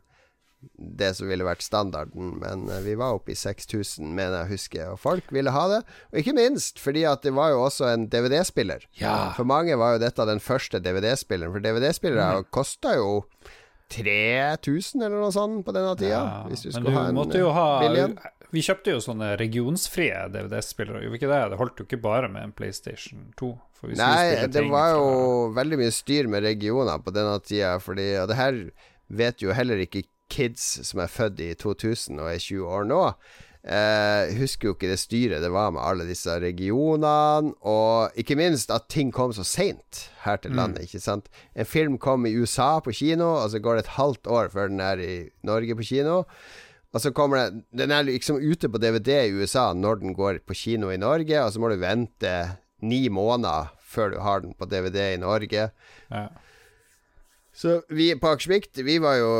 det 0.78 1.12
som 1.16 1.28
ville 1.30 1.46
vært 1.46 1.62
standarden, 1.62 2.40
men 2.42 2.64
eh, 2.70 2.80
vi 2.82 2.96
var 2.98 3.14
oppe 3.20 3.32
i 3.32 3.38
6000, 3.38 4.08
mener 4.18 4.42
jeg 4.44 4.52
husker, 4.56 4.88
og 4.96 5.00
folk 5.00 5.30
ville 5.32 5.52
ha 5.54 5.68
det. 5.70 5.82
Og 6.12 6.20
ikke 6.24 6.34
minst 6.38 6.80
fordi 6.82 7.04
at 7.08 7.22
det 7.24 7.34
var 7.38 7.52
jo 7.54 7.62
også 7.68 7.92
en 7.94 8.08
DVD-spiller. 8.10 8.88
Ja. 9.00 9.34
For 9.38 9.46
mange 9.48 9.78
var 9.78 9.96
jo 9.96 10.04
dette 10.06 10.26
den 10.28 10.40
første 10.44 10.82
DVD-spilleren, 10.82 11.54
for 11.54 11.62
DVD-spillere 11.64 12.42
Mm. 12.42 12.50
kosta 12.52 12.96
jo 12.98 13.12
3000 13.90 15.02
eller 15.06 15.22
noe 15.22 15.32
sånt 15.32 15.64
på 15.66 15.74
denne 15.76 15.94
tida. 16.00 16.18
Ja, 16.18 16.42
hvis 16.50 16.66
du 16.66 16.72
skulle 16.74 16.92
du 16.92 16.98
ha 16.98 17.06
en 17.10 17.16
måtte 17.18 17.40
jo 17.40 17.48
eh, 17.52 17.56
ha 17.56 17.68
billig. 17.86 18.08
Vi 18.56 18.62
kjøpte 18.64 18.94
jo 18.96 19.00
sånne 19.04 19.34
regionsfrie 19.40 20.26
DVD-spillere, 20.34 21.02
gjorde 21.04 21.14
vi 21.16 21.20
ikke 21.22 21.32
det? 21.32 21.40
Det 21.54 21.60
holdt 21.62 21.80
jo 21.82 21.86
ikke 21.88 22.02
bare 22.04 22.30
med 22.32 22.46
en 22.48 22.54
PlayStation 22.56 23.26
2. 23.40 23.50
For 23.78 23.92
vi 23.92 23.98
Nei, 24.00 24.48
det 24.50 24.64
var 24.72 24.94
jo 24.96 25.02
fra- 25.06 25.62
veldig 25.62 25.78
mye 25.84 25.94
styr 25.94 26.30
med 26.32 26.44
regioner 26.48 27.00
på 27.04 27.14
denne 27.14 27.36
tida, 27.46 27.76
fordi 27.84 28.08
Og 28.24 28.28
det 28.32 28.38
her 28.40 28.62
vet 29.10 29.44
jo 29.44 29.54
heller 29.54 29.78
ikke 29.84 30.04
kids 30.30 30.64
som 30.88 31.02
er 31.04 31.12
født 31.12 31.40
i 31.44 31.54
2000 31.58 32.20
og 32.20 32.32
er 32.32 32.42
20 32.44 32.68
år 32.78 32.88
nå. 32.90 33.02
Eh, 33.68 34.32
husker 34.40 34.70
jo 34.70 34.76
ikke 34.78 34.88
det 34.88 35.00
styret 35.02 35.42
det 35.44 35.50
var 35.52 35.74
med 35.76 35.84
alle 35.84 36.06
disse 36.08 36.32
regionene, 36.40 37.52
og 37.68 38.16
ikke 38.16 38.38
minst 38.40 38.72
at 38.72 38.86
ting 38.88 39.10
kom 39.12 39.34
så 39.36 39.44
seint 39.44 40.06
her 40.24 40.40
til 40.40 40.56
landet, 40.56 40.86
ikke 40.86 41.02
sant. 41.04 41.28
En 41.52 41.68
film 41.68 41.98
kom 42.00 42.24
i 42.30 42.36
USA 42.38 42.78
på 42.80 42.94
kino, 42.96 43.34
og 43.42 43.50
så 43.52 43.60
går 43.60 43.76
det 43.76 43.84
et 43.84 43.98
halvt 43.98 44.32
år 44.32 44.54
før 44.54 44.72
den 44.72 44.80
er 44.80 45.04
i 45.04 45.18
Norge 45.44 45.76
på 45.76 45.84
kino. 45.90 46.22
Og 46.96 47.04
så 47.04 47.12
kommer 47.12 47.38
det 47.38 47.66
Den 47.76 47.92
er 47.92 48.08
liksom 48.08 48.40
ute 48.40 48.70
på 48.72 48.80
DVD 48.80 49.28
i 49.28 49.36
USA 49.36 49.74
når 49.76 50.00
den 50.00 50.16
går 50.16 50.40
på 50.48 50.56
kino 50.56 50.90
i 50.90 50.98
Norge, 50.98 51.44
og 51.44 51.52
så 51.52 51.60
må 51.60 51.68
du 51.70 51.76
vente 51.82 52.34
ni 52.80 53.10
måneder 53.10 53.74
før 53.84 54.14
du 54.14 54.20
har 54.24 54.40
den 54.46 54.56
på 54.56 54.66
DVD 54.66 55.14
i 55.16 55.20
Norge. 55.20 55.70
ja. 56.12 56.28
Så 57.58 57.82
vi 57.90 58.14
på 58.14 58.30
Akersvik 58.30 58.70
Vi 58.86 59.00
var 59.02 59.16
jo 59.18 59.32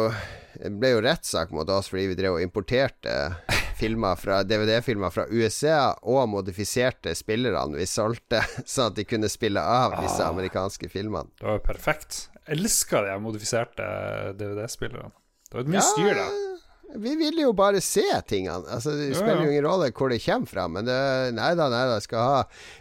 Det 0.58 0.72
ble 0.82 0.90
jo 0.96 1.02
rettssak 1.06 1.52
mot 1.54 1.70
oss 1.70 1.90
fordi 1.92 2.08
vi 2.12 2.16
drev 2.18 2.38
og 2.38 2.42
importerte 2.44 3.14
filmer 3.78 4.18
fra 4.18 4.40
DVD-filmer 4.48 5.12
fra 5.14 5.28
USA 5.30 5.92
og 6.02 6.24
modifiserte 6.32 7.14
spillerne 7.16 7.78
vi 7.78 7.86
solgte, 7.86 8.42
sånn 8.66 8.90
at 8.92 8.96
de 8.98 9.06
kunne 9.06 9.30
spille 9.30 9.62
av 9.62 10.00
disse 10.02 10.24
Ah. 10.26 10.32
amerikanske 10.34 10.90
filmene. 10.90 11.30
Det 11.38 11.46
var 11.46 11.60
jo 11.60 11.66
perfekt. 11.68 12.24
Jeg 12.48 12.58
elska 12.58 13.04
de 13.06 13.18
modifiserte 13.22 13.86
DVD-spillerne. 14.40 15.12
Det 15.48 15.54
var 15.60 15.62
et 15.68 15.72
mye 15.76 15.86
styr, 15.86 16.14
da. 16.18 16.28
Vi 16.98 17.14
ville 17.20 17.44
jo 17.44 17.52
bare 17.54 17.82
se 17.84 18.06
tingene. 18.26 18.64
Altså, 18.72 18.94
det 18.98 19.10
Ja, 19.12 19.20
spiller 19.20 19.44
jo 19.46 19.52
ingen 19.52 19.66
rolle 19.68 19.92
hvor 19.92 20.10
det 20.10 20.22
kommer 20.24 20.48
fra. 20.50 20.66
Men 20.72 20.88
det, 20.88 20.98
nei 21.36 21.50
da, 21.60 21.68
nei 21.70 21.84
da. 21.92 22.00
Skal 22.02 22.24
ha 22.24 22.38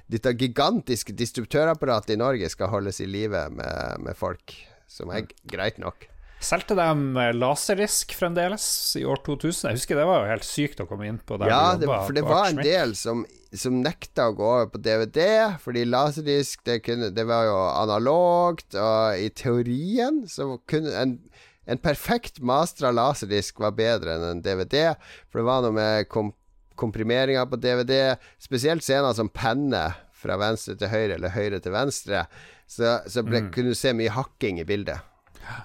Dette 0.09 0.33
gigantiske 0.39 1.13
distributørapparatet 1.19 2.15
i 2.15 2.21
Norge 2.23 2.49
skal 2.49 2.71
holdes 2.73 3.01
i 3.03 3.07
live 3.11 3.49
med, 3.51 4.01
med 4.07 4.17
folk, 4.17 4.55
som 4.89 5.11
er 5.11 5.27
greit 5.51 5.79
nok. 5.83 6.07
Solgte 6.43 6.77
de 6.77 7.23
laserdisk 7.33 8.13
fremdeles 8.15 8.67
i 9.01 9.05
år 9.09 9.23
2000? 9.25 9.71
Jeg 9.71 9.79
husker 9.79 9.99
det 9.99 10.05
var 10.07 10.21
jo 10.21 10.31
helt 10.31 10.47
sykt 10.47 10.83
å 10.85 10.87
komme 10.89 11.09
inn 11.09 11.19
på 11.19 11.39
der 11.41 11.49
Ja, 11.51 11.63
det, 11.81 11.89
for 11.89 12.17
det 12.17 12.27
var 12.27 12.51
en 12.51 12.61
del 12.61 12.93
som, 12.99 13.25
som 13.57 13.81
nekta 13.81 14.29
å 14.29 14.37
gå 14.37 14.45
over 14.45 14.69
på 14.75 14.83
DVD, 14.85 15.57
fordi 15.63 15.87
laserdisk 15.89 16.63
det, 16.69 16.83
kunne, 16.85 17.09
det 17.17 17.25
var 17.29 17.49
jo 17.49 17.57
analogt, 17.73 18.77
og 18.77 19.17
i 19.17 19.31
teorien 19.33 20.27
så 20.31 20.53
kunne 20.69 20.93
en, 21.01 21.17
en 21.65 21.83
perfekt 21.83 22.43
mastra 22.45 22.93
laserdisk 22.95 23.65
var 23.65 23.75
bedre 23.79 24.19
enn 24.19 24.29
en 24.35 24.45
DVD, 24.45 24.93
for 25.31 25.41
det 25.41 25.49
var 25.49 25.65
noe 25.65 25.79
med 25.81 26.11
kom, 26.13 26.35
komprimeringa 26.77 27.49
på 27.49 27.59
DVD, 27.65 28.21
spesielt 28.39 28.85
scener 28.85 29.17
som 29.17 29.33
penne 29.33 29.89
fra 30.17 30.37
venstre 30.41 30.77
til 30.77 30.93
høyre 30.93 31.17
eller 31.17 31.33
høyre 31.33 31.65
til 31.65 31.75
venstre, 31.75 32.27
så, 32.69 32.99
så 33.09 33.25
ble, 33.25 33.47
kunne 33.55 33.73
du 33.73 33.79
se 33.79 33.97
mye 33.97 34.13
hakking 34.13 34.61
i 34.61 34.69
bildet. 34.69 35.16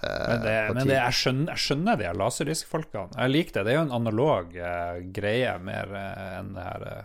Men, 0.02 0.44
det, 0.44 0.56
men 0.76 0.88
det, 0.88 0.98
jeg, 0.98 1.16
skjønner, 1.18 1.54
jeg 1.54 1.64
skjønner 1.66 2.00
de 2.00 2.12
laserdisk-folkene. 2.20 3.18
Jeg 3.18 3.34
liker 3.34 3.58
det. 3.58 3.64
Det 3.68 3.74
er 3.74 3.80
jo 3.80 3.88
en 3.88 3.98
analog 3.98 4.56
eh, 4.58 5.02
greie 5.16 5.56
mer 5.64 5.92
eh, 5.98 6.30
enn 6.40 6.54
det 6.56 6.66
her 6.68 6.86
eh. 6.92 7.04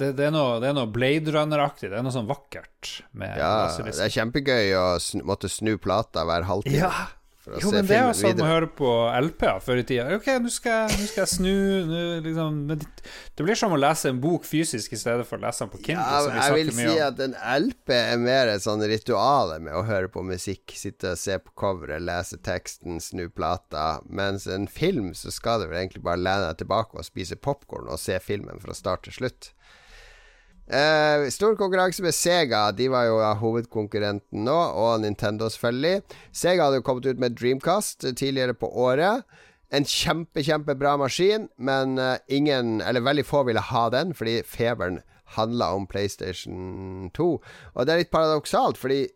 det, 0.00 0.08
det, 0.18 0.28
er 0.28 0.32
noe, 0.34 0.60
det 0.62 0.70
er 0.70 0.78
noe 0.78 0.90
Blade 0.94 1.34
Runner-aktig. 1.36 1.90
Det 1.92 1.98
er 2.00 2.06
noe 2.06 2.14
sånn 2.14 2.30
vakkert 2.30 2.94
med 3.12 3.36
Ja, 3.40 3.52
laserdisk. 3.66 3.98
det 4.00 4.08
er 4.08 4.14
kjempegøy 4.18 4.72
å 4.80 4.86
snu, 5.02 5.24
måtte 5.28 5.50
snu 5.52 5.76
plata 5.82 6.26
hver 6.28 6.48
halvtime. 6.48 6.80
Ja, 6.82 6.92
Jo, 7.44 7.70
men 7.74 7.84
det 7.84 7.96
er 7.98 8.06
jo 8.06 8.12
sånn 8.16 8.40
å 8.40 8.46
høre 8.48 8.68
på 8.72 8.90
LP-er 9.18 9.58
før 9.60 9.80
i 9.82 9.84
tida. 9.84 10.06
Ok, 10.16 10.30
nå 10.40 10.52
skal, 10.52 10.88
skal 10.94 11.22
jeg 11.26 11.30
snu 11.34 11.50
nu, 11.90 11.98
liksom. 12.24 12.62
Det, 12.70 12.78
det 13.36 13.44
blir 13.44 13.58
som 13.60 13.74
å 13.76 13.80
lese 13.80 14.08
en 14.08 14.20
bok 14.22 14.46
fysisk 14.48 14.94
i 14.96 15.00
stedet 15.00 15.26
for 15.28 15.36
å 15.36 15.44
lese 15.44 15.66
den 15.66 15.72
på 15.74 15.80
Kindle. 15.82 16.06
Ja, 16.08 16.22
vi 16.24 16.40
jeg 16.40 16.56
vil 16.56 16.72
si 16.78 16.94
at 17.04 17.20
en 17.20 17.36
LP 17.36 17.92
er 17.98 18.22
mer 18.22 18.52
et 18.54 18.64
sånn 18.64 18.84
ritual 18.88 19.52
med 19.60 19.76
å 19.76 19.84
høre 19.84 20.08
på 20.12 20.24
musikk. 20.24 20.72
Sitte 20.80 21.12
og 21.12 21.20
se 21.20 21.36
på 21.42 21.52
coveret, 21.60 22.00
lese 22.04 22.40
teksten, 22.40 22.96
snu 23.04 23.26
plata. 23.28 24.00
Mens 24.08 24.48
en 24.48 24.64
film 24.70 25.12
så 25.18 25.34
skal 25.34 25.60
du 25.60 25.68
vel 25.68 25.82
egentlig 25.82 26.04
bare 26.06 26.22
lene 26.22 26.48
deg 26.48 26.64
tilbake 26.64 26.96
og 26.96 27.04
spise 27.04 27.36
popkorn 27.36 27.92
og 27.92 28.00
se 28.00 28.16
filmen 28.24 28.62
fra 28.64 28.76
start 28.76 29.04
til 29.04 29.20
slutt. 29.20 29.52
Eh, 30.64 31.28
stor 31.28 31.56
konkurranse 31.60 32.02
med 32.02 32.14
Sega. 32.16 32.70
De 32.72 32.88
var 32.88 33.04
jo 33.04 33.18
hovedkonkurrenten 33.40 34.46
nå, 34.46 34.56
og 34.56 35.02
Nintendo 35.02 35.50
selvfølgelig. 35.52 36.02
Sega 36.32 36.68
hadde 36.68 36.80
jo 36.80 36.86
kommet 36.86 37.08
ut 37.08 37.20
med 37.20 37.36
Dreamcast 37.36 38.06
tidligere 38.16 38.56
på 38.56 38.70
året. 38.72 39.26
En 39.74 39.84
kjempe, 39.84 40.40
kjempebra 40.44 40.94
maskin, 41.00 41.48
men 41.58 41.98
eh, 41.98 42.16
ingen, 42.28 42.80
eller 42.80 43.04
veldig 43.04 43.26
få, 43.26 43.42
ville 43.44 43.60
ha 43.60 43.88
den 43.92 44.14
fordi 44.16 44.38
feberen 44.46 45.02
handla 45.36 45.72
om 45.74 45.86
PlayStation 45.90 47.10
2. 47.16 47.28
Og 47.74 47.84
det 47.84 47.92
er 47.92 48.04
litt 48.04 48.14
paradoksalt, 48.14 48.78
fordi 48.80 49.08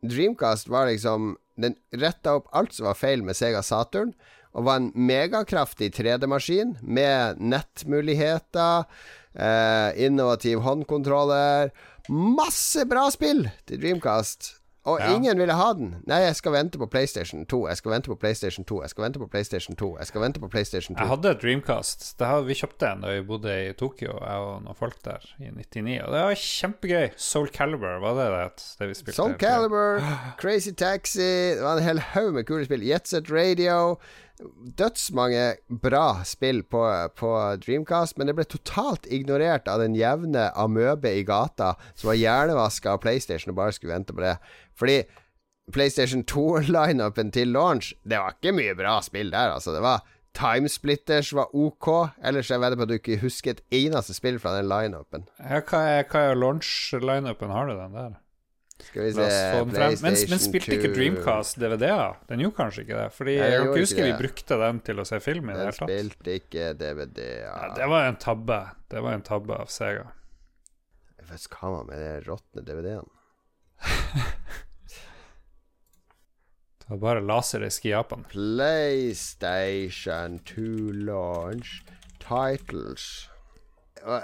Dreamcast 0.00 0.68
var 0.72 0.88
liksom 0.88 1.36
Den 1.60 1.74
retta 1.92 2.38
opp 2.38 2.46
alt 2.56 2.72
som 2.72 2.86
var 2.86 2.96
feil 2.96 3.20
med 3.20 3.36
Sega 3.36 3.60
Saturn, 3.60 4.14
og 4.56 4.64
var 4.64 4.78
en 4.80 4.86
megakraftig 4.96 5.90
3D-maskin 5.92 6.78
med 6.80 7.36
nettmuligheter, 7.36 8.86
eh, 8.88 9.19
innovativ 9.96 10.58
håndkontroller 10.64 11.70
Masse 12.10 12.84
bra 12.90 13.10
spill 13.14 13.46
til 13.68 13.78
Dreamcast! 13.82 14.56
Og 14.88 14.98
Ja. 14.98 15.10
ingen 15.14 15.36
ville 15.38 15.52
ha 15.52 15.72
den. 15.74 15.90
Nei, 16.08 16.22
jeg 16.24 16.36
skal 16.36 16.52
vente 16.52 16.78
på 16.80 16.86
PlayStation 16.88 17.44
2. 17.46 17.66
Jeg 17.68 17.76
skal 17.76 17.90
vente 17.92 18.08
på 18.08 18.14
PlayStation 18.16 18.64
2. 18.64 18.80
Jeg 18.80 18.90
skal 18.90 19.02
vente 19.04 19.18
på 19.20 19.26
PlayStation 19.28 19.76
2. 19.76 19.96
Jeg 19.98 20.06
skal 20.06 20.20
vente 20.22 20.40
på 20.40 20.48
PlayStation 20.48 20.96
2. 20.96 21.00
Jeg 21.04 21.08
hadde 21.10 21.30
et 21.30 21.42
Dreamcast. 21.42 22.06
Det 22.18 22.26
hadde 22.26 22.46
vi 22.48 22.54
kjøpte 22.54 22.88
en 22.88 23.00
da 23.04 23.12
vi 23.12 23.20
bodde 23.28 23.52
i 23.68 23.72
Tokyo, 23.76 24.16
jeg 24.16 24.38
og 24.46 24.62
noen 24.64 24.74
folk 24.78 24.96
der, 25.04 25.20
i 25.38 25.50
99. 25.52 26.00
Og 26.00 26.12
det 26.16 26.22
var 26.24 26.34
kjempegøy. 26.34 27.10
Soul 27.16 27.48
Caliber, 27.52 28.00
var 28.00 28.14
det 28.22 28.30
det? 28.32 28.64
Det 28.80 28.88
vi 28.88 28.94
spilte? 28.94 29.16
Soul 29.20 29.34
Calibur, 29.38 30.00
Crazy 30.40 30.72
Taxi 30.72 31.20
Det 31.54 31.62
var 31.62 31.76
en 31.76 31.82
hel 31.84 31.98
haug 32.16 32.32
med 32.40 32.46
kule 32.48 32.64
spill. 32.64 32.80
Jetset 32.88 33.28
Radio. 33.30 33.98
Dødsmange 34.78 35.44
bra 35.82 36.22
spill 36.24 36.62
på, 36.62 36.82
på 37.16 37.30
Dreamcast, 37.64 38.16
men 38.18 38.30
det 38.30 38.36
ble 38.38 38.46
totalt 38.48 39.08
ignorert 39.12 39.68
av 39.68 39.82
den 39.82 39.96
jevne 39.98 40.48
amøbe 40.58 41.12
i 41.18 41.24
gata 41.28 41.74
som 41.94 42.12
var 42.12 42.20
hjernevaska 42.20 42.94
av 42.94 43.02
PlayStation 43.04 43.52
og 43.52 43.60
bare 43.60 43.74
skulle 43.76 43.94
vente 43.94 44.16
på 44.16 44.24
det. 44.24 44.36
Fordi 44.78 45.02
PlayStation 45.74 46.24
2-lineupen 46.24 47.30
til 47.36 47.52
launch, 47.54 47.92
det 48.02 48.18
var 48.18 48.38
ikke 48.38 48.56
mye 48.56 48.78
bra 48.78 48.98
spill 49.04 49.32
der, 49.34 49.54
altså. 49.56 49.76
Det 49.76 49.84
var 49.84 50.02
Timesplitters 50.36 51.32
var 51.34 51.50
ok. 51.56 51.88
Ellers 52.22 52.50
er 52.50 52.54
jeg 52.54 52.62
vedder 52.62 52.78
på 52.78 52.86
at 52.86 52.90
du 52.90 52.98
ikke 52.98 53.20
husker 53.24 53.56
et 53.56 53.62
eneste 53.74 54.14
spill 54.14 54.38
fra 54.38 54.54
den 54.56 54.68
lineupen. 54.70 55.26
Ja, 55.42 55.58
hva 55.58 55.80
er, 55.96 56.04
hva 56.10 56.28
er 56.30 56.38
launch-lineupen? 56.38 57.50
Har 57.50 57.66
du 57.66 57.74
den 57.74 57.96
der? 57.96 58.18
Skal 58.86 59.02
vi 59.04 59.12
se 59.12 59.20
den. 59.26 59.68
Men, 59.76 59.92
men 60.30 60.38
spilte 60.42 60.72
ikke 60.76 60.90
Dreamcast 60.94 61.58
DVD-er? 61.60 62.14
Den 62.30 62.40
gjorde 62.44 62.56
kanskje 62.56 62.80
ikke 62.86 62.96
det? 62.98 63.08
Fordi 63.16 63.34
Nei, 63.36 63.44
jeg, 63.44 63.50
jeg 63.52 63.58
kan 63.60 63.68
ikke 63.70 63.84
huske 63.86 64.06
vi 64.06 64.14
brukte 64.22 64.54
den 64.64 64.76
til 64.88 64.96
å 65.02 65.04
se 65.10 65.16
film 65.24 65.44
i 65.50 65.52
det 65.52 65.58
Den 65.60 65.66
hele 65.68 65.76
tatt. 65.76 65.90
spilte 65.90 66.28
ikke 66.40 66.64
DVD-er. 66.80 67.44
Ja, 67.46 67.54
det 67.76 67.86
var 67.92 68.02
en 68.08 68.18
tabbe. 68.24 68.58
Det 68.90 69.00
var 69.06 69.12
en 69.18 69.26
tabbe 69.26 69.52
av 69.60 69.68
Sega. 69.72 70.06
Hva 71.30 71.36
skal 71.38 71.68
man 71.76 71.84
med 71.92 71.98
de 72.02 72.12
råtne 72.26 72.60
DVD-ene? 72.66 73.10
Det 76.80 76.88
var 76.96 77.02
bare 77.04 77.20
laserisk 77.22 77.84
i 77.86 77.92
Japan. 77.92 78.24
PlayStation 78.32 80.40
2 80.42 80.90
launch 81.06 81.84
titles. 82.18 83.29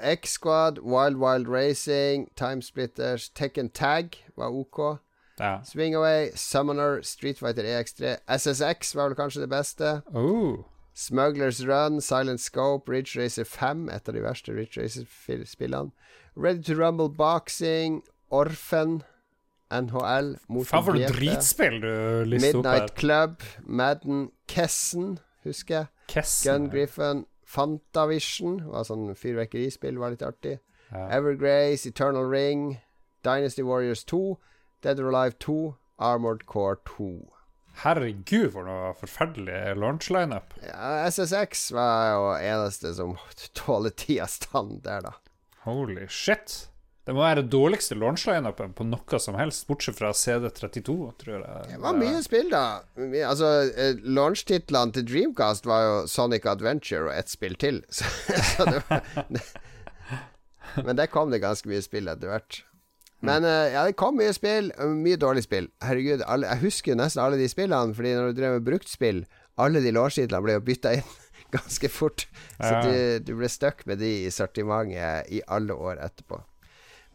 X-Squad, 0.02 0.78
Wild 0.78 1.16
Wild 1.16 1.48
Racing, 1.48 2.30
Timesplitters, 2.36 3.30
Tekken 3.30 3.70
Tag 3.72 4.16
var 4.36 4.48
ok. 4.48 4.98
Ja. 5.38 5.60
Swingaway, 5.64 6.30
Summoner, 6.34 7.02
Street 7.02 7.38
Fighter 7.38 7.62
EX3, 7.62 8.16
SSX 8.26 8.94
var 8.94 9.08
vel 9.08 9.16
kanskje 9.16 9.40
det 9.40 9.50
beste. 9.50 10.02
Oh. 10.14 10.64
Smugglers 10.94 11.60
Run, 11.66 12.00
Silent 12.00 12.40
Scope, 12.40 12.88
Ridge 12.88 13.20
Racer 13.20 13.44
5, 13.44 13.88
et 13.90 14.08
av 14.08 14.14
de 14.14 14.22
verste 14.22 14.52
Ridge 14.52 14.80
Racer-spillene. 14.80 15.92
Ready 16.36 16.62
to 16.62 16.74
Rumble 16.74 17.10
Boxing, 17.10 18.02
Orphan, 18.30 19.02
NHL, 19.70 20.36
Faen 20.46 20.84
for 20.86 20.94
noe 20.94 21.10
dritspill 21.10 21.80
du 21.82 21.92
lister 22.30 22.60
opp 22.60 22.64
her. 22.64 22.72
Midnight 22.72 22.94
Club, 22.96 23.44
Madden, 23.66 24.30
Kessen, 24.48 25.18
husker 25.44 25.74
jeg. 25.74 25.86
Kessen. 26.08 26.46
Gun 26.48 26.70
Griffin, 26.70 27.24
Fantavision, 27.46 28.58
var 28.72 28.86
sånn 28.88 29.12
fyrverkerispill, 29.16 30.00
var 30.02 30.12
litt 30.14 30.24
artig. 30.26 30.58
Ja. 30.90 31.06
Evergrace, 31.18 31.86
Eternal 31.88 32.26
Ring, 32.30 32.80
Dynasty 33.26 33.62
Warriors 33.62 34.04
2, 34.04 34.36
Dead 34.82 35.00
or 35.00 35.10
Alive 35.12 35.38
2, 35.38 35.74
Armored 35.98 36.46
Core 36.46 36.76
2. 36.84 37.10
Herregud, 37.82 38.50
for 38.54 38.64
noe 38.66 38.92
forferdelig 38.96 39.76
launch-lineup. 39.76 40.54
Ja, 40.64 41.06
SSX 41.10 41.68
var 41.76 42.12
jo 42.14 42.30
eneste 42.40 42.94
som 42.96 43.16
tåler 43.58 43.92
tidas 43.92 44.38
stand 44.40 44.80
der, 44.86 45.04
da. 45.10 45.12
Holy 45.66 46.06
shit. 46.08 46.68
Det 47.06 47.14
må 47.14 47.22
være 47.22 47.44
dårligste 47.46 47.94
launch-lineupen 47.94 48.72
på 48.74 48.84
noe 48.88 49.18
som 49.22 49.36
helst, 49.38 49.68
bortsett 49.68 49.94
fra 49.94 50.08
CD32, 50.10 50.94
tror 51.20 51.36
jeg. 51.36 51.66
Det 51.70 51.76
var 51.84 51.94
mye 51.94 52.22
spill, 52.24 52.48
da. 52.50 52.62
Altså, 53.28 53.50
eh, 53.78 54.00
Launchtitlene 54.02 54.96
til 54.96 55.06
Dreamcast 55.06 55.68
var 55.70 55.84
jo 55.84 56.00
Sonic 56.10 56.48
Adventure 56.50 57.06
og 57.06 57.12
ett 57.14 57.30
spill 57.30 57.54
til. 57.62 57.78
Så, 57.94 58.10
så 58.56 58.66
det 58.66 58.80
var, 58.88 59.06
men 60.86 60.98
der 60.98 61.06
kom 61.12 61.30
det 61.30 61.44
ganske 61.44 61.70
mye 61.70 61.84
spill 61.84 62.10
etter 62.10 62.32
hvert. 62.32 62.58
Men 63.24 63.46
eh, 63.46 63.76
ja, 63.76 63.86
det 63.86 63.94
kom 64.02 64.18
mye 64.18 64.34
spill. 64.34 64.72
Mye 64.98 65.20
dårlig 65.22 65.46
spill. 65.46 65.70
Herregud, 65.86 66.26
alle, 66.26 66.50
jeg 66.56 66.64
husker 66.66 66.92
jo 66.92 66.98
nesten 67.04 67.22
alle 67.22 67.38
de 67.38 67.46
spillene, 67.48 67.94
Fordi 67.94 68.16
når 68.18 68.32
du 68.34 68.40
drev 68.40 68.58
med 68.58 68.66
bruktspill, 68.66 69.22
alle 69.62 69.84
de 69.84 69.94
launchtitlene 69.94 70.42
ble 70.42 70.58
jo 70.58 70.66
bytta 70.66 70.96
inn 70.98 71.14
ganske 71.54 71.88
fort. 71.88 72.26
Så 72.58 72.74
du, 72.82 72.92
du 73.30 73.32
ble 73.38 73.48
stuck 73.52 73.86
med 73.86 74.02
de 74.02 74.12
i 74.26 74.34
sortimentet 74.34 75.30
i 75.30 75.44
alle 75.46 75.78
år 75.78 76.02
etterpå. 76.02 76.42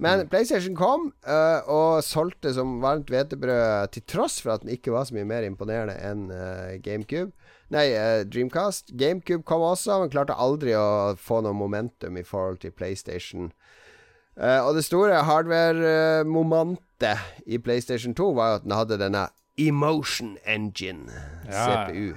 Men 0.01 0.23
PlayStation 0.31 0.73
kom 0.77 1.11
uh, 1.29 1.61
og 1.69 2.01
solgte 2.01 2.49
som 2.55 2.79
varmt 2.81 3.11
hvetebrød, 3.13 3.91
til 3.93 4.05
tross 4.09 4.39
for 4.41 4.55
at 4.55 4.63
den 4.63 4.73
ikke 4.73 4.93
var 4.95 5.05
så 5.05 5.13
mye 5.13 5.27
mer 5.29 5.45
imponerende 5.45 5.93
enn 6.01 6.23
uh, 6.33 6.73
GameCube. 6.81 7.29
Nei, 7.71 7.85
uh, 7.93 8.23
Dreamcast. 8.25 8.95
GameCube 8.97 9.45
kom 9.47 9.61
også, 9.61 9.99
men 10.01 10.09
klarte 10.13 10.33
aldri 10.33 10.73
å 10.73 11.13
få 11.21 11.43
noe 11.45 11.53
momentum 11.53 12.17
i 12.17 12.25
forhold 12.25 12.63
til 12.65 12.73
PlayStation. 12.73 13.51
Og 14.41 14.77
det 14.77 14.85
store 14.87 15.19
hardware-momentet 15.27 17.19
i 17.51 17.59
PlayStation 17.61 18.15
2 18.15 18.29
var 18.33 18.47
jo 18.47 18.59
at 18.61 18.63
den 18.63 18.73
hadde 18.73 18.97
denne 18.97 19.25
Emotion 19.59 20.37
Engine, 20.47 21.11
Ja. 21.45 21.85
CPU, 21.85 22.15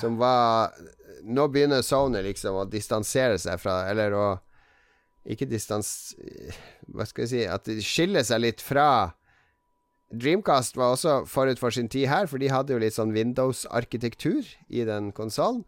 som 0.00 0.18
var 0.18 0.74
Nå 1.22 1.46
begynner 1.54 1.84
Sony 1.86 2.18
liksom 2.26 2.58
å 2.58 2.64
distansere 2.66 3.38
seg 3.38 3.60
fra 3.62 3.84
Eller 3.86 4.10
å 4.10 4.24
ikke 5.28 5.48
distans... 5.50 6.14
Hva 6.90 7.06
skal 7.08 7.24
jeg 7.26 7.30
si 7.32 7.42
At 7.46 7.68
det 7.68 7.82
skiller 7.86 8.24
seg 8.26 8.42
litt 8.42 8.62
fra 8.64 8.86
Dreamcast 10.12 10.76
var 10.76 10.92
også 10.92 11.22
forut 11.24 11.60
for 11.60 11.72
sin 11.72 11.88
tid 11.88 12.06
her, 12.10 12.26
for 12.28 12.42
de 12.42 12.50
hadde 12.52 12.74
jo 12.74 12.80
litt 12.82 12.96
sånn 12.98 13.14
Windows-arkitektur 13.16 14.44
i 14.68 14.84
den 14.84 15.08
konsollen. 15.16 15.62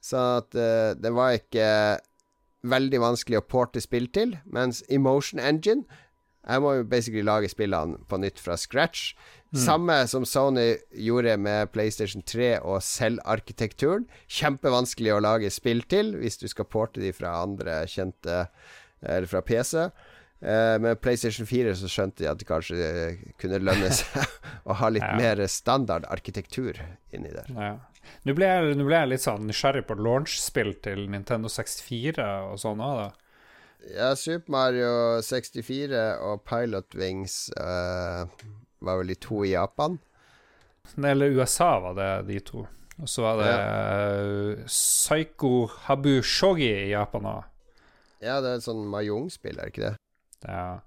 Så 0.00 0.16
at 0.40 0.56
uh, 0.56 0.96
det 0.96 1.12
var 1.12 1.36
ikke 1.36 1.66
veldig 2.64 3.00
vanskelig 3.02 3.40
å 3.40 3.44
porte 3.44 3.82
spill 3.84 4.08
til. 4.12 4.38
Mens 4.48 4.84
Emotion 4.88 5.40
Engine 5.40 5.84
Jeg 6.40 6.62
må 6.64 6.70
jo 6.72 6.84
basically 6.88 7.20
lage 7.20 7.50
spillene 7.52 7.98
på 8.08 8.16
nytt 8.16 8.40
fra 8.40 8.54
scratch. 8.56 9.12
Samme 9.52 10.06
som 10.08 10.24
Sony 10.24 10.78
gjorde 10.96 11.34
med 11.36 11.68
PlayStation 11.74 12.22
3 12.22 12.62
og 12.64 12.80
selvarkitekturen. 12.80 14.06
Kjempevanskelig 14.24 15.12
å 15.12 15.20
lage 15.20 15.50
spill 15.52 15.82
til 15.84 16.14
hvis 16.16 16.40
du 16.40 16.46
skal 16.48 16.68
porte 16.70 17.02
de 17.02 17.12
fra 17.12 17.34
andre 17.42 17.82
kjente 17.90 18.46
Eller 19.02 19.26
fra 19.30 19.40
PC. 19.42 19.86
Eh, 20.40 20.78
med 20.80 21.00
PlayStation 21.04 21.46
4 21.46 21.74
så 21.76 21.88
skjønte 21.92 22.22
de 22.24 22.28
at 22.30 22.40
det 22.40 22.46
kanskje 22.48 22.76
eh, 22.80 23.22
kunne 23.40 23.58
lønne 23.60 23.90
seg 23.98 24.24
å 24.64 24.76
ha 24.80 24.88
litt 24.92 25.04
Ja. 25.04 25.16
mer 25.20 25.42
standard 25.52 26.06
arkitektur 26.08 26.80
inni 27.12 27.32
der. 27.34 27.48
Ja. 27.52 27.72
Nå 28.24 28.32
ble, 28.34 28.46
jeg, 28.48 28.76
nå 28.80 28.86
ble 28.88 28.96
jeg 29.02 29.10
litt 29.12 29.22
sånn 29.22 29.44
nysgjerrig 29.46 29.84
på 29.86 29.94
launch-spill 30.00 30.72
til 30.82 31.04
Nintendo 31.12 31.50
64 31.52 32.24
og 32.50 32.56
sånn 32.62 32.80
òg, 32.82 33.02
da. 33.04 33.10
Ja, 33.94 34.08
Super 34.18 34.52
Mario 34.52 34.92
64 35.24 36.00
og 36.26 36.42
Pilot 36.48 36.96
Wings 37.00 37.36
uh, 37.56 38.24
var 38.84 38.98
vel 39.00 39.12
de 39.12 39.16
to 39.20 39.44
i 39.46 39.52
Japan. 39.54 39.96
Eller 40.96 41.32
USA 41.36 41.78
var 41.84 41.94
det 41.96 42.10
de 42.28 42.40
to. 42.44 42.66
Og 43.00 43.08
så 43.08 43.22
var 43.24 43.38
det 43.40 43.52
eh, 43.54 44.64
Psycho 44.68 45.52
Habu 45.86 46.18
Shogi 46.20 46.68
i 46.68 46.90
Japan 46.92 47.28
òg. 47.30 47.46
Ja, 48.20 48.38
det 48.44 48.50
er 48.52 48.58
en 48.60 48.64
sånn 48.64 48.86
Mayong-spill, 48.92 49.58
er 49.58 49.68
det 49.68 49.74
ikke 49.74 49.88
det? 49.88 49.96
Ja. 50.46 50.80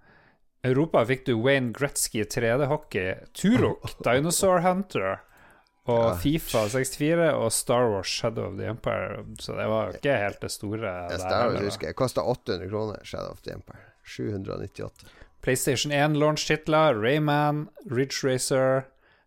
Europa 0.63 1.03
fikk 1.09 1.25
du 1.27 1.33
Wayne 1.41 1.73
Gretzky 1.75 2.23
3D-hockey, 2.23 3.15
Turok, 3.35 3.89
Dinosaur 4.05 4.61
Hunter 4.63 5.17
og 5.83 5.99
Ja. 5.99 6.13
Fifa 6.15 6.61
64 6.71 7.33
og 7.35 7.49
Star 7.51 7.89
Wars 7.91 8.07
Shadow 8.07 8.45
of 8.53 8.55
the 8.57 8.69
Empire. 8.71 9.25
Så 9.39 9.57
det 9.57 9.65
var 9.67 9.91
ikke 9.97 10.13
helt 10.15 10.39
det 10.39 10.51
store. 10.53 10.93
Ja, 11.11 11.17
Star 11.19 11.49
Wars 11.51 11.65
husker 11.65 11.89
jeg. 11.89 11.97
Kosta 11.99 12.23
800 12.23 12.69
kroner, 12.71 13.03
Shadow 13.03 13.33
of 13.33 13.41
the 13.43 13.57
Empire. 13.57 13.83
798. 14.07 15.03
PlayStation 15.43 15.91
1 15.91 16.15
launch-titler, 16.15 16.95
Rayman, 16.95 17.65
Ridge 17.91 18.23
Racer 18.23 18.85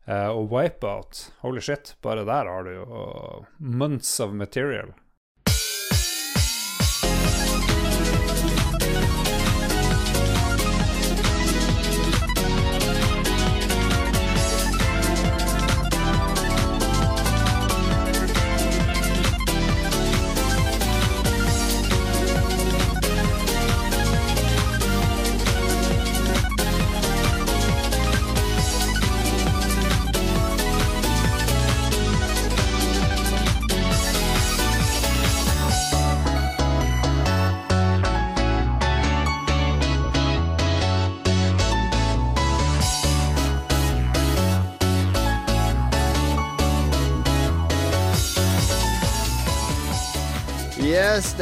uh, 0.09 0.31
og 0.33 0.49
Wipeout. 0.53 1.27
Holy 1.43 1.61
shit, 1.61 1.93
bare 2.01 2.25
der 2.25 2.49
har 2.49 2.65
du 2.65 2.71
jo 2.73 3.45
months 3.59 4.17
of 4.21 4.33
material. 4.33 4.95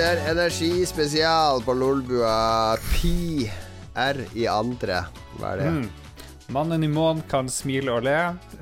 Yes, 0.04 0.18
det 0.18 0.20
er 0.20 0.34
energispesial 0.34 1.62
på 1.64 1.72
Lolbua. 1.80 2.76
Pi 2.92 3.46
R 3.96 4.18
i 4.36 4.44
andre. 4.52 4.98
Hva 5.38 5.54
er 5.54 5.62
det? 5.62 5.68
Mm. 5.72 5.86
Mannen 6.52 6.84
i 6.84 6.90
månen 6.92 7.22
kan 7.30 7.48
smile 7.48 7.94
og 7.94 8.04
le. 8.04 8.18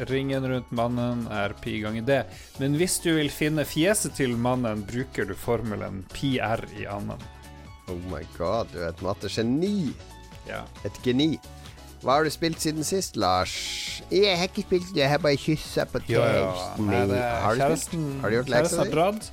Ringen 0.06 0.46
rundt 0.46 0.70
mannen 0.70 1.24
er 1.34 1.56
pi 1.58 1.80
ganger 1.82 2.06
det. 2.06 2.20
Men 2.62 2.78
hvis 2.78 3.00
du 3.02 3.10
vil 3.16 3.32
finne 3.34 3.64
fjeset 3.66 4.14
til 4.20 4.36
mannen, 4.38 4.84
bruker 4.86 5.26
du 5.26 5.34
formelen 5.34 6.04
pi 6.14 6.36
r 6.38 6.62
i 6.78 6.86
annen. 6.86 7.18
Oh 7.90 7.98
my 8.12 8.22
god, 8.38 8.70
du 8.70 8.78
er 8.84 8.92
et 8.92 9.02
mattegeni. 9.02 9.90
Ja. 10.46 10.62
Et 10.86 11.02
geni. 11.02 11.32
Hva 12.04 12.20
har 12.20 12.26
du 12.26 12.30
spilt 12.34 12.62
siden 12.62 12.86
sist, 12.86 13.18
Lars? 13.18 13.50
Jeg 14.14 14.38
har 14.38 14.46
ikke 14.46 14.62
spilt, 14.68 14.94
jeg 14.94 15.10
har 15.10 15.18
bare 15.18 15.42
kyssa 15.42 15.90
på 15.90 16.06
er 16.06 16.38
Har 17.42 17.58
du 17.58 17.66
spilt? 17.82 18.22
Har 18.22 18.30
du 18.30 18.38
gjort 18.38 18.54
leksa 18.60 18.86
di? 18.86 19.32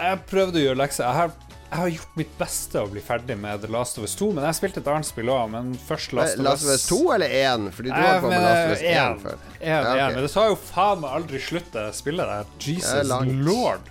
Jeg 0.00 0.20
prøvde 0.30 0.60
å 0.60 0.64
gjøre 0.64 0.80
lekser. 0.80 1.04
Jeg 1.06 1.16
har, 1.20 1.32
jeg 1.70 1.78
har 1.80 1.90
gjort 1.94 2.16
mitt 2.18 2.32
beste 2.40 2.80
å 2.82 2.88
bli 2.90 3.02
ferdig 3.04 3.36
med 3.38 3.60
The 3.62 3.70
Last 3.70 3.98
of 4.00 4.06
Us 4.08 4.16
2, 4.18 4.30
men 4.34 4.42
jeg 4.42 4.50
har 4.50 4.58
spilt 4.58 4.80
et 4.80 4.88
annet 4.90 5.08
spill 5.10 5.30
òg. 5.30 5.44
Men 5.52 5.70
først 5.86 6.14
Last 6.16 6.34
of 6.38 6.42
Us 6.42 6.48
Last 6.48 6.66
of 6.66 6.72
Us 6.74 6.86
2 6.90 6.98
eller 7.16 7.36
1? 7.40 7.68
Fordi 7.76 7.92
du 7.92 7.96
har 8.00 8.20
på 8.24 8.32
med 8.32 8.42
Last 8.46 8.64
of 8.66 8.74
Us 8.74 8.82
1, 8.82 8.98
1 9.04 9.22
før. 9.26 9.38
1, 9.60 9.68
Ja, 9.68 9.78
okay. 9.84 10.02
1. 10.08 10.14
Men 10.16 10.26
det 10.26 10.32
tar 10.34 10.50
jo 10.50 10.58
faen 10.72 11.02
meg 11.04 11.16
aldri 11.20 11.42
slutt, 11.46 11.70
det 11.76 11.86
spillet 12.00 12.32
der. 12.32 12.44
Er 12.44 12.68
Jesus 12.72 13.14
lord. 13.46 13.90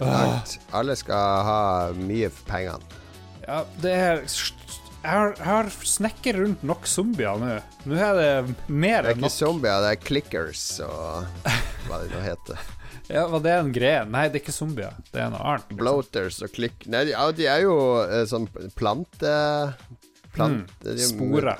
Langt. 0.00 0.56
Alle 0.74 0.96
skal 0.98 1.44
ha 1.46 1.60
mye 1.98 2.30
for 2.32 2.48
pengene. 2.50 2.98
Ja, 3.46 3.62
det 3.82 3.92
er 3.96 4.20
Jeg 5.00 5.08
har, 5.16 5.30
jeg 5.38 5.46
har 5.48 5.68
snekket 5.88 6.36
rundt 6.36 6.62
nok 6.68 6.84
zombier 6.86 7.38
nå. 7.40 7.54
Nå 7.88 7.96
er 7.96 8.18
det 8.18 8.32
mer 8.36 8.50
enn 8.50 8.66
nok. 8.68 8.68
Det 8.68 9.08
er 9.08 9.14
ikke 9.14 9.22
nok. 9.24 9.32
zombier, 9.32 9.78
det 9.80 9.92
er 9.94 10.02
clickers 10.04 10.64
og 10.84 11.48
hva 11.88 12.02
det 12.02 12.10
nå 12.12 12.20
heter. 12.20 12.60
Ja, 13.10 13.26
Var 13.28 13.42
det 13.42 13.56
en 13.58 13.72
greie? 13.74 14.04
Nei, 14.06 14.28
det 14.30 14.38
er 14.38 14.44
ikke 14.44 14.54
zombier. 14.54 14.94
Det 15.10 15.18
er 15.22 15.32
noe 15.32 15.42
annet. 15.42 15.66
liksom. 15.66 15.80
Bloaters 15.82 16.38
og 16.46 16.54
klikk... 16.54 16.86
Nei, 16.90 17.04
de, 17.08 17.16
de 17.38 17.48
er 17.50 17.64
jo 17.66 17.76
eh, 18.04 18.24
sånn 18.30 18.48
plante... 18.78 19.34
Plant, 20.30 20.70
Mm. 20.86 20.98
Spore. 21.02 21.56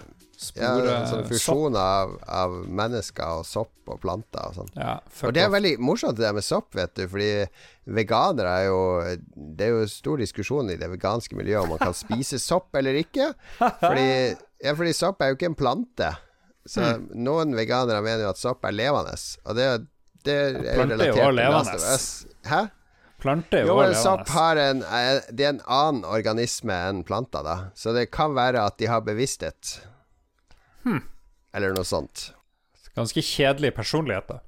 Ja, 0.57 0.71
Spore 0.71 0.93
sånn 1.11 1.25
fusjon 1.29 1.75
av, 1.77 2.15
av 2.25 2.55
mennesker 2.65 3.41
og 3.41 3.45
sopp 3.45 3.91
og 3.91 3.99
planter 4.01 4.47
og 4.47 4.55
sånn. 4.57 4.71
Ja, 4.79 4.95
Og 5.27 5.35
det 5.37 5.43
er 5.43 5.51
veldig 5.53 5.75
morsomt 5.83 6.17
det 6.17 6.25
der 6.25 6.37
med 6.37 6.47
sopp, 6.47 6.71
vet 6.79 6.95
du, 6.97 7.03
fordi 7.11 7.29
veganere 7.91 8.55
er 8.63 8.65
jo 8.71 8.79
Det 9.35 9.67
er 9.67 9.75
jo 9.75 9.91
stor 9.91 10.23
diskusjon 10.23 10.71
i 10.73 10.79
det 10.81 10.89
veganske 10.95 11.37
miljøet 11.37 11.67
om 11.67 11.75
man 11.75 11.83
kan 11.83 11.97
spise 11.99 12.41
sopp 12.49 12.79
eller 12.79 12.97
ikke. 13.03 13.33
Fordi, 13.59 14.09
ja, 14.65 14.73
fordi 14.79 14.97
sopp 14.97 15.21
er 15.21 15.35
jo 15.35 15.41
ikke 15.41 15.51
en 15.51 15.61
plante. 15.61 16.15
Så 16.65 16.87
mm. 16.87 17.09
noen 17.27 17.57
veganere 17.59 18.01
mener 18.07 18.25
jo 18.29 18.33
at 18.33 18.41
sopp 18.41 18.65
er 18.65 18.77
levende, 18.77 19.19
og 19.45 19.59
det, 19.59 19.67
det 19.67 19.67
er 19.67 19.75
jo 19.77 19.89
Plante 20.25 21.07
er 21.07 21.09
jo 21.11 21.15
relatert 21.15 21.17
til. 21.17 21.41
Last 21.55 21.75
of 21.75 21.87
Us. 21.95 22.09
Hæ? 22.51 22.61
Plante 23.21 23.57
er 23.59 23.67
jo 23.67 23.73
Jo, 23.75 23.77
men 23.83 23.95
sopp 24.01 24.29
har 24.33 24.57
en 24.57 24.83
eh, 24.83 25.21
Det 25.29 25.45
er 25.45 25.51
en 25.55 25.63
annen 25.69 26.05
organisme 26.09 26.73
enn 26.89 27.03
planter, 27.05 27.43
da. 27.45 27.57
Så 27.77 27.93
det 27.97 28.07
kan 28.11 28.33
være 28.37 28.63
at 28.65 28.79
de 28.81 28.87
har 28.89 29.01
bevissthet. 29.05 29.81
Hmm. 30.85 31.03
Eller 31.55 31.75
noe 31.77 31.85
sånt. 31.85 32.31
Ganske 32.97 33.21
kjedelig 33.23 33.75
personlighet, 33.77 34.29
da. 34.29 34.39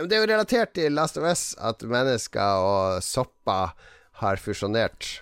Det 0.00 0.16
er 0.16 0.22
jo 0.22 0.28
relatert 0.30 0.72
til 0.78 0.94
Last 0.96 1.18
of 1.20 1.26
Us 1.28 1.50
at 1.60 1.82
mennesker 1.84 2.62
og 2.64 3.02
sopper 3.04 3.74
har 4.22 4.36
fusjonert 4.40 5.20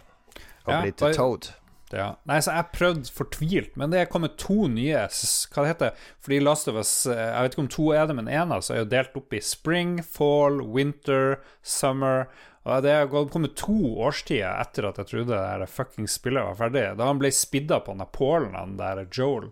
og 0.67 0.73
Ja, 0.73 0.83
blitt 0.85 1.01
bare- 1.01 1.15
Toad. 1.17 1.49
Ja. 1.95 2.09
Nei, 2.29 2.37
så 2.45 2.53
jeg 2.53 2.73
prøvde 2.75 3.13
fortvilt, 3.15 3.77
men 3.81 3.93
det 3.93 4.03
er 4.03 4.11
kommet 4.13 4.35
to 4.41 4.67
nye 4.69 5.07
Hva 5.09 5.63
det 5.65 5.71
heter 5.71 6.03
Fordi 6.21 6.41
Last 6.43 6.69
of 6.69 6.77
Us 6.77 6.91
eh, 7.09 7.17
Jeg 7.17 7.47
vet 7.47 7.55
ikke 7.55 7.65
om 7.65 7.71
to 7.73 7.87
er 7.97 8.11
det, 8.11 8.17
men 8.19 8.29
én 8.29 8.53
av 8.53 8.65
så 8.67 8.75
er 8.75 8.83
jo 8.83 8.91
delt 8.93 9.17
opp 9.17 9.33
i 9.33 9.41
spring, 9.45 9.95
fall, 10.05 10.61
winter, 10.75 11.39
summer. 11.65 12.27
Og 12.69 12.85
det 12.85 12.93
har 12.93 13.31
kommet 13.33 13.57
to 13.57 13.77
årstider 14.05 14.59
etter 14.61 14.91
at 14.91 15.01
jeg 15.01 15.13
trodde 15.13 15.33
det 15.33 15.41
der 15.41 15.73
fucking 15.73 16.11
spillet 16.11 16.45
var 16.45 16.59
ferdig. 16.59 16.85
Da 16.99 17.09
han 17.09 17.21
ble 17.23 17.31
spidda 17.33 17.81
på 17.87 17.97
Napoleon, 17.97 18.59
han 18.59 18.77
der 18.81 19.07
Joel, 19.07 19.49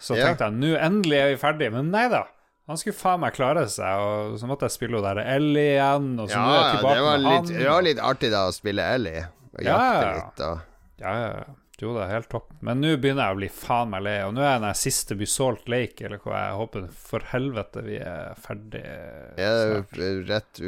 så 0.00 0.16
yeah. 0.16 0.28
tenkte 0.28 0.48
jeg 0.48 0.58
nå 0.60 0.74
endelig 0.76 1.16
er 1.20 1.32
vi 1.32 1.40
ferdig. 1.40 1.70
Men 1.72 1.88
nei 1.94 2.06
da. 2.12 2.26
Han 2.70 2.78
skulle 2.78 2.94
faen 2.94 3.22
meg 3.22 3.34
klare 3.34 3.64
seg, 3.66 4.02
og 4.04 4.36
så 4.38 4.46
måtte 4.46 4.68
jeg 4.68 4.76
spille 4.76 5.00
der 5.02 5.18
Ellie 5.24 5.72
igjen, 5.72 6.12
og 6.22 6.28
så 6.28 6.36
Ja, 6.36 6.42
nå 6.44 6.50
er 6.52 6.60
jeg 6.60 6.76
tilbake 6.76 6.98
det 6.98 7.06
var, 7.06 7.16
med 7.16 7.24
litt, 7.24 7.32
han. 7.34 7.48
det 7.56 7.70
var 7.72 7.86
litt 7.86 8.02
artig 8.10 8.30
da 8.30 8.42
å 8.46 8.52
spille 8.54 8.84
Ellie 8.98 9.22
og 9.24 9.64
jakte 9.64 10.04
ja. 10.04 10.12
litt. 10.20 10.44
Og, 10.46 10.68
Ja, 11.00 11.14
ja, 11.16 11.32
ja. 11.40 11.56
Jo, 11.80 11.94
det 11.96 12.04
er 12.04 12.12
helt 12.12 12.28
topp. 12.32 12.50
Men 12.66 12.82
nå 12.82 12.92
begynner 13.00 13.30
jeg 13.30 13.36
å 13.36 13.40
bli 13.40 13.48
faen 13.52 13.90
meg 13.92 14.04
lei. 14.04 14.16
Og 14.26 14.34
nå 14.36 14.42
er 14.44 14.50
jeg 14.52 14.62
den 14.66 14.78
siste 14.82 15.16
Busalt 15.16 15.68
Lake, 15.72 16.04
eller 16.06 16.20
hva 16.20 16.36
jeg 16.36 16.58
håper 16.60 16.86
for 17.08 17.28
helvete 17.32 17.84
vi 17.86 17.96
er 18.04 18.36
ferdig 18.40 18.82
er 18.84 19.84
du 19.96 20.24
rett 20.28 20.62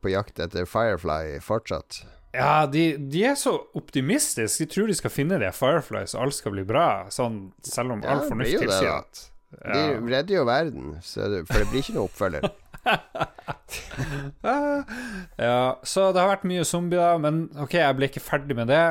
på 0.00 0.12
jakt 0.12 0.40
etter 0.40 0.68
Firefly 0.70 1.38
fortsatt. 1.44 2.02
Ja, 2.36 2.66
de, 2.68 2.88
de 3.12 3.22
er 3.30 3.36
så 3.40 3.54
optimistiske. 3.78 4.64
De 4.64 4.72
tror 4.72 4.90
de 4.90 4.96
skal 4.98 5.12
finne 5.12 5.38
de 5.40 5.52
Fireflies, 5.56 6.16
og 6.16 6.26
alt 6.26 6.36
skal 6.36 6.56
bli 6.56 6.66
bra. 6.68 6.88
Sånn, 7.12 7.50
selv 7.64 7.96
om 7.96 8.04
Ja, 8.04 8.16
all 8.16 8.26
fornuft 8.28 8.52
det, 8.52 8.66
tilsier 8.66 8.92
da. 8.92 9.26
ja. 9.56 9.72
De 9.72 10.12
redder 10.12 10.40
jo 10.40 10.44
verden, 10.48 10.94
så 11.04 11.28
det, 11.32 11.44
for 11.48 11.62
det 11.62 11.68
blir 11.72 11.84
ikke 11.84 11.96
noe 11.96 12.08
oppfølger. 12.10 12.48
ja, 15.36 15.80
så 15.82 16.12
det 16.14 16.20
har 16.22 16.30
vært 16.30 16.46
mye 16.48 16.64
zombier, 16.68 17.18
men 17.22 17.46
ok, 17.58 17.74
jeg 17.80 17.98
ble 17.98 18.10
ikke 18.10 18.22
ferdig 18.24 18.56
med 18.58 18.70
det. 18.70 18.84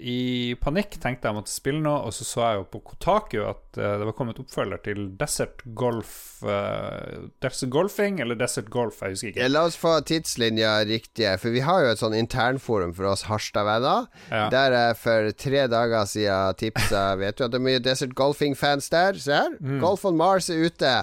I 0.00 0.54
panikk 0.60 0.96
tenkte 1.02 1.28
jeg 1.28 1.36
måtte 1.36 1.52
spille 1.52 1.82
noe, 1.84 2.06
og 2.08 2.14
så 2.16 2.24
så 2.24 2.42
jeg 2.46 2.60
jo 2.60 2.66
på 2.72 2.80
Kotaku 2.92 3.38
at 3.44 3.78
uh, 3.78 3.98
det 4.00 4.08
var 4.08 4.16
kommet 4.16 4.40
oppfølger 4.40 4.80
til 4.86 5.02
Desert 5.20 5.62
Golf 5.76 6.40
uh, 6.42 7.28
Desert 7.44 7.70
Golfing, 7.72 8.20
eller 8.24 8.38
Desert 8.40 8.70
Golf, 8.72 9.02
jeg 9.02 9.16
husker 9.16 9.32
ikke. 9.32 9.44
Ja, 9.44 9.50
La 9.52 9.66
oss 9.68 9.78
få 9.80 9.98
tidslinja 10.08 10.78
riktig, 10.88 11.28
for 11.42 11.52
vi 11.54 11.64
har 11.66 11.84
jo 11.84 11.92
et 11.92 12.02
sånn 12.02 12.16
internforum 12.16 12.94
for 12.96 13.10
oss 13.12 13.26
Harstad-venner. 13.28 14.08
Ja. 14.32 14.46
Der 14.52 14.76
jeg 14.76 15.00
for 15.02 15.32
tre 15.36 15.64
dager 15.70 16.08
siden 16.08 16.60
tipsa 16.60 17.10
Vet 17.20 17.38
du 17.38 17.46
at 17.46 17.52
det 17.52 17.60
er 17.60 17.66
mye 17.68 17.82
Desert 17.84 18.16
Golfing-fans 18.16 18.88
der? 18.92 19.18
Se 19.20 19.36
her. 19.36 19.56
Mm. 19.60 19.80
Golf 19.82 20.06
on 20.08 20.16
Mars 20.20 20.48
er 20.52 20.64
ute. 20.70 20.94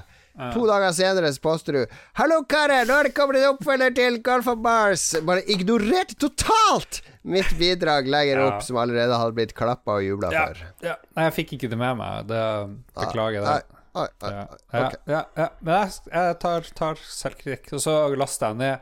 To 0.53 0.67
dager 0.69 0.93
senere 0.93 1.31
så 1.33 1.41
poster 1.41 1.73
du 1.73 1.85
'Hallo, 2.13 2.43
karer! 2.45 2.85
Nå 2.85 2.93
er 2.93 3.07
det 3.07 3.15
kommet 3.17 3.39
en 3.39 3.55
oppfølger 3.55 3.95
til 3.97 4.19
Golf 4.21 4.47
on 4.47 4.61
Mars!' 4.61 5.15
Bare 5.25 5.41
ignorert 5.49 6.13
totalt 6.21 7.01
mitt 7.27 7.49
bidrag 7.59 8.07
legger 8.09 8.39
Ja. 8.39 8.45
opp, 8.49 8.63
som 8.63 8.77
allerede 8.81 9.17
hadde 9.19 9.35
blitt 9.37 9.53
klappa 9.57 9.97
og 9.99 10.05
jubla 10.05 10.31
Ja, 10.33 10.45
for. 10.47 10.61
ja. 10.85 10.95
Nei, 11.17 11.25
jeg 11.27 11.33
fikk 11.37 11.53
ikke 11.57 11.69
det 11.73 11.77
med 11.81 11.97
meg. 11.99 12.27
Det 12.29 12.43
Beklager 12.95 13.43
det. 13.43 13.55
Nei, 13.97 14.07
nei, 14.21 14.31
nei, 14.73 14.91
Ja. 15.09 15.21
Men 15.61 15.73
jeg, 15.83 15.91
jeg 16.13 16.39
tar, 16.39 16.61
tar 16.77 16.95
selvkritikk. 16.95 17.73
Og 17.73 17.79
så 17.83 17.95
laster 18.15 18.51
jeg 18.53 18.57
ned 18.63 18.79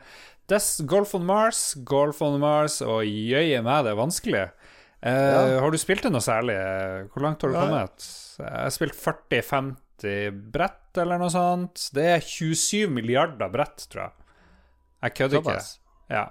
Des 0.48 0.66
Golf 0.86 1.14
on 1.18 1.24
Mars, 1.26 1.74
Golf 1.84 2.20
on 2.22 2.38
Mars, 2.38 2.80
og 2.82 3.02
jøye 3.02 3.62
meg, 3.66 3.82
det 3.84 3.92
er 3.94 3.98
vanskelig. 3.98 4.44
Eh, 5.02 5.58
Har 5.60 5.70
du 5.70 5.76
spilt 5.78 6.02
det 6.06 6.12
noe 6.14 6.22
særlig? 6.22 6.54
Hvor 7.12 7.22
langt 7.24 7.42
har 7.42 7.50
du 7.50 7.56
kommet? 7.58 8.06
Jeg 8.38 8.52
har 8.52 8.70
spilt 8.70 8.94
40-50 8.94 10.30
brett, 10.52 10.98
eller 11.02 11.18
noe 11.18 11.32
sånt. 11.32 11.88
Det 11.96 12.04
er 12.16 12.20
27 12.24 12.86
milliarder 12.92 13.50
brett, 13.52 13.86
tror 13.90 14.06
jeg. 14.06 14.12
Jeg 15.06 15.14
kødder 15.18 15.42
ikke. 15.42 15.58
Ja, 16.14 16.24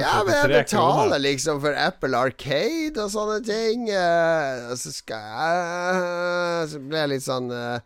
Ja, 0.00 0.22
men 0.24 0.32
jeg 0.34 0.48
betaler 0.68 1.18
liksom 1.20 1.58
for 1.60 1.76
Apple 1.76 2.16
Arcade 2.16 3.00
og 3.02 3.10
sånne 3.12 3.38
ting. 3.44 3.88
eh, 3.92 4.70
og 4.72 4.78
så 4.80 4.92
skal 4.92 5.20
jeg 5.20 6.68
Så 6.72 6.80
ble 6.84 6.98
jeg 7.02 7.10
litt 7.12 7.24
sånn 7.26 7.50
eh, 7.52 7.80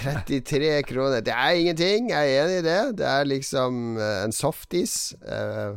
33 0.00 0.82
kroner. 0.88 1.20
Det 1.26 1.34
er 1.34 1.60
ingenting, 1.60 2.10
jeg 2.10 2.32
er 2.32 2.42
enig 2.44 2.58
i 2.62 2.66
det. 2.66 2.80
Det 2.98 3.06
er 3.06 3.24
liksom 3.30 3.98
eh, 3.98 4.24
en 4.24 4.34
softis. 4.34 5.14
eh, 5.22 5.74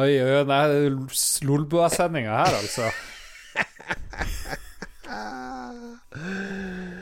Oi, 0.00 0.12
oi, 0.22 0.30
oi, 0.38 0.44
nei, 0.48 0.64
Lolbua-sendinga 1.44 2.40
her, 2.44 2.60
altså. 2.62 2.88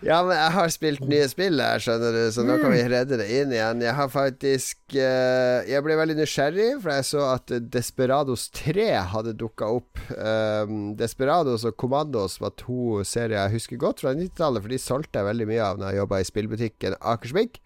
Ja, 0.00 0.22
men 0.24 0.32
jeg 0.32 0.52
har 0.54 0.70
spilt 0.72 1.02
nye 1.04 1.26
spill 1.28 1.60
her, 1.60 1.80
skjønner 1.82 2.14
du, 2.16 2.20
så 2.32 2.40
nå 2.46 2.54
kan 2.62 2.72
vi 2.72 2.80
redde 2.88 3.18
det 3.20 3.26
inn 3.36 3.50
igjen. 3.52 3.82
Jeg 3.84 3.92
har 3.98 4.08
faktisk 4.08 4.94
uh, 4.96 5.60
Jeg 5.68 5.84
ble 5.84 5.98
veldig 5.98 6.16
nysgjerrig, 6.22 6.70
for 6.80 6.94
jeg 6.94 7.08
så 7.10 7.26
at 7.34 7.52
Desperados 7.74 8.46
3 8.56 8.88
hadde 9.12 9.36
dukka 9.36 9.68
opp. 9.76 10.00
Um, 10.16 10.94
Desperados 10.96 11.66
og 11.68 11.76
Commandos 11.80 12.38
var 12.40 12.56
to 12.56 13.04
serier 13.04 13.36
jeg 13.42 13.58
husker 13.58 13.82
godt 13.82 14.00
fra 14.00 14.16
90-tallet, 14.16 14.64
for 14.64 14.72
de 14.72 14.80
solgte 14.80 15.20
jeg 15.20 15.28
veldig 15.28 15.50
mye 15.52 15.68
av 15.68 15.80
når 15.80 15.92
jeg 15.92 16.02
jobba 16.02 16.20
i 16.20 16.30
spillbutikken 16.30 17.00
Akersvik. 17.12 17.60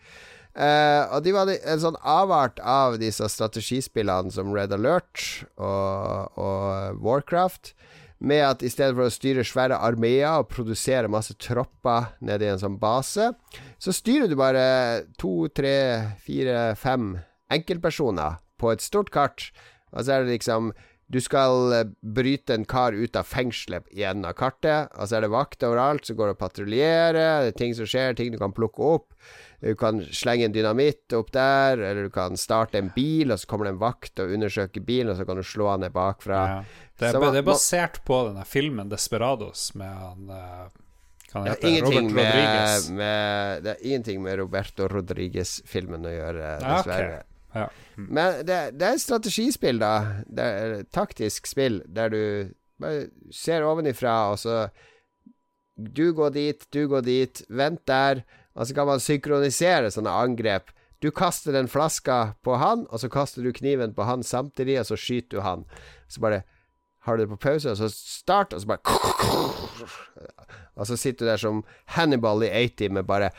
Uh, 0.54 1.06
og 1.14 1.22
de 1.22 1.38
var 1.38 1.54
en 1.54 1.82
sånn 1.86 2.02
avart 2.02 2.58
av 2.58 2.98
disse 2.98 3.26
strategispillene 3.30 4.34
som 4.34 4.50
Red 4.54 4.74
Alert 4.74 5.46
og, 5.54 6.34
og 6.34 6.98
Warcraft. 7.02 7.76
Med 8.24 8.40
at 8.46 8.62
i 8.64 8.70
stedet 8.72 8.96
for 8.96 9.06
å 9.06 9.12
styre 9.12 9.44
svære 9.44 9.76
armeer 9.84 10.40
og 10.40 10.48
produsere 10.52 11.10
masse 11.12 11.36
tropper 11.36 12.14
nede 12.24 12.46
i 12.46 12.52
en 12.54 12.62
sånn 12.62 12.78
base, 12.80 13.32
så 13.76 13.92
styrer 13.92 14.30
du 14.30 14.36
bare 14.40 14.64
to, 15.20 15.50
tre, 15.52 15.76
fire, 16.24 16.72
fem 16.80 17.18
enkeltpersoner 17.52 18.40
på 18.60 18.72
et 18.72 18.84
stort 18.84 19.12
kart. 19.12 19.50
Og 19.92 20.06
så 20.06 20.16
er 20.16 20.24
det 20.24 20.38
liksom 20.38 20.72
Du 21.12 21.18
skal 21.20 21.72
eh, 21.76 21.90
bryte 22.00 22.54
en 22.54 22.64
kar 22.64 22.94
ut 22.96 23.14
av 23.14 23.28
fengselet 23.28 23.84
i 23.92 24.06
enden 24.08 24.24
av 24.24 24.32
kartet, 24.38 24.88
og 24.96 25.04
så 25.04 25.18
er 25.18 25.26
det 25.26 25.34
vakter 25.34 25.68
overalt, 25.68 26.06
så 26.08 26.16
går 26.16 26.30
det 26.30 26.34
og 26.34 26.40
patruljerer, 26.40 27.18
det 27.44 27.50
er 27.50 27.58
ting 27.58 27.74
som 27.76 27.86
skjer, 27.86 28.16
ting 28.16 28.32
du 28.32 28.38
kan 28.40 28.54
plukke 28.56 28.80
opp. 28.80 29.12
Du 29.64 29.72
kan 29.80 30.02
slenge 30.12 30.44
en 30.44 30.52
dynamitt 30.52 31.14
opp 31.16 31.30
der, 31.32 31.78
eller 31.80 32.02
du 32.04 32.10
kan 32.12 32.36
starte 32.36 32.76
en 32.76 32.90
bil, 32.92 33.32
og 33.32 33.38
så 33.40 33.48
kommer 33.48 33.64
det 33.64 33.72
en 33.72 33.80
vakt 33.80 34.20
og 34.20 34.34
undersøker 34.36 34.84
bilen, 34.84 35.08
og 35.14 35.16
så 35.16 35.24
kan 35.24 35.38
du 35.40 35.42
slå 35.48 35.70
han 35.70 35.80
ned 35.80 35.94
bakfra. 35.94 36.40
Ja. 36.50 36.58
Det, 37.00 37.08
er, 37.08 37.20
man- 37.22 37.32
det 37.32 37.40
er 37.40 37.46
basert 37.48 38.02
på 38.04 38.18
denne 38.28 38.44
filmen 38.44 38.90
'Desperados' 38.92 39.70
med 39.74 39.88
han 39.88 40.26
kan 41.32 41.44
det, 41.48 41.54
Det 41.62 41.82
Robert 41.82 42.12
med, 42.12 42.24
Rodriguez. 42.28 42.90
med 42.90 43.62
Det 43.64 43.70
er 43.72 43.86
ingenting 43.86 44.22
med 44.22 44.38
Roberto 44.38 44.86
Rodriguez-filmen 44.88 46.04
å 46.06 46.12
gjøre, 46.12 46.56
Okay. 46.60 46.76
dessverre. 46.76 47.22
Ja. 47.54 47.68
Men 47.96 48.44
det, 48.46 48.78
det 48.78 48.82
er 48.82 48.92
et 48.94 49.00
strategispill, 49.00 49.78
da. 49.78 50.22
Det 50.26 50.44
er 50.44 50.72
et 50.80 50.90
taktisk 50.92 51.46
spill 51.46 51.80
der 51.86 52.08
du 52.10 52.50
bare 52.80 53.06
ser 53.32 53.62
ovenifra, 53.62 54.30
og 54.32 54.38
så 54.38 54.68
Du 55.76 56.12
går 56.14 56.30
dit, 56.30 56.66
du 56.70 56.86
går 56.88 57.02
dit, 57.02 57.42
vent 57.50 57.80
der, 57.86 58.22
og 58.54 58.66
så 58.66 58.74
kan 58.74 58.86
man 58.86 59.02
synkronisere 59.02 59.90
sånne 59.90 60.12
angrep. 60.14 60.70
Du 61.02 61.10
kaster 61.10 61.52
den 61.52 61.68
flaska 61.68 62.34
på 62.46 62.56
han, 62.56 62.86
og 62.88 63.02
så 63.02 63.10
kaster 63.12 63.42
du 63.44 63.52
kniven 63.52 63.94
på 63.94 64.06
han 64.08 64.22
samtidig, 64.22 64.78
og 64.80 64.86
så 64.88 64.96
skyter 64.96 65.36
du 65.36 65.42
han. 65.44 65.64
Så 66.08 66.22
bare 66.22 66.44
har 67.04 67.16
du 67.16 67.24
det 67.24 67.32
på 67.34 67.36
pause, 67.36 67.74
og 67.74 67.76
så 67.76 67.90
start, 67.90 68.54
og 68.54 68.60
så 68.60 68.66
bare 68.66 68.80
Og 70.74 70.86
så 70.86 70.96
sitter 70.96 71.26
du 71.26 71.30
der 71.30 71.38
som 71.38 71.60
Hannibal 71.94 72.42
i 72.42 72.48
80 72.48 72.90
med 72.96 73.06
bare 73.06 73.30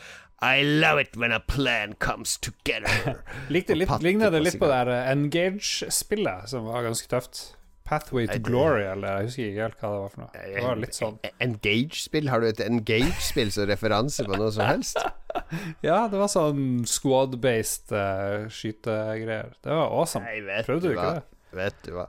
I 0.42 0.62
love 0.62 1.00
it 1.00 1.16
when 1.16 1.32
a 1.32 1.40
plan 1.48 1.94
comes 1.98 2.38
together. 2.38 3.16
Likte 3.52 3.74
litt, 3.74 3.90
ligner 4.02 4.30
det 4.30 4.42
litt 4.44 4.58
på 4.60 4.68
det 4.68 4.84
der 4.88 5.10
Engage-spillet, 5.12 6.48
som 6.52 6.68
var 6.68 6.84
ganske 6.84 7.08
tøft. 7.08 7.55
Pathway 7.86 8.26
to 8.26 8.38
Glory, 8.42 8.82
eller 8.90 9.20
jeg 9.20 9.28
husker 9.28 9.46
ikke 9.46 9.62
helt 9.62 9.80
hva 9.82 9.90
det 9.92 10.00
var 10.02 10.12
for 10.12 10.22
noe. 10.24 10.44
Det 10.56 10.64
var 10.64 10.80
litt 10.82 10.96
sånn 10.98 11.18
Engage-spill? 11.46 12.30
Har 12.32 12.42
du 12.42 12.48
et 12.48 12.62
Engage-spill 12.64 13.52
som 13.54 13.68
referanse 13.70 14.26
på 14.26 14.38
noe 14.40 14.50
som 14.54 14.66
helst? 14.66 15.00
Ja, 15.84 16.06
det 16.08 16.16
var 16.16 16.30
sånn 16.32 16.86
squad-based 16.88 17.92
uh, 17.92 18.46
skytegreier. 18.48 19.50
Det 19.60 19.68
var 19.68 19.92
awesome. 19.92 20.24
vet 20.46 20.64
Prøvde 20.64 20.88
du 20.88 20.94
ikke 20.94 21.10
det? 21.18 21.42
Vet 21.58 21.82
du 21.84 21.90
hva. 21.98 22.06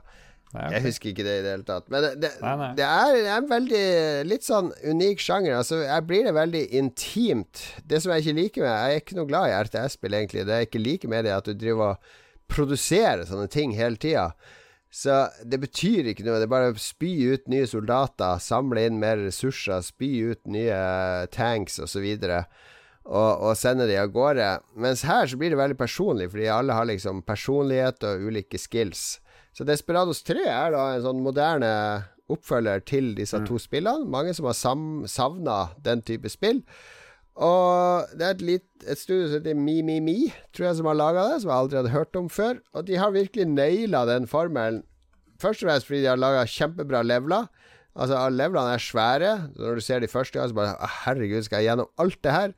Nei, 0.54 0.62
okay. 0.62 0.74
Jeg 0.78 0.84
husker 0.86 1.10
ikke 1.10 1.24
det 1.26 1.34
i 1.36 1.42
det 1.44 1.50
hele 1.52 1.66
tatt. 1.68 1.90
Men 1.92 2.04
det, 2.06 2.10
det, 2.22 2.30
Nei, 2.40 2.54
nei. 2.56 2.68
det 2.78 2.86
er 2.88 3.10
det 3.18 3.26
er 3.28 3.34
en 3.34 3.50
veldig 3.50 3.82
litt 4.30 4.46
sånn 4.46 4.70
unik 4.80 5.20
sjanger. 5.20 5.58
Altså, 5.58 5.82
jeg 5.84 6.06
blir 6.08 6.24
det 6.24 6.32
veldig 6.38 6.62
intimt. 6.80 7.66
Det 7.84 8.00
som 8.00 8.14
jeg 8.14 8.24
ikke 8.24 8.38
liker 8.38 8.64
med 8.64 8.72
Jeg 8.72 8.94
er 8.94 9.02
ikke 9.02 9.18
noe 9.18 9.28
glad 9.28 9.50
i 9.50 9.58
RTS-spill, 9.58 10.16
egentlig. 10.22 10.46
Det 10.48 10.62
jeg 10.62 10.70
ikke 10.70 10.82
liker 10.86 11.12
med 11.12 11.28
det, 11.28 11.34
er 11.34 11.42
at 11.44 11.50
du 11.50 11.52
driver 11.52 11.92
og 11.92 12.16
produserer 12.48 13.28
sånne 13.28 13.50
ting 13.52 13.76
hele 13.76 14.00
tida. 14.00 14.30
Så 14.90 15.26
det 15.44 15.60
betyr 15.60 16.10
ikke 16.10 16.24
noe. 16.24 16.38
Det 16.40 16.48
er 16.48 16.52
bare 16.52 16.72
å 16.72 16.80
spy 16.80 17.12
ut 17.34 17.48
nye 17.52 17.68
soldater, 17.68 18.40
samle 18.40 18.86
inn 18.88 19.00
mer 19.00 19.20
ressurser, 19.20 19.84
spy 19.84 20.10
ut 20.32 20.42
nye 20.48 20.78
tanks 21.34 21.76
osv. 21.84 22.06
Og, 23.08 23.32
og 23.32 23.52
sende 23.56 23.88
de 23.88 23.98
av 24.00 24.12
gårde. 24.12 24.48
Mens 24.80 25.04
her 25.08 25.28
så 25.28 25.38
blir 25.40 25.52
det 25.52 25.60
veldig 25.60 25.78
personlig, 25.80 26.30
fordi 26.32 26.48
alle 26.52 26.76
har 26.76 26.88
liksom 26.88 27.22
personlighet 27.28 28.04
og 28.08 28.28
ulike 28.28 28.60
skills. 28.60 29.18
Så 29.56 29.66
Desperados 29.68 30.22
3 30.24 30.44
er 30.46 30.72
da 30.74 30.84
en 30.94 31.04
sånn 31.04 31.24
moderne 31.24 31.72
oppfølger 32.28 32.82
til 32.84 33.14
disse 33.16 33.40
to 33.48 33.56
spillene. 33.60 34.08
Mange 34.08 34.34
som 34.36 34.48
har 34.48 34.56
savna 35.08 35.58
den 35.84 36.04
type 36.04 36.28
spill. 36.32 36.60
Og 37.38 38.16
det 38.18 38.26
er 38.26 38.34
et, 38.34 38.42
litt, 38.42 38.66
et 38.82 38.98
studio 38.98 39.28
som 39.28 39.38
heter 39.38 39.58
MiMiMi, 39.58 40.32
tror 40.54 40.68
jeg, 40.68 40.78
som 40.80 40.88
har 40.90 40.98
laga 40.98 41.26
det, 41.30 41.36
som 41.42 41.52
jeg 41.52 41.62
aldri 41.62 41.78
hadde 41.78 41.94
hørt 41.94 42.18
om 42.18 42.30
før. 42.32 42.58
Og 42.74 42.88
de 42.88 42.98
har 42.98 43.14
virkelig 43.14 43.46
naila 43.52 44.02
den 44.10 44.26
formelen. 44.30 44.82
Først 45.38 45.62
og 45.62 45.68
fremst 45.70 45.86
fordi 45.86 46.02
de 46.02 46.10
har 46.10 46.18
laga 46.18 46.42
kjempebra 46.50 47.04
leveler. 47.06 47.46
Altså, 47.98 48.18
levelene 48.34 48.74
er 48.74 48.82
svære. 48.82 49.32
Når 49.54 49.78
du 49.78 49.86
ser 49.86 50.02
de 50.02 50.10
første 50.10 50.38
gang, 50.38 50.50
så 50.50 50.58
bare 50.58 50.90
Herregud, 51.04 51.46
skal 51.46 51.62
jeg 51.62 51.70
gjennom 51.70 51.90
alt 52.02 52.18
det 52.26 52.34
her? 52.34 52.54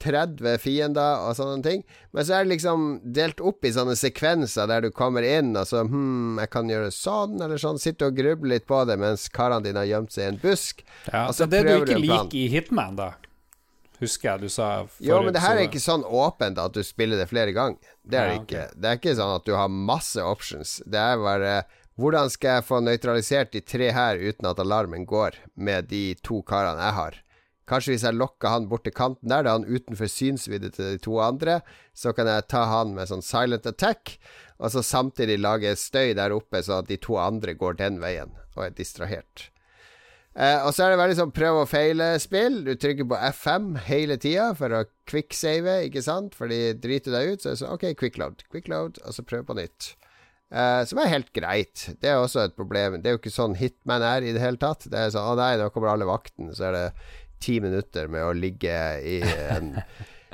30 0.00 0.56
fiender 0.62 1.26
og 1.26 1.34
sånne 1.36 1.60
ting. 1.64 1.82
Men 2.16 2.24
så 2.24 2.38
er 2.38 2.46
det 2.46 2.54
liksom 2.54 2.84
delt 3.16 3.42
opp 3.44 3.66
i 3.68 3.72
sånne 3.74 3.96
sekvenser 4.00 4.70
der 4.70 4.86
du 4.86 4.90
kommer 4.96 5.26
inn 5.26 5.52
og 5.52 5.68
så 5.68 5.82
Hm, 5.84 6.38
jeg 6.40 6.50
kan 6.54 6.70
gjøre 6.72 6.88
sånn, 6.94 7.36
eller 7.42 7.60
sånn. 7.60 7.80
Sitte 7.82 8.08
og 8.08 8.16
gruble 8.16 8.54
litt 8.54 8.66
på 8.68 8.80
det 8.88 8.96
mens 9.00 9.28
karene 9.32 9.66
dine 9.66 9.82
har 9.82 9.90
gjemt 9.90 10.14
seg 10.14 10.24
i 10.24 10.30
en 10.32 10.40
busk. 10.40 10.84
Ja, 11.10 11.26
og 11.26 11.34
så 11.36 11.48
det 11.50 11.60
er 11.60 11.68
det 11.68 11.74
du 11.74 11.76
prøver 11.76 11.90
ikke 11.90 11.98
en 11.98 12.06
plan. 12.06 12.30
liker 12.30 12.40
i 12.40 12.46
Hitman, 12.54 12.96
da. 13.00 13.10
Husker 14.00 14.30
jeg 14.30 14.40
du 14.46 14.48
sa 14.48 14.68
Jo, 15.04 15.18
men 15.22 15.34
det 15.36 15.42
her 15.44 15.58
er 15.58 15.66
ikke 15.68 15.82
sånn 15.82 16.04
åpent 16.08 16.58
at 16.58 16.72
du 16.72 16.80
spiller 16.86 17.20
det 17.20 17.28
flere 17.28 17.52
ganger. 17.52 17.78
Det 18.02 18.16
er 18.16 18.30
det 18.30 18.34
Ja, 18.34 18.40
ok. 18.40 18.46
ikke. 18.48 18.64
Det 18.80 18.88
er 18.90 19.00
ikke 19.00 19.16
sånn 19.18 19.34
at 19.36 19.44
du 19.44 19.52
har 19.58 19.68
masse 19.68 20.24
options. 20.24 20.78
Det 20.86 20.98
er 21.00 21.20
bare 21.20 21.54
Hvordan 22.00 22.30
skal 22.32 22.54
jeg 22.56 22.64
få 22.64 22.78
nøytralisert 22.80 23.50
de 23.52 23.60
tre 23.60 23.90
her 23.92 24.16
uten 24.16 24.46
at 24.48 24.60
alarmen 24.62 25.02
går, 25.04 25.34
med 25.54 25.90
de 25.90 26.14
to 26.24 26.38
karene 26.48 26.80
jeg 26.80 26.96
har? 26.96 27.18
Kanskje 27.68 27.92
hvis 27.92 28.04
jeg 28.08 28.16
lokker 28.16 28.48
han 28.48 28.68
bort 28.70 28.86
til 28.86 28.94
kanten 28.96 29.28
der, 29.28 29.44
da 29.44 29.52
han 29.58 29.66
utenfor 29.68 30.08
synsvidde 30.08 30.70
til 30.72 30.94
de 30.94 30.98
to 31.04 31.18
andre, 31.20 31.60
så 31.92 32.14
kan 32.16 32.26
jeg 32.26 32.48
ta 32.48 32.64
han 32.72 32.94
med 32.96 33.10
sånn 33.10 33.20
silent 33.22 33.68
attack, 33.68 34.16
og 34.58 34.72
så 34.72 34.80
samtidig 34.82 35.36
lage 35.42 35.76
støy 35.76 36.14
der 36.16 36.32
oppe, 36.32 36.62
så 36.64 36.80
at 36.80 36.88
de 36.88 36.96
to 36.96 37.18
andre 37.20 37.52
går 37.54 37.76
den 37.78 38.00
veien 38.00 38.32
og 38.56 38.64
er 38.64 38.74
distrahert. 38.80 39.50
Eh, 40.40 40.62
og 40.64 40.72
så 40.72 40.86
er 40.86 40.94
det 40.94 41.00
veldig 41.02 41.16
sånn 41.18 41.32
prøv 41.36 41.58
og 41.62 41.68
feile-spill. 41.68 42.62
Du 42.64 42.72
trykker 42.80 43.08
på 43.10 43.18
F5 43.28 43.72
hele 43.90 44.16
tida 44.20 44.50
for 44.56 44.72
å 44.72 44.84
quicksave, 45.10 45.82
ikke 45.88 46.02
sant? 46.06 46.36
For 46.38 46.48
de 46.48 46.72
driter 46.80 47.12
deg 47.12 47.34
ut, 47.34 47.42
så 47.42 47.50
er 47.50 47.56
det 47.56 47.60
sånn 47.60 47.74
OK, 47.74 47.88
quickload, 48.00 48.46
quickload, 48.48 49.02
og 49.04 49.16
så 49.16 49.24
prøv 49.26 49.44
på 49.50 49.58
nytt. 49.58 49.90
Eh, 50.50 50.80
som 50.88 50.98
er 51.02 51.12
helt 51.12 51.28
greit. 51.36 51.84
Det 52.00 52.08
er 52.10 52.22
også 52.22 52.46
et 52.46 52.56
problem. 52.56 52.96
Det 53.02 53.10
er 53.10 53.18
jo 53.18 53.20
ikke 53.20 53.34
sånn 53.34 53.58
Hitman 53.60 54.02
er 54.06 54.24
i 54.24 54.32
det 54.34 54.42
hele 54.42 54.58
tatt. 54.60 54.88
Det 54.90 54.98
er 54.98 55.12
sånn 55.14 55.28
Å 55.28 55.36
nei, 55.38 55.52
nå 55.60 55.68
kommer 55.74 55.92
alle 55.92 56.08
vakten. 56.08 56.54
så 56.56 56.70
er 56.70 56.78
det 56.78 56.86
ti 57.40 57.60
minutter 57.62 58.08
med 58.12 58.24
å 58.24 58.32
ligge 58.36 58.80
i 59.04 59.20
en 59.50 59.76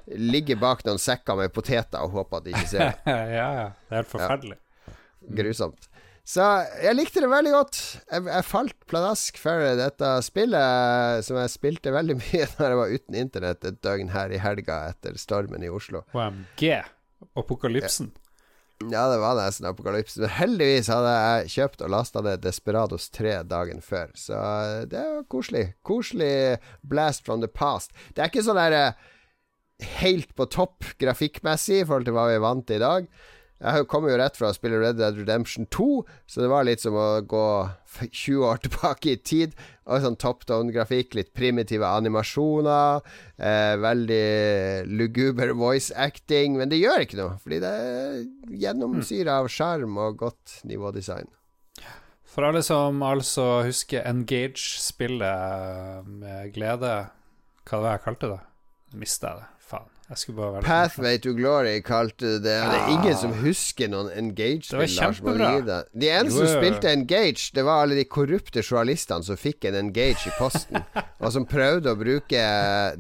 Ligge 0.07 0.55
bak 0.55 0.85
noen 0.87 1.01
sekker 1.03 1.35
med 1.35 1.51
poteter 1.51 1.99
og 2.07 2.13
håpe 2.15 2.39
at 2.39 2.45
de 2.45 2.53
ikke 2.55 2.69
ser 2.71 2.93
det. 2.93 3.15
ja, 3.41 3.47
ja. 3.59 3.65
Det 3.75 3.91
er 3.91 3.97
helt 3.99 4.11
forferdelig. 4.13 4.59
Grusomt. 5.35 5.89
Så 6.27 6.43
jeg 6.83 6.97
likte 6.99 7.23
det 7.23 7.31
veldig 7.31 7.53
godt. 7.55 7.81
Jeg, 8.11 8.27
jeg 8.27 8.47
falt 8.49 8.77
pladask 8.91 9.39
for 9.39 9.63
dette 9.79 10.11
spillet, 10.27 11.23
som 11.23 11.39
jeg 11.39 11.53
spilte 11.55 11.95
veldig 11.95 12.19
mye 12.23 12.49
når 12.57 12.73
jeg 12.73 12.81
var 12.81 12.95
uten 12.99 13.19
internett 13.23 13.67
et 13.69 13.81
døgn 13.87 14.11
her 14.11 14.35
i 14.35 14.43
helga 14.43 14.83
etter 14.91 15.19
stormen 15.23 15.63
i 15.63 15.71
Oslo. 15.71 16.03
OMG. 16.17 16.65
Apokalypsen. 17.39 18.11
Ja, 18.91 19.07
det 19.09 19.21
var 19.23 19.39
nesten 19.39 19.69
apokalypsen. 19.71 20.27
Men 20.27 20.35
heldigvis 20.37 20.91
hadde 20.93 21.13
jeg 21.15 21.53
kjøpt 21.55 21.85
og 21.87 21.93
lasta 21.95 22.23
det 22.27 22.35
Desperados 22.45 23.07
3 23.15 23.39
dagen 23.49 23.79
før, 23.85 24.11
så 24.19 24.41
det 24.91 25.01
var 25.01 25.23
koselig. 25.33 25.71
Koselig 25.87 26.59
blast 26.83 27.25
from 27.25 27.41
the 27.41 27.49
past. 27.49 27.95
Det 28.13 28.25
er 28.25 28.35
ikke 28.35 28.45
sånn 28.45 28.61
der 28.61 28.77
eh, 28.77 29.07
helt 30.03 30.35
på 30.37 30.49
topp 30.53 30.91
grafikkmessig 31.01 31.81
i 31.81 31.87
forhold 31.87 32.11
til 32.11 32.19
hva 32.19 32.29
vi 32.29 32.37
er 32.37 32.45
vant 32.45 32.67
til 32.69 32.83
i 32.83 32.85
dag. 32.85 33.09
Jeg 33.57 33.87
kommer 33.89 34.13
jo 34.13 34.19
rett 34.21 34.37
fra 34.37 34.51
å 34.53 34.57
spille 34.57 34.77
Red 34.83 34.99
Dead 34.99 35.17
Redemption 35.17 35.65
2, 35.73 35.87
så 36.29 36.43
det 36.43 36.51
var 36.53 36.67
litt 36.69 36.83
som 36.83 36.97
å 37.01 37.23
gå 37.25 37.45
20 38.05 38.43
år 38.45 38.61
tilbake 38.67 39.15
i 39.15 39.17
tid. 39.17 39.55
Og 39.87 40.05
sånn 40.05 40.19
top 40.21 40.45
down-grafikk, 40.51 41.17
litt 41.17 41.33
primitive 41.37 41.89
animasjoner, 41.89 43.01
eh, 43.39 43.77
veldig 43.81 44.91
luguber 44.93 45.55
voice 45.57 45.95
acting. 45.97 46.59
Men 46.61 46.73
det 46.73 46.83
gjør 46.83 47.07
ikke 47.07 47.21
noe, 47.23 47.39
fordi 47.41 47.63
det 47.65 47.73
er 47.73 48.21
gjennomsyra 48.67 49.41
av 49.41 49.49
sjarm 49.53 49.97
og 50.05 50.21
godt 50.27 50.61
nivådesign. 50.69 51.33
For 52.37 52.45
alle 52.45 52.61
som 52.67 52.99
altså 53.07 53.63
husker 53.65 54.05
Engage-spillet 54.05 56.05
med 56.05 56.51
glede 56.53 56.91
Hva 57.65 57.79
var 57.81 57.87
det 57.87 57.95
jeg 57.95 58.03
kalte 58.05 58.29
det? 58.35 58.41
Mista 59.01 59.31
jeg 59.31 59.41
det. 59.41 59.47
Pathway 60.63 61.19
to 61.19 61.33
Glory 61.35 61.83
kalte 61.83 62.19
du 62.25 62.39
det. 62.39 62.55
Det 62.63 62.79
er 62.79 62.91
ingen 62.95 63.17
som 63.19 63.33
husker 63.41 63.89
noen 63.91 64.11
Engage-spill. 64.15 64.79
Det 64.87 65.25
var 65.27 65.39
Lars, 65.43 65.83
gi. 65.91 66.01
De 66.01 66.11
eneste 66.15 66.37
som 66.47 66.61
spilte 66.61 66.93
Engage, 66.93 67.49
det 67.57 67.65
var 67.67 67.83
alle 67.83 67.99
de 67.99 68.05
korrupte 68.05 68.63
journalistene 68.63 69.27
som 69.27 69.37
fikk 69.41 69.67
en 69.71 69.75
Engage 69.81 70.29
i 70.31 70.35
posten, 70.39 70.79
og 71.23 71.33
som 71.35 71.47
prøvde 71.51 71.91
å 71.91 71.99
bruke 71.99 72.45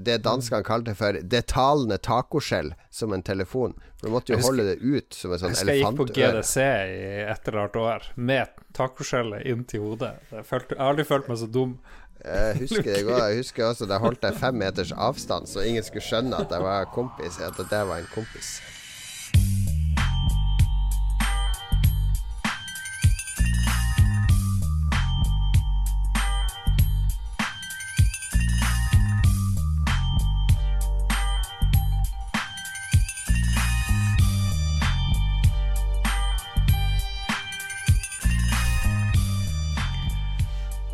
det 0.03 0.19
danskene 0.27 0.67
kalte 0.67 0.97
for 0.99 1.21
det 1.23 1.45
talende 1.53 1.99
tacoskjell 2.03 2.73
som 2.91 3.13
en 3.15 3.23
telefon. 3.23 3.77
For 4.01 4.09
du 4.09 4.13
måtte 4.13 4.33
jo 4.35 4.41
husker- 4.41 4.51
holde 4.51 4.65
det 4.73 4.79
ut 4.83 5.15
som 5.15 5.33
en 5.33 5.39
sånn 5.41 5.55
Jeg 5.55 5.57
husker 5.63 5.73
jeg 5.73 5.85
gikk 5.85 6.01
på. 6.01 6.09
GDC 6.17 6.57
i 6.67 7.23
et 7.31 7.49
eller 7.49 7.61
annet 7.63 7.79
år 7.87 8.09
med 8.17 8.59
tacoskjellet 8.77 9.47
inntil 9.47 9.87
hodet. 9.87 10.17
Jeg, 10.33 10.45
følte, 10.45 10.75
jeg 10.75 10.83
har 10.83 10.91
aldri 10.93 11.07
følt 11.09 11.31
meg 11.31 11.39
så 11.41 11.49
dum. 11.49 11.79
Jeg 12.25 12.57
husker 12.59 12.83
det 12.83 13.05
går. 13.07 13.21
Jeg 13.29 13.43
husker 13.43 13.67
også 13.67 13.87
da 13.87 13.99
holdt 14.03 14.25
jeg 14.25 14.39
fem 14.41 14.55
meters 14.55 14.93
avstand, 14.93 15.47
så 15.47 15.61
ingen 15.67 15.85
skulle 15.87 16.05
skjønne 16.05 16.41
at 16.41 16.51
jeg 16.51 16.65
var 16.65 16.89
kompis. 16.95 17.39
At 17.43 17.61
det 17.61 17.83
var 17.89 18.01
en 18.03 18.11
kompis. 18.15 18.61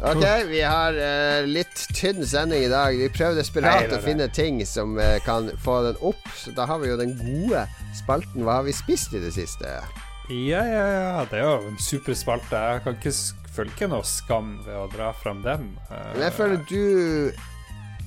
Ok, 0.02 0.24
vi 0.48 0.60
har 0.66 0.96
uh, 0.98 1.46
litt 1.46 1.84
tynn 1.94 2.24
sending 2.26 2.64
i 2.66 2.70
dag. 2.70 2.96
Vi 2.98 3.06
prøver 3.14 3.38
desperat 3.38 3.92
å 3.94 4.00
finne 4.02 4.26
ting 4.34 4.58
som 4.66 4.96
uh, 4.98 5.18
kan 5.22 5.50
få 5.62 5.76
den 5.86 6.00
opp. 6.02 6.24
Så 6.38 6.54
da 6.56 6.66
har 6.66 6.82
vi 6.82 6.90
jo 6.90 6.98
den 6.98 7.14
gode 7.20 7.66
spalten 7.94 8.42
Hva 8.42 8.60
har 8.60 8.66
vi 8.66 8.74
spist 8.74 9.14
i 9.14 9.22
det 9.22 9.30
siste? 9.36 9.76
Ja, 10.32 10.62
ja, 10.66 10.82
ja. 10.90 11.22
Det 11.30 11.38
er 11.38 11.46
jo 11.46 11.70
en 11.70 11.78
super 11.82 12.18
spalte. 12.18 12.58
Jeg 12.74 12.84
kan 12.86 12.98
ikke 12.98 13.14
følge 13.14 13.40
føle 13.52 13.72
ikke 13.74 13.88
noe 13.92 14.04
skam 14.08 14.52
ved 14.64 14.76
å 14.80 14.86
dra 14.92 15.12
frem 15.16 15.42
den. 15.44 15.72
Uh, 15.90 16.12
Men 16.14 16.26
jeg 16.26 16.36
føler 16.38 16.62
du 16.68 16.84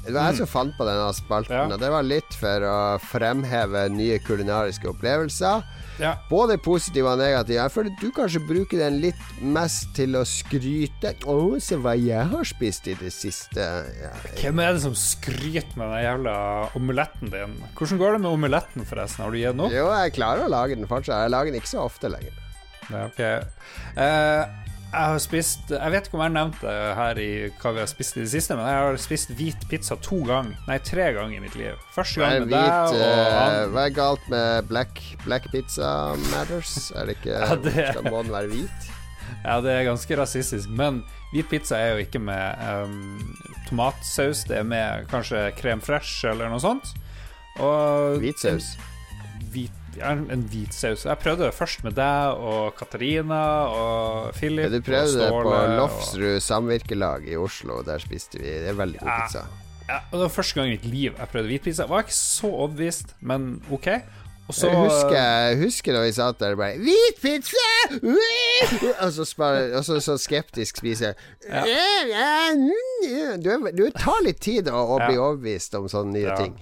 Det 0.05 0.13
var 0.13 0.29
jeg 0.29 0.39
som 0.41 0.49
fant 0.49 0.75
på 0.77 0.85
denne 0.85 1.07
spalten, 1.17 1.55
Ja. 1.55 1.65
og 1.65 1.79
det 1.81 1.89
var 1.89 2.05
litt 2.05 2.35
for 2.37 2.65
å 2.69 2.77
fremheve 3.01 3.87
nye 3.89 4.19
kulinariske 4.21 4.91
opplevelser. 4.91 5.63
Ja. 6.01 6.15
Både 6.29 6.57
positive 6.59 7.13
og 7.13 7.19
negative. 7.21 7.57
Jeg 7.61 7.71
føler 7.73 7.93
du 8.01 8.07
kanskje 8.15 8.41
bruker 8.47 8.81
den 8.81 8.97
litt 9.03 9.21
mest 9.41 9.93
til 9.97 10.17
å 10.19 10.23
skryte. 10.27 11.13
Å, 11.23 11.35
se 11.63 11.79
hva 11.79 11.95
jeg 11.99 12.27
har 12.33 12.47
spist 12.47 12.89
i 12.91 12.97
det 12.99 13.13
siste. 13.15 13.63
Ja, 14.01 14.11
Hvem 14.41 14.59
er 14.63 14.75
det 14.75 14.83
som 14.83 14.95
skryter 14.99 15.79
med 15.79 15.93
den 15.95 16.03
jævla 16.05 16.35
omeletten 16.77 17.31
din? 17.33 17.55
Hvordan 17.77 18.01
går 18.01 18.17
det 18.17 18.23
med 18.25 18.31
omeletten, 18.33 18.87
forresten? 18.89 19.23
Har 19.25 19.31
du 19.31 19.39
gitt 19.39 19.55
den 19.55 19.65
opp? 19.67 19.75
jo, 19.75 19.87
jeg 20.01 20.15
klarer 20.17 20.47
å 20.47 20.51
lage 20.51 20.79
den 20.79 20.89
fortsatt. 20.89 21.25
Jeg 21.25 21.35
lager 21.35 21.53
den 21.55 21.61
ikke 21.63 21.73
så 21.75 21.85
ofte 21.87 22.11
lenger. 22.11 22.41
Ja, 22.91 23.07
ok. 23.07 23.21
Eh, 23.97 24.64
jeg 24.95 25.11
har 25.13 25.19
spist 25.23 25.69
Jeg 25.75 25.91
vet 25.93 26.07
ikke 26.07 26.17
om 26.17 26.21
jeg 26.23 26.29
har 26.31 26.35
nevnt 26.35 26.61
det 26.63 26.75
her 26.99 27.19
i 27.21 27.29
hva 27.61 27.71
vi 27.75 27.81
har 27.83 27.89
spist 27.91 28.17
i 28.17 28.21
det 28.23 28.31
siste, 28.31 28.55
men 28.57 28.65
jeg 28.69 28.81
har 28.85 28.97
spist 29.03 29.33
hvit 29.37 29.65
pizza 29.71 29.97
to 30.01 30.21
ganger. 30.27 30.55
Nei, 30.69 30.77
tre 30.87 31.09
ganger 31.17 31.37
i 31.37 31.43
mitt 31.43 31.55
liv. 31.59 31.75
Første 31.95 32.21
gang 32.23 32.45
med 32.45 32.53
deg 32.55 32.95
og 32.95 32.97
eh, 32.99 33.35
han. 33.35 33.71
hva 33.75 33.85
er 33.89 33.95
galt 33.97 34.29
med 34.31 34.69
black, 34.71 35.01
black 35.25 35.49
pizza 35.53 35.89
matters? 36.31 36.91
Er 36.95 37.09
det 37.11 37.17
ikke 37.19 37.35
Ja, 37.43 37.55
det- 37.67 37.89
Skal 37.91 38.09
den 38.09 38.31
være 38.33 38.51
hvit? 38.53 38.91
Ja, 39.45 39.59
det 39.61 39.71
er 39.73 39.83
ganske 39.87 40.17
rasistisk, 40.17 40.69
men 40.73 41.03
hvit 41.33 41.47
pizza 41.49 41.77
er 41.77 41.95
jo 41.95 42.03
ikke 42.05 42.19
med 42.21 42.61
um, 42.85 43.37
tomatsaus. 43.69 44.43
Det 44.49 44.57
er 44.61 44.67
med 44.67 45.07
kanskje 45.11 45.47
krem 45.57 45.81
fresh 45.85 46.25
eller 46.29 46.49
noe 46.49 46.61
sånt. 46.61 46.93
Og 47.61 48.17
Hvit 48.23 48.41
saus. 48.41 48.71
hvit, 49.53 49.71
en 50.03 50.43
hvit 50.51 50.73
saus. 50.73 51.05
Jeg 51.05 51.17
prøvde 51.19 51.45
det 51.45 51.53
først 51.53 51.83
med 51.83 51.95
deg 51.95 52.35
og 52.37 52.75
Katarina 52.75 53.41
og 53.71 54.33
Philip. 54.35 54.71
Du 54.71 54.81
prøvde 54.81 55.19
det 55.19 55.29
på 55.31 55.53
Lofsrud 55.77 56.39
samvirkelag 56.41 57.27
i 57.27 57.35
Oslo. 57.37 57.81
Der 57.83 57.97
spiste 58.03 58.39
vi 58.39 58.45
Det 58.45 58.69
er 58.69 58.73
veldig 58.73 58.99
god 58.99 59.07
Ja. 59.09 59.21
pizza. 59.25 59.45
Ja, 59.87 59.97
og 60.11 60.11
det 60.17 60.21
var 60.21 60.29
første 60.29 60.55
gang 60.59 60.67
i 60.67 60.71
mitt 60.77 60.85
liv 60.85 61.11
jeg 61.17 61.27
prøvde 61.29 61.47
hvitpizza. 61.47 61.85
Var 61.87 61.99
ikke 62.07 62.13
så 62.15 62.47
overbevist, 62.49 63.15
men 63.21 63.61
OK. 63.71 63.87
Så 64.51 64.67
Jeg 64.69 64.77
husker, 64.77 65.55
husker 65.63 65.93
da 65.93 66.01
vi 66.05 66.11
satt 66.11 66.39
der 66.39 66.51
og 66.51 66.57
bare 66.57 66.77
'Hvit 66.77 67.17
pizza!' 67.21 67.89
Og 69.01 69.11
så, 69.13 69.25
spar- 69.25 69.73
og 69.77 69.83
så, 69.85 69.99
så 69.99 70.17
skeptisk 70.17 70.77
spiser 70.77 71.05
jeg. 71.05 71.15
Du, 73.43 73.49
er- 73.49 73.71
du 73.75 73.89
tar 73.97 74.21
litt 74.25 74.39
tid 74.41 74.67
å, 74.71 74.83
å 74.95 74.99
bli 75.07 75.17
overbevist 75.17 75.75
om 75.79 75.87
sånne 75.91 76.13
nye 76.13 76.27
Ja. 76.29 76.35
ting. 76.35 76.55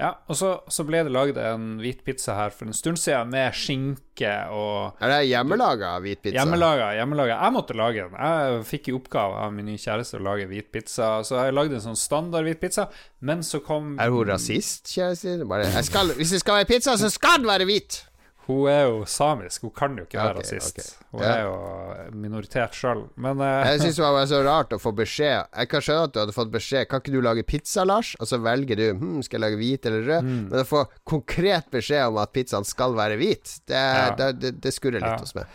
Ja, 0.00 0.14
og 0.26 0.36
så, 0.38 0.50
så 0.72 0.84
ble 0.88 1.02
det 1.06 1.12
lagd 1.14 1.38
en 1.38 1.76
hvit 1.82 2.00
pizza 2.06 2.34
her 2.38 2.54
for 2.54 2.68
en 2.70 2.76
stund 2.76 2.98
siden 3.00 3.30
med 3.32 3.54
skinke 3.56 4.32
og 4.54 5.02
Er 5.02 5.12
det 5.12 5.18
hjemmelaga 5.30 5.92
hvit 6.02 6.22
pizza? 6.22 6.38
Hjemmelaga, 6.40 6.92
hjemmelaga. 6.98 7.38
Jeg 7.38 7.56
måtte 7.56 7.76
lage 7.78 8.06
den. 8.08 8.16
Jeg 8.18 8.62
fikk 8.68 8.88
i 8.90 8.96
oppgave 8.96 9.42
av 9.44 9.52
min 9.54 9.68
nye 9.70 9.80
kjæreste 9.82 10.18
å 10.18 10.24
lage 10.26 10.48
hvit 10.50 10.70
pizza, 10.74 11.10
så 11.26 11.44
jeg 11.46 11.56
lagde 11.56 11.78
en 11.78 11.86
sånn 11.90 11.98
standard 12.00 12.48
hvit 12.48 12.62
pizza, 12.62 12.88
men 13.20 13.44
så 13.46 13.62
kom 13.64 13.94
Er 14.02 14.12
hun 14.14 14.26
rasist, 14.30 14.90
kjæresten? 14.94 15.46
Bare, 15.50 15.68
jeg 15.70 15.90
skal, 15.90 16.14
hvis 16.18 16.34
det 16.34 16.42
skal 16.42 16.62
være 16.62 16.70
pizza, 16.72 16.96
så 17.00 17.12
skal 17.12 17.42
den 17.42 17.50
være 17.52 17.68
hvit! 17.68 18.02
Hun 18.46 18.66
er 18.68 18.80
jo 18.88 19.04
samisk, 19.06 19.62
hun 19.62 19.70
kan 19.76 19.96
jo 19.96 20.02
ikke 20.02 20.18
være 20.18 20.32
okay, 20.40 20.42
rasist. 20.58 20.78
Okay. 20.78 21.06
Hun 21.12 21.22
Ja. 21.22 21.32
er 21.36 21.42
jo 21.46 22.16
minoritet 22.24 22.74
sjøl, 22.74 23.04
men 23.16 23.38
uh, 23.38 23.62
Jeg 23.70 23.80
syns 23.84 23.96
det 24.02 24.08
var 24.16 24.26
så 24.26 24.40
rart 24.44 24.72
å 24.74 24.80
få 24.82 24.92
beskjed. 24.98 25.46
Jeg 25.54 25.68
kan 25.70 25.84
skjønne 25.86 26.08
at 26.08 26.12
du 26.14 26.20
hadde 26.24 26.34
fått 26.36 26.50
beskjed 26.50 26.88
Kan 26.90 27.00
ikke 27.04 27.14
du 27.14 27.20
lage 27.22 27.44
pizza, 27.46 27.84
Lars? 27.86 28.14
Og 28.18 28.26
så 28.26 28.40
velger 28.42 28.76
du 28.80 28.86
hm, 28.98 29.20
skal 29.22 29.38
jeg 29.38 29.44
lage 29.46 29.60
hvit 29.62 29.86
eller 29.86 30.02
rød. 30.10 30.26
Mm. 30.30 30.40
Men 30.50 30.62
å 30.64 30.66
få 30.66 30.84
konkret 31.08 31.70
beskjed 31.70 32.08
om 32.10 32.18
at 32.24 32.32
pizzaen 32.34 32.66
skal 32.66 32.94
være 32.98 33.16
hvit, 33.20 33.58
det, 33.70 33.78
Ja. 33.78 34.08
det, 34.18 34.30
det, 34.42 34.52
det 34.66 34.74
skurrer 34.74 34.98
litt 35.00 35.12
Ja. 35.14 35.18
hos 35.22 35.34
meg. 35.38 35.46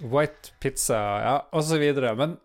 White 0.00 0.54
pizza, 0.64 0.96
ja, 1.20 1.34
og 1.52 1.62
så 1.68 1.76
videre. 1.76 2.14
Men 2.16 2.38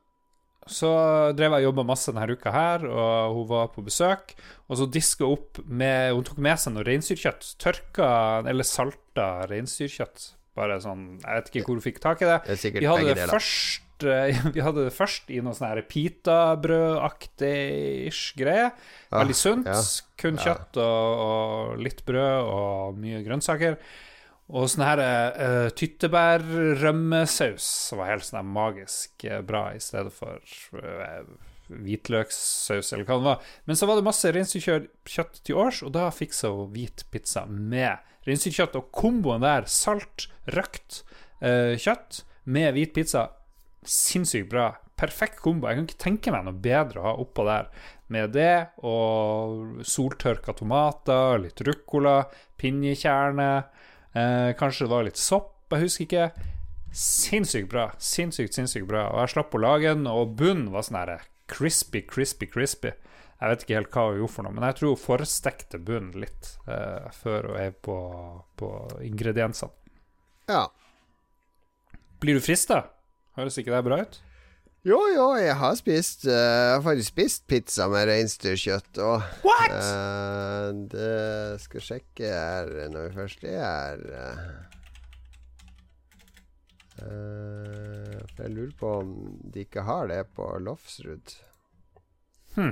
så 0.66 0.90
drev 1.38 1.54
jeg 1.54 1.62
og 1.62 1.68
jobba 1.70 1.84
masse 1.86 2.10
denne 2.10 2.26
uka 2.34 2.50
her, 2.54 2.86
og 2.90 3.36
hun 3.38 3.46
var 3.52 3.68
på 3.74 3.84
besøk. 3.86 4.34
Og 4.66 4.74
så 4.80 4.86
diska 4.90 5.26
opp 5.30 5.60
med 5.66 6.14
Hun 6.18 6.26
tok 6.26 6.40
med 6.42 6.58
seg 6.58 6.74
noe 6.74 6.86
reinsdyrkjøtt. 6.88 7.44
Tørka 7.62 8.08
eller 8.50 8.66
salta 8.66 9.46
reinsdyrkjøtt. 9.52 10.32
Bare 10.56 10.80
sånn 10.82 11.20
Jeg 11.20 11.36
vet 11.38 11.50
ikke 11.52 11.66
hvor 11.68 11.76
hun 11.78 11.86
fikk 11.86 12.00
tak 12.02 12.22
i 12.24 12.28
det. 12.32 12.40
Det 12.48 12.58
sikkert 12.62 12.88
hadde 12.90 13.14
det 13.20 13.28
først 13.30 14.04
eh, 14.10 14.40
Vi 14.56 14.62
hadde 14.66 14.82
det 14.88 14.94
først 14.96 15.24
i 15.30 15.42
noe 15.46 15.56
sånn 15.58 15.84
pitabrødaktig-ish 15.92 18.24
greie. 18.40 18.68
Veldig 19.14 19.38
sunt. 19.38 19.68
ja. 19.70 19.82
Kun 20.18 20.38
kjøtt 20.42 20.74
og, 20.82 21.06
og 21.28 21.78
litt 21.84 22.02
brød 22.08 22.38
og 22.42 22.98
mye 23.04 23.20
grønnsaker. 23.28 23.74
Og 24.54 24.70
sånn 24.70 24.86
her 24.86 25.00
uh, 25.02 25.68
tyttebær-rømmesaus 25.74 27.68
var 27.98 28.12
helt 28.12 28.28
sånn 28.28 28.46
magisk 28.54 29.26
eh, 29.26 29.42
bra, 29.42 29.74
i 29.74 29.82
stedet 29.82 30.14
for 30.14 30.38
uh, 30.78 31.26
hvitløkssaus, 31.74 32.92
eller 32.94 33.08
hva 33.08 33.18
det 33.18 33.26
var. 33.26 33.40
Men 33.66 33.80
så 33.80 33.90
var 33.90 33.98
det 33.98 34.06
masse 34.06 34.30
reinsdyrkjøtt 34.36 35.42
til 35.42 35.58
års, 35.64 35.82
og 35.82 35.96
da 35.98 36.12
fiksa 36.14 36.54
hun 36.54 36.70
hvit 36.76 37.08
pizza 37.10 37.42
med 37.50 37.98
reinsdyrkjøtt. 38.30 38.78
Og 38.78 38.94
komboen 38.94 39.42
der, 39.42 39.66
salt, 39.66 40.28
røkt 40.54 41.02
uh, 41.42 41.74
kjøtt 41.74 42.22
med 42.46 42.78
hvit 42.78 42.94
pizza, 42.94 43.32
sinnssykt 43.82 44.52
bra. 44.54 44.76
Perfekt 44.96 45.42
kombo. 45.44 45.68
Jeg 45.68 45.76
kan 45.80 45.88
ikke 45.90 46.04
tenke 46.06 46.32
meg 46.32 46.46
noe 46.46 46.56
bedre 46.62 47.02
å 47.02 47.08
ha 47.10 47.16
oppå 47.20 47.44
der. 47.50 47.74
Med 48.14 48.36
det 48.38 48.70
og 48.86 49.82
soltørka 49.90 50.54
tomater, 50.56 51.42
litt 51.42 51.66
ruccola, 51.66 52.20
pinjekjerne. 52.62 53.50
Eh, 54.16 54.52
kanskje 54.60 54.86
det 54.86 54.94
var 54.94 55.08
litt 55.08 55.20
sopp, 55.20 55.54
jeg 55.74 55.84
husker 55.84 56.06
ikke. 56.06 56.52
Sinnssykt 56.96 57.68
bra. 57.72 57.90
Sinnssykt, 58.00 58.56
sinnssykt 58.56 58.88
bra. 58.88 59.10
Og 59.12 59.24
jeg 59.26 59.34
slapp 59.34 59.56
å 59.58 59.62
lage 59.62 59.92
den, 59.92 60.08
og 60.08 60.38
bunnen 60.40 60.70
var 60.72 60.86
sånn 60.88 61.02
her 61.02 61.26
crispy, 61.52 62.06
crispy, 62.08 62.48
crispy. 62.48 62.94
Jeg 63.36 63.52
vet 63.52 63.66
ikke 63.66 63.76
helt 63.76 63.92
hva 63.92 64.06
hun 64.08 64.22
gjorde 64.22 64.34
for 64.38 64.48
noe, 64.48 64.56
men 64.56 64.66
jeg 64.70 64.78
tror 64.80 64.94
hun 64.94 65.02
forstekte 65.02 65.82
bunnen 65.84 66.16
litt 66.24 66.54
eh, 66.72 67.10
før 67.14 67.50
hun 67.52 67.60
er 67.60 67.76
på, 67.76 67.98
på 68.56 68.70
ingrediensene. 69.04 69.76
Ja. 70.48 70.64
Blir 72.24 72.40
du 72.40 72.46
frista? 72.46 72.86
Høres 73.36 73.60
ikke 73.60 73.76
det 73.76 73.84
bra 73.84 74.00
ut? 74.06 74.22
Jo, 74.86 75.00
jo, 75.10 75.26
jeg 75.42 75.56
har 75.58 75.74
spist 75.80 76.28
uh, 76.30 76.34
Jeg 76.36 76.74
har 76.76 76.84
faktisk 76.86 77.16
spist 77.16 77.48
pizza 77.50 77.88
med 77.90 78.06
reinsdyrkjøtt 78.06 79.00
og 79.02 79.24
What?! 79.42 79.74
eh, 79.74 80.68
Det 80.92 81.62
skal 81.64 81.86
sjekke 81.88 82.30
her 82.30 82.70
når 82.94 83.08
vi 83.08 83.16
først 83.16 83.48
er. 83.50 84.04
Eh, 87.02 88.14
for 88.30 88.46
jeg 88.46 88.54
lurer 88.54 88.78
på 88.78 88.94
om 89.02 89.12
de 89.42 89.66
ikke 89.66 89.88
har 89.90 90.08
det 90.14 90.22
på 90.38 90.48
Lofsrud. 90.64 91.34
Hm. 92.56 92.72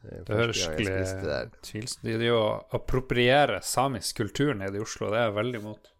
Det, 0.00 0.24
Det 0.26 0.34
høres 0.40 0.64
jeg 0.64 0.78
skikkelig 0.78 1.92
De 2.08 2.18
driver 2.24 2.40
og 2.40 3.64
samisk 3.68 4.24
kultur 4.24 4.56
nede 4.56 4.80
i 4.80 4.82
Oslo, 4.82 5.12
det 5.12 5.20
er 5.20 5.28
jeg 5.28 5.38
veldig 5.42 5.60
imot. 5.60 5.92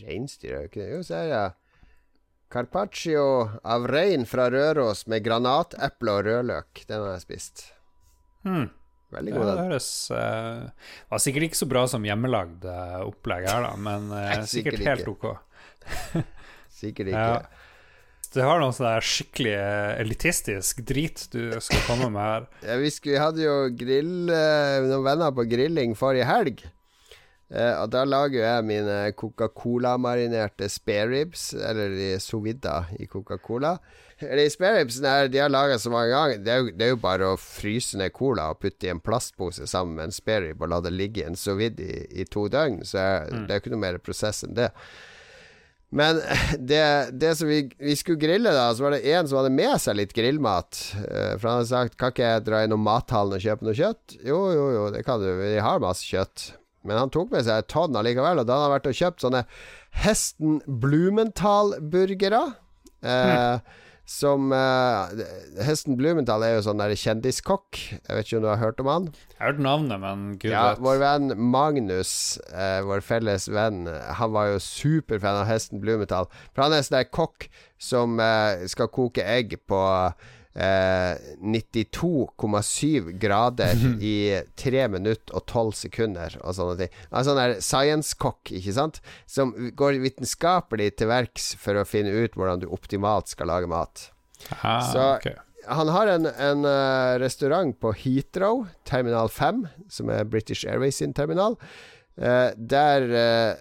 Reinsdyr 0.00 0.54
er 0.54 0.60
jo 0.62 0.70
ikke 0.70 0.80
det. 0.80 0.92
Jo, 0.94 1.02
så 1.04 1.20
er 1.20 1.28
det 1.28 1.46
Carpaccio 2.50 3.22
av 3.62 3.86
rein 3.90 4.24
fra 4.26 4.48
Røros 4.50 5.04
med 5.10 5.22
granateple 5.22 6.16
og 6.18 6.24
rødløk. 6.26 6.82
Den 6.88 7.04
har 7.04 7.12
jeg 7.14 7.24
spist. 7.28 7.64
Mm. 8.46 8.68
Veldig 9.10 9.32
Ja, 9.32 9.38
god. 9.38 9.46
det 9.50 9.62
høres 9.66 9.88
uh, 10.14 10.90
var 11.10 11.22
sikkert 11.22 11.48
ikke 11.48 11.58
så 11.58 11.66
bra 11.70 11.80
som 11.90 12.04
hjemmelagd 12.06 12.66
uh, 12.66 13.00
opplegg 13.08 13.48
her, 13.50 13.64
da, 13.66 13.72
men 13.74 14.06
uh, 14.12 14.18
Nei, 14.20 14.36
sikkert 14.46 14.78
sikkert 14.78 14.86
helt 14.86 15.10
ok. 15.10 15.24
Sikkert 16.80 17.10
ikke. 17.10 17.24
Ja. 17.34 17.40
Det 18.30 18.44
har 18.46 18.60
noe 18.62 18.72
sånn 18.72 19.02
skikkelig 19.02 19.54
elitistisk 20.00 20.84
drit 20.86 21.24
du 21.32 21.48
skal 21.58 21.82
komme 21.88 22.06
med 22.14 22.22
her. 22.22 22.44
Ja, 22.62 22.76
vi, 22.78 22.92
skulle, 22.94 23.16
vi 23.16 23.22
hadde 23.24 23.42
jo 23.42 23.56
grill 23.74 24.12
noen 24.30 25.02
venner 25.04 25.34
på 25.34 25.44
grilling 25.50 25.96
forrige 25.98 26.28
helg. 26.30 26.62
Eh, 27.50 27.72
og 27.82 27.88
da 27.90 28.04
lager 28.06 28.44
jeg 28.44 28.66
mine 28.68 28.98
Coca-Cola-marinerte 29.18 30.68
spareribs, 30.70 31.48
eller 31.54 31.90
de 31.96 32.12
sovidda 32.22 32.84
i 33.02 33.08
Coca-Cola. 33.10 33.74
De 34.20 34.44
spareribsene 34.52 35.28
de 35.32 35.40
har 35.40 35.50
laga 35.50 35.78
så 35.80 35.90
mange 35.90 36.12
ganger. 36.12 36.42
Det 36.44 36.52
er, 36.52 36.58
jo, 36.62 36.72
det 36.76 36.86
er 36.86 36.92
jo 36.92 37.00
bare 37.02 37.30
å 37.32 37.38
fryse 37.40 37.96
ned 37.98 38.12
cola 38.12 38.50
og 38.52 38.60
putte 38.60 38.86
i 38.86 38.92
en 38.92 39.00
plastpose 39.00 39.64
sammen 39.70 39.96
med 39.96 40.10
en 40.10 40.14
sparerib 40.14 40.60
og 40.62 40.68
la 40.74 40.78
det 40.84 40.92
ligge 40.92 41.22
i 41.24 41.28
en 41.30 41.38
sovidd 41.40 41.80
i, 41.80 41.94
i 42.20 42.26
to 42.28 42.44
døgn. 42.52 42.82
Så 42.86 43.00
er, 43.00 43.30
det 43.32 43.48
er 43.48 43.56
jo 43.58 43.64
ikke 43.64 43.72
noe 43.74 43.86
mer 43.86 43.98
prosess 44.04 44.44
enn 44.44 44.54
det. 44.58 44.68
Men 45.90 46.20
det, 46.70 46.84
det 47.18 47.32
som 47.40 47.48
vi, 47.50 47.64
vi 47.80 47.96
skulle 47.98 48.20
grille, 48.20 48.52
da, 48.54 48.68
så 48.76 48.86
var 48.86 48.94
det 48.94 49.02
en 49.10 49.26
som 49.26 49.40
hadde 49.40 49.56
med 49.56 49.74
seg 49.82 49.98
litt 49.98 50.14
grillmat. 50.14 50.84
Eh, 51.00 51.32
For 51.40 51.48
han 51.48 51.58
hadde 51.62 51.72
sagt 51.72 51.98
Kan 51.98 52.12
ikke 52.14 52.28
jeg 52.28 52.44
dra 52.46 52.60
innom 52.66 52.84
mathallen 52.86 53.40
og 53.40 53.42
kjøpe 53.42 53.66
noe 53.66 53.74
kjøtt? 53.80 54.20
Jo, 54.20 54.38
jo, 54.54 54.68
jo, 54.76 54.86
det 54.94 55.02
kan 55.08 55.18
du. 55.24 55.32
Vi 55.40 55.56
har 55.58 55.82
masse 55.82 56.06
kjøtt. 56.06 56.52
Men 56.84 56.96
han 56.96 57.10
tok 57.12 57.30
med 57.34 57.44
seg 57.44 57.60
et 57.64 57.68
tonn 57.68 57.96
allikevel, 58.00 58.40
og 58.40 58.46
da 58.48 58.56
hadde 58.56 58.66
han 58.70 58.74
vært 58.78 58.86
og 58.90 58.98
kjøpt 59.00 59.24
sånne 59.26 59.44
Hesten 60.04 60.60
Blumenthal-burgere. 61.40 62.42
Eh, 63.02 63.58
Som 64.10 64.48
eh, 64.50 65.20
Hesten 65.62 65.94
Blumenthal 65.94 66.42
er 66.42 66.56
jo 66.56 66.62
sånn 66.66 66.80
der 66.82 66.96
kjendiskokk. 66.98 67.78
Jeg 67.94 68.16
vet 68.16 68.26
ikke 68.26 68.40
om 68.40 68.42
du 68.42 68.48
har 68.50 68.58
hørt 68.58 68.80
om 68.82 68.88
han? 68.90 69.04
Jeg 69.30 69.38
har 69.38 69.52
hørt 69.52 69.60
navnet, 69.62 70.00
men 70.02 70.24
gud 70.42 70.50
Ja, 70.50 70.64
vet. 70.72 70.80
vår 70.82 70.98
venn 70.98 71.28
Magnus, 71.52 72.12
eh, 72.50 72.80
vår 72.88 73.04
felles 73.06 73.46
venn, 73.54 73.84
han 73.86 74.32
var 74.34 74.50
jo 74.50 74.58
superfan 74.64 75.38
av 75.44 75.46
hesten 75.46 75.78
Blumenthal. 75.84 76.26
For 76.50 76.64
han 76.66 76.74
er 76.74 76.82
sånn 76.82 76.98
der 76.98 77.10
kokk 77.14 77.46
som 77.78 78.18
eh, 78.18 78.66
skal 78.72 78.90
koke 78.90 79.22
egg 79.22 79.54
på 79.70 79.78
92,7 80.54 83.12
grader 83.22 83.74
i 84.02 84.14
3 84.58 84.88
minutter 84.92 85.34
og 85.36 85.44
12 85.46 85.72
sekunder 85.84 86.30
og 86.42 86.54
sånne 86.56 86.76
ting. 86.82 86.92
Er 87.10 87.24
sånn 87.26 87.38
der 87.40 87.52
science-kokk, 87.64 88.44
ikke 88.58 88.74
sant? 88.76 88.96
Som 89.30 89.46
går 89.78 89.92
vitenskapelig 90.02 90.88
til 91.00 91.08
verks 91.12 91.44
for 91.60 91.72
å 91.80 91.84
finne 91.88 92.12
ut 92.24 92.34
hvordan 92.38 92.58
du 92.64 92.68
optimalt 92.72 93.26
skal 93.32 93.46
lage 93.52 93.68
mat. 93.70 93.94
Aha, 94.56 94.74
Så- 94.92 95.12
okay. 95.20 95.36
Han 95.68 95.88
har 95.92 96.06
en, 96.08 96.24
en 96.26 96.64
eh, 96.64 97.18
restaurant 97.20 97.74
på 97.78 97.92
Heathrow, 97.94 98.62
terminal 98.88 99.28
5, 99.28 99.66
som 99.92 100.08
er 100.10 100.24
British 100.24 100.64
Airways 100.66 100.96
sin 100.96 101.12
terminal, 101.14 101.58
eh, 102.16 102.50
der 102.56 103.02
eh, 103.12 103.54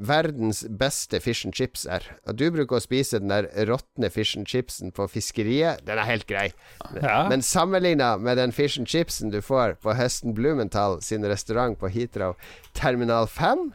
verdens 0.00 0.62
beste 0.80 1.20
fish 1.20 1.44
and 1.44 1.54
chips 1.54 1.84
er. 1.84 2.04
Og 2.28 2.38
du 2.40 2.46
bruker 2.54 2.78
å 2.78 2.82
spise 2.82 3.20
den 3.20 3.32
der 3.32 3.48
råtne 3.68 4.08
fish 4.12 4.38
and 4.38 4.48
chipsen 4.48 4.94
på 4.96 5.06
fiskeriet. 5.12 5.82
Den 5.86 6.00
er 6.00 6.08
helt 6.08 6.26
grei. 6.30 6.46
Ja. 6.96 7.26
Men 7.28 7.44
sammenligna 7.44 8.14
med 8.20 8.40
den 8.40 8.54
fish 8.56 8.80
and 8.80 8.88
chipsen 8.88 9.32
du 9.34 9.40
får 9.44 9.76
på 9.84 9.94
Høsten 9.98 10.34
Blumenthal 10.36 11.00
sin 11.04 11.26
restaurant 11.28 11.78
på 11.80 11.90
Heathrow, 11.92 12.36
terminal 12.74 13.28
5 13.28 13.70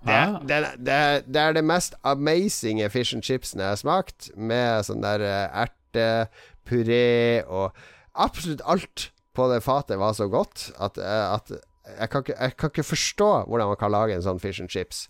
det, 0.00 0.12
Ah. 0.16 0.38
det, 0.40 0.58
det, 0.80 1.24
det 1.28 1.40
er 1.40 1.52
det 1.52 1.62
mest 1.64 1.94
amazinge 2.08 2.86
fish 2.88 3.12
and 3.12 3.22
chipsen 3.22 3.60
jeg 3.60 3.68
har 3.68 3.76
smakt, 3.76 4.30
med 4.32 4.86
sånn 4.86 5.02
der 5.04 5.20
eh, 5.20 5.64
ertepuré 5.66 7.44
og 7.44 7.76
Absolutt 8.20 8.62
alt 8.66 9.10
på 9.36 9.46
det 9.52 9.60
fatet 9.62 10.00
var 10.00 10.16
så 10.16 10.26
godt 10.32 10.70
at, 10.82 10.96
eh, 10.98 11.26
at 11.36 11.52
jeg, 11.98 12.10
kan 12.12 12.24
ikke, 12.26 12.36
jeg 12.38 12.56
kan 12.56 12.72
ikke 12.74 12.86
forstå 12.90 13.30
hvordan 13.46 13.72
man 13.72 13.80
kan 13.80 13.94
lage 13.94 14.14
en 14.16 14.26
sånn 14.26 14.42
fish 14.42 14.62
and 14.62 14.70
chips. 14.72 15.08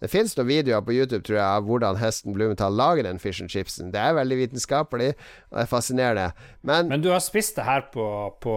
Det 0.00 0.08
finnes 0.08 0.32
noen 0.38 0.48
videoer 0.48 0.80
på 0.84 0.94
YouTube 0.96 1.26
tror 1.28 1.36
jeg 1.36 1.44
av 1.44 1.66
hvordan 1.68 1.98
hesten 2.00 2.32
Blumenthal 2.32 2.72
lager 2.72 3.04
den 3.04 3.18
fish 3.20 3.42
and 3.44 3.52
chipsen. 3.52 3.90
Det 3.92 4.00
er 4.00 4.16
veldig 4.16 4.38
vitenskapelig 4.46 5.10
og 5.12 5.58
det 5.58 5.66
er 5.66 5.68
fascinerende. 5.68 6.30
Men, 6.64 6.88
Men 6.88 7.04
du 7.04 7.10
har 7.12 7.20
spist 7.20 7.60
det 7.60 7.66
her 7.68 7.84
på, 7.92 8.06
på 8.40 8.54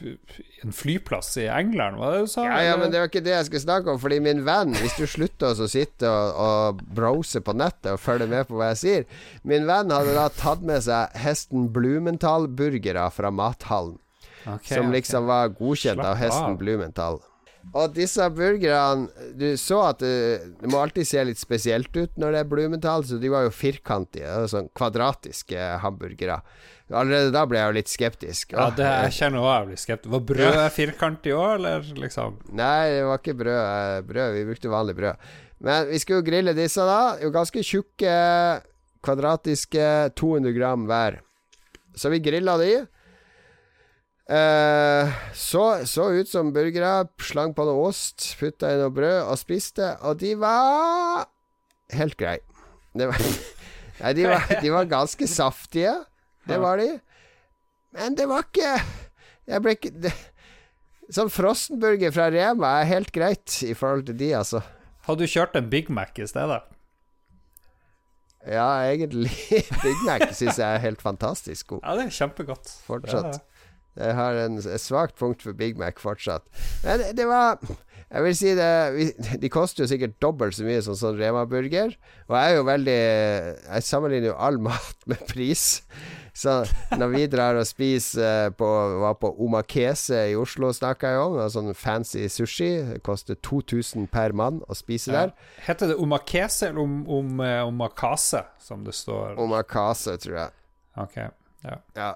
en 0.00 0.72
flyplass 0.72 1.36
i 1.36 1.44
England, 1.52 1.98
var 2.00 2.14
det 2.14 2.20
du 2.24 2.30
sa? 2.32 2.46
ja, 2.48 2.60
ja, 2.70 2.76
men 2.80 2.88
det 2.92 3.02
var 3.02 3.10
ikke 3.10 3.20
det 3.24 3.34
jeg 3.34 3.48
skulle 3.50 3.64
snakke 3.66 3.92
om. 3.92 4.00
Fordi 4.00 4.16
min 4.24 4.40
venn, 4.46 4.72
hvis 4.80 4.96
du 4.96 5.04
slutter 5.04 5.52
å 5.52 5.68
sitte 5.68 6.08
og, 6.08 6.40
og 6.40 6.84
browse 6.96 7.42
på 7.44 7.52
nettet 7.52 7.92
og 7.92 8.00
følge 8.00 8.28
med 8.30 8.48
på 8.48 8.56
hva 8.56 8.72
jeg 8.72 8.80
sier 8.80 9.26
Min 9.44 9.68
venn 9.68 9.92
hadde 9.92 10.16
da 10.16 10.30
tatt 10.32 10.64
med 10.64 10.80
seg 10.88 11.12
hesten 11.20 11.68
Blumenthal-burgere 11.74 13.10
fra 13.12 13.28
mathallen. 13.34 13.98
Ok, 14.46 14.66
som 14.70 14.90
liksom 14.90 14.94
liksom 14.94 15.26
var 15.26 15.48
godkjent 15.48 15.98
Slapp 16.00 16.06
av 16.06 16.16
hesten 16.20 16.54
av. 16.54 16.58
Blumenthal. 16.58 17.20
Og 17.76 17.92
disse 17.92 18.24
burgerne 18.32 19.10
Du 19.36 19.44
så 19.60 19.82
at 19.90 19.98
det, 20.00 20.12
det 20.62 20.70
må 20.72 20.78
alltid 20.80 21.04
se 21.06 21.20
litt 21.28 21.38
spesielt 21.38 21.92
ut 21.96 22.16
når 22.16 22.32
det 22.32 22.38
er 22.40 22.48
Blumenthal, 22.48 23.04
så 23.04 23.18
de 23.20 23.28
var 23.28 23.44
jo 23.44 23.52
firkantige, 23.52 24.32
sånn 24.48 24.70
kvadratiske 24.72 25.66
hamburgere. 25.82 26.40
Allerede 26.90 27.30
da 27.30 27.44
ble 27.46 27.60
jeg 27.60 27.68
jo 27.68 27.76
litt 27.76 27.92
skeptisk. 27.92 28.54
Ja, 28.56 28.70
det 28.74 28.86
jeg 28.88 29.12
kjenner 29.18 29.44
også 29.44 29.52
jeg 29.58 29.68
blir 29.68 29.82
skeptisk. 29.84 30.12
Var 30.16 30.24
brødet 30.32 30.64
firkantig 30.74 31.34
òg, 31.36 31.52
eller 31.60 31.84
liksom? 32.00 32.40
Nei, 32.58 32.88
det 32.96 33.04
var 33.06 33.20
ikke 33.20 33.36
brød. 33.38 33.60
eh, 33.60 34.00
brød. 34.08 34.34
Vi 34.34 34.46
brukte 34.48 34.72
vanlig 34.72 34.96
brød. 34.98 35.28
Men 35.60 35.86
vi 35.92 36.00
skulle 36.02 36.18
jo 36.22 36.26
grille 36.30 36.56
disse, 36.56 36.82
da. 36.88 37.18
Jo 37.22 37.30
ganske 37.30 37.62
tjukke, 37.62 38.16
kvadratiske, 39.04 39.86
200 40.18 40.56
gram 40.56 40.86
hver. 40.88 41.20
Så 41.94 42.10
vi 42.10 42.18
grilla 42.24 42.56
de. 42.58 42.72
Eh, 44.30 45.10
så, 45.34 45.62
så 45.90 46.06
ut 46.14 46.28
som 46.30 46.52
burgere. 46.54 47.08
Slang 47.26 47.54
på 47.56 47.66
noe 47.66 47.88
ost, 47.88 48.28
putta 48.38 48.70
i 48.70 48.78
noe 48.78 48.92
brød 48.94 49.24
og 49.24 49.38
spiste. 49.40 49.94
Og 50.06 50.20
de 50.22 50.36
var 50.38 51.26
helt 51.96 52.18
greie. 52.20 52.44
Det 52.94 53.06
var, 53.10 53.22
nei, 54.02 54.12
de 54.18 54.26
var, 54.30 54.46
de 54.62 54.74
var 54.74 54.90
ganske 54.90 55.26
saftige. 55.30 55.96
Det 56.46 56.58
var 56.62 56.78
de. 56.82 56.92
Men 57.94 58.14
det 58.14 58.26
var 58.30 58.44
ikke 58.46 58.70
Jeg 59.50 59.62
ble 59.64 59.72
ikke 59.74 59.90
det, 59.98 60.12
Sånn 61.10 61.30
frossenburger 61.30 62.12
fra 62.14 62.28
Rema 62.30 62.68
er 62.80 62.86
helt 62.86 63.10
greit 63.10 63.56
i 63.66 63.72
forhold 63.74 64.04
til 64.06 64.14
de, 64.20 64.28
altså. 64.38 64.60
Hadde 65.08 65.26
du 65.26 65.32
kjørt 65.32 65.56
en 65.58 65.66
Big 65.72 65.88
Mac 65.90 66.14
i 66.22 66.26
stedet? 66.30 66.60
Ja, 68.46 68.68
egentlig. 68.86 69.32
Big 69.84 70.04
Mac 70.06 70.22
syns 70.38 70.60
jeg 70.62 70.64
er 70.68 70.84
helt 70.86 71.02
fantastisk 71.02 71.74
god 71.74 71.82
Ja, 71.82 71.96
det 71.98 72.06
er 72.06 72.14
kjempegodt. 72.14 72.70
fortsatt. 72.86 73.42
Ja, 73.96 74.10
Jeg 74.10 74.14
har 74.18 74.40
en, 74.46 74.58
et 74.58 74.82
svakt 74.82 75.16
punkt 75.18 75.42
for 75.42 75.56
Big 75.56 75.78
Mac 75.78 76.00
fortsatt. 76.02 76.46
Men 76.84 77.00
det, 77.02 77.14
det 77.18 77.26
var 77.28 77.58
Jeg 78.10 78.22
vil 78.24 78.36
si 78.36 78.54
det 78.58 79.40
De 79.42 79.50
koster 79.52 79.84
jo 79.84 79.90
sikkert 79.90 80.16
dobbelt 80.22 80.56
så 80.56 80.66
mye 80.66 80.82
som 80.82 80.96
sånn 80.98 81.18
Rema-burger. 81.18 81.94
Og 82.28 82.36
jeg 82.36 82.52
er 82.52 82.56
jo 82.56 82.64
veldig 82.68 83.00
Jeg 83.00 83.86
sammenligner 83.86 84.32
jo 84.32 84.38
all 84.38 84.58
mat 84.70 85.06
med 85.10 85.22
pris. 85.30 85.82
Så 86.40 86.60
når 86.96 87.10
vi 87.12 87.26
drar 87.30 87.58
og 87.58 87.66
spiser 87.68 88.54
på 88.56 88.68
Var 89.02 89.16
på 89.20 89.32
Omakese 89.44 90.22
i 90.30 90.36
Oslo, 90.38 90.70
snakka 90.72 91.14
jeg 91.14 91.24
om. 91.24 91.38
Sånn 91.52 91.74
fancy 91.76 92.28
sushi. 92.32 92.70
Det 92.94 93.00
koster 93.06 93.38
2000 93.46 94.06
per 94.12 94.34
mann 94.36 94.62
å 94.70 94.76
spise 94.78 95.10
ja. 95.12 95.26
der. 95.26 95.34
Heter 95.66 95.92
det 95.92 95.98
omakese 96.00 96.70
eller 96.70 96.84
om, 96.84 97.00
om, 97.10 97.42
eh, 97.44 97.60
omakase, 97.66 98.44
som 98.62 98.86
det 98.86 98.94
står? 98.96 99.34
Omakase, 99.42 100.16
tror 100.22 100.38
jeg. 100.44 100.56
Ok, 101.00 101.18
ja. 101.66 101.76
Ja. 101.98 102.14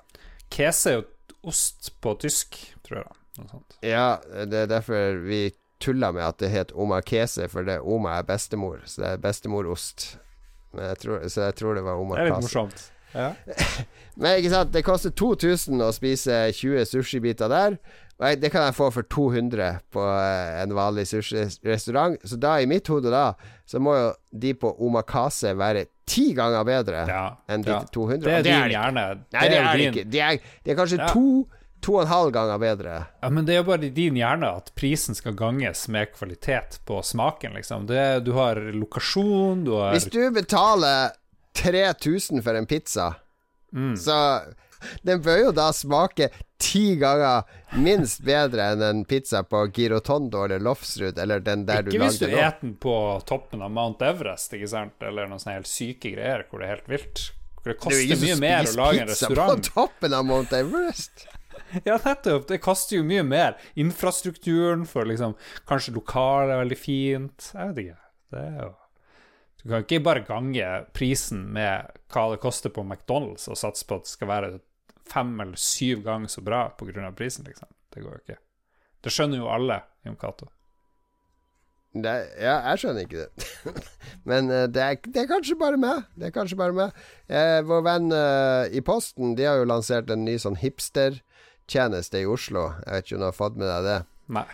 Kese 0.54 0.90
er 0.90 0.98
jo 1.00 1.04
ost 1.46 1.92
på 2.04 2.14
tysk, 2.22 2.58
tror 2.86 3.02
jeg. 3.02 3.16
Noe 3.38 3.50
sånt. 3.50 3.76
Ja, 3.82 4.06
det 4.46 4.64
er 4.64 4.70
derfor 4.70 5.20
vi 5.26 5.42
tulla 5.82 6.12
med 6.14 6.22
at 6.24 6.38
det 6.40 6.50
het 6.52 6.72
omakese, 6.72 7.48
for 7.52 7.66
det 7.66 7.80
Oma 7.82 8.18
er 8.20 8.26
bestemor, 8.28 8.80
så 8.88 9.02
det 9.02 9.08
er 9.10 9.22
bestemorost. 9.24 10.06
Men 10.74 10.92
jeg 10.92 10.98
tror, 11.04 11.24
så 11.28 11.48
jeg 11.50 11.56
tror 11.60 11.74
det 11.78 11.84
var 11.86 11.98
Det 11.98 12.04
er 12.04 12.24
litt 12.24 12.34
omakase. 12.34 12.42
morsomt. 12.46 12.90
Ja. 13.14 13.28
Men 14.18 14.38
ikke 14.40 14.50
sant, 14.50 14.72
det 14.74 14.84
koster 14.86 15.10
2000 15.14 15.82
å 15.86 15.90
spise 15.94 16.38
20 16.54 16.86
sushibiter 16.90 17.50
der. 17.52 17.76
Det 18.18 18.50
kan 18.52 18.62
jeg 18.68 18.74
få 18.76 18.90
for 18.94 19.02
200 19.02 19.80
på 19.92 20.00
eh, 20.00 20.62
en 20.62 20.70
vanlig 20.76 21.06
sushirestaurant. 21.10 22.16
Så 22.24 22.36
da, 22.38 22.60
i 22.62 22.66
mitt 22.66 22.86
hode 22.88 23.10
da, 23.10 23.34
så 23.66 23.80
må 23.82 23.94
jo 23.98 24.12
de 24.30 24.52
på 24.54 24.70
omakase 24.86 25.50
være 25.58 25.86
ti 26.06 26.32
ganger 26.36 26.64
bedre 26.68 27.06
Ja, 27.08 27.24
enn 27.48 27.62
de 27.64 27.70
ja. 27.72 27.80
200. 27.92 28.22
Det 28.22 28.32
er 28.32 28.38
og 28.38 28.44
din 28.44 28.70
hjerne. 28.76 29.04
Nei, 29.32 29.48
det 29.48 29.58
er 29.58 29.64
det 29.66 29.76
din- 29.80 29.92
ikke. 29.92 30.10
De 30.10 30.20
er, 30.20 30.38
de 30.64 30.70
er 30.70 30.76
kanskje 30.78 30.98
Ja. 31.00 31.08
to, 31.10 31.48
to 31.82 31.94
og 31.96 32.02
en 32.02 32.08
halv 32.08 32.30
ganger 32.32 32.58
bedre. 32.62 33.06
Ja, 33.22 33.28
men 33.30 33.44
det 33.44 33.54
er 33.54 33.62
jo 33.62 33.66
bare 33.72 33.84
i 33.84 33.90
din 33.90 34.14
hjerne 34.14 34.56
at 34.56 34.70
prisen 34.76 35.14
skal 35.18 35.34
ganges 35.34 35.88
med 35.88 36.12
kvalitet 36.14 36.78
på 36.86 37.02
smaken, 37.02 37.54
liksom. 37.58 37.86
Det, 37.86 38.24
du 38.24 38.32
har 38.38 38.54
lokasjon, 38.56 39.64
du 39.64 39.72
har 39.80 39.92
Hvis 39.92 40.06
du 40.12 40.30
betaler 40.30 41.10
3000 41.54 42.42
for 42.42 42.54
en 42.54 42.66
pizza, 42.66 43.14
Mm. 43.74 43.96
så 43.96 44.40
den 45.02 45.22
bør 45.24 45.40
jo 45.46 45.52
da 45.56 45.68
smake 45.74 46.30
ti 46.64 46.96
ganger 47.00 47.44
minst 47.76 48.22
bedre 48.24 48.70
enn 48.72 48.82
en 48.84 49.04
pizza 49.08 49.42
på 49.46 49.66
Girotondo 49.74 50.44
eller 50.46 50.62
Lofsrud, 50.64 51.18
eller 51.18 51.42
den 51.44 51.66
der 51.68 51.84
Ikke 51.84 51.98
du 51.98 52.04
hvis 52.04 52.18
du 52.20 52.26
spiser 52.26 52.58
den 52.62 52.76
på 52.80 52.96
toppen 53.28 53.64
av 53.64 53.72
Mount 53.74 54.02
Everest, 54.06 54.54
ikke 54.56 54.70
sant, 54.70 54.96
eller 55.04 55.28
noen 55.28 55.42
sånne 55.42 55.60
helt 55.60 55.70
syke 55.70 56.14
greier 56.14 56.46
hvor 56.48 56.62
det 56.62 56.68
er 56.68 56.76
helt 56.76 56.90
vilt. 56.94 57.24
Hvor 57.60 57.70
det 57.72 57.76
er 57.76 57.80
koster 57.82 58.10
det 58.14 58.20
mye 58.22 58.40
mer 58.40 58.68
å 58.68 58.76
lage 58.80 59.04
en 59.04 59.12
restaurant. 59.12 59.68
på 59.68 59.74
toppen 59.74 60.16
av 60.16 60.28
Mount 60.28 60.52
Everest. 60.56 61.26
Ja, 61.84 61.96
nettopp. 61.98 62.46
Det 62.48 62.60
koster 62.62 63.00
jo 63.00 63.04
mye 63.06 63.24
mer. 63.26 63.56
Infrastrukturen 63.78 64.84
for 64.86 65.08
liksom 65.08 65.32
Kanskje 65.66 65.94
lokalet 65.96 66.54
er 66.54 66.60
veldig 66.62 66.78
fint. 66.78 67.48
Jeg 67.54 67.70
vet 67.70 67.80
ikke. 67.82 68.00
Det 68.34 68.42
er 68.42 68.58
jo 68.60 68.70
Du 69.62 69.64
kan 69.70 69.86
ikke 69.86 70.02
bare 70.04 70.22
gange 70.28 70.68
prisen 70.94 71.46
med 71.56 71.88
hva 72.12 72.26
det 72.34 72.42
koster 72.42 72.70
på 72.74 72.84
McDonald's 72.84 73.48
og 73.48 73.58
satse 73.58 73.86
på 73.88 73.96
at 73.96 74.06
det 74.06 74.12
skal 74.12 74.30
være 74.30 74.50
fem 75.10 75.32
eller 75.40 75.60
syv 75.60 76.02
ganger 76.04 76.32
så 76.32 76.42
bra 76.44 76.68
pga. 76.78 77.12
prisen, 77.16 77.44
liksom. 77.44 77.68
Det 77.94 78.02
går 78.02 78.12
jo 78.12 78.22
ikke. 78.24 78.40
Det 79.04 79.12
skjønner 79.12 79.38
jo 79.38 79.48
alle, 79.52 79.82
Jon 80.04 80.16
Cato. 80.16 80.48
Ja, 81.94 82.56
jeg 82.72 82.80
skjønner 82.82 83.04
ikke 83.06 83.22
det. 83.22 83.74
Men 84.28 84.50
eh, 84.50 84.66
det 84.66 84.82
er, 84.82 84.96
det 85.06 85.20
er 85.22 85.30
kanskje 85.30 85.58
bare 85.60 85.78
meg. 85.78 86.08
Det 86.18 86.26
er 86.26 86.34
kanskje 86.34 86.58
bare 86.58 86.74
meg. 86.74 87.04
Eh, 87.28 87.60
vår 87.66 87.84
venn 87.86 88.10
eh, 88.16 88.74
i 88.74 88.82
Posten 88.82 89.36
De 89.38 89.46
har 89.46 89.60
jo 89.60 89.68
lansert 89.68 90.10
en 90.10 90.24
ny 90.26 90.34
sånn 90.42 90.58
hipstertjeneste 90.58 92.24
i 92.24 92.26
Oslo. 92.26 92.72
Jeg 92.82 92.90
vet 92.90 93.06
ikke 93.06 93.20
om 93.20 93.22
du 93.22 93.28
har 93.28 93.38
fått 93.38 93.60
med 93.60 93.70
deg 93.70 93.86
det? 93.86 93.98
Nei. 94.34 94.48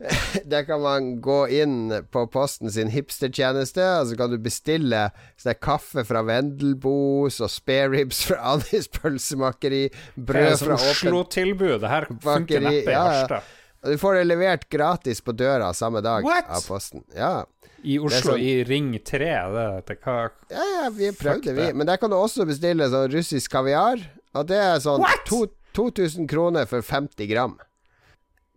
Der 0.52 0.64
kan 0.64 0.80
man 0.80 1.08
gå 1.20 1.42
inn 1.52 1.90
på 2.10 2.22
Posten 2.32 2.70
sin 2.72 2.88
hipstertjeneste, 2.88 3.84
og 4.00 4.06
så 4.08 4.16
kan 4.16 4.32
du 4.32 4.38
bestille 4.40 5.02
sånn 5.40 5.58
kaffe 5.60 6.04
fra 6.08 6.22
Vendelbos 6.24 7.40
og 7.44 7.52
spareribs 7.52 8.22
fra 8.30 8.38
Annis 8.54 8.88
pølsemakeri, 8.94 9.82
er 9.90 10.26
brød 10.30 10.56
sånn 10.56 10.70
fra 10.72 10.78
åpen 10.80 10.90
Oslo-tilbud. 10.94 11.78
Det 11.84 11.92
her 11.92 12.08
funker 12.24 12.64
neppe 12.64 12.88
i 12.88 12.94
Ja, 12.94 13.04
ja. 13.04 13.06
Harstad. 13.20 13.56
Og 13.80 13.94
du 13.94 14.00
får 14.00 14.18
det 14.18 14.24
levert 14.28 14.66
gratis 14.72 15.22
på 15.24 15.32
døra 15.32 15.70
samme 15.76 16.02
dag 16.04 16.24
What? 16.26 16.48
av 16.52 16.64
Posten. 16.68 17.04
Ja. 17.16 17.44
I 17.80 17.94
Oslo, 17.96 18.34
sånn- 18.34 18.42
i 18.44 18.58
Ring 18.68 18.90
3. 19.04 19.30
Det, 19.54 19.68
det, 19.88 19.96
hva, 20.04 20.16
ja, 20.52 20.66
ja, 20.74 20.88
vi 20.92 21.08
prøvde, 21.16 21.54
vi. 21.56 21.70
Men 21.72 21.88
der 21.88 21.96
kan 21.96 22.12
du 22.12 22.16
også 22.18 22.44
bestille 22.48 22.90
sånn 22.92 23.08
russisk 23.12 23.52
kaviar, 23.54 24.02
og 24.36 24.48
det 24.50 24.58
er 24.60 24.82
sånn 24.84 25.04
to, 25.28 25.46
2000 25.76 26.28
kroner 26.28 26.68
for 26.68 26.84
50 26.84 27.28
gram. 27.32 27.56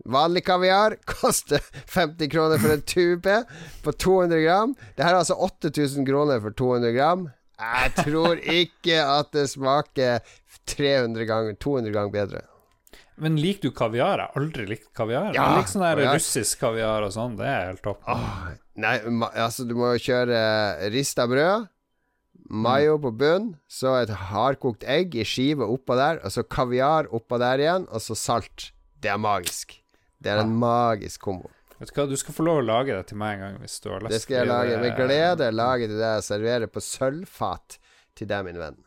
Vanlig 0.03 0.43
kaviar 0.45 0.97
koster 1.13 1.63
50 1.93 2.30
kroner 2.31 2.59
for 2.59 2.75
en 2.75 2.81
tube 2.81 3.35
på 3.84 3.91
200 4.05 4.41
gram. 4.43 4.73
Det 4.97 5.05
her 5.05 5.13
er 5.15 5.21
altså 5.21 5.38
8000 5.39 6.07
kroner 6.07 6.41
for 6.43 6.55
200 6.59 6.95
gram. 6.97 7.27
Jeg 7.63 7.93
tror 8.01 8.41
ikke 8.41 8.97
at 8.99 9.30
det 9.35 9.45
smaker 9.51 10.34
300 10.67 11.27
ganger 11.30 11.55
200 11.61 11.93
ganger 11.95 12.11
bedre. 12.13 12.41
Men 13.15 13.38
liker 13.38 13.69
du 13.69 13.75
kaviar? 13.77 14.17
Jeg 14.19 14.25
har 14.34 14.41
aldri 14.41 14.65
likt 14.67 14.89
kaviar. 14.97 15.30
Ja, 15.35 15.45
jeg 15.45 15.59
liker 15.61 15.71
sånn 15.71 15.85
der 15.85 15.99
kaviar. 15.99 16.17
russisk 16.17 16.63
kaviar 16.63 17.05
og 17.05 17.13
sånn. 17.13 17.38
Det 17.39 17.45
er 17.47 17.67
helt 17.69 17.84
topp. 17.85 18.09
Nei, 18.84 18.95
ma 19.05 19.30
altså 19.45 19.67
du 19.69 19.75
må 19.77 19.91
jo 19.93 20.01
kjøre 20.01 20.39
rista 20.91 21.27
brød, 21.30 21.69
mayo 22.49 22.97
på 23.03 23.13
bunn, 23.21 23.51
så 23.69 23.93
et 24.01 24.11
hardkokt 24.31 24.84
egg 24.89 25.13
i 25.15 25.27
skive 25.30 25.69
oppå 25.69 25.95
der, 25.99 26.19
og 26.25 26.34
så 26.34 26.43
kaviar 26.43 27.07
oppå 27.13 27.38
der 27.41 27.61
igjen, 27.61 27.88
og 27.93 28.01
så 28.03 28.17
salt. 28.17 28.71
Det 28.99 29.13
er 29.13 29.21
magisk. 29.21 29.77
Det 30.23 30.31
er 30.31 30.41
en 30.43 30.55
magisk 30.55 31.21
kombo. 31.27 31.51
Vet 31.79 31.91
du 31.91 31.99
hva, 31.99 32.07
du 32.07 32.15
skal 32.19 32.35
få 32.37 32.45
lov 32.47 32.61
å 32.61 32.65
lage 32.65 32.95
det 32.95 33.09
til 33.09 33.19
meg 33.19 33.35
en 33.35 33.43
gang 33.43 33.59
hvis 33.63 33.75
du 33.83 33.89
har 33.91 34.05
lyst. 34.05 34.15
Det 34.15 34.21
skal 34.23 34.39
jeg 34.39 34.51
lage 34.51 34.79
med 34.79 34.95
glede. 34.95 35.49
Lage 35.51 35.89
til 35.91 35.99
deg 35.99 36.21
og 36.21 36.27
servere 36.27 36.69
på 36.71 36.83
sølvfat 36.83 37.77
til 38.15 38.29
deg, 38.29 38.45
min 38.47 38.61
venn. 38.61 38.79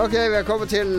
Ok, 0.00 0.12
vi 0.12 0.36
har 0.36 0.46
kommet 0.48 0.70
til 0.72 0.90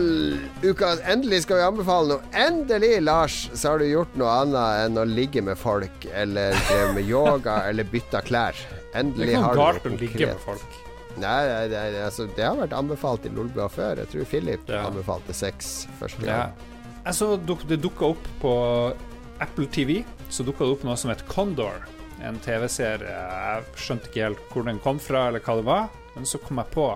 uka 0.62 0.92
Endelig 1.10 1.40
skal 1.42 1.58
vi 1.58 1.62
anbefale 1.66 2.12
noe. 2.12 2.26
Endelig, 2.38 3.00
Lars, 3.02 3.48
så 3.58 3.72
har 3.72 3.80
du 3.82 3.88
gjort 3.88 4.12
noe 4.20 4.30
annet 4.44 4.82
enn 4.84 5.00
å 5.00 5.04
ligge 5.08 5.42
med 5.42 5.58
folk, 5.58 6.04
eller 6.14 6.54
drevet 6.68 6.92
med 7.00 7.08
yoga, 7.10 7.56
eller 7.68 7.88
bytta 7.90 8.20
klær. 8.22 8.60
Endelig 8.94 9.34
har 9.34 9.48
noe 9.48 9.56
du 9.56 9.58
galt 9.58 9.88
å 9.90 9.94
ligge 9.96 10.28
med 10.28 10.38
folk. 10.44 10.76
Nei, 11.16 11.40
nei, 11.48 11.64
nei, 11.72 11.86
altså, 12.04 12.28
det 12.36 12.46
har 12.46 12.54
vært 12.60 12.76
anbefalt 12.78 13.26
i 13.26 13.32
Lolbua 13.34 13.66
før. 13.74 14.04
Jeg 14.04 14.12
tror 14.12 14.28
Philip 14.30 14.70
Ja. 14.70 14.84
anbefalte 14.86 15.34
sex 15.34 15.72
første 15.98 16.22
Ja. 16.28 16.36
gang. 16.36 16.52
Jeg 17.02 17.18
så 17.18 17.32
det 17.66 17.80
dukka 17.82 18.12
opp 18.14 18.28
på 18.40 18.52
Apple 19.42 19.66
TV. 19.66 20.04
Så 20.30 20.46
dukka 20.46 20.62
det 20.62 20.76
opp 20.76 20.84
noe 20.86 20.96
som 20.96 21.10
het 21.10 21.26
Condor. 21.26 21.82
En 22.22 22.38
TV-serie. 22.38 23.10
Jeg 23.10 23.64
skjønte 23.74 24.06
ikke 24.12 24.28
helt 24.28 24.46
hvor 24.52 24.64
den 24.64 24.78
kom 24.78 25.02
fra, 25.02 25.26
eller 25.28 25.40
hva 25.42 25.58
det 25.58 25.66
var. 25.66 25.90
Men 26.14 26.24
så 26.24 26.38
kom 26.38 26.62
jeg 26.62 26.70
på 26.70 26.86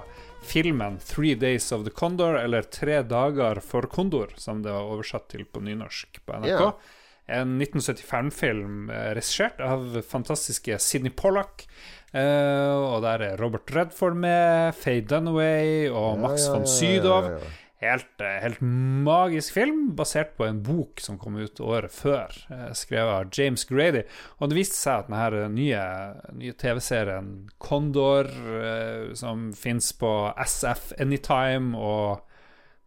filmen 0.42 0.98
'Three 0.98 1.34
Days 1.34 1.72
of 1.72 1.84
the 1.84 1.90
Condor', 1.90 2.38
eller 2.38 2.62
'Tre 2.62 3.02
dager 3.02 3.60
for 3.60 3.82
kondor', 3.82 4.36
som 4.36 4.62
det 4.62 4.72
var 4.72 4.82
oversatt 4.82 5.28
til 5.28 5.44
på 5.44 5.60
nynorsk 5.60 6.20
på 6.26 6.32
NRK. 6.32 6.48
Yeah. 6.48 6.72
En 7.26 7.62
1975-film 7.62 8.90
eh, 8.90 9.14
regissert 9.18 9.60
av 9.60 10.02
fantastiske 10.06 10.78
Sidney 10.78 11.10
Pollack. 11.10 11.66
Eh, 12.14 12.74
og 12.76 13.02
der 13.02 13.24
er 13.32 13.40
Robert 13.42 13.70
Redford 13.74 14.14
med, 14.16 14.74
Faye 14.78 15.02
Dunaway 15.02 15.88
og 15.90 16.20
Max 16.22 16.46
von 16.48 16.66
Sydow. 16.70 17.32
Helt, 17.86 18.20
eh, 18.20 18.38
helt 18.42 18.60
magisk 19.06 19.54
film, 19.54 19.96
basert 19.96 20.34
på 20.36 20.46
en 20.46 20.62
bok 20.62 21.00
som 21.00 21.18
kom 21.18 21.36
ut 21.38 21.60
året 21.60 21.92
før, 21.94 22.34
eh, 22.50 22.72
skrevet 22.72 23.12
av 23.14 23.30
James 23.32 23.64
Grady. 23.64 24.02
Og 24.40 24.50
det 24.50 24.58
viste 24.58 24.78
seg 24.78 25.04
at 25.04 25.10
denne 25.10 25.48
nye, 25.54 25.82
nye 26.36 26.52
TV-serien 26.52 27.50
Condor, 27.58 28.30
eh, 28.30 29.14
som 29.14 29.52
fins 29.52 29.92
på 29.92 30.32
SF 30.36 30.92
Anytime 31.00 31.76
og 31.76 32.22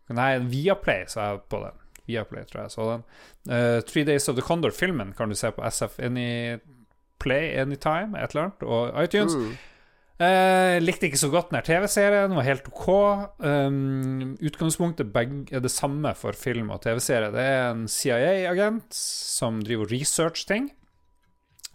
Nei, 0.09 0.39
Viaplay 0.39 1.05
sa 1.05 1.31
jeg 1.31 1.41
på 1.53 1.59
den. 1.61 1.75
Viaplay, 2.09 2.43
tror 2.49 2.63
jeg 2.63 2.73
så 2.73 2.85
den. 2.89 3.03
Uh, 3.49 3.81
Three 3.85 4.03
Days 4.03 4.25
of 4.29 4.35
the 4.35 4.41
Condor-filmen 4.41 5.13
kan 5.13 5.29
du 5.29 5.35
se 5.35 5.51
på 5.53 5.61
SF 5.69 5.99
Anyplay 5.99 7.53
Anytime, 7.61 8.17
et 8.17 8.33
eller 8.33 8.47
annet, 8.47 8.63
og 8.63 9.03
iTunes. 9.03 9.35
Eh, 10.19 10.77
likte 10.83 11.07
ikke 11.07 11.21
så 11.21 11.29
godt 11.31 11.53
den 11.53 11.61
her 11.61 11.67
TV-serien, 11.67 12.33
var 12.35 12.43
helt 12.43 12.65
OK. 12.67 12.87
Um, 13.39 14.33
utgangspunktet 14.43 15.15
er 15.15 15.63
det 15.63 15.71
samme 15.71 16.11
for 16.19 16.35
film 16.35 16.73
og 16.75 16.81
TV-serie. 16.83 17.31
Det 17.31 17.45
er 17.45 17.69
en 17.69 17.85
CIA-agent 17.87 18.91
som 18.91 19.61
driver 19.63 19.87
research 19.93 20.43
ting. 20.49 20.67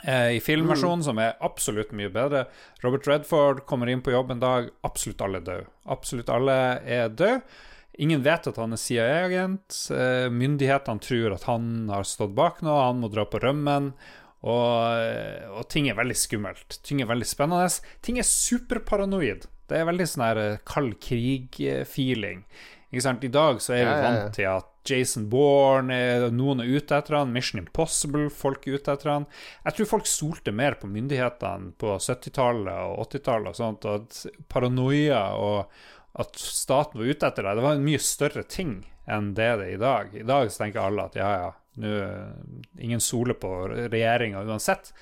Eh, 0.05 0.37
I 0.37 0.41
filmversjonen, 0.45 1.05
som 1.07 1.21
er 1.23 1.39
absolutt 1.41 1.95
mye 1.97 2.13
bedre. 2.13 2.45
Robert 2.85 3.09
Redford 3.09 3.65
kommer 3.65 3.89
inn 3.89 4.05
på 4.05 4.13
jobb 4.13 4.35
en 4.35 4.43
dag. 4.43 4.69
Absolutt 4.85 5.25
alle 5.25 5.41
er 5.41 5.47
døde. 5.47 5.71
Absolutt 5.97 6.33
alle 6.33 6.59
er 6.85 7.09
døde. 7.09 7.41
Ingen 8.03 8.25
vet 8.27 8.49
at 8.51 8.59
han 8.59 8.75
er 8.75 8.81
CIA-agent. 8.81 9.79
Eh, 9.95 10.29
myndighetene 10.29 11.01
tror 11.01 11.37
at 11.37 11.49
han 11.49 11.89
har 11.89 12.05
stått 12.09 12.35
bak 12.37 12.61
noe, 12.67 12.91
han 12.91 13.01
må 13.01 13.09
dra 13.13 13.25
på 13.25 13.41
rømmen. 13.41 13.93
Og, 14.45 15.57
og 15.57 15.65
ting 15.73 15.89
er 15.89 15.97
veldig 15.97 16.17
skummelt. 16.21 16.79
Ting 16.85 17.01
er 17.01 17.09
veldig 17.09 17.29
spennende. 17.29 17.71
Ting 18.05 18.21
er 18.21 18.29
superparanoid. 18.29 19.49
Det 19.71 19.81
er 19.81 19.89
veldig 19.89 20.07
sånn 20.11 20.27
her 20.27 20.41
eh, 20.43 20.63
kald 20.69 20.99
krig-feeling. 21.01 22.45
Ikke 22.91 23.05
sant? 23.07 23.25
I 23.25 23.33
dag 23.33 23.63
så 23.65 23.73
er 23.75 23.89
vi 23.89 23.95
vant 24.05 24.37
til 24.37 24.51
at 24.53 24.69
Jason 24.85 25.25
Bourne, 25.33 26.29
noen 26.37 26.61
er 26.61 26.69
ute 26.77 26.99
etter 26.99 27.17
han, 27.17 27.33
Mission 27.33 27.63
Impossible, 27.63 28.29
folk 28.31 28.69
er 28.69 28.77
ute 28.77 28.93
etter 28.93 29.11
han. 29.11 29.27
Jeg 29.65 29.79
tror 29.79 29.91
folk 29.95 30.11
solte 30.11 30.53
mer 30.55 30.77
på 30.79 30.91
myndighetene 30.93 31.73
på 31.81 31.97
70-tallet 31.97 32.93
og 32.93 33.09
80-tallet 33.09 33.51
og 33.51 33.59
sånt, 33.59 33.89
og 33.89 34.05
at 34.05 34.43
paranoia 34.53 35.25
og 35.41 35.81
at 36.21 36.39
staten 36.39 37.01
var 37.01 37.11
ute 37.11 37.31
etter 37.33 37.49
deg, 37.49 37.59
det 37.59 37.65
var 37.65 37.79
en 37.79 37.89
mye 37.89 38.03
større 38.03 38.45
ting 38.47 38.77
enn 39.11 39.33
det 39.35 39.51
det 39.59 39.67
er 39.67 39.75
i 39.75 39.81
dag. 39.81 40.15
I 40.15 40.29
dag 40.29 40.53
så 40.53 40.63
tenker 40.63 40.85
alle 40.85 41.09
at 41.09 41.19
ja, 41.19 41.33
ja, 41.41 41.51
ingen 41.77 43.01
soler 43.01 43.35
på 43.35 43.51
regjeringa 43.69 44.45
uansett. 44.45 44.93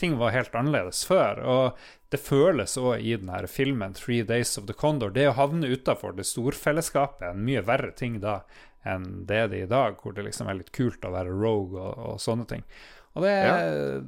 Ting 0.00 0.16
var 0.16 0.32
helt 0.32 0.54
annerledes 0.54 1.02
før. 1.04 1.40
Og 1.44 1.80
det 2.10 2.20
føles 2.22 2.76
òg 2.80 3.02
i 3.02 3.16
denne 3.16 3.46
filmen 3.50 3.94
'Three 3.94 4.22
Days 4.26 4.56
of 4.58 4.66
the 4.66 4.74
Condor'. 4.74 5.12
Det 5.12 5.28
å 5.28 5.36
havne 5.36 5.68
utafor 5.68 6.16
det 6.16 6.26
storfellesskapet 6.26 7.26
er 7.26 7.34
en 7.34 7.44
mye 7.44 7.62
verre 7.66 7.92
ting 7.92 8.20
da 8.20 8.40
enn 8.84 9.26
det 9.28 9.36
er 9.36 9.48
det 9.52 9.60
i 9.60 9.68
dag, 9.68 9.98
hvor 10.00 10.14
det 10.16 10.24
liksom 10.24 10.48
er 10.48 10.56
litt 10.62 10.72
kult 10.72 11.04
å 11.04 11.12
være 11.12 11.34
rogue 11.36 11.76
og, 11.76 11.98
og 11.98 12.20
sånne 12.20 12.46
ting. 12.48 12.64
Og 13.14 13.26
det 13.26 13.30
er 13.30 14.02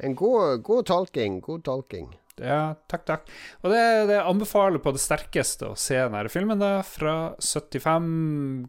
En 0.00 0.14
god, 0.14 0.62
god 0.62 0.86
tolking. 0.86 1.40
God 1.40 1.64
tolking. 1.64 2.08
Ja, 2.42 2.74
takk, 2.90 3.04
takk. 3.06 3.32
Og 3.62 3.70
det, 3.70 3.82
det 4.10 4.18
anbefaler 4.22 4.82
på 4.82 4.94
det 4.94 5.02
sterkeste 5.02 5.70
å 5.70 5.78
se 5.78 5.98
denne 6.00 6.30
filmen 6.32 6.60
da, 6.60 6.76
fra 6.86 7.34
75, 7.38 8.12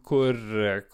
hvor, 0.06 0.40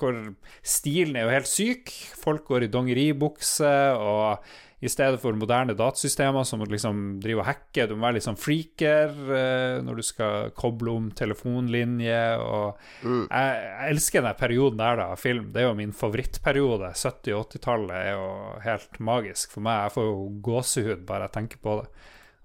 hvor 0.01 0.21
stilen 0.65 1.19
er 1.19 1.27
jo 1.27 1.37
helt 1.37 1.51
syk. 1.51 1.95
Folk 2.23 2.47
går 2.49 2.67
i 2.67 2.73
dongeribukse, 2.73 3.73
og 3.99 4.47
i 4.83 4.91
stedet 4.91 5.21
for 5.23 5.37
moderne 5.39 5.77
datasystemer 5.79 6.43
som 6.47 6.65
liksom 6.67 7.03
drive 7.23 7.45
og 7.45 7.47
hacke, 7.47 7.85
du 7.87 7.93
må 7.95 8.09
være 8.09 8.17
litt 8.17 8.27
sånn 8.27 8.41
freaker 8.41 9.13
eh, 9.31 9.77
når 9.87 10.01
du 10.01 10.05
skal 10.07 10.49
koble 10.59 10.91
om 10.91 11.05
telefonlinje. 11.15 12.23
Og 12.43 12.81
jeg, 13.07 13.29
jeg 13.29 13.93
elsker 13.93 14.27
den 14.27 14.41
perioden 14.41 14.81
der 14.83 14.99
da, 14.99 15.07
film. 15.21 15.53
Det 15.55 15.63
er 15.63 15.69
jo 15.69 15.77
min 15.79 15.95
favorittperiode. 15.95 16.91
70- 16.99 17.37
og 17.37 17.45
80-tallet 17.55 17.95
er 18.01 18.11
jo 18.17 18.27
helt 18.67 18.99
magisk 19.13 19.55
for 19.55 19.69
meg. 19.69 19.85
Jeg 19.85 19.97
får 20.01 20.11
jo 20.11 20.19
gåsehud 20.51 21.07
bare 21.07 21.29
jeg 21.29 21.37
tenker 21.39 21.63
på 21.63 21.79
det. 21.79 21.87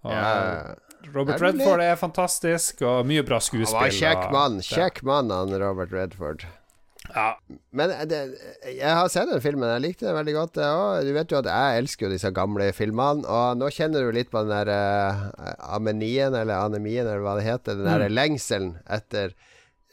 Og, 0.04 0.12
Ja. 0.12 0.76
Robert 1.14 1.40
Jeg 1.40 1.54
Redford 1.54 1.82
er 1.82 1.96
fantastisk, 1.96 2.82
og 2.84 3.06
mye 3.08 3.24
bra 3.24 3.38
Han 3.40 3.46
skuespill. 3.46 3.80
var 3.80 3.94
kjekk 3.96 4.32
mann. 4.34 4.58
Kjekk 4.66 5.04
mann, 5.08 5.30
han 5.32 5.54
Robert 5.62 5.94
Redford. 5.94 6.44
Ja, 7.16 7.38
Men 7.72 7.94
det, 8.10 8.18
jeg 8.66 8.90
har 8.92 9.08
sett 9.08 9.30
den 9.32 9.40
filmen. 9.40 9.70
Jeg 9.78 9.84
likte 9.86 10.08
den 10.10 10.18
veldig 10.18 10.34
godt. 10.36 10.58
Og. 10.60 11.06
Du 11.08 11.14
vet 11.16 11.32
jo 11.32 11.38
at 11.40 11.48
jeg 11.48 11.84
elsker 11.84 12.08
jo 12.08 12.12
disse 12.12 12.32
gamle 12.36 12.68
filmene. 12.76 13.24
Og 13.24 13.56
nå 13.62 13.70
kjenner 13.72 14.04
du 14.04 14.12
litt 14.12 14.32
på 14.34 14.42
den 14.44 14.52
der 14.52 14.72
uh, 14.74 15.76
amenien, 15.78 16.36
eller 16.36 16.66
anemien, 16.66 17.06
eller 17.08 17.24
hva 17.24 17.38
det 17.40 17.48
heter. 17.48 17.80
Den 17.80 17.88
der 17.88 18.12
lengselen 18.12 18.74
etter 18.90 19.32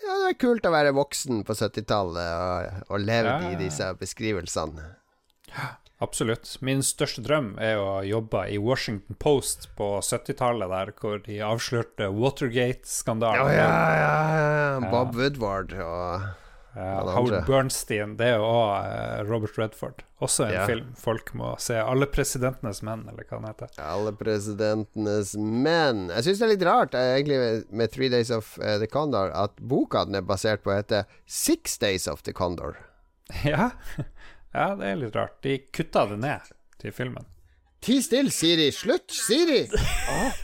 Ja, 0.05 0.17
det 0.25 0.33
er 0.35 0.41
kult 0.43 0.67
å 0.67 0.75
være 0.75 0.91
voksen 0.97 1.45
på 1.47 1.55
70-tallet 1.55 2.27
og, 2.35 2.83
og 2.91 3.01
leve 3.07 3.31
Ja, 3.31 3.39
ja, 3.47 3.53
i 3.55 3.61
disse 3.63 3.93
beskrivelsene. 4.01 4.91
Absolutt. 6.05 6.53
Min 6.65 6.85
største 6.85 7.25
drøm 7.25 7.55
er 7.63 7.81
å 7.81 7.99
jobbe 8.07 8.45
i 8.53 8.61
Washington 8.61 9.17
Post 9.23 9.69
på 9.79 9.95
70-tallet, 10.05 10.71
der 10.71 10.93
hvor 11.01 11.19
de 11.25 11.41
avslørte 11.45 12.09
Watergate-skandalen. 12.15 13.53
Ja, 13.57 13.59
ja, 13.59 13.99
ja, 13.99 14.55
ja. 14.81 14.91
Bob 14.93 15.17
Woodward 15.19 15.75
og 15.81 16.33
Ja. 16.75 17.05
Howard 17.15 17.45
Bernstein, 17.47 18.17
det 18.19 18.33
er 18.33 18.41
jo 18.43 18.47
òg 18.51 19.29
Robert 19.29 19.55
Redford. 19.61 20.01
Også 20.25 20.49
en 20.49 20.65
film 20.67 20.89
folk 20.99 21.29
må 21.39 21.53
se. 21.63 21.77
'Alle 21.79 22.09
presidentenes 22.11 22.81
menn', 22.83 23.05
eller 23.13 23.23
hva 23.29 23.39
den 23.39 23.47
heter. 23.47 23.69
alle 23.79 24.11
presidentenes 24.19 25.37
menn. 25.39 26.09
Jeg 26.11 26.25
syns 26.27 26.41
det 26.41 26.47
er 26.49 26.53
litt 26.57 26.67
rart 26.67 26.97
eh, 26.99 27.13
egentlig 27.21 27.39
med 27.71 27.93
Three 27.95 28.09
Days 28.11 28.33
of 28.35 28.59
eh, 28.59 28.79
the 28.83 28.89
Condor 28.91 29.31
at 29.31 29.55
boka 29.63 30.03
den 30.09 30.17
er 30.19 30.27
basert 30.27 30.65
på, 30.65 30.75
heter 30.75 31.05
Six 31.27 31.79
Days 31.79 32.09
of 32.11 32.23
the 32.27 32.33
Condor. 32.35 32.75
Ja. 33.47 33.71
Ja, 34.55 34.73
det 34.79 34.91
er 34.91 35.01
litt 35.03 35.17
rart. 35.19 35.37
De 35.43 35.59
kutta 35.75 36.07
det 36.11 36.19
ned 36.23 36.51
til 36.81 36.95
filmen. 36.95 37.27
Ti 37.85 38.01
still, 38.03 38.31
Siri. 38.33 38.71
Slutt, 38.73 39.11
Siri! 39.13 39.65
Åh. 39.75 40.43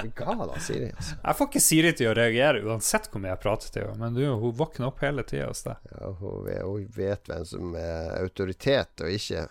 Bli 0.00 0.10
gal 0.16 0.50
Siri, 0.60 0.90
altså. 0.96 1.16
Jeg 1.22 1.36
får 1.38 1.48
ikke 1.50 1.60
Siri 1.60 1.92
til 1.96 2.10
å 2.10 2.14
reagere 2.16 2.62
uansett 2.64 3.10
hvor 3.12 3.22
mye 3.22 3.32
jeg 3.34 3.42
prater 3.42 3.72
til 3.72 3.86
henne, 3.86 4.00
men 4.00 4.16
du, 4.16 4.24
hun 4.40 4.56
våkner 4.56 4.88
opp 4.88 5.02
hele 5.04 5.24
tida 5.28 5.50
hos 5.50 5.64
deg. 5.66 5.92
Ja, 5.92 6.10
hun, 6.20 6.48
hun 6.48 6.86
vet 6.96 7.30
hvem 7.30 7.44
som 7.48 7.76
er 7.80 8.14
autoritet 8.22 9.04
og 9.04 9.12
ikke. 9.12 9.46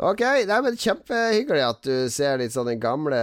Ok, 0.00 0.22
nei, 0.48 0.58
men 0.64 0.78
kjempehyggelig 0.80 1.62
at 1.62 1.82
du 1.84 2.08
ser 2.10 2.40
litt 2.40 2.54
sånne 2.54 2.78
gamle 2.80 3.18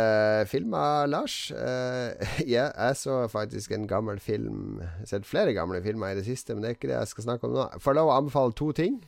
filmer, 0.50 1.10
Lars. 1.12 1.38
Uh, 1.60 2.14
yeah, 2.46 2.70
jeg 2.72 2.96
så 2.98 3.16
faktisk 3.30 3.74
en 3.76 3.88
gammel 3.90 4.20
film 4.24 4.80
Jeg 4.80 4.90
har 5.02 5.10
sett 5.10 5.28
flere 5.28 5.54
gamle 5.54 5.82
filmer 5.84 6.14
i 6.14 6.18
det 6.18 6.24
siste, 6.28 6.54
men 6.56 6.64
det 6.64 6.70
er 6.70 6.78
ikke 6.78 6.90
det 6.92 6.96
jeg 6.98 7.12
skal 7.12 7.26
snakke 7.26 7.50
om 7.50 7.56
nå. 7.58 7.66
Får 7.82 7.94
jeg 7.94 8.00
lov 8.00 8.12
å 8.12 8.16
anbefale 8.20 8.56
to 8.58 8.70
ting? 8.78 9.00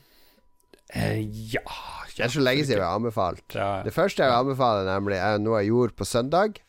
Uh, 0.91 1.21
ja 1.53 1.63
Det 2.11 2.25
er 2.25 2.33
så 2.33 2.43
lenge 2.43 2.65
siden 2.65 2.81
jeg 2.81 2.87
har 2.87 2.99
anbefalt. 2.99 3.45
Ja. 3.55 3.69
Det 3.85 3.93
første 3.95 4.23
jeg 4.25 4.33
vil 4.33 4.41
anbefale, 4.43 4.83
nemlig, 4.89 5.17
er 5.21 5.39
noe 5.41 5.61
jeg 5.61 5.71
gjorde 5.71 5.97
på 6.01 6.09
søndag. 6.09 6.59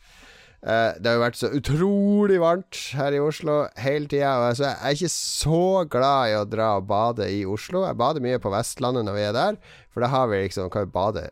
Eh, 0.63 0.95
det 0.95 1.09
har 1.09 1.17
jo 1.17 1.23
vært 1.25 1.39
så 1.39 1.49
utrolig 1.51 2.39
varmt 2.39 2.79
her 2.95 3.15
i 3.15 3.19
Oslo 3.19 3.65
hele 3.83 4.07
tida. 4.07 4.31
Altså, 4.47 4.69
jeg 4.69 4.79
er 4.79 4.97
ikke 4.97 5.11
så 5.11 5.63
glad 5.91 6.31
i 6.31 6.37
å 6.39 6.45
dra 6.47 6.69
og 6.79 6.87
bade 6.87 7.27
i 7.27 7.41
Oslo. 7.43 7.83
Jeg 7.83 7.99
bader 7.99 8.23
mye 8.23 8.39
på 8.39 8.51
Vestlandet 8.53 9.03
når 9.03 9.17
vi 9.17 9.25
er 9.27 9.35
der, 9.35 9.57
for 9.91 10.05
da 10.05 10.11
har 10.13 10.29
vi 10.31 10.45
liksom, 10.45 10.71
kan 10.71 10.87
vi 10.87 10.95
bade 10.95 11.25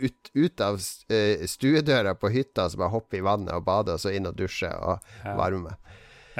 ut, 0.00 0.32
ut 0.34 0.64
av 0.66 0.80
eh, 1.12 1.46
stuedøra 1.46 2.16
på 2.18 2.32
hytta, 2.34 2.66
så 2.70 2.80
bare 2.80 2.94
hoppe 2.96 3.20
i 3.20 3.24
vannet 3.24 3.54
og 3.54 3.66
bade, 3.68 3.94
og 3.94 4.02
så 4.02 4.14
inn 4.16 4.26
og 4.26 4.34
dusje 4.38 4.70
og 4.82 4.98
varme 5.38 5.68
meg. 5.68 5.89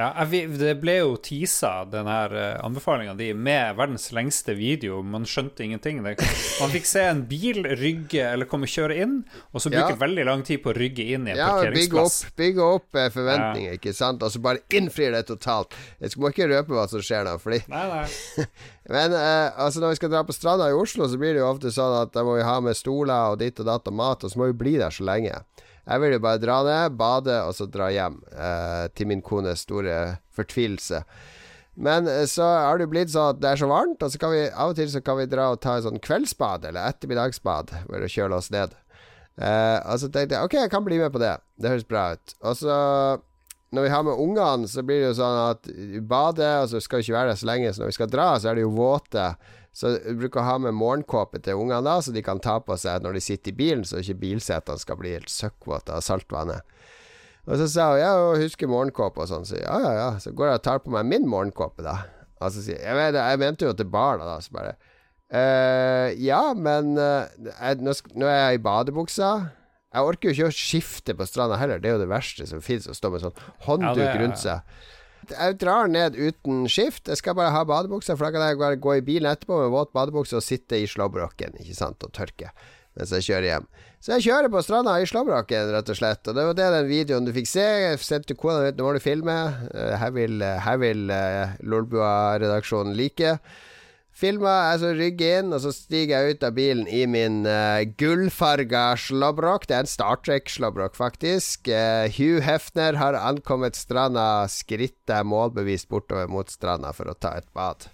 Ja, 0.01 0.09
jeg, 0.24 0.48
det 0.56 0.74
ble 0.81 0.94
jo 1.02 1.14
teasa, 1.20 1.85
den 1.93 2.09
her 2.09 2.32
uh, 2.32 2.64
anbefalinga 2.64 3.12
di, 3.18 3.31
med 3.36 3.77
verdens 3.77 4.06
lengste 4.16 4.55
video. 4.56 5.02
Man 5.05 5.27
skjønte 5.28 5.64
ingenting. 5.66 6.01
Man 6.02 6.72
fikk 6.72 6.89
se 6.89 7.02
en 7.10 7.22
bil 7.28 7.60
rygge, 7.77 8.22
eller 8.32 8.48
komme 8.48 8.68
kjøre 8.70 8.97
inn, 9.05 9.18
og 9.52 9.60
så 9.60 9.72
bruke 9.72 9.93
Ja. 9.94 9.98
veldig 10.01 10.24
lang 10.31 10.44
tid 10.47 10.62
på 10.64 10.72
å 10.72 10.77
rygge 10.78 11.05
inn 11.14 11.28
i 11.28 11.35
en 11.35 11.36
Ja, 11.43 11.51
bygge 11.60 11.68
parkeringsplass. 11.68 12.18
opp, 12.31 12.36
bygge 12.40 12.66
opp 12.78 12.86
forventninger, 12.90 13.14
forventninger, 13.18 13.78
ikke 13.81 13.94
sant? 13.97 14.22
Og 14.24 14.32
så 14.32 14.40
bare 14.43 14.64
innfrir 14.72 15.12
det 15.12 15.27
totalt. 15.28 15.77
Jeg 16.01 16.16
må 16.16 16.32
ikke 16.32 16.48
røpe 16.51 16.74
hva 16.78 16.89
som 16.89 17.05
skjer 17.05 17.28
da, 17.28 17.36
fordi 17.43 17.60
Nei, 17.68 17.85
nei. 17.93 18.47
Men 18.94 19.12
eh, 19.14 19.51
altså 19.60 19.82
når 19.85 19.93
vi 19.94 20.01
skal 20.01 20.10
dra 20.16 20.24
på 20.27 20.35
stranda 20.35 20.66
i 20.70 20.74
Oslo, 20.74 21.06
så 21.06 21.18
blir 21.20 21.36
det 21.36 21.43
jo 21.44 21.51
ofte 21.52 21.70
sånn 21.74 22.01
at 22.02 22.14
da 22.16 22.24
må 22.27 22.39
vi 22.39 22.47
ha 22.47 22.56
med 22.64 22.74
stoler 22.78 23.35
og 23.35 23.39
ditt 23.43 23.60
og 23.62 23.68
datt 23.68 23.86
og 23.86 23.94
mat, 24.01 24.24
og 24.24 24.32
så 24.32 24.40
må 24.40 24.48
vi 24.51 24.56
bli 24.64 24.78
der 24.81 24.90
så 24.94 25.05
lenge. 25.06 25.36
Jeg 25.86 26.02
vil 26.02 26.15
jo 26.16 26.23
bare 26.23 26.40
dra 26.43 26.61
ned, 26.66 26.97
bade 27.01 27.36
og 27.47 27.55
så 27.57 27.66
dra 27.70 27.89
hjem, 27.93 28.20
eh, 28.35 28.86
til 28.94 29.11
min 29.11 29.23
kones 29.24 29.65
store 29.66 30.20
fortvilelse. 30.36 31.02
Men 31.81 32.09
eh, 32.11 32.27
så 32.28 32.44
har 32.44 32.81
det 32.81 32.90
blitt 32.93 33.12
sånn 33.12 33.35
at 33.35 33.40
det 33.43 33.52
er 33.52 33.62
så 33.62 33.70
varmt, 33.70 34.02
og 34.02 34.12
så 34.12 34.20
kan 34.20 34.35
vi 34.35 34.44
av 34.51 34.74
og 34.74 34.78
til 34.78 34.90
så 34.93 35.02
kan 35.05 35.19
vi 35.20 35.31
dra 35.31 35.51
og 35.55 35.62
ta 35.65 35.78
en 35.78 35.86
sånn 35.89 36.02
kveldsbad 36.05 36.69
eller 36.69 36.93
ettermiddagsbad 36.93 37.74
for 37.86 38.07
å 38.07 38.12
kjøle 38.12 38.39
oss 38.39 38.52
ned. 38.55 38.77
Eh, 39.40 39.78
og 39.86 40.02
så 40.02 40.11
tenkte 40.12 40.36
jeg 40.36 40.47
ok, 40.47 40.59
jeg 40.61 40.73
kan 40.73 40.85
bli 40.86 41.01
med 41.01 41.15
på 41.15 41.23
det. 41.23 41.36
Det 41.61 41.73
høres 41.73 41.89
bra 41.89 42.11
ut. 42.16 42.36
Og 42.44 42.59
så 42.61 42.77
når 43.70 43.86
vi 43.86 43.92
har 43.92 44.02
med 44.06 44.18
ungene, 44.18 44.68
så 44.68 44.82
blir 44.82 45.02
det 45.02 45.09
jo 45.12 45.16
sånn 45.20 45.38
at 45.52 45.68
vi 45.70 46.01
bader, 46.02 46.64
og 46.64 46.70
så 46.72 46.80
skal 46.82 46.98
vi 47.01 47.06
ikke 47.06 47.16
være 47.18 47.32
der 47.32 47.40
så 47.40 47.48
lenge, 47.51 47.72
så 47.72 47.82
når 47.84 47.92
vi 47.92 47.97
skal 48.01 48.10
dra, 48.10 48.28
så 48.42 48.51
er 48.51 48.59
de 48.59 48.64
jo 48.64 48.72
våte. 48.74 49.26
Så 49.70 49.92
vi 50.02 50.16
bruker 50.18 50.42
å 50.42 50.47
ha 50.48 50.56
med 50.59 50.74
morgenkåpe 50.74 51.38
til 51.47 51.60
ungene 51.62 51.84
da, 51.86 52.01
så 52.02 52.10
de 52.14 52.24
kan 52.26 52.42
ta 52.42 52.56
på 52.66 52.74
seg 52.80 53.05
når 53.05 53.18
de 53.18 53.22
sitter 53.22 53.52
i 53.52 53.59
bilen, 53.60 53.84
så 53.86 54.02
ikke 54.02 54.18
bilsetene 54.24 54.82
skal 54.82 54.98
bli 54.98 55.12
helt 55.14 55.30
søkkvåte 55.30 55.94
av 55.94 56.02
saltvannet. 56.02 56.66
Og 57.47 57.56
så 57.56 57.68
sa 57.70 57.86
hun 57.92 58.01
ja, 58.02 58.10
hun 58.18 58.42
husker 58.42 58.68
morgenkåpe 58.70 59.22
og 59.22 59.30
sånn. 59.30 59.47
Så 59.48 59.56
ja, 59.62 59.76
ja, 59.80 59.92
ja. 59.97 60.09
Så 60.22 60.34
går 60.36 60.51
jeg 60.51 60.60
og 60.60 60.64
tar 60.66 60.82
på 60.84 60.92
meg 60.92 61.06
min 61.09 61.28
morgenkåpe, 61.30 61.82
da. 61.86 61.97
Og 62.40 62.52
så 62.52 62.62
sier 62.64 62.82
jeg 62.82 62.98
vet, 62.98 63.16
jeg 63.16 63.40
mente 63.40 63.66
jo 63.66 63.72
til 63.78 63.88
barna, 63.90 64.26
da. 64.28 64.36
Så 64.42 64.52
bare 64.55 64.74
«Eh, 65.30 66.18
Ja, 66.18 66.42
men 66.59 66.97
jeg, 66.98 67.78
nå, 67.80 67.94
nå 68.18 68.26
er 68.28 68.38
jeg 68.40 68.59
i 68.59 68.62
badebuksa. 68.66 69.30
Jeg 69.90 70.06
orker 70.06 70.28
jo 70.30 70.34
ikke 70.36 70.48
å 70.52 70.54
skifte 70.54 71.14
på 71.18 71.26
stranda 71.26 71.56
heller. 71.58 71.80
Det 71.82 71.90
er 71.90 71.96
jo 71.98 72.02
det 72.04 72.10
verste 72.12 72.46
som 72.46 72.60
fins, 72.62 72.86
å 72.86 72.94
stå 72.94 73.10
med 73.10 73.24
sånn 73.24 73.38
håndduk 73.66 73.98
Ja, 74.04 74.12
er- 74.14 74.20
rundt 74.22 74.38
seg. 74.38 74.60
Jeg 75.30 75.58
drar 75.60 75.86
ned 75.90 76.14
uten 76.16 76.62
skift. 76.70 77.06
Jeg 77.10 77.18
skal 77.20 77.34
bare 77.36 77.50
ha 77.52 77.64
badebuksa, 77.68 78.16
for 78.16 78.24
da 78.24 78.30
kan 78.32 78.46
jeg 78.48 78.58
bare 78.58 78.76
gå 78.80 78.94
i 78.96 79.02
bilen 79.04 79.28
etterpå 79.30 79.58
med 79.60 79.70
våt 79.74 79.92
badebukse 79.92 80.38
og 80.38 80.42
sitte 80.46 80.78
i 80.80 80.86
slåbroken 80.88 81.58
ikke 81.60 81.74
sant, 81.76 82.02
og 82.06 82.12
tørke 82.16 82.50
mens 82.96 83.12
jeg 83.14 83.22
kjører 83.22 83.46
hjem. 83.46 83.66
Så 84.02 84.16
jeg 84.16 84.24
kjører 84.26 84.50
på 84.50 84.62
stranda 84.64 84.96
i 84.98 85.04
slåbroken, 85.06 85.68
rett 85.74 85.88
og 85.92 85.96
slett. 85.96 86.26
Og 86.26 86.34
det 86.34 86.44
var 86.48 86.54
det 86.58 86.70
den 86.74 86.88
videoen 86.88 87.24
du 87.28 87.30
fikk 87.36 87.46
se. 87.46 87.62
Jeg 87.62 87.98
sendte 88.02 88.34
kona 88.34 88.66
ut, 88.68 88.76
nå 88.80 88.82
må 88.88 88.94
du 88.96 88.98
filme. 89.04 89.36
Eh, 89.74 89.94
Her 90.00 90.10
vil, 90.10 90.40
her 90.42 90.76
vil 90.82 91.04
uh, 91.12 91.52
Lolbua-redaksjonen 91.62 92.96
like. 92.98 93.36
Filma, 94.20 94.52
jeg 94.68 94.80
så 94.82 94.88
rygger 94.98 95.38
inn, 95.40 95.52
og 95.56 95.62
så 95.64 95.70
stiger 95.72 96.26
jeg 96.26 96.36
ut 96.36 96.42
av 96.44 96.56
bilen 96.59 96.88
i 96.92 97.06
min 97.09 97.38
uh, 97.48 97.80
gullfarga 98.01 98.90
slåbrok. 99.01 99.64
Det 99.64 99.78
er 99.78 99.86
en 99.86 99.88
Star 99.88 100.20
Trek-slåbrok, 100.20 100.98
faktisk. 100.98 101.70
Uh, 101.72 102.05
Hugh 102.12 102.44
Hefner 102.44 102.98
har 103.01 103.16
ankommet 103.16 103.78
stranda, 103.80 104.44
skrittet 104.52 105.24
målbevisst 105.24 105.88
bortover 105.88 106.28
mot 106.28 106.52
stranda 106.52 106.92
for 106.97 107.09
å 107.09 107.16
ta 107.16 107.38
et 107.40 107.48
bad. 107.56 107.88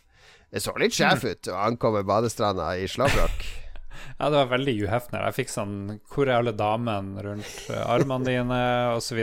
Det 0.50 0.64
så 0.64 0.74
litt 0.80 0.96
sjef 0.96 1.22
ut 1.22 1.52
å 1.52 1.60
ankomme 1.62 2.02
badestranda 2.06 2.72
i 2.80 2.90
slåbrok. 2.90 3.46
Ja, 4.16 4.28
det 4.30 4.36
var 4.36 4.48
veldig 4.50 4.72
Hugh 4.76 4.90
Hefner. 4.92 5.24
Jeg 5.28 5.36
fikk 5.36 5.50
sånn 5.52 5.74
'Hvor 5.98 6.28
er 6.28 6.38
alle 6.38 6.52
damene?' 6.56 7.22
rundt 7.24 7.70
eh, 7.72 7.80
armene 7.80 8.24
dine, 8.28 8.60
osv. 8.96 9.18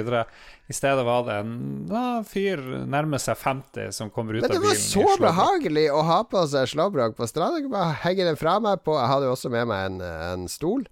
I 0.72 0.74
stedet 0.74 1.04
var 1.04 1.26
det 1.28 1.34
en 1.42 1.56
da, 1.90 2.04
fyr 2.24 2.62
nærmer 2.88 3.20
seg 3.20 3.36
50 3.36 3.92
som 3.98 4.12
kommer 4.14 4.38
ut 4.38 4.46
Men 4.46 4.54
av 4.54 4.56
det 4.56 4.64
var 4.64 4.78
så 4.80 5.18
behagelig 5.20 5.90
å 5.92 6.00
ha 6.08 6.22
på 6.24 6.46
seg 6.48 6.70
slåbrok 6.72 7.18
på 7.18 7.28
stranda. 7.28 7.60
Jeg 7.60 7.74
bare 7.74 7.98
henge 8.06 8.30
den 8.30 8.40
fra 8.40 8.56
meg 8.64 8.80
på 8.86 8.96
Jeg 8.96 9.12
hadde 9.12 9.28
jo 9.28 9.36
også 9.36 9.52
med 9.52 9.68
meg 9.68 9.90
en, 9.90 10.00
en 10.04 10.48
stol. 10.52 10.86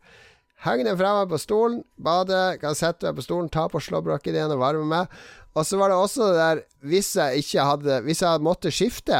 Henge 0.61 0.85
den 0.85 0.99
fra 0.99 1.15
meg 1.21 1.31
på 1.31 1.39
stolen, 1.41 1.79
bade, 1.95 2.41
kan 2.61 2.75
sette 2.77 3.07
meg 3.07 3.21
på 3.21 3.25
stolen, 3.25 3.47
ta 3.49 3.69
på 3.71 3.79
slåbroken 3.81 4.35
igjen 4.35 4.51
og 4.53 4.61
varme 4.61 4.83
meg. 4.91 5.21
Og 5.55 5.65
så 5.67 5.79
var 5.79 5.91
det 5.91 5.99
også 5.99 6.27
det 6.29 6.35
der 6.37 6.59
Hvis 6.87 7.09
jeg 7.19 7.41
ikke 7.43 7.63
hadde 7.67 7.95
Hvis 8.05 8.21
jeg 8.23 8.39
måtte 8.39 8.71
skifte 8.71 9.17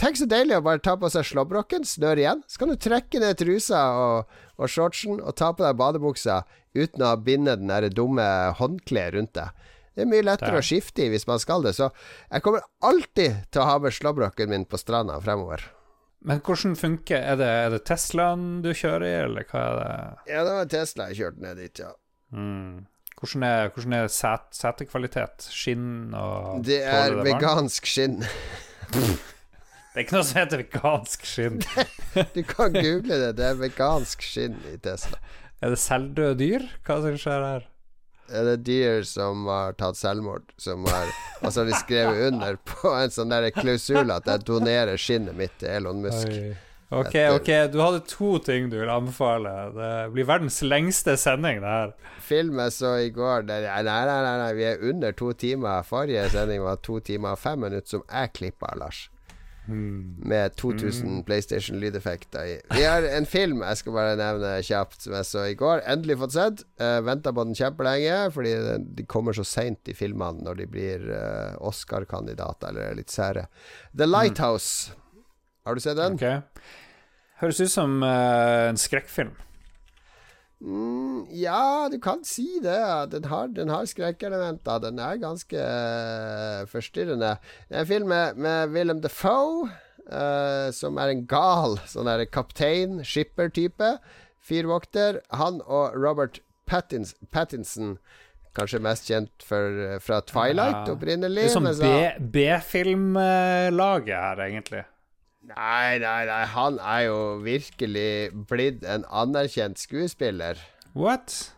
Tenk 0.00 0.16
så 0.16 0.24
deilig 0.24 0.56
å 0.56 0.62
bare 0.64 0.80
ta 0.80 0.94
på 0.96 1.10
seg 1.12 1.26
slåbroken, 1.28 1.82
snøre 1.84 2.22
igjen. 2.22 2.38
Så 2.48 2.62
kan 2.62 2.70
du 2.72 2.78
trekke 2.80 3.20
ned 3.20 3.36
trusa 3.36 3.82
og, 4.00 4.30
og 4.56 4.70
shortsen 4.72 5.18
og 5.20 5.34
ta 5.36 5.50
på 5.52 5.60
deg 5.60 5.76
badebuksa 5.76 6.38
uten 6.76 7.04
å 7.06 7.16
binde 7.18 7.56
den 7.58 7.72
der 7.72 7.88
dumme 7.92 8.26
håndkleet 8.58 9.16
rundt 9.16 9.34
deg. 9.38 9.66
Det 9.94 10.04
er 10.04 10.10
mye 10.10 10.24
lettere 10.24 10.54
er. 10.54 10.62
å 10.62 10.64
skifte 10.64 11.04
i 11.04 11.10
hvis 11.12 11.26
man 11.28 11.40
skal 11.42 11.64
det. 11.66 11.74
Så 11.76 11.90
jeg 12.30 12.44
kommer 12.44 12.64
alltid 12.86 13.50
til 13.50 13.62
å 13.62 13.68
ha 13.68 13.78
med 13.82 13.94
slåbroken 13.94 14.52
min 14.52 14.64
på 14.68 14.78
stranda 14.80 15.18
fremover. 15.20 15.66
Men 16.20 16.42
hvordan 16.44 16.74
funker 16.76 17.16
Er 17.16 17.36
det, 17.40 17.48
er 17.48 17.70
det 17.72 17.80
Teslaen 17.88 18.60
du 18.60 18.74
kjører 18.76 19.06
i, 19.06 19.12
eller 19.24 19.46
hva 19.48 19.60
er 19.64 19.76
det? 19.78 19.92
Ja, 20.28 20.44
det 20.44 20.54
var 20.58 20.70
Tesla 20.72 21.08
jeg 21.10 21.20
kjørte 21.22 21.44
ned 21.46 21.60
dit, 21.62 21.80
ja. 21.80 21.92
Mm. 22.36 22.86
Hvordan 23.20 23.44
er, 23.44 23.72
hvordan 23.74 23.96
er 23.96 24.12
set, 24.12 24.46
setekvalitet? 24.56 25.48
Skinn 25.52 26.14
og 26.16 26.62
Det 26.64 26.80
er 26.84 27.16
det 27.16 27.26
vegansk 27.26 27.88
skinn. 27.88 28.20
Det 29.90 29.98
er 29.98 30.04
ikke 30.04 30.14
noe 30.14 30.26
som 30.28 30.38
heter 30.38 30.60
vegansk 30.62 31.24
skinn. 31.26 31.56
Du 32.36 32.44
kan 32.46 32.70
google 32.76 33.16
det. 33.18 33.32
Det 33.40 33.46
er 33.48 33.56
vegansk 33.58 34.22
skinn 34.22 34.54
i 34.70 34.76
Tesla. 34.82 35.18
Er 35.60 35.74
det 35.74 35.80
selvdøde 35.82 36.38
dyr? 36.40 36.62
Hva 36.86 37.02
som 37.04 37.18
skjer 37.20 37.44
her? 37.44 37.66
Er 38.30 38.46
det 38.46 38.60
dyr 38.64 39.02
som 39.04 39.44
har 39.50 39.74
tatt 39.76 39.98
selvmord, 39.98 40.46
som 40.60 40.86
har 40.86 41.10
Og 41.42 41.50
så 41.50 41.62
har 41.62 41.68
de 41.68 41.76
skrevet 41.80 42.26
under 42.30 42.56
på 42.68 42.92
en 42.94 43.12
sånn 43.12 43.32
der 43.32 43.50
klausul 43.52 44.12
at 44.14 44.28
jeg 44.28 44.44
donerer 44.48 45.00
skinnet 45.00 45.36
mitt 45.36 45.56
til 45.60 45.72
Elon 45.72 46.02
Musk. 46.04 46.28
Oi. 46.28 46.52
Ok, 46.90 47.14
ok, 47.36 47.48
du 47.70 47.78
hadde 47.78 48.00
to 48.10 48.32
ting 48.42 48.66
du 48.70 48.80
ville 48.80 48.92
anbefale. 48.92 49.50
Det 49.76 49.90
blir 50.14 50.26
verdens 50.26 50.58
lengste 50.66 51.14
sending, 51.20 51.60
det 51.62 51.70
her. 51.70 51.92
Film 52.26 52.58
jeg 52.64 52.74
så 52.74 52.96
i 53.04 53.12
går 53.14 53.46
det, 53.46 53.60
nei, 53.68 53.82
nei, 53.86 54.00
nei, 54.08 54.18
nei, 54.26 54.34
nei, 54.40 54.50
vi 54.58 54.66
er 54.72 54.82
under 54.90 55.14
to 55.14 55.30
timer. 55.38 55.86
Forrige 55.86 56.26
sending 56.34 56.64
var 56.66 56.80
to 56.82 56.98
timer 57.06 57.36
og 57.36 57.42
fem 57.42 57.62
minutter, 57.62 57.86
som 57.94 58.02
jeg 58.08 58.34
klippa, 58.34 58.72
Lars. 58.80 59.04
Med 59.70 60.56
2000 60.60 61.22
PlayStation-lydeffekter 61.28 62.46
i. 62.46 62.56
Vi 62.74 62.84
har 62.84 63.06
en 63.06 63.26
film 63.28 63.64
jeg 63.64 63.80
skal 63.80 63.96
bare 63.96 64.16
nevne 64.20 64.52
kjapt, 64.66 65.00
som 65.04 65.16
jeg 65.16 65.28
så 65.28 65.44
i 65.50 65.56
går. 65.58 65.84
Endelig 65.90 66.18
fått 66.22 66.36
sett. 66.36 66.64
Uh, 66.80 66.98
Venta 67.06 67.32
på 67.36 67.44
den 67.48 67.58
kjempelenge, 67.58 68.16
fordi 68.34 68.54
de 68.98 69.06
kommer 69.10 69.36
så 69.36 69.46
seint 69.46 69.90
i 69.90 69.96
filmene 69.96 70.44
når 70.46 70.62
de 70.62 70.70
blir 70.70 71.06
uh, 71.10 71.58
Oscar-kandidater 71.70 72.72
eller 72.72 72.90
er 72.90 72.98
litt 73.00 73.14
sære. 73.14 73.46
The 73.96 74.08
Lighthouse. 74.08 74.96
Har 75.66 75.76
du 75.76 75.84
sett 75.84 76.00
den? 76.00 76.18
Okay. 76.18 76.40
Høres 77.40 77.60
ut 77.60 77.72
som 77.72 78.02
uh, 78.04 78.68
en 78.68 78.80
skrekkfilm. 78.80 79.36
Mm, 80.60 81.24
ja, 81.32 81.88
du 81.90 81.96
kan 82.00 82.20
si 82.24 82.58
det. 82.62 82.80
Den 83.14 83.24
har, 83.30 83.48
den 83.56 83.70
har 83.72 83.86
skrekkelementer. 83.88 84.82
Den 84.84 84.98
er 85.00 85.20
ganske 85.22 85.56
uh, 85.56 86.66
forstyrrende. 86.68 87.36
Det 87.68 87.78
er 87.78 87.84
en 87.86 87.88
film 87.88 88.08
med, 88.12 88.36
med 88.36 88.74
Willem 88.74 89.00
Defoe, 89.00 89.70
uh, 90.10 90.68
som 90.76 91.00
er 91.00 91.14
en 91.14 91.24
gal 91.30 91.78
sånn 91.88 92.10
der 92.10 92.26
kaptein, 92.28 93.00
skipper-type. 93.04 93.94
Fyrvokter. 94.44 95.22
Han 95.36 95.62
og 95.64 95.96
Robert 95.96 96.42
Pattins, 96.68 97.14
Pattinson, 97.32 97.96
kanskje 98.56 98.80
mest 98.82 99.08
kjent 99.08 99.44
for, 99.46 99.98
fra 100.04 100.20
Twilight 100.26 100.86
Ja. 100.88 100.94
opprinnelig. 100.94 101.48
Det 101.48 101.50
er 101.50 101.56
sånn 101.56 102.30
B-filmlaget 102.36 104.16
her, 104.16 104.44
egentlig. 104.48 104.84
Nei, 105.50 105.98
nei, 106.02 106.20
nei. 106.28 106.42
Han 106.54 106.76
er 106.78 107.06
jo 107.08 107.16
virkelig 107.42 108.30
blitt 108.50 108.84
en 108.86 109.06
anerkjent 109.10 109.80
skuespiller. 109.82 110.60
What? 110.94 111.52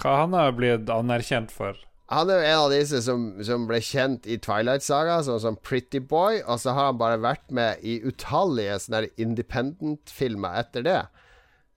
Hva 0.00 0.20
han 0.24 0.36
har 0.36 0.54
blitt 0.56 0.90
anerkjent 0.90 1.52
for? 1.54 1.78
Han 2.12 2.28
er 2.30 2.42
jo 2.42 2.46
en 2.50 2.60
av 2.66 2.72
disse 2.74 3.00
som, 3.06 3.22
som 3.46 3.64
ble 3.66 3.78
kjent 3.82 4.26
i 4.30 4.36
Twilight 4.42 4.84
Saga 4.84 5.16
som, 5.24 5.38
som 5.40 5.56
Pretty 5.56 5.98
Boy, 6.04 6.42
og 6.44 6.60
så 6.60 6.74
har 6.76 6.90
han 6.90 6.98
bare 7.00 7.18
vært 7.22 7.48
med 7.54 7.80
i 7.82 7.96
utallige 8.04 8.76
sånne 8.84 9.06
independent-filmer 9.24 10.58
etter 10.60 10.84
det. 10.86 10.98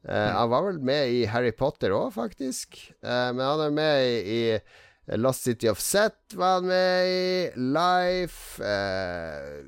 Eh, 0.07 0.31
Han 0.35 0.51
var 0.51 0.67
vel 0.67 0.81
med 0.83 1.13
i 1.15 1.23
Harry 1.31 1.53
Potter 1.55 1.95
òg, 1.95 2.11
faktisk. 2.17 2.75
Uh, 3.01 3.31
men 3.33 3.41
han 3.45 3.63
er 3.69 3.73
med 3.79 4.03
i, 4.03 4.41
i 5.07 5.19
Lost 5.21 5.47
City 5.47 5.71
of 5.71 5.79
Set, 5.81 6.19
var 6.35 6.59
han 6.59 6.69
med 6.69 7.07
i. 7.07 7.25
Life. 7.55 8.59
eh, 8.61 9.63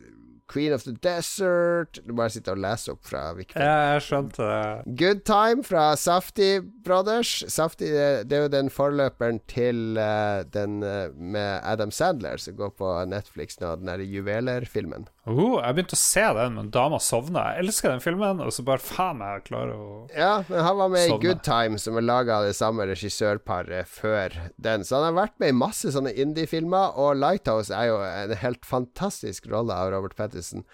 Queen 0.49 0.73
of 0.73 0.84
the 0.84 0.95
Desert 1.03 1.99
Du 2.05 2.13
bare 2.17 2.34
sitter 2.34 2.57
og 2.57 2.63
leser 2.63 2.95
opp 2.95 3.05
fra 3.07 3.23
Victor. 3.38 3.61
Ja, 3.61 3.93
jeg 3.93 4.05
skjønte 4.07 4.49
det. 4.49 4.95
Good 4.99 5.23
Time 5.30 5.65
fra 5.67 5.85
Safty 5.99 6.49
Brothers. 6.85 7.35
Safty, 7.51 7.91
det 8.26 8.35
er 8.35 8.47
jo 8.47 8.53
den 8.53 8.71
forløperen 8.73 9.41
til 9.49 9.99
uh, 9.99 10.41
den 10.53 10.81
uh, 10.84 11.13
med 11.13 11.59
Adam 11.63 11.93
Sandler 11.93 12.41
som 12.41 12.57
går 12.59 12.73
på 12.80 12.93
Netflix 13.09 13.59
nå, 13.61 13.76
den 13.80 13.91
derre 13.91 14.07
juvelerfilmen. 14.09 15.07
Oh, 15.30 15.60
jeg 15.61 15.76
begynte 15.77 15.93
å 15.93 15.99
se 16.01 16.23
den, 16.39 16.56
men 16.57 16.69
dama 16.73 16.97
sovna. 17.03 17.43
Jeg 17.53 17.68
elsker 17.68 17.91
den 17.93 18.01
filmen, 18.01 18.39
og 18.41 18.53
så 18.56 18.64
bare 18.65 18.81
faen 18.81 19.22
jeg 19.22 19.43
klarer 19.45 19.76
å 19.77 19.89
Ja, 20.10 20.39
men 20.47 20.64
han 20.65 20.80
var 20.80 20.89
med 20.93 21.06
i 21.06 21.18
Good 21.22 21.43
Time, 21.45 21.77
som 21.81 21.99
er 21.99 22.07
laga 22.07 22.39
av 22.39 22.47
det 22.47 22.56
samme 22.57 22.88
regissørparet 22.89 23.89
før 23.91 24.39
den. 24.57 24.85
Så 24.88 24.97
han 24.97 25.11
har 25.11 25.19
vært 25.19 25.38
med 25.41 25.53
i 25.53 25.60
masse 25.60 25.93
sånne 25.93 26.15
indie-filmer, 26.18 26.97
og 26.97 27.19
Lighthouse 27.22 27.69
er 27.76 27.91
jo 27.91 27.99
en 28.07 28.34
helt 28.41 28.65
fantastisk 28.65 29.51
rolle 29.53 29.77
av 29.77 29.93
Robert 29.93 30.18
Pattinson. 30.18 30.65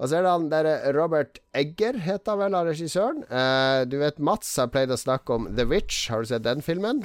Og 0.00 0.08
så 0.08 0.18
er 0.18 0.26
det 0.26 0.34
han 0.34 0.50
der 0.50 0.70
Robert 0.96 1.38
Egger, 1.54 2.00
heter 2.02 2.34
han 2.34 2.42
vel, 2.42 2.58
av 2.58 2.66
regissøren. 2.72 3.22
Eh, 3.28 3.84
du 3.86 4.00
vet 4.00 4.18
Mats 4.18 4.50
har 4.58 4.72
pleid 4.72 4.90
å 4.90 4.98
snakke 4.98 5.36
om 5.36 5.50
The 5.54 5.68
Witch. 5.70 6.08
Har 6.10 6.24
du 6.24 6.32
sett 6.32 6.48
den 6.48 6.64
filmen? 6.64 7.04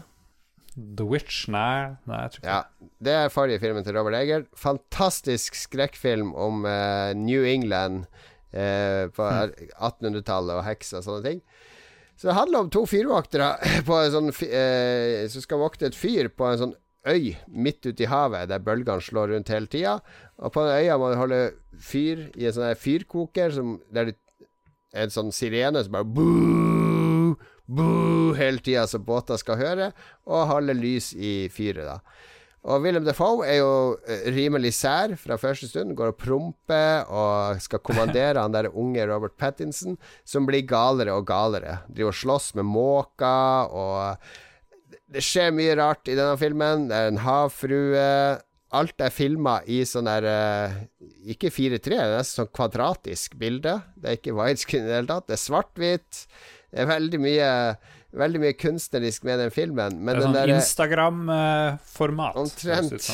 The 0.77 1.05
Witch? 1.09 1.47
Nei, 1.53 1.97
nei 2.05 2.23
jeg 2.23 2.33
tror 2.33 2.43
ikke 2.43 2.53
Ja, 2.53 2.89
det 3.07 3.13
er 3.17 3.33
forrige 3.33 3.61
filmen 3.63 3.85
til 3.85 3.97
Robert 3.97 4.19
Eger. 4.19 4.45
Fantastisk 4.57 5.57
skrekkfilm 5.57 6.35
om 6.37 6.67
uh, 6.69 7.13
New 7.17 7.45
England 7.49 8.05
uh, 8.53 9.09
på 9.13 9.25
1800-tallet 9.25 10.59
og 10.59 10.67
heks 10.67 10.93
og 10.99 11.07
sånne 11.07 11.25
ting. 11.25 11.41
Så 12.17 12.29
det 12.29 12.37
handler 12.37 12.65
om 12.65 12.69
to 12.73 12.83
fyrvoktere 12.89 13.51
på 13.87 13.97
en 14.01 14.13
sånn, 14.13 14.29
eh, 14.49 15.25
som 15.29 15.43
skal 15.43 15.61
vokte 15.61 15.89
et 15.89 15.97
fyr 15.97 16.31
på 16.33 16.47
en 16.49 16.61
sånn 16.63 16.77
øy 17.07 17.35
midt 17.47 17.85
ute 17.85 18.03
i 18.03 18.09
havet, 18.09 18.49
der 18.49 18.63
bølgene 18.63 19.03
slår 19.03 19.31
rundt 19.33 19.51
hele 19.53 19.69
tida. 19.71 19.99
Og 20.41 20.53
på 20.53 20.65
den 20.65 20.81
øya 20.81 20.97
må 20.99 21.11
du 21.11 21.19
holde 21.21 21.41
fyr 21.79 22.27
i 22.35 22.49
en 22.49 22.57
sånn 22.57 22.73
fyrkoker 22.81 23.53
som, 23.55 23.77
der 23.93 24.11
det 24.11 24.17
er 24.93 25.05
en 25.05 25.13
sånn 25.13 25.31
sirene 25.35 25.83
som 25.85 25.93
bare 25.93 26.09
boo, 26.09 26.76
boo 27.67 28.33
hele 28.37 28.63
tida, 28.63 28.87
så 28.87 28.99
båter 29.03 29.39
skal 29.39 29.59
høre, 29.59 29.91
og 30.27 30.49
holde 30.51 30.75
lys 30.77 31.11
i 31.13 31.35
fyret, 31.53 31.85
da. 31.87 31.99
Og 32.67 32.83
Willem 32.83 33.05
Defoe 33.07 33.45
er 33.47 33.61
jo 33.61 33.69
eh, 34.09 34.25
rimelig 34.35 34.73
sær 34.75 35.13
fra 35.19 35.37
første 35.39 35.69
stund. 35.69 35.93
Går 35.95 36.11
og 36.11 36.17
promper 36.19 37.07
og 37.07 37.61
skal 37.63 37.79
kommandere 37.85 38.41
han 38.41 38.55
der 38.55 38.67
unge 38.73 39.05
Robert 39.07 39.37
Pattinson, 39.39 39.95
som 40.27 40.47
blir 40.49 40.65
galere 40.67 41.15
og 41.15 41.27
galere. 41.29 41.79
Driver 41.87 42.11
og 42.11 42.19
slåss 42.23 42.49
med 42.59 42.67
måker, 42.67 43.71
og 43.71 44.97
det 45.07 45.23
skjer 45.23 45.55
mye 45.55 45.77
rart 45.79 46.11
i 46.11 46.17
denne 46.17 46.35
filmen. 46.41 46.89
Det 46.89 46.99
er 46.99 47.13
en 47.13 47.23
havfrue. 47.23 48.03
Alt 48.75 48.99
er 48.99 49.15
filma 49.15 49.61
i 49.63 49.79
sånn 49.87 50.09
der 50.09 50.25
eh, 50.27 50.73
Ikke 51.31 51.47
4-3, 51.55 51.79
det 51.87 52.17
er 52.17 52.27
sånn 52.27 52.51
kvadratisk 52.51 53.37
bilde. 53.39 53.77
Det 53.95 54.11
er 54.11 54.19
ikke 54.19 54.35
widescreen 54.41 54.83
i 54.83 54.91
det 54.91 54.99
hele 54.99 55.13
tatt. 55.13 55.29
Det 55.29 55.37
er 55.37 55.45
svart-hvitt. 55.45 56.25
Det 56.71 56.83
er 56.83 56.91
veldig 56.95 57.21
mye 57.23 57.51
Veldig 58.17 58.39
mye 58.39 58.55
kunstnerisk 58.55 59.25
med 59.27 59.41
den 59.43 59.49
filmen. 59.51 59.97
Men 59.99 60.15
det 60.15 60.21
er 60.23 60.47
sånn 60.47 60.53
Instagram-format. 60.55 62.37
Omtrent. 62.39 63.09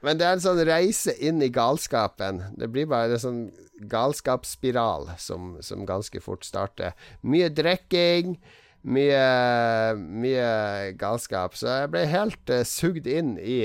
Men 0.00 0.16
det 0.16 0.26
er 0.26 0.38
en 0.38 0.42
sånn 0.42 0.62
reise 0.64 1.12
inn 1.20 1.42
i 1.44 1.50
galskapen. 1.52 2.40
Det 2.58 2.70
blir 2.72 2.88
bare 2.88 3.18
en 3.18 3.22
sånn 3.22 3.42
galskapsspiral 3.90 5.10
som, 5.20 5.58
som 5.64 5.84
ganske 5.88 6.22
fort 6.24 6.48
starter. 6.48 6.96
Mye 7.20 7.50
drikking, 7.52 8.38
mye, 8.82 9.24
mye 9.96 10.48
galskap. 11.00 11.56
Så 11.60 11.68
jeg 11.82 11.92
ble 11.92 12.06
helt 12.08 12.52
uh, 12.52 12.64
sugd 12.64 13.08
inn 13.10 13.36
i 13.38 13.60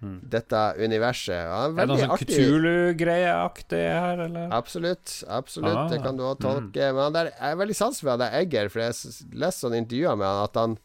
dette 0.00 0.60
universet. 0.80 1.34
Ja, 1.36 1.58
Er 1.68 1.74
det 1.76 1.86
noe 1.90 1.98
sånn 2.00 2.14
artig. 2.14 2.28
Cthulhu-greieaktig 2.36 3.82
her, 3.84 4.22
eller? 4.26 4.48
Absolutt. 4.56 5.24
absolutt 5.28 5.76
Ah, 5.76 5.88
Det 5.90 6.00
kan 6.02 6.16
du 6.16 6.24
også 6.24 6.40
tolke. 6.46 6.92
Men 6.94 7.02
han 7.04 7.12
der, 7.18 7.32
jeg 7.34 7.52
er 7.52 7.60
veldig 7.60 7.76
sans 7.76 8.00
for 8.00 8.16
det 8.16 8.30
Egger, 8.40 8.70
for 8.72 8.80
jeg 8.80 8.94
har 8.94 9.36
lest 9.44 9.60
sånne 9.64 9.82
intervjuer 9.84 10.16
med 10.16 10.26
han 10.26 10.44
at 10.46 10.56
han 10.56 10.78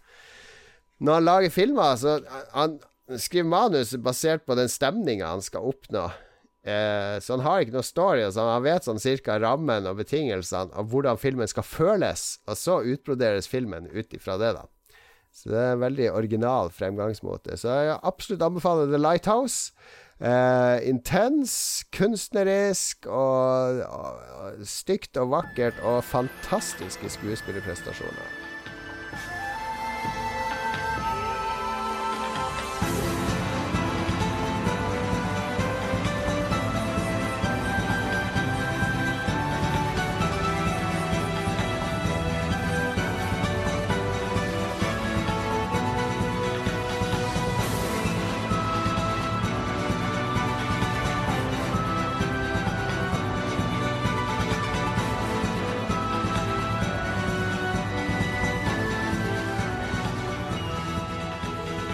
Når 0.99 1.13
han 1.19 1.25
lager 1.25 1.49
filmer, 1.51 1.95
så 1.99 2.19
han 2.53 2.79
skriver 3.19 3.49
manus 3.49 3.95
basert 4.01 4.45
på 4.45 4.55
den 4.55 4.69
stemninga 4.71 5.27
han 5.27 5.41
skal 5.43 5.67
oppnå. 5.67 6.05
Eh, 6.65 7.19
så 7.21 7.35
han 7.35 7.43
har 7.45 7.61
ikke 7.61 7.75
noe 7.75 7.85
story. 7.85 8.23
Så 8.31 8.41
han 8.47 8.63
vet 8.63 8.87
sånn 8.87 8.99
cirka 8.99 9.35
rammen 9.39 9.85
og 9.85 9.99
betingelsene 9.99 10.73
av 10.73 10.87
hvordan 10.89 11.19
filmen 11.21 11.47
skal 11.51 11.63
føles, 11.67 12.39
og 12.47 12.57
så 12.57 12.79
utbroderes 12.81 13.47
filmen 13.51 13.87
ut 13.91 14.15
ifra 14.17 14.37
det, 14.41 14.53
da. 14.57 14.65
Så 15.35 15.51
det 15.51 15.59
er 15.59 15.75
en 15.75 15.83
veldig 15.83 16.09
original 16.15 16.71
fremgangsmåte. 16.71 17.57
Så 17.59 17.75
jeg 17.89 17.99
absolutt 18.07 18.45
anbefaler 18.45 18.87
The 18.91 19.01
Lighthouse. 19.01 19.73
Eh, 20.15 20.77
intens, 20.87 21.83
kunstnerisk 21.91 23.09
og, 23.11 23.81
og, 23.83 24.23
og 24.39 24.63
stygt 24.63 25.19
og 25.19 25.33
vakkert 25.35 25.83
og 25.83 26.03
fantastiske 26.07 27.11
skuespillerprestasjoner. 27.17 28.44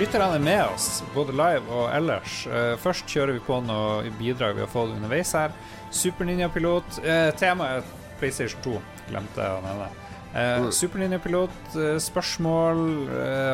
Lytterne 0.01 0.33
er 0.33 0.41
med 0.41 0.61
oss, 0.65 1.03
både 1.13 1.33
live 1.37 1.75
og 1.77 1.91
ellers. 1.93 2.47
Eh, 2.49 2.71
først 2.81 3.05
kjører 3.05 3.35
vi 3.35 3.41
på 3.45 3.59
noe 3.61 4.09
bidrag 4.17 4.55
vi 4.57 4.63
har 4.63 4.71
fått 4.71 4.95
underveis 4.95 5.35
her. 5.37 5.53
Super 5.93 6.25
Ninja-pilot. 6.25 6.97
Eh, 7.05 7.27
temaet 7.37 7.83
er 7.83 8.15
PlayStation 8.17 8.63
2, 8.65 8.73
glemte 9.11 9.45
jeg 9.45 9.59
å 9.59 9.61
nevne. 9.67 9.91
Eh, 10.33 10.65
Super 10.73 11.03
Ninja-pilot, 11.03 11.77
spørsmål 12.01 12.83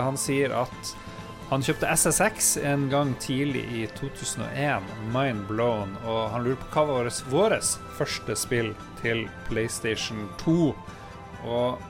Han 0.05 0.21
sier 0.23 0.55
at 0.55 0.95
han 1.49 1.67
kjøpte 1.67 1.91
SSX 1.91 2.55
en 2.63 2.87
gang 2.95 3.11
tidlig 3.19 3.67
i 3.67 3.85
2001, 3.99 4.87
mind 5.11 5.49
blown, 5.51 5.97
og 6.07 6.31
han 6.31 6.47
lurer 6.47 6.63
på 6.63 6.73
hva 6.77 6.87
var 6.87 7.11
vårt 7.11 7.23
våres 7.27 7.77
første 7.99 8.39
spill 8.39 8.71
til 9.03 9.27
PlayStation 9.49 10.29
2. 10.47 10.59
Og 11.43 11.87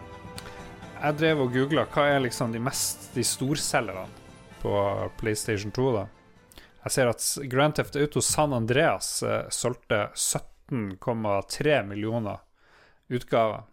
jeg 1.04 1.22
drev 1.22 1.46
og 1.46 1.54
googla 1.54 1.86
hva 1.94 2.14
er 2.16 2.24
liksom 2.26 2.58
de 2.58 2.70
mest 2.74 3.12
De 3.14 3.22
storselgerne 3.22 4.26
på 4.62 4.74
PlayStation 5.20 5.72
2, 5.76 5.88
da. 5.96 6.08
Jeg 6.88 6.96
ser 6.96 7.10
at 7.12 7.24
Grand 7.52 7.76
Theft 7.76 7.98
Auto 8.00 8.22
San 8.24 8.54
Andreas 8.56 9.22
eh, 9.24 9.50
solgte 9.52 10.08
17,3 10.16 11.82
millioner 11.90 12.44
utgaver. 13.12 13.66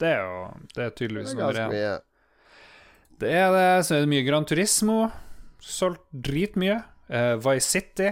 Det 0.00 0.10
er 0.10 0.24
jo 0.26 0.40
Det 0.74 0.84
er 0.84 0.96
tydeligvis 0.98 1.32
er 1.32 1.38
nummer 1.38 1.60
én. 1.62 2.00
Det 3.22 3.30
er 3.30 3.52
det. 3.54 3.84
Så 3.86 3.96
er 3.96 4.04
det 4.04 4.10
mye 4.10 4.26
Grand 4.26 4.48
Turismo. 4.48 4.98
Solgt 5.62 6.04
dritmye. 6.12 6.80
Uh, 7.12 7.36
Vice 7.40 7.68
City. 7.68 8.10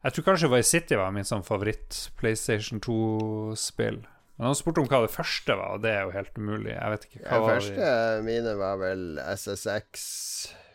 Jeg 0.00 0.12
tror 0.16 0.24
kanskje 0.24 0.48
Vice 0.48 0.70
City 0.70 0.96
var 0.96 1.12
min 1.12 1.26
sånn 1.28 1.44
favoritt 1.44 2.06
PlayStation 2.16 2.80
2-spill. 2.80 4.00
Men 4.40 4.48
han 4.48 4.56
spurte 4.56 4.80
om 4.80 4.86
hva 4.88 5.02
det 5.04 5.12
første 5.12 5.52
var, 5.52 5.74
og 5.76 5.82
det 5.84 5.90
er 5.92 6.06
jo 6.06 6.14
helt 6.14 6.38
umulig. 6.40 6.70
Jeg 6.72 6.92
vet 6.94 7.02
ikke 7.04 7.18
hva 7.20 7.28
De 7.28 7.40
var 7.44 7.58
første 7.58 7.88
mine 8.24 8.54
var 8.56 8.78
vel 8.80 9.02
SSX, 9.20 10.04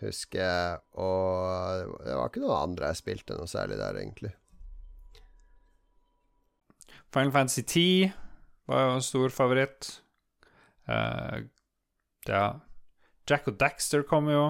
husker 0.04 0.42
jeg, 0.44 0.76
og 1.02 1.96
det 2.06 2.14
var 2.14 2.30
ikke 2.30 2.44
noen 2.44 2.60
andre 2.60 2.92
jeg 2.92 3.00
spilte 3.00 3.40
noe 3.40 3.50
særlig 3.50 3.80
der, 3.82 3.98
egentlig. 4.04 4.36
Final 7.10 7.34
Fantasy 7.34 7.66
10 7.66 8.14
var 8.70 8.86
jo 8.86 8.94
en 9.00 9.08
stor 9.10 9.34
favoritt. 9.34 9.90
Uh, 10.86 11.50
ja 12.30 12.46
Jack 13.26 13.50
og 13.50 13.58
Daxter 13.58 14.06
kom 14.06 14.30
jo. 14.30 14.46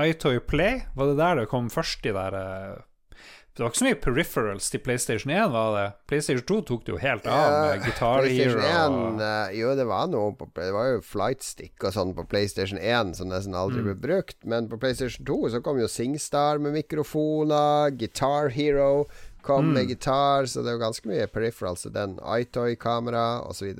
iToy 0.00 0.40
Play, 0.40 0.80
var 0.96 1.12
det 1.12 1.20
der 1.20 1.42
det 1.42 1.50
kom 1.52 1.68
først, 1.68 2.00
de 2.04 2.16
der 2.16 2.40
eh, 2.40 2.85
Det 3.56 3.62
var 3.64 3.70
ikke 3.70 3.78
så 3.80 3.84
mye 3.86 3.96
peripherals 4.04 4.66
til 4.68 4.80
PlayStation 4.84 5.30
1, 5.32 5.46
var 5.54 5.70
det? 5.72 5.84
PlayStation 6.10 6.44
2 6.44 6.56
tok 6.68 6.82
det 6.84 6.92
jo 6.92 6.98
helt 7.00 7.26
av 7.26 7.54
med 7.54 7.84
Guitar 7.86 8.26
Hero. 8.28 8.58
1 8.60 9.22
eh, 9.24 9.54
Jo, 9.56 9.70
det 9.78 9.86
var 9.88 10.10
noe 10.12 10.34
på, 10.36 10.50
Det 10.52 10.66
var 10.74 10.90
jo 10.90 10.98
flightstick 11.00 11.86
og 11.88 11.94
sånn 11.96 12.12
på 12.18 12.26
PlayStation 12.28 12.76
1 12.78 13.14
som 13.16 13.30
nesten 13.32 13.56
aldri 13.56 13.80
Mm. 13.80 13.86
ble 13.88 13.94
brukt. 14.08 14.36
Men 14.44 14.68
på 14.68 14.76
PlayStation 14.78 15.24
2 15.24 15.38
så 15.54 15.62
kom 15.64 15.80
jo 15.80 15.88
SingStar 15.88 16.60
med 16.60 16.74
mikrofoner, 16.76 17.96
Guitar 17.96 18.50
Hero 18.52 19.06
kom 19.42 19.70
Mm. 19.70 19.72
med 19.74 19.88
gitar, 19.88 20.44
så 20.44 20.60
det 20.62 20.74
er 20.74 20.76
jo 20.76 20.84
ganske 20.84 21.06
mye 21.08 21.26
peripherals 21.26 21.86
i 21.86 21.90
den. 21.90 22.18
iToy-kamera 22.20 23.40
osv. 23.48 23.72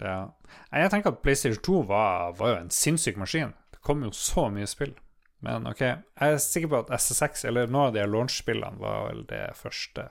Ja. 0.00 0.30
Jeg 0.72 0.90
tenker 0.90 1.12
at 1.12 1.22
PlayStation 1.22 1.62
2 1.62 1.86
var, 1.86 2.32
var 2.32 2.48
jo 2.48 2.56
en 2.64 2.70
sinnssyk 2.70 3.16
maskin. 3.16 3.52
Det 3.70 3.80
kom 3.82 4.02
jo 4.02 4.10
så 4.10 4.48
mye 4.50 4.66
spill. 4.66 4.94
Men 5.44 5.66
ok, 5.68 5.80
jeg 5.82 6.34
er 6.36 6.38
sikker 6.40 6.70
på 6.72 6.82
at 6.84 6.92
SSX, 7.00 7.44
eller 7.50 7.66
noen 7.68 7.90
av 7.90 7.96
de 7.96 8.04
launch-spillene, 8.08 8.80
var 8.80 9.08
vel 9.10 9.24
det 9.28 9.46
første 9.58 10.08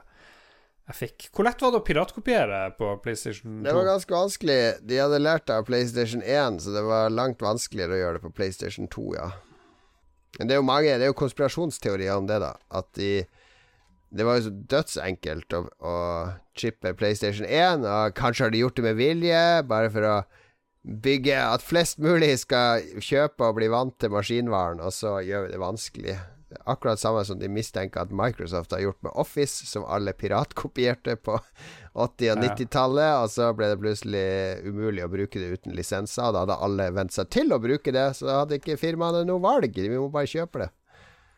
jeg 0.84 0.96
fikk. 0.98 1.26
Hvor 1.32 1.46
lett 1.46 1.62
var 1.64 1.72
det 1.72 1.80
å 1.80 1.86
piratkopiere 1.86 2.58
på 2.76 2.90
PlayStation 3.04 3.62
2? 3.62 3.64
Det 3.64 3.72
var 3.72 3.86
ganske 3.88 4.14
vanskelig. 4.14 4.58
De 4.84 4.98
hadde 5.00 5.22
lært 5.22 5.46
det 5.48 5.56
av 5.56 5.64
PlayStation 5.68 6.20
1, 6.20 6.60
så 6.60 6.74
det 6.74 6.82
var 6.84 7.14
langt 7.14 7.40
vanskeligere 7.44 7.96
å 7.96 8.02
gjøre 8.02 8.18
det 8.18 8.24
på 8.26 8.32
PlayStation 8.36 8.90
2, 8.92 9.06
ja. 9.16 9.30
Men 10.34 10.50
det 10.50 10.56
er 10.56 10.58
jo 10.58 10.66
mange 10.66 10.90
Det 10.98 11.06
er 11.06 11.12
jo 11.12 11.16
konspirasjonsteorier 11.16 12.18
om 12.18 12.26
det, 12.26 12.40
da. 12.42 12.56
At 12.74 12.88
de 12.98 13.24
Det 14.14 14.26
var 14.26 14.38
jo 14.38 14.48
så 14.48 14.54
dødsenkelt 14.74 15.54
å, 15.56 15.60
å 15.78 15.94
chippe 16.58 16.92
PlayStation 16.94 17.46
1, 17.48 17.86
og 17.88 18.14
kanskje 18.18 18.44
har 18.44 18.52
de 18.54 18.60
gjort 18.60 18.76
det 18.78 18.84
med 18.84 19.00
vilje, 19.00 19.40
bare 19.66 19.88
for 19.90 20.06
å 20.06 20.16
bygge 20.84 21.38
At 21.40 21.64
flest 21.64 21.98
mulig 22.02 22.34
skal 22.42 22.84
kjøpe 23.00 23.48
og 23.48 23.58
bli 23.58 23.70
vant 23.72 23.96
til 24.00 24.12
maskinvaren, 24.12 24.82
og 24.84 24.92
så 24.92 25.18
gjør 25.24 25.46
vi 25.46 25.52
det 25.54 25.60
vanskelig. 25.62 26.16
Akkurat 26.70 27.00
samme 27.02 27.24
som 27.26 27.40
de 27.40 27.48
mistenker 27.50 28.04
at 28.04 28.12
Microsoft 28.14 28.70
har 28.76 28.84
gjort 28.84 29.00
med 29.02 29.16
Office, 29.18 29.66
som 29.66 29.86
alle 29.90 30.12
piratkopierte 30.14 31.16
på 31.16 31.38
80- 31.94 32.34
og 32.36 32.44
90-tallet, 32.44 33.10
og 33.24 33.32
så 33.32 33.48
ble 33.56 33.72
det 33.72 33.80
plutselig 33.80 34.28
umulig 34.68 35.02
å 35.06 35.10
bruke 35.10 35.40
det 35.40 35.50
uten 35.56 35.74
lisenser. 35.74 36.30
Da 36.30 36.44
hadde 36.44 36.60
alle 36.68 36.90
vent 36.94 37.16
seg 37.16 37.32
til 37.34 37.50
å 37.54 37.58
bruke 37.62 37.94
det, 37.94 38.06
så 38.18 38.28
da 38.28 38.38
hadde 38.42 38.60
ikke 38.60 38.78
firmaene 38.78 39.24
noe 39.26 39.42
valg. 39.42 39.74
Vi 39.74 39.90
må 39.98 40.10
bare 40.14 40.30
kjøpe 40.30 40.66
det. 40.66 40.70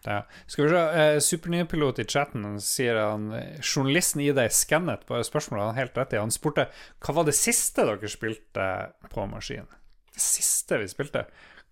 Ja. 0.06 0.20
Skal 0.46 0.64
vi 0.64 0.70
se, 0.70 0.82
eh, 1.00 1.18
Supernypilot 1.18 1.98
i 1.98 2.06
chatten 2.06 2.60
sier 2.62 3.00
han 3.00 3.32
eh, 3.34 3.58
Journalisten 3.58 4.22
i 4.22 4.30
deg 4.36 4.54
skannet 4.54 5.02
bare 5.08 5.26
spørsmålet 5.26 5.72
han 5.72 5.80
helt 5.80 5.98
rett 5.98 6.14
i. 6.14 6.22
Han 6.22 6.34
spurte 6.34 6.68
hva 7.02 7.16
var 7.18 7.26
det 7.26 7.34
siste 7.38 7.86
dere 7.88 8.10
spilte 8.10 8.68
på 9.10 9.26
maskin? 9.30 9.66
Det 10.14 10.22
siste 10.22 10.78
vi 10.80 10.88
spilte? 10.90 11.26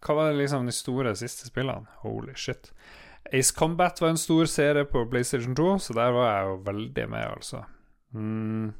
Hva 0.04 0.18
var 0.18 0.36
liksom 0.36 0.66
de 0.68 0.74
store 0.74 1.14
siste 1.16 1.48
spillene? 1.48 1.86
Holy 2.02 2.34
shit. 2.36 2.72
Ace 3.32 3.54
Combat 3.56 4.00
var 4.02 4.12
en 4.12 4.20
stor 4.20 4.50
serie 4.50 4.84
på 4.84 5.06
PlayStation 5.08 5.54
2, 5.56 5.78
så 5.78 5.96
der 5.96 6.10
var 6.12 6.26
jeg 6.28 6.48
jo 6.50 6.56
veldig 6.66 7.06
med, 7.08 7.28
altså. 7.38 7.62
Mm. 8.12 8.74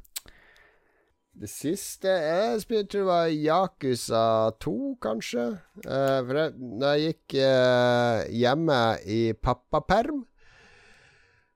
Det 1.35 1.48
siste 1.51 2.09
jeg 2.09 2.61
spilte, 2.62 3.01
var 3.02 3.27
Yakuza 3.27 4.52
2, 4.62 4.74
kanskje. 5.02 5.48
Uh, 5.82 6.20
for 6.23 6.39
jeg, 6.39 6.52
når 6.55 6.93
jeg 6.93 7.09
gikk 7.09 7.36
uh, 7.43 8.20
hjemme 8.31 8.78
i 9.11 9.20
pappaperm 9.35 10.23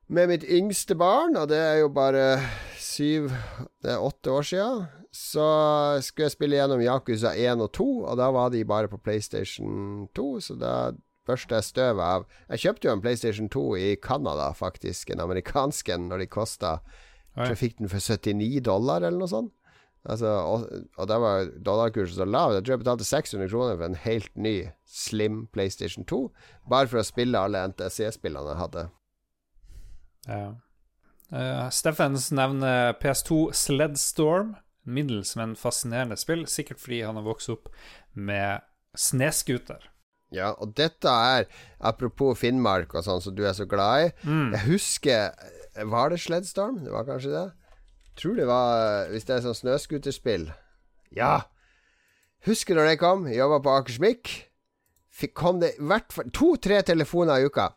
med 0.09 0.31
mitt 0.33 0.45
yngste 0.45 0.97
barn, 0.99 1.37
og 1.39 1.47
det 1.53 1.61
er 1.63 1.77
jo 1.83 1.91
bare 1.95 2.41
syv 2.81 3.29
Det 3.83 3.93
er 3.93 4.03
åtte 4.03 4.33
år 4.33 4.47
sia, 4.49 4.69
så 5.15 5.49
skulle 6.03 6.27
jeg 6.27 6.35
spille 6.35 6.59
gjennom 6.59 6.83
Yakuza 6.83 7.37
1 7.39 7.63
og 7.63 7.71
2, 7.79 7.87
og 8.11 8.17
da 8.19 8.33
var 8.35 8.51
de 8.51 8.65
bare 8.67 8.91
på 8.91 8.99
PlayStation 8.99 10.09
2, 10.17 10.27
så 10.41 10.57
da 10.59 10.73
børsta 11.29 11.61
jeg 11.61 11.69
støvet 11.69 12.03
av 12.03 12.25
Jeg 12.49 12.65
kjøpte 12.65 12.89
jo 12.89 12.97
en 12.97 13.05
PlayStation 13.05 13.53
2 13.53 13.67
i 13.79 13.93
Canada, 14.03 14.51
faktisk, 14.57 15.11
en 15.11 15.23
amerikansk 15.23 15.93
en, 15.95 16.09
når 16.11 16.25
de 16.25 16.27
kosta. 16.27 16.81
Jeg 17.39 17.59
fikk 17.61 17.79
den 17.79 17.93
for 17.93 18.03
79 18.03 18.65
dollar, 18.67 19.05
eller 19.05 19.21
noe 19.21 19.31
sånt. 19.31 19.53
Altså, 20.09 20.29
og, 20.41 20.69
og 20.97 21.09
da 21.11 21.19
var 21.21 21.51
dollarkursen 21.65 22.17
så 22.17 22.27
lav. 22.29 22.55
Jeg 22.57 22.65
tror 22.65 22.75
jeg 22.75 22.85
betalte 22.85 23.09
600 23.09 23.51
kroner 23.53 23.77
for 23.77 23.89
en 23.89 23.99
helt 24.07 24.31
ny 24.37 24.55
slim 24.89 25.43
PlayStation 25.53 26.07
2, 26.09 26.23
bare 26.71 26.89
for 26.89 27.03
å 27.03 27.05
spille 27.07 27.43
alle 27.45 27.67
NTC-spillene 27.75 28.55
jeg 28.55 28.63
hadde. 28.63 28.87
Ja. 30.29 30.47
Uh, 31.29 31.69
Steffens 31.75 32.31
nevner 32.33 32.97
PS2 33.03 33.51
Sledstorm. 33.57 34.57
Middels, 34.89 35.35
men 35.37 35.53
fascinerende 35.61 36.17
spill. 36.17 36.47
Sikkert 36.49 36.81
fordi 36.81 37.03
han 37.05 37.19
har 37.21 37.27
vokst 37.27 37.51
opp 37.53 37.69
med 38.17 38.65
snescooter. 38.97 39.91
Ja, 40.33 40.55
og 40.61 40.75
dette 40.77 41.09
er 41.09 41.47
Apropos 41.81 42.37
Finnmark 42.41 42.93
og 42.97 43.05
sånn 43.07 43.21
som 43.25 43.37
du 43.37 43.47
er 43.49 43.55
så 43.57 43.65
glad 43.69 44.09
i. 44.09 44.09
Jeg 44.57 44.65
husker 44.67 45.37
Var 45.93 46.13
det 46.13 46.21
Sledstorm? 46.21 46.83
Det 46.85 46.93
var 46.93 47.07
kanskje 47.09 47.33
det? 47.33 47.47
Tror 48.19 48.35
det 48.39 48.49
var 48.49 49.09
Hvis 49.13 49.29
det 49.29 49.37
er 49.37 49.47
sånn 49.47 49.57
snøscooterspill. 49.63 50.49
Ja. 51.15 51.49
Husker 52.47 52.79
når 52.79 52.93
det 52.93 53.01
kom? 53.03 53.27
Jobba 53.31 53.61
på 53.65 53.77
Akersmik. 53.81 54.33
Kom 55.35 55.59
det 55.63 55.75
i 55.75 55.87
hvert 55.91 56.13
fall 56.15 56.29
to-tre 56.35 56.83
telefoner 56.87 57.43
i 57.43 57.49
uka. 57.51 57.73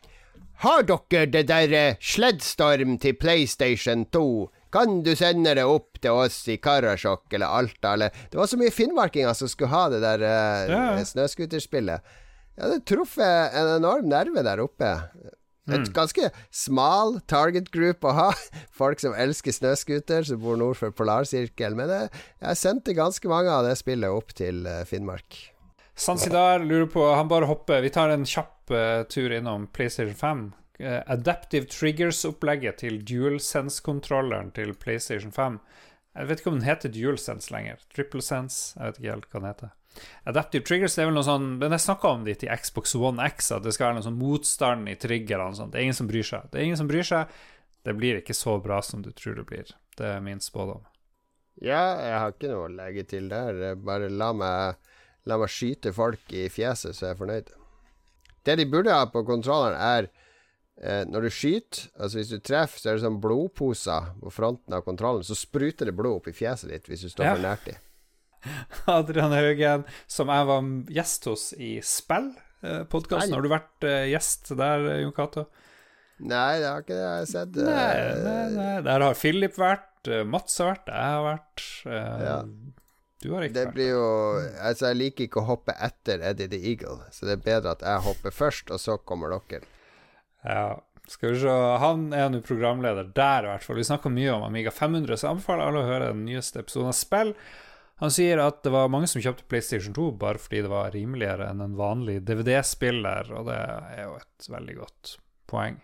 Har 0.61 0.83
dere 0.85 1.25
det 1.25 1.47
der 1.49 1.71
eh, 1.73 1.95
Sledstorm 1.97 2.99
til 3.01 3.15
PlayStation 3.17 4.05
2? 4.13 4.25
Kan 4.71 5.01
du 5.03 5.15
sende 5.17 5.55
det 5.57 5.65
opp 5.65 5.97
til 5.99 6.13
oss 6.13 6.37
i 6.53 6.59
Karasjok 6.61 7.33
eller 7.33 7.49
Alta, 7.49 7.95
eller 7.95 8.13
Det 8.29 8.37
var 8.37 8.47
så 8.47 8.59
mye 8.61 8.71
finnmarkinger 8.71 9.33
som 9.35 9.49
skulle 9.49 9.73
ha 9.73 9.87
det 9.89 10.03
der 10.03 10.21
uh, 10.21 10.69
Ja, 10.69 10.83
snøscooterspillet. 11.03 12.13
Jeg 12.55 12.69
det 12.75 12.85
truffet 12.85 13.57
en 13.57 13.73
enorm 13.79 14.07
nerve 14.11 14.43
der 14.45 14.61
oppe. 14.61 14.91
Et 15.69 15.91
ganske 15.93 16.29
smal 16.49 17.19
target 17.29 17.69
group 17.73 18.05
å 18.07 18.15
ha. 18.17 18.29
Folk 18.79 19.01
som 19.03 19.13
elsker 19.13 19.53
snøscooter, 19.53 20.25
som 20.25 20.41
bor 20.41 20.57
nord 20.57 20.79
for 20.79 20.93
polarsirkelen. 20.95 21.77
Men 21.77 21.93
jeg, 21.93 22.23
jeg 22.41 22.61
sendte 22.61 22.97
ganske 22.97 23.29
mange 23.29 23.53
av 23.53 23.67
det 23.67 23.75
spillet 23.79 24.09
opp 24.09 24.33
til 24.37 24.65
eh, 24.65 24.81
Finnmark. 24.89 25.37
Sansidar 26.01 26.63
lurer 26.65 26.87
på 26.89 27.03
Han 27.13 27.29
bare 27.29 27.45
hopper. 27.45 27.83
Vi 27.85 27.91
tar 27.93 28.09
en 28.09 28.25
kjapp 28.25 28.73
uh, 28.73 29.03
tur 29.11 29.33
innom 29.35 29.67
PlayStation 29.75 30.15
5. 30.17 30.47
Uh, 30.81 31.01
Adaptive 31.05 31.69
Triggers-opplegget 31.69 32.81
til 32.81 32.97
DualSense-kontrolleren 33.05 34.49
til 34.55 34.73
PlayStation 34.73 35.35
5. 35.35 35.59
Jeg 36.15 36.27
vet 36.27 36.41
ikke 36.41 36.51
om 36.51 36.57
den 36.57 36.67
heter 36.67 36.91
DualSense 36.91 37.53
lenger. 37.53 37.83
TripleSense, 37.93 38.73
Jeg 38.79 38.87
vet 38.87 38.99
ikke 38.99 39.13
helt 39.13 39.29
hva 39.29 39.43
den 39.43 39.51
heter. 39.51 39.75
Adaptive 40.29 40.63
Triggers 40.65 40.95
det 40.95 41.03
er 41.03 41.09
vel 41.09 41.15
noe 41.17 41.25
sånn 41.27 41.47
Men 41.59 41.73
jeg 41.75 41.83
snakka 41.83 42.11
om 42.15 42.21
det 42.27 42.37
til 42.41 42.51
Xbox 42.55 42.93
One 42.95 43.25
X, 43.27 43.51
at 43.51 43.63
det 43.65 43.73
skal 43.75 43.89
være 43.89 43.99
noe 43.99 44.05
sånn 44.07 44.19
motstand 44.19 44.89
i 44.89 44.95
triggerne 44.95 45.49
og 45.51 45.57
sånt. 45.59 45.73
Det 45.73 45.81
er 45.81 45.87
ingen 45.89 45.97
som 45.97 46.07
bryr 46.09 46.23
seg. 46.27 46.47
Det 46.51 46.59
er 46.61 46.67
ingen 46.69 46.79
som 46.79 46.87
bryr 46.91 47.07
seg. 47.07 47.33
Det 47.83 47.95
blir 47.97 48.19
ikke 48.21 48.35
så 48.37 48.55
bra 48.61 48.79
som 48.85 49.01
du 49.01 49.11
tror 49.17 49.35
det 49.41 49.45
blir. 49.49 49.73
Det 49.97 50.07
er 50.15 50.21
min 50.23 50.39
spådom. 50.43 50.83
Ja, 51.61 51.81
jeg 52.01 52.17
har 52.21 52.31
ikke 52.33 52.49
noe 52.53 52.67
å 52.69 52.73
legge 52.73 53.03
til 53.09 53.27
der. 53.29 53.75
Bare 53.75 54.07
la 54.09 54.31
meg, 54.33 54.79
la 55.29 55.37
meg 55.41 55.51
skyte 55.51 55.91
folk 55.93 56.31
i 56.33 56.47
fjeset, 56.49 56.95
så 56.95 57.09
jeg 57.09 57.15
er 57.15 57.19
fornøyd. 57.19 57.51
Det 58.47 58.55
de 58.57 58.65
burde 58.69 58.93
ha 58.95 59.03
på 59.11 59.21
kontrolleren, 59.27 59.77
er 59.77 60.07
eh, 60.81 61.03
når 61.09 61.27
du 61.27 61.33
skyter, 61.35 61.89
altså 61.99 62.17
hvis 62.21 62.31
du 62.31 62.39
treffer, 62.39 62.79
så 62.81 62.89
er 62.89 62.97
det 62.97 63.03
sånn 63.05 63.19
blodposer 63.21 64.13
på 64.23 64.31
fronten 64.33 64.73
av 64.77 64.85
kontrollen. 64.87 65.25
Så 65.27 65.37
spruter 65.37 65.89
det 65.89 65.93
blod 65.97 66.21
opp 66.21 66.31
i 66.31 66.37
fjeset 66.37 66.71
ditt 66.73 66.89
hvis 66.89 67.05
du 67.05 67.09
står 67.13 67.27
Ja. 67.27 67.35
for 67.35 67.45
nært 67.45 67.65
dem. 67.69 67.81
Adrian 68.97 69.31
Haugen, 69.35 69.83
som 70.07 70.31
jeg 70.33 70.47
var 70.49 70.69
gjest 70.97 71.27
hos 71.29 71.47
i 71.57 71.75
Spill-podkasten. 71.85 73.33
Har 73.35 73.45
du 73.45 73.49
vært 73.51 73.87
eh, 73.87 74.07
gjest 74.13 74.53
der, 74.57 74.85
eh, 74.95 75.01
Jon 75.05 75.15
Cato? 75.17 75.47
Nei, 76.21 76.59
det 76.61 76.67
har 76.69 76.83
ikke 76.83 76.97
jeg 76.99 77.29
sett. 77.31 77.55
eh, 77.57 77.65
Nei, 77.65 77.95
nei, 78.25 78.43
nei. 78.57 78.75
Der 78.85 79.05
har 79.07 79.17
Philip 79.17 79.55
vært, 79.57 79.87
eh, 80.11 80.23
Mats 80.27 80.57
har 80.61 80.73
vært, 80.75 80.91
jeg 80.93 81.15
har 81.15 81.25
vært. 81.31 81.65
eh, 81.87 82.27
Ja. 82.27 82.37
Du 83.21 83.27
har 83.35 83.43
ikke 83.45 83.53
Det 83.53 83.65
vært. 83.67 83.73
blir 83.75 83.89
jo 83.93 84.05
Altså, 84.65 84.87
jeg 84.89 84.97
liker 84.97 85.23
ikke 85.27 85.41
å 85.43 85.45
hoppe 85.45 85.75
etter 85.77 86.23
Eddie 86.25 86.47
the 86.49 86.57
Eagle, 86.57 87.03
så 87.13 87.25
det 87.29 87.35
er 87.37 87.43
bedre 87.45 87.71
at 87.75 87.83
jeg 87.85 88.01
hopper 88.07 88.31
først, 88.33 88.71
og 88.73 88.79
så 88.81 88.95
kommer 89.05 89.29
dere. 89.29 89.61
Ja. 90.45 90.79
Skal 91.07 91.33
vi 91.33 91.39
se, 91.41 91.49
Han 91.81 92.13
er 92.13 92.29
nå 92.29 92.39
programleder 92.45 93.11
der, 93.13 93.43
i 93.45 93.47
hvert 93.51 93.63
fall. 93.65 93.75
Vi 93.75 93.83
snakker 93.83 94.09
mye 94.13 94.31
om 94.33 94.43
Amiga 94.47 94.71
500, 94.71 95.17
så 95.17 95.27
jeg 95.27 95.35
anbefaler 95.35 95.67
alle 95.67 95.81
å 95.83 95.89
høre 95.89 96.07
den 96.13 96.25
nyeste 96.25 96.61
episoden 96.61 96.87
av 96.87 96.97
Spill. 96.97 97.33
Han 98.01 98.13
sier 98.13 98.39
at 98.41 98.63
det 98.65 98.71
var 98.73 98.89
mange 98.89 99.09
som 99.09 99.21
kjøpte 99.21 99.45
PlayStation 99.49 99.93
2 99.93 100.07
bare 100.21 100.41
fordi 100.41 100.63
det 100.65 100.71
var 100.71 100.93
rimeligere 100.95 101.51
enn 101.51 101.61
en 101.61 101.77
vanlig 101.77 102.19
DVD-spiller, 102.25 103.29
og 103.37 103.45
det 103.51 103.57
er 103.61 103.99
jo 104.07 104.15
et 104.17 104.47
veldig 104.49 104.77
godt 104.79 105.11
poeng. 105.51 105.77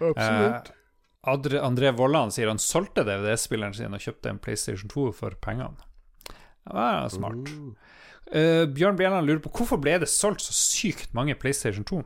Absolutt. 0.00 0.72
Eh, 0.72 1.62
André 1.62 1.92
Vollan 1.94 2.34
sier 2.34 2.50
han 2.50 2.62
solgte 2.62 3.06
DVD-spilleren 3.06 3.74
sin 3.78 3.94
og 3.94 4.02
kjøpte 4.02 4.32
en 4.32 4.42
PlayStation 4.42 4.90
2 4.90 5.06
for 5.20 5.38
pengene. 5.42 5.78
Det 6.26 6.74
var 6.74 7.08
smart. 7.14 7.50
Eh, 8.34 8.64
Bjørn 8.66 8.98
Bjelland 8.98 9.26
lurer 9.28 9.42
på 9.44 9.52
hvorfor 9.54 9.78
ble 9.78 10.00
det 10.02 10.10
solgt 10.10 10.42
så 10.42 10.54
sykt 10.54 11.14
mange 11.14 11.38
PlayStation 11.38 11.86
2? 11.86 12.02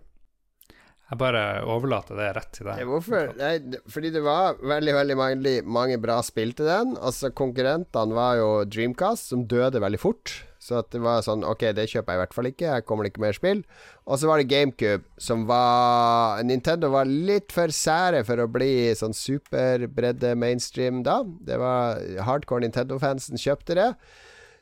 Jeg 1.11 1.19
bare 1.19 1.41
overlater 1.67 2.15
det 2.21 2.29
rett 2.37 2.53
til 2.55 2.69
deg. 2.69 2.85
hvorfor? 2.87 3.33
Nei, 3.41 3.57
fordi 3.91 4.13
det 4.15 4.23
var 4.23 4.61
veldig 4.63 4.93
veldig 4.95 5.17
mange, 5.19 5.55
mange 5.67 5.97
bra 5.99 6.21
spill 6.23 6.53
til 6.55 6.69
den. 6.71 6.93
Altså 7.03 7.33
Konkurrentene 7.35 8.15
var 8.15 8.37
jo 8.39 8.51
Dreamcast, 8.71 9.33
som 9.33 9.43
døde 9.51 9.83
veldig 9.83 9.99
fort. 9.99 10.37
Så 10.61 10.77
at 10.79 10.91
det 10.93 11.01
var 11.03 11.23
sånn 11.25 11.43
Ok, 11.49 11.65
det 11.75 11.89
kjøper 11.89 12.13
jeg 12.13 12.19
i 12.19 12.21
hvert 12.21 12.37
fall 12.37 12.49
ikke. 12.53 12.71
Her 12.77 12.85
kommer 12.87 13.03
det 13.07 13.15
ikke 13.15 13.25
mer 13.25 13.35
spill. 13.35 13.65
Og 14.07 14.21
så 14.21 14.29
var 14.31 14.39
det 14.39 14.51
GameCube, 14.53 15.03
som 15.19 15.47
var 15.49 16.45
Nintendo 16.47 16.93
var 16.95 17.11
litt 17.11 17.51
for 17.57 17.73
sære 17.75 18.23
for 18.29 18.45
å 18.45 18.51
bli 18.53 18.93
sånn 18.95 19.17
superbredde 19.17 20.37
mainstream 20.39 21.03
da. 21.07 21.23
Det 21.25 21.59
var 21.59 21.99
hardcore 22.29 22.63
Nintendo-fansen 22.69 23.41
kjøpte 23.41 23.79
det. 23.81 23.93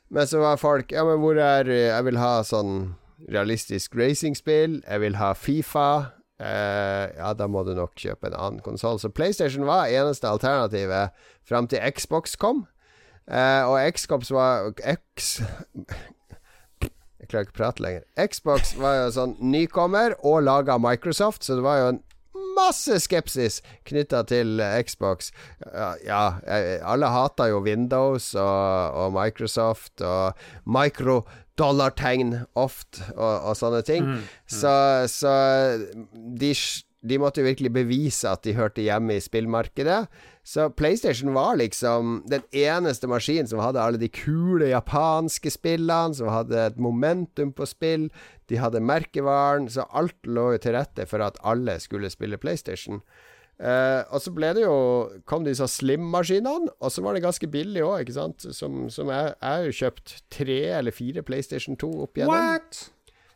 Men 0.09 0.25
så 0.25 0.41
var 0.41 0.57
folk 0.57 0.89
Ja, 0.95 1.03
men 1.05 1.19
hvor 1.21 1.37
er 1.37 1.67
Jeg 1.69 2.05
vil 2.07 2.17
ha 2.17 2.39
sånn 2.41 2.95
realistisk 3.29 3.93
racingspill. 3.99 4.79
Jeg 4.81 5.03
vil 5.03 5.19
ha 5.19 5.35
Fifa. 5.37 6.15
Eh, 6.39 7.05
ja, 7.17 7.33
da 7.35 7.49
må 7.51 7.65
du 7.67 7.73
nok 7.75 7.97
kjøpe 7.99 8.29
en 8.29 8.37
annen 8.37 8.63
konsoll. 8.63 8.99
Så 9.01 9.11
PlayStation 9.11 9.67
var 9.67 9.91
eneste 9.91 10.29
alternativet 10.29 11.15
fram 11.47 11.67
til 11.67 11.83
Xbox 11.95 12.37
kom. 12.39 12.65
Uh, 13.29 13.61
og 13.69 13.77
Xbox 13.93 14.31
var 14.33 14.71
X 14.81 15.35
Jeg 17.19 17.27
klarer 17.29 17.45
ikke 17.45 17.53
å 17.53 17.59
prate 17.59 17.83
lenger. 17.85 18.05
Xbox 18.17 18.71
var 18.79 18.95
jo 18.95 19.09
sånn 19.13 19.35
nykommer 19.43 20.15
og 20.25 20.39
laga 20.47 20.79
av 20.79 20.81
Microsoft, 20.81 21.43
så 21.45 21.59
det 21.59 21.65
var 21.67 21.77
jo 21.77 21.89
en 21.91 21.99
masse 22.57 22.95
skepsis 23.03 23.59
knytta 23.85 24.23
til 24.31 24.63
Xbox. 24.87 25.29
Ja, 25.61 25.91
ja, 26.07 26.23
eh, 26.47 26.79
alle 26.81 27.11
hata 27.13 27.51
jo 27.51 27.61
Windows 27.67 28.31
og, 28.33 28.97
og 28.97 29.13
Microsoft 29.19 30.01
og 30.01 30.39
microdollartegn 31.59 32.45
ofte 32.55 33.03
og, 33.15 33.49
og 33.49 33.57
sånne 33.57 33.81
ting. 33.85 34.05
Så, 34.47 34.71
så 35.11 35.33
de, 36.13 36.53
de 37.01 37.19
måtte 37.19 37.41
jo 37.41 37.47
virkelig 37.47 37.71
bevise 37.75 38.29
at 38.29 38.43
de 38.43 38.55
hørte 38.55 38.81
hjemme 38.81 39.17
i 39.17 39.23
spillmarkedet. 39.23 40.07
Så 40.43 40.69
PlayStation 40.73 41.33
var 41.35 41.59
liksom 41.59 42.23
den 42.29 42.41
eneste 42.51 43.07
maskinen 43.07 43.47
som 43.47 43.59
hadde 43.61 43.81
alle 43.81 43.99
de 44.01 44.09
kule 44.09 44.71
japanske 44.71 45.51
spillene, 45.53 46.15
som 46.15 46.31
hadde 46.31 46.57
et 46.71 46.79
momentum 46.79 47.51
på 47.53 47.67
spill. 47.69 48.09
De 48.49 48.57
hadde 48.57 48.81
merkevaren, 48.81 49.69
så 49.69 49.85
alt 49.93 50.17
lå 50.25 50.53
jo 50.55 50.63
til 50.63 50.73
rette 50.79 51.05
for 51.05 51.21
at 51.21 51.37
alle 51.43 51.77
skulle 51.83 52.09
spille 52.09 52.39
PlayStation. 52.41 53.03
Eh, 53.59 54.01
og 54.15 54.21
så 54.23 54.31
ble 54.31 54.53
det 54.55 54.61
jo 54.63 54.75
kom 55.27 55.43
disse 55.43 55.65
slim-maskinene, 55.67 56.71
og 56.79 56.93
så 56.95 57.03
var 57.03 57.17
det 57.17 57.25
ganske 57.25 57.49
billig 57.51 57.83
òg, 57.83 58.05
ikke 58.05 58.15
sant. 58.15 58.45
Som, 58.55 58.85
som 58.93 59.11
jeg, 59.11 59.33
jeg 59.35 59.49
har 59.49 59.65
jo 59.67 59.77
kjøpt 59.81 60.13
tre 60.31 60.59
eller 60.77 60.95
fire 60.95 61.23
PlayStation 61.27 61.75
2 61.79 61.89
opp 62.05 62.19
igjennom. 62.19 62.37
What? 62.37 62.85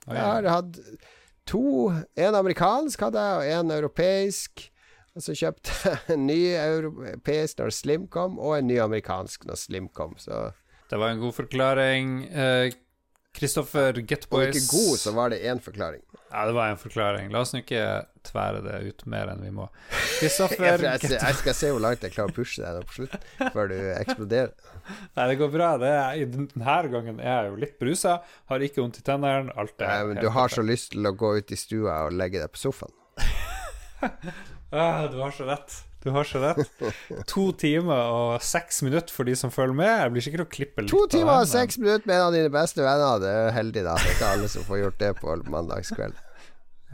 Oi, 0.07 0.15
Jeg 0.15 0.23
har 0.23 0.47
hatt 0.51 0.79
to. 1.49 1.65
En 2.15 2.37
amerikansk 2.39 3.03
hadde 3.03 3.25
jeg, 3.25 3.41
og 3.41 3.65
en 3.65 3.75
europeisk. 3.79 4.69
Og 5.13 5.21
så 5.21 5.35
kjøpte 5.37 5.75
jeg 5.91 6.15
en 6.15 6.23
ny 6.25 6.39
europeisk 6.57 7.59
når 7.59 7.75
Slim 7.75 8.07
kom, 8.11 8.39
og 8.39 8.57
en 8.57 8.69
ny 8.71 8.79
amerikansk 8.81 9.43
når 9.49 9.59
Slim 9.59 9.91
kom. 9.93 10.15
Så 10.17 10.47
Det 10.89 10.99
var 10.99 11.13
en 11.13 11.21
god 11.21 11.35
forklaring. 11.35 12.15
Eh, 12.31 12.71
Kristoffer 13.33 13.97
Boys 13.97 14.07
Getboys 14.09 14.55
ikke 14.55 14.71
god, 14.71 14.97
så 15.01 15.13
var 15.13 15.33
det 15.33 15.43
én 15.49 15.59
forklaring. 15.61 16.03
Ja, 16.34 16.47
det 16.49 16.53
var 16.57 16.72
en 16.72 16.80
forklaring. 16.81 17.27
La 17.30 17.43
oss 17.43 17.51
nå 17.53 17.60
ikke 17.61 17.81
tvære 18.26 18.64
det 18.65 18.77
ut 18.88 19.03
mer 19.14 19.30
enn 19.30 19.43
vi 19.45 19.51
må. 19.53 19.68
Jeg, 19.93 20.31
Kristoffer 20.31 20.64
jeg, 20.64 21.10
jeg 21.11 21.35
skal 21.35 21.55
se 21.57 21.69
hvor 21.73 21.81
langt 21.84 22.03
jeg 22.05 22.14
klarer 22.14 22.31
å 22.31 22.35
pushe 22.35 22.64
deg 22.64 22.85
på 22.88 22.95
slutt, 22.95 23.15
før 23.51 23.68
du 23.68 23.76
eksploderer. 23.97 24.53
Nei, 25.18 25.26
det 25.30 25.35
går 25.41 25.51
bra. 25.51 25.69
Det 25.81 25.89
er, 25.91 26.22
i 26.22 26.27
denne 26.31 26.77
gangen 26.93 27.19
er 27.19 27.34
jeg 27.34 27.51
jo 27.51 27.60
litt 27.65 27.76
brusa. 27.81 28.18
Har 28.51 28.64
ikke 28.64 28.81
vondt 28.81 29.01
i 29.01 29.05
tennene. 29.05 29.51
Alt 29.60 29.84
er 29.84 29.91
Nei, 29.91 30.01
men 30.10 30.22
du 30.23 30.30
har 30.34 30.53
så 30.53 30.64
lyst 30.65 30.93
til 30.95 31.05
å 31.10 31.14
gå 31.18 31.35
ut 31.41 31.51
i 31.53 31.60
stua 31.60 32.05
og 32.07 32.15
legge 32.15 32.39
deg 32.39 32.53
på 32.55 32.61
sofaen. 32.61 32.95
ah, 34.72 35.05
Du 35.11 35.19
har 35.19 35.35
så 35.35 35.49
rett. 35.49 35.81
Du 36.03 36.10
har 36.11 36.27
så 36.27 36.39
rett. 36.43 36.84
To 37.31 37.45
timer 37.55 38.10
og 38.11 38.43
seks 38.43 38.81
minutter 38.84 39.14
for 39.15 39.27
de 39.27 39.35
som 39.39 39.51
følger 39.55 39.76
med. 39.77 39.91
Jeg 39.91 40.15
blir 40.15 40.26
sikkert 40.26 40.45
å 40.45 40.49
klippe 40.51 40.84
litt 40.84 40.91
To 40.91 41.05
timer 41.11 41.45
og 41.45 41.47
seks 41.51 41.80
minutter 41.80 42.07
med 42.10 42.18
en 42.18 42.26
av 42.27 42.35
dine 42.35 42.51
beste 42.51 42.84
venner. 42.84 43.22
Det 43.23 43.31
er 43.31 43.45
jo 43.47 43.55
heldig, 43.60 43.85
da. 43.88 43.95
Det 43.99 44.10
er 44.11 44.18
ikke 44.18 44.31
alle 44.35 44.51
som 44.51 44.68
får 44.68 44.81
gjort 44.81 44.99
det 45.03 45.11
på 45.22 45.38
mandagskveld. 45.47 46.22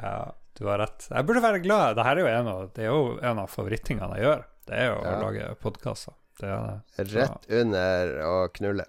Ja, 0.01 0.31
du 0.59 0.65
har 0.67 0.79
rett. 0.81 1.07
Jeg 1.11 1.25
burde 1.27 1.41
være 1.43 1.59
glad. 1.63 1.95
Dette 1.99 2.07
er 2.13 2.21
jo 2.23 2.27
en 2.31 2.47
av, 2.47 2.63
det 2.75 2.83
er 2.85 2.89
jo 2.93 3.17
en 3.21 3.39
av 3.43 3.49
favorittingene 3.51 4.15
jeg 4.17 4.25
gjør. 4.27 4.43
Det 4.69 4.75
er 4.79 4.85
jo 4.91 4.97
Ja. 5.03 5.13
å 5.15 5.21
lage 5.25 5.55
podkaster. 5.63 6.13
Er. 6.41 6.81
Rett 6.97 7.49
under 7.51 8.13
å 8.23 8.35
knulle. 8.55 8.85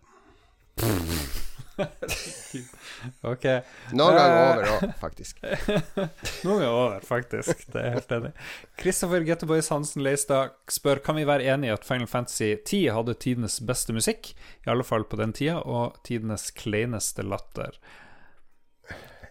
Ok. 3.24 3.44
Noen 3.96 4.16
ganger 4.16 4.36
Eh. 4.36 4.50
over 4.52 4.66
òg, 4.68 4.82
faktisk. 5.00 5.38
Nå 5.40 6.56
er 6.56 6.60
det 6.60 6.68
over, 6.68 7.00
faktisk. 7.06 7.62
Det 7.72 7.80
er 7.80 7.94
helt 7.96 8.12
enig. 8.12 8.32
Kristoffer 8.76 9.24
Getteboys 9.24 9.70
Hansen 9.72 10.02
Leistad 10.04 10.52
spør 10.68 11.00
Kan 11.02 11.16
vi 11.16 11.24
være 11.24 11.46
enige 11.48 11.70
i 11.70 11.74
at 11.78 11.86
Final 11.88 12.06
Fantasy 12.10 12.50
10 12.58 12.90
hadde 12.92 13.14
tidenes 13.22 13.56
beste 13.64 13.94
musikk, 13.96 14.34
i 14.66 14.70
alle 14.70 14.84
fall 14.84 15.04
på 15.08 15.16
den 15.20 15.32
tida, 15.32 15.62
og 15.64 15.96
tidenes 16.04 16.50
kleineste 16.52 17.24
latter. 17.24 17.78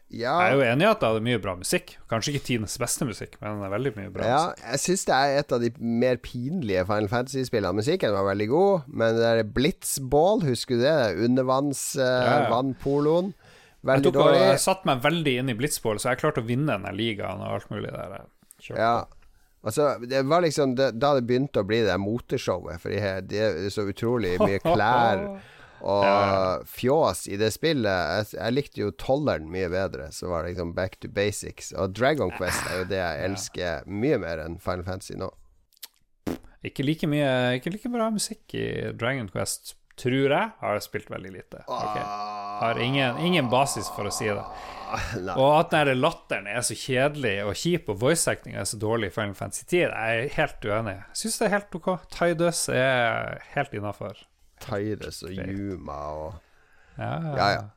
Jeg 0.09 0.25
er 0.25 0.55
jo 0.57 0.61
enig 0.65 0.85
i 0.85 0.89
at 0.89 1.01
det 1.01 1.09
hadde 1.11 1.21
mye 1.25 1.39
bra 1.41 1.53
musikk. 1.59 1.91
Kanskje 2.09 2.31
ikke 2.33 2.45
tidenes 2.47 2.77
beste 2.81 3.05
musikk, 3.05 3.35
men 3.43 3.59
det 3.61 3.67
er 3.67 3.73
veldig 3.75 3.91
mye 3.93 4.13
bra 4.13 4.25
ja 4.25 4.39
musikk. 4.47 4.63
jeg 4.65 4.81
syns 4.85 5.03
det 5.05 5.17
er 5.19 5.35
et 5.43 5.53
av 5.53 5.61
de 5.61 5.69
mer 6.01 6.17
pinlige 6.23 6.85
Final 6.89 7.11
Fantasy-spillene. 7.11 7.77
Musikken 7.77 8.15
var 8.15 8.25
veldig 8.31 8.47
god, 8.49 8.89
men 8.89 9.19
det 9.19 9.27
der 9.27 9.51
Blitzball, 9.59 10.41
husker 10.47 10.79
du 10.79 10.87
det? 10.87 10.97
Undervanns 11.27 11.83
uh, 11.99 12.07
Ja, 12.07 12.33
ja. 12.41 12.49
vannpoloen. 12.55 13.35
Jeg, 13.85 14.03
dårlig. 14.09 14.17
og, 14.25 14.35
jeg 14.41 14.59
satt 14.65 14.81
meg 14.89 15.05
veldig 15.05 15.35
inn 15.43 15.53
i 15.53 15.55
Blitzball, 15.55 16.01
så 16.01 16.11
jeg 16.11 16.23
klarte 16.23 16.41
å 16.41 16.47
vinne 16.49 16.73
denne 16.73 16.91
ligaen 16.97 17.45
og 17.45 17.59
alt 17.59 17.69
mulig 17.71 17.93
der. 17.93 18.25
Ja. 18.73 18.95
Altså, 19.61 19.93
det 20.09 20.25
var 20.27 20.41
liksom 20.43 20.73
det, 20.79 20.93
da 20.99 21.13
det 21.15 21.25
begynte 21.29 21.61
å 21.61 21.67
bli 21.67 21.83
det 21.85 21.95
moteshowet, 22.01 22.81
for 22.81 22.91
det 22.91 23.39
er 23.39 23.71
så 23.71 23.85
utrolig 23.87 24.37
mye 24.41 24.59
klær 24.65 25.25
og 25.81 26.03
Ja. 26.03 26.59
fjås 26.65 27.27
i 27.27 27.37
det 27.37 27.51
spillet. 27.53 27.85
Jeg, 28.33 28.39
jeg 28.39 28.53
likte 28.53 28.81
jo 28.83 28.91
tolleren 28.91 29.49
mye 29.51 29.69
bedre, 29.69 30.09
så 30.11 30.27
var 30.29 30.43
det 30.43 30.53
liksom 30.55 30.73
back 30.75 30.99
to 30.99 31.07
basics. 31.09 31.71
Og 31.73 31.93
Dragon 31.93 32.31
Quest 32.37 32.63
er 32.71 32.81
jo 32.83 32.89
det 32.89 32.99
jeg 33.01 33.25
elsker 33.29 33.83
mye 33.87 34.17
mer 34.19 34.43
enn 34.45 34.59
Final 34.59 34.83
Fantasy 34.87 35.15
nå. 35.19 35.29
Ikke 36.65 36.83
like 36.83 37.07
mye 37.07 37.55
Ikke 37.59 37.71
like 37.71 37.87
bra 37.91 38.09
musikk 38.11 38.51
i 38.59 38.65
Dragon 38.99 39.29
Quest, 39.31 39.75
tror 39.99 40.31
jeg. 40.31 40.51
Har 40.59 40.79
spilt 40.83 41.07
veldig 41.11 41.31
lite. 41.31 41.61
Okay. 41.67 42.03
Har 42.59 42.79
ingen, 42.83 43.17
ingen 43.23 43.47
basis 43.51 43.87
for 43.95 44.07
å 44.09 44.11
si 44.11 44.27
det. 44.27 44.43
Nei. 45.21 45.35
Og 45.37 45.53
at 45.59 45.71
den 45.71 45.99
latteren 46.01 46.47
er 46.49 46.63
så 46.65 46.75
kjedelig 46.75 47.35
og 47.45 47.53
kjip, 47.55 47.89
og 47.93 47.99
voice-actinga 48.01 48.59
er 48.63 48.67
så 48.67 48.79
dårlig 48.81 49.11
i 49.11 49.15
Final 49.15 49.35
Fantasy 49.37 49.63
10, 49.69 49.77
jeg 49.85 50.23
er 50.25 50.33
helt 50.35 50.65
uenig. 50.67 50.95
Syns 51.15 51.37
det 51.39 51.47
er 51.47 51.53
helt 51.55 51.77
ok. 51.79 51.89
Tidus 52.15 52.63
er 52.73 53.39
helt 53.53 53.75
innafor. 53.77 54.17
Tidus 54.63 55.23
og 55.23 55.35
Yuma 55.35 55.99
og 56.13 56.39
Ja, 56.99 57.13
Ja, 57.35 57.49
ja. 57.55 57.67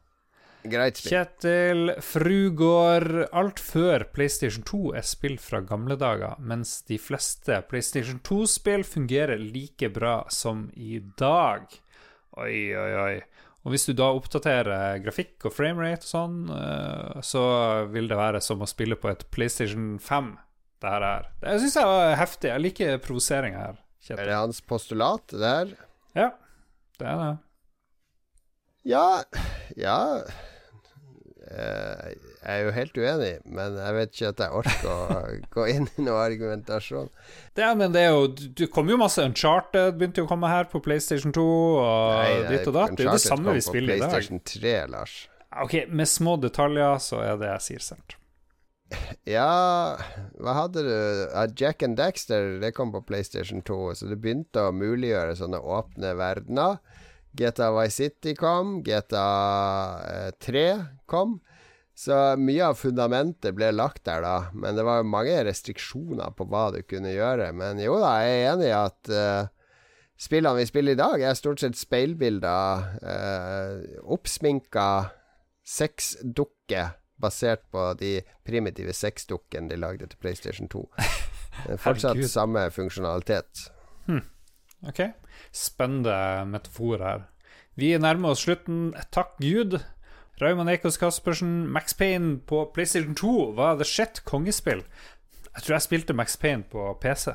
Greit 0.63 0.97
spill. 1.01 1.11
Kjetil 1.11 1.89
Frugård 2.07 3.09
Alt 3.35 3.59
før 3.59 4.05
PlayStation 4.15 4.63
2 4.63 4.93
er 5.01 5.07
spill 5.07 5.35
fra 5.43 5.59
gamle 5.67 5.97
dager, 5.99 6.37
mens 6.39 6.77
de 6.87 7.01
fleste 7.03 7.57
PlayStation 7.71 8.21
2-spill 8.23 8.85
fungerer 8.87 9.43
like 9.43 9.91
bra 9.91 10.21
som 10.31 10.69
i 10.79 11.01
dag. 11.19 11.67
Oi, 12.39 12.55
oi, 12.79 12.93
oi. 13.03 13.17
Og 13.63 13.75
hvis 13.75 13.87
du 13.87 13.93
da 13.99 14.09
oppdaterer 14.15 15.03
grafikk 15.03 15.49
og 15.51 15.55
framerate 15.55 16.07
og 16.07 16.11
sånn, 16.13 16.39
eh, 16.55 17.21
så 17.27 17.43
vil 17.91 18.09
det 18.11 18.19
være 18.19 18.41
som 18.43 18.63
å 18.63 18.71
spille 18.71 18.99
på 18.99 19.11
et 19.11 19.27
PlayStation 19.35 19.97
5. 20.03 20.33
Det 20.83 20.91
her 20.91 21.05
er 21.07 21.29
Det 21.43 21.59
syns 21.63 21.77
jeg 21.79 21.91
var 21.91 22.17
heftig. 22.19 22.51
Jeg 22.51 22.65
liker 22.65 23.03
provoseringa 23.03 23.67
her, 23.67 23.77
Er 24.11 24.25
det 24.27 24.35
hans 24.35 24.61
postulat 24.61 25.31
der? 25.31 25.75
Ja, 26.15 26.33
det 27.03 27.11
er 27.13 27.21
det. 27.27 27.35
Ja 28.95 29.07
Ja 29.79 29.99
Eh, 31.53 32.13
Jeg 32.43 32.53
er 32.55 32.61
jo 32.65 32.71
helt 32.75 32.97
uenig, 32.97 33.33
men 33.45 33.75
jeg 33.77 33.95
vet 33.97 34.13
ikke 34.15 34.29
at 34.33 34.39
jeg 34.41 34.55
orker 34.57 34.87
å 34.89 35.19
gå 35.57 35.65
inn 35.69 35.89
i 35.99 36.05
noe 36.07 36.23
argumentasjon. 36.23 37.11
Det, 37.55 37.65
er- 37.67 37.77
men 37.77 37.93
det 37.93 38.05
er 38.07 38.15
jo 38.15 38.23
Det 38.63 38.69
kom 38.73 38.89
jo 38.89 38.97
masse 39.01 39.21
Uncharted 39.27 39.99
begynte 39.99 40.23
jo 40.23 40.27
å 40.27 40.31
komme 40.31 40.49
her 40.51 40.65
på 40.71 40.81
PlayStation 40.83 41.35
2 41.35 41.45
og 41.45 41.83
Nei, 42.17 42.31
nei, 42.47 42.49
ditt 42.55 42.71
og 42.71 42.79
datt. 42.79 42.95
Det 42.97 43.05
er 43.05 43.11
jo 43.11 43.19
det 43.19 43.25
samme 43.27 43.55
vi 43.59 43.65
spiller 43.67 43.99
i 43.99 44.01
dag. 44.01 44.09
PlayStation 44.15 44.41
3, 44.49 44.75
Lars. 44.95 45.17
Ok, 45.67 45.77
med 45.93 46.09
små 46.09 46.39
detaljer 46.41 46.97
så 47.05 47.21
er 47.27 47.37
det 47.43 47.51
jeg 47.53 47.67
sier 47.69 47.85
sant. 47.91 48.17
Ja, 49.29 49.97
hva 50.43 50.57
hadde 50.57 50.83
du? 50.87 50.97
Ja, 51.31 51.47
Jack 51.59 51.85
and 51.87 51.97
Daxter, 51.99 52.59
det 52.63 52.73
kom 52.77 52.93
på 52.95 53.03
PlayStation 53.07 53.63
2, 53.63 53.79
så 53.99 54.11
det 54.11 54.19
begynte 54.23 54.67
å 54.67 54.75
muliggjøre 54.75 55.37
sånne 55.39 55.61
åpne 55.63 56.13
verdener. 56.19 56.81
GTA 57.39 57.71
Vice 57.73 57.97
City 57.97 58.35
kom, 58.37 58.81
GTA 58.85 59.29
eh, 60.09 60.31
3 60.43 60.67
kom. 61.09 61.39
Så 61.95 62.17
mye 62.41 62.67
av 62.73 62.79
fundamentet 62.81 63.55
ble 63.57 63.71
lagt 63.73 64.05
der, 64.09 64.25
da. 64.25 64.37
Men 64.57 64.77
det 64.77 64.85
var 64.87 65.01
jo 65.01 65.11
mange 65.13 65.37
restriksjoner 65.47 66.33
på 66.37 66.47
hva 66.51 66.71
du 66.75 66.81
kunne 66.89 67.13
gjøre. 67.13 67.51
Men 67.57 67.81
jo 67.81 67.99
da, 68.01 68.15
jeg 68.25 68.39
er 68.39 68.47
enig 68.55 68.71
i 68.71 68.77
at 68.77 69.13
uh, 69.13 69.51
spillene 70.21 70.63
vi 70.63 70.69
spiller 70.71 70.97
i 70.97 71.01
dag, 71.03 71.21
er 71.21 71.37
stort 71.39 71.61
sett 71.63 71.77
speilbilder. 71.79 72.89
Uh, 73.05 74.01
oppsminka 74.17 74.89
sexdukker 75.69 76.97
basert 77.23 77.63
på 77.73 77.85
de 78.01 78.17
primitive 78.47 78.93
sexdukkene 78.97 79.71
de 79.71 79.79
lagde 79.81 80.07
til 80.11 80.19
PlayStation 80.23 80.69
2. 80.73 80.83
Det 80.99 81.77
er 81.77 81.81
fortsatt 81.81 82.17
Herregud. 82.17 82.29
samme 82.33 82.67
funksjonalitet. 82.75 83.67
Ok, 84.89 85.01
spennende 85.55 86.15
metafor 86.51 86.99
her. 87.05 87.27
Vi 87.79 87.93
nærmer 88.03 88.35
oss 88.35 88.43
slutten. 88.45 88.91
Takk 89.15 89.37
Gud. 89.41 89.79
Raymond 90.43 90.71
Eikos 90.73 90.97
Kaspersen, 90.99 91.69
Max 91.71 91.95
Payne 91.95 92.41
på 92.49 92.65
PlayStation 92.75 93.15
2 93.15 93.53
var 93.57 93.77
the 93.79 93.85
shit 93.87 94.23
kongespill. 94.27 94.83
Jeg 95.55 95.63
tror 95.63 95.75
jeg 95.77 95.85
spilte 95.85 96.17
Max 96.17 96.35
Payne 96.41 96.65
på 96.73 96.89
PC, 97.01 97.35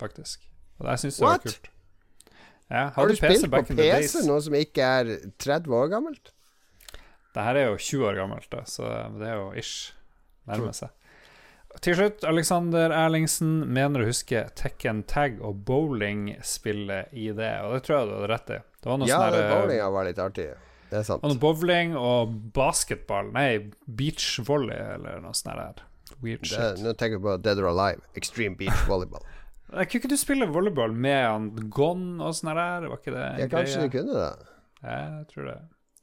faktisk. 0.00 0.46
Og 0.78 0.88
jeg 0.88 1.02
syns 1.04 1.18
det 1.20 1.26
var 1.26 1.42
kult. 1.42 1.68
Ja, 2.70 2.84
Har 2.94 3.06
du 3.06 3.12
PC 3.14 3.42
spilt 3.42 3.50
på. 3.52 3.62
PC, 3.76 4.22
noe 4.26 4.40
som 4.42 4.56
ikke 4.58 4.82
er 4.86 5.12
30 5.42 5.74
år 5.76 5.90
gammelt? 5.92 6.32
Det 7.36 7.44
her 7.44 7.58
er 7.60 7.66
jo 7.68 7.76
20 7.76 8.06
år 8.08 8.16
gammelt, 8.16 8.46
da, 8.52 8.62
så 8.64 8.88
det 9.18 9.26
er 9.28 9.40
jo 9.42 9.50
ish. 9.60 9.90
Nærmer 10.48 10.72
seg. 10.76 10.92
Til 11.84 11.96
slutt, 11.98 12.22
Alexander 12.24 12.92
Erlingsen 12.96 13.58
mener 13.76 14.00
å 14.00 14.06
huske 14.08 14.46
Tekken 14.56 15.02
Tag 15.10 15.42
og 15.44 15.58
bowling-spillet 15.68 17.12
i 17.12 17.26
det, 17.36 17.50
og 17.66 17.74
det 17.76 17.82
tror 17.84 17.98
jeg 17.98 18.08
du 18.08 18.14
hadde 18.16 18.30
rett 18.32 18.52
i. 18.56 18.58
Det 18.80 18.88
var 18.90 19.00
noe 19.02 19.10
Ja, 19.10 19.18
sånn 19.26 19.36
eh, 19.42 19.50
bowlinga 19.52 19.90
var 19.92 20.08
litt 20.08 20.22
artig. 20.22 20.46
Det 20.88 21.00
er 21.00 21.04
sant. 21.04 21.24
Og 21.26 21.34
noe 21.34 21.42
bowling 21.42 21.96
og 21.98 22.32
basketball 22.56 23.32
Nei, 23.34 23.48
beachvolley 23.84 24.78
eller 24.96 25.20
noe 25.20 25.34
sånt 25.36 25.58
der. 25.58 25.82
Weird 26.22 26.46
shit. 26.46 26.80
nå 26.80 26.94
tenker 26.96 27.18
jeg 27.18 27.24
på 27.26 27.36
Dead 27.42 27.60
or 27.60 27.68
Alive. 27.74 28.00
Extreme 28.16 28.56
Beach 28.56 28.86
Volleyball. 28.88 29.26
Kunne 29.66 29.98
ikke 29.98 30.08
du 30.08 30.16
spille 30.16 30.46
volleyball 30.48 30.94
med 30.94 31.24
han 31.26 31.48
Gon 31.74 32.20
og 32.22 32.36
sånn 32.38 32.54
her? 32.54 32.86
Var 32.86 33.00
ikke 33.02 33.12
det 33.12 33.24
en 33.26 33.40
Ja, 33.42 33.48
kanskje 33.50 33.82
greie? 33.82 33.90
du 33.90 33.96
kunne 33.98 34.20
det. 34.22 34.50
Jeg 34.86 35.24
tror 35.32 35.48
det. 35.50 35.56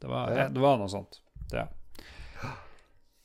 Det 0.03 0.09
var, 0.11 0.33
ja, 0.35 0.49
det 0.51 0.61
var 0.61 0.81
noe 0.81 0.91
sånt. 0.91 1.22
Ja. 1.53 1.67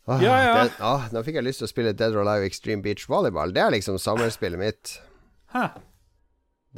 Ah, 0.08 0.20
Ja, 0.22 0.36
ja. 0.44 0.52
Det, 0.64 0.72
ah, 0.80 1.08
nå 1.12 1.20
fikk 1.26 1.36
jeg 1.36 1.44
lyst 1.44 1.60
til 1.60 1.66
å 1.68 1.72
spille 1.72 1.92
Dead 1.92 2.14
or 2.16 2.22
Alive 2.24 2.46
Extreme 2.48 2.80
Beach 2.84 3.04
Volleyball. 3.10 3.52
Det 3.52 3.60
er 3.60 3.74
liksom 3.74 3.98
sommerspillet 4.00 4.58
mitt. 4.60 4.94
Hæ. 5.52 5.66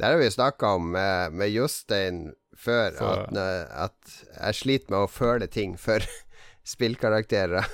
Der 0.01 0.13
har 0.15 0.19
vi 0.19 0.27
snakka 0.31 0.73
om 0.75 0.89
med, 0.91 1.33
med 1.39 1.51
Jostein 1.53 2.33
før, 2.57 2.91
For- 2.97 3.23
at, 3.27 3.37
eh, 3.37 3.83
at 3.85 4.17
jeg 4.41 4.57
sliter 4.59 4.91
med 4.91 4.99
å 5.05 5.09
føle 5.11 5.47
ting 5.51 5.77
for 5.79 6.03
spillkarakterer. 6.73 7.67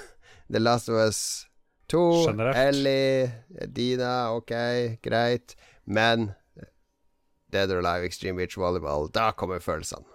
The 0.50 0.60
Last 0.62 0.90
of 0.90 0.96
Us 1.02 1.22
2, 1.90 2.04
Generelt. 2.28 2.58
Ellie, 2.58 3.32
Dina, 3.74 4.14
ok, 4.36 4.54
greit. 5.04 5.56
Men 5.86 6.34
Dead 7.52 7.72
or 7.72 7.80
Alive 7.82 8.06
Extreme 8.06 8.38
Beach 8.42 8.58
Volleyball, 8.60 9.10
da 9.16 9.32
kommer 9.32 9.60
følelsene. 9.64 10.06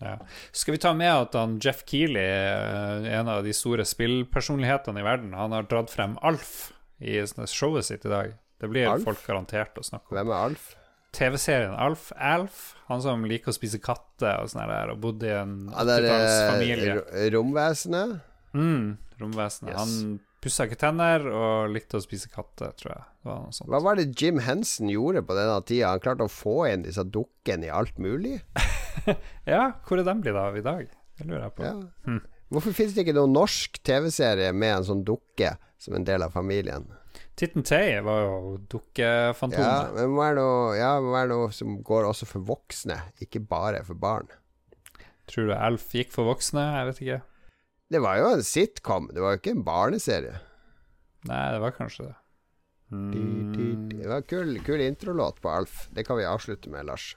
Ja. 0.00 0.18
Skal 0.52 0.74
vi 0.74 0.78
ta 0.82 0.92
med 0.94 1.12
at 1.12 1.34
han 1.38 1.58
Jeff 1.62 1.84
Keeley, 1.86 2.24
eh, 2.24 3.18
en 3.18 3.28
av 3.28 3.44
de 3.46 3.52
store 3.54 3.84
spillpersonlighetene 3.86 5.00
i 5.00 5.06
verden, 5.06 5.32
han 5.38 5.52
har 5.54 5.62
dratt 5.70 5.90
frem 5.92 6.16
Alf 6.22 6.72
i 7.00 7.20
showet 7.46 7.84
sitt 7.84 8.04
i 8.04 8.08
dag. 8.12 8.32
Det 8.60 8.68
blir 8.70 8.88
Alf? 8.90 9.04
folk 9.04 9.22
garantert 9.26 9.78
å 9.78 9.84
snakke 9.84 10.10
om. 10.10 10.16
Hvem 10.18 10.32
er 10.32 10.44
Alf? 10.50 10.74
TV-serien 11.14 11.74
Alf, 11.78 12.08
Alf, 12.18 12.74
han 12.88 13.00
som 13.02 13.22
liker 13.24 13.52
å 13.52 13.54
spise 13.54 13.78
katter 13.78 14.40
og 14.42 14.48
sånn 14.50 14.66
der, 14.66 14.90
og 14.90 14.98
bodde 15.00 15.28
i 15.28 15.34
en 15.36 15.70
Ja, 15.70 15.84
det 15.84 15.98
er 16.00 16.08
80-tallsfamilie. 16.08 16.96
eh, 17.12 17.30
ro- 17.30 17.38
romvesenet. 17.38 18.20
Mm, 18.54 18.96
romvesenet. 19.20 19.70
Yes. 19.70 19.78
Han 19.78 20.20
pussa 20.44 20.66
ikke 20.68 20.78
tenner 20.80 21.24
og 21.30 21.72
likte 21.72 21.98
å 21.98 22.04
spise 22.04 22.28
katter, 22.32 22.74
tror 22.78 22.92
jeg. 22.92 23.06
Det 23.24 23.30
var. 23.30 23.70
Hva 23.72 23.80
var 23.86 23.98
det 23.98 24.10
Jim 24.20 24.42
Henson 24.44 24.92
gjorde 24.92 25.24
på 25.24 25.36
denne 25.38 25.56
tida? 25.66 25.94
Han 25.94 26.02
klarte 26.04 26.28
å 26.28 26.32
få 26.32 26.58
inn 26.70 26.84
disse 26.84 27.04
dukkene 27.08 27.70
i 27.70 27.74
alt 27.82 27.98
mulig? 28.02 28.38
Ja, 29.44 29.74
hvor 29.84 29.98
er 29.98 30.06
de 30.06 30.12
blitt 30.22 30.36
av 30.38 30.54
i 30.56 30.62
dag? 30.64 30.86
Det 31.18 31.24
lurer 31.26 31.48
jeg 31.48 31.54
på. 31.58 31.64
Ja. 31.66 32.20
Hvorfor 32.54 32.72
finnes 32.76 32.94
det 32.94 33.02
ikke 33.02 33.16
noen 33.16 33.34
norsk 33.34 33.80
TV-serie 33.84 34.52
med 34.54 34.76
en 34.76 34.86
sånn 34.86 35.02
dukke 35.04 35.56
som 35.82 35.96
en 35.98 36.06
del 36.06 36.22
av 36.24 36.32
familien? 36.32 36.86
Titten 37.34 37.66
Tay 37.66 37.98
var 38.06 38.20
jo 38.22 38.78
Ja, 38.94 39.34
men 39.34 40.14
hva 40.14 40.28
er 40.30 40.38
noe, 40.38 40.76
ja, 40.78 40.92
noe 41.28 41.50
som 41.54 41.80
går 41.82 42.06
også 42.06 42.28
for 42.30 42.46
voksne, 42.46 43.00
ikke 43.22 43.42
bare 43.42 43.82
for 43.86 43.98
barn. 43.98 44.30
Tror 45.30 45.50
du 45.50 45.54
Alf 45.56 45.90
gikk 45.96 46.14
for 46.14 46.28
voksne? 46.30 46.62
Jeg 46.78 46.90
vet 46.90 47.02
ikke. 47.04 47.20
Det 47.94 48.00
var 48.02 48.18
jo 48.18 48.28
en 48.34 48.42
sitcom, 48.42 49.06
det 49.14 49.22
var 49.22 49.36
jo 49.36 49.38
ikke 49.38 49.52
en 49.54 49.64
barneserie. 49.66 50.34
Nei, 51.28 51.42
det 51.54 51.60
var 51.62 51.74
kanskje 51.76 52.08
det. 52.08 52.14
Mm, 52.90 53.88
Det 53.94 54.08
var 54.10 54.16
en 54.20 54.26
kul, 54.28 54.50
kul 54.66 54.80
introlåt 54.82 55.38
på 55.42 55.50
Alf. 55.50 55.86
Det 55.94 56.04
kan 56.06 56.18
vi 56.18 56.26
avslutte 56.26 56.68
med, 56.70 56.86
Lars. 56.90 57.12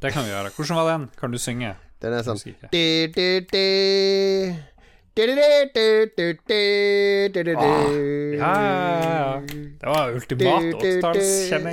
det 0.00 0.10
kan 0.12 0.24
vi 0.24 0.30
gjøre. 0.32 0.50
Hvordan 0.56 0.76
var 0.80 0.90
den? 0.90 1.04
Kan 1.20 1.30
du 1.30 1.38
synge? 1.38 1.74
Den 2.02 2.16
er 2.16 2.24
sånn 2.26 2.40
di, 2.72 3.06
di, 3.14 3.26
di. 3.52 3.66
Ah, 8.40 8.62
ja, 8.64 9.02
ja. 9.12 9.40
Det 9.82 9.86
var 9.90 10.12
ultimat 10.16 10.62
du. 10.72 10.86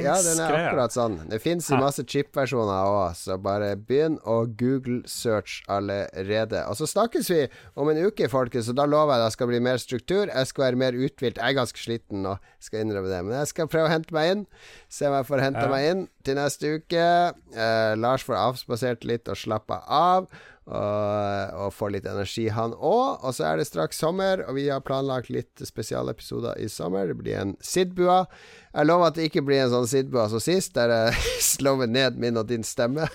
Ja, 0.03 0.15
den 0.25 0.41
er 0.43 0.49
akkurat 0.73 0.91
sånn. 0.95 1.15
Det 1.31 1.39
fins 1.39 1.69
i 1.71 1.77
masse 1.79 2.03
chip-versjoner 2.03 2.81
òg, 2.89 3.13
så 3.15 3.37
bare 3.39 3.69
begynn 3.77 4.17
å 4.27 4.41
Google-search 4.59 5.61
allerede. 5.71 6.65
Og 6.67 6.75
så 6.81 6.89
snakkes 6.89 7.29
vi 7.31 7.39
om 7.79 7.87
en 7.93 8.01
uke, 8.09 8.27
folkens, 8.33 8.67
og 8.73 8.75
da 8.81 8.87
lover 8.89 9.15
jeg 9.15 9.23
det 9.29 9.31
skal 9.37 9.51
bli 9.53 9.59
mer 9.69 9.79
struktur. 9.79 10.27
Jeg 10.27 10.51
skal 10.51 10.65
være 10.67 10.81
mer 10.83 10.99
uthvilt. 10.99 11.39
Jeg 11.39 11.47
er 11.53 11.59
ganske 11.61 11.79
sliten 11.79 12.25
nå, 12.27 12.35
skal 12.59 12.83
innrømme 12.83 13.07
det, 13.13 13.23
men 13.23 13.37
jeg 13.39 13.53
skal 13.53 13.71
prøve 13.71 13.87
å 13.87 13.93
hente 13.95 14.13
meg 14.19 14.33
inn. 14.35 14.45
Se 14.91 15.07
om 15.07 15.15
jeg 15.15 15.29
får 15.31 15.45
hente 15.47 15.65
meg 15.71 15.87
inn 15.93 16.05
til 16.27 16.35
neste 16.35 16.75
uke. 16.75 17.07
Eh, 17.55 17.95
Lars 17.95 18.25
får 18.27 18.35
avspasert 18.41 19.07
litt 19.07 19.31
og 19.31 19.39
slappa 19.39 19.79
av. 19.87 20.27
Og, 20.69 21.53
og 21.65 21.73
får 21.73 21.93
litt 21.95 22.07
energi, 22.09 22.45
han 22.53 22.75
òg. 22.77 23.23
Og 23.25 23.33
så 23.33 23.47
er 23.49 23.57
det 23.57 23.65
straks 23.69 23.97
sommer, 24.03 24.43
og 24.45 24.57
vi 24.59 24.67
har 24.69 24.85
planlagt 24.85 25.31
litt 25.33 25.65
spesialepisoder 25.65 26.61
i 26.61 26.69
sommer. 26.69 27.09
Det 27.09 27.17
blir 27.17 27.39
en 27.41 27.55
Sidbua. 27.65 28.21
Jeg 28.75 28.89
lover 28.89 29.09
at 29.09 29.17
det 29.17 29.29
ikke 29.31 29.45
blir 29.49 29.63
en 29.65 29.73
sånn 29.73 29.89
Sidbua 29.89 30.29
som 30.29 30.43
sist, 30.43 30.75
der 30.77 30.93
jeg 30.93 31.21
slår 31.55 31.87
ned 31.89 32.21
min 32.21 32.37
og 32.37 32.51
din 32.53 32.67
stemme. 32.67 33.09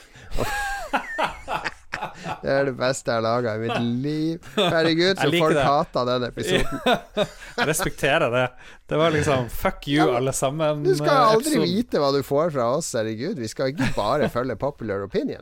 Det 2.44 2.52
er 2.52 2.66
det 2.68 2.74
beste 2.76 3.08
jeg 3.08 3.16
har 3.16 3.24
laga 3.24 3.54
i 3.56 3.60
mitt 3.62 3.78
liv. 4.04 4.48
Herregud, 4.58 5.16
så 5.16 5.30
folk 5.32 5.54
det. 5.56 5.62
hata 5.64 6.02
den 6.10 6.26
episoden. 6.28 6.80
Jeg 7.56 7.68
respekterer 7.70 8.32
det. 8.34 8.42
Det 8.90 8.98
var 9.00 9.14
liksom 9.14 9.46
fuck 9.48 9.86
you, 9.88 10.04
alle 10.18 10.32
sammen. 10.36 10.82
Du 10.84 10.90
skal 10.98 11.08
aldri 11.30 11.54
episoden. 11.54 11.70
vite 11.70 12.02
hva 12.02 12.10
du 12.12 12.20
får 12.26 12.50
fra 12.52 12.66
oss, 12.76 12.90
herregud. 12.98 13.38
Vi 13.40 13.48
skal 13.48 13.72
ikke 13.72 13.88
bare 13.96 14.28
følge 14.28 14.58
popular 14.60 15.06
opinion. 15.06 15.40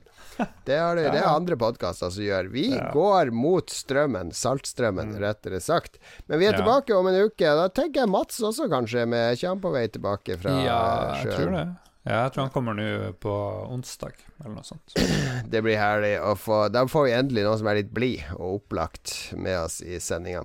Det 0.65 0.77
er 0.79 0.97
det, 1.01 1.09
det 1.12 1.20
er 1.24 1.29
andre 1.33 1.57
podkaster 1.61 2.12
som 2.15 2.23
gjør. 2.24 2.53
Vi 2.55 2.69
Ja. 2.70 2.85
Mm. 2.87 2.93
går 2.95 3.33
mot 3.35 3.70
strømmen, 3.74 4.31
saltstrømmen, 4.37 5.16
rettere 5.20 5.59
sagt. 5.61 5.99
Men 6.31 6.39
vi 6.39 6.47
er 6.53 6.57
tilbake 6.61 6.95
om 6.95 7.09
en 7.11 7.19
uke. 7.27 7.51
Da 7.59 7.66
tenker 7.69 8.05
jeg 8.05 8.12
Mats 8.15 8.39
også, 8.41 8.69
kanskje, 8.70 9.09
med 9.11 9.43
han 9.43 9.61
på 9.61 9.73
vei 9.74 9.89
tilbake 9.93 10.39
fra 10.39 10.55
Ja, 10.62 10.79
jeg 11.19 11.33
tror 11.35 11.49
sjøen. 11.49 11.57
det. 11.59 11.91
Ja, 12.03 12.24
jeg 12.24 12.33
tror 12.35 12.49
han 12.49 12.55
kommer 12.55 12.74
nå 12.74 13.12
på 13.23 13.33
onsdag, 13.70 14.16
eller 14.41 14.57
noe 14.57 14.66
sånt. 14.66 14.97
Det 15.53 15.61
blir 15.62 15.79
herlig 15.79 16.16
å 16.19 16.33
få 16.39 16.65
Da 16.74 16.83
får 16.91 17.07
vi 17.07 17.12
endelig 17.15 17.45
noen 17.47 17.61
som 17.61 17.69
er 17.70 17.79
litt 17.79 17.93
blid 17.95 18.24
og 18.35 18.59
opplagt 18.59 19.15
med 19.39 19.61
oss 19.61 19.79
i 19.87 20.01
sendinga. 20.03 20.43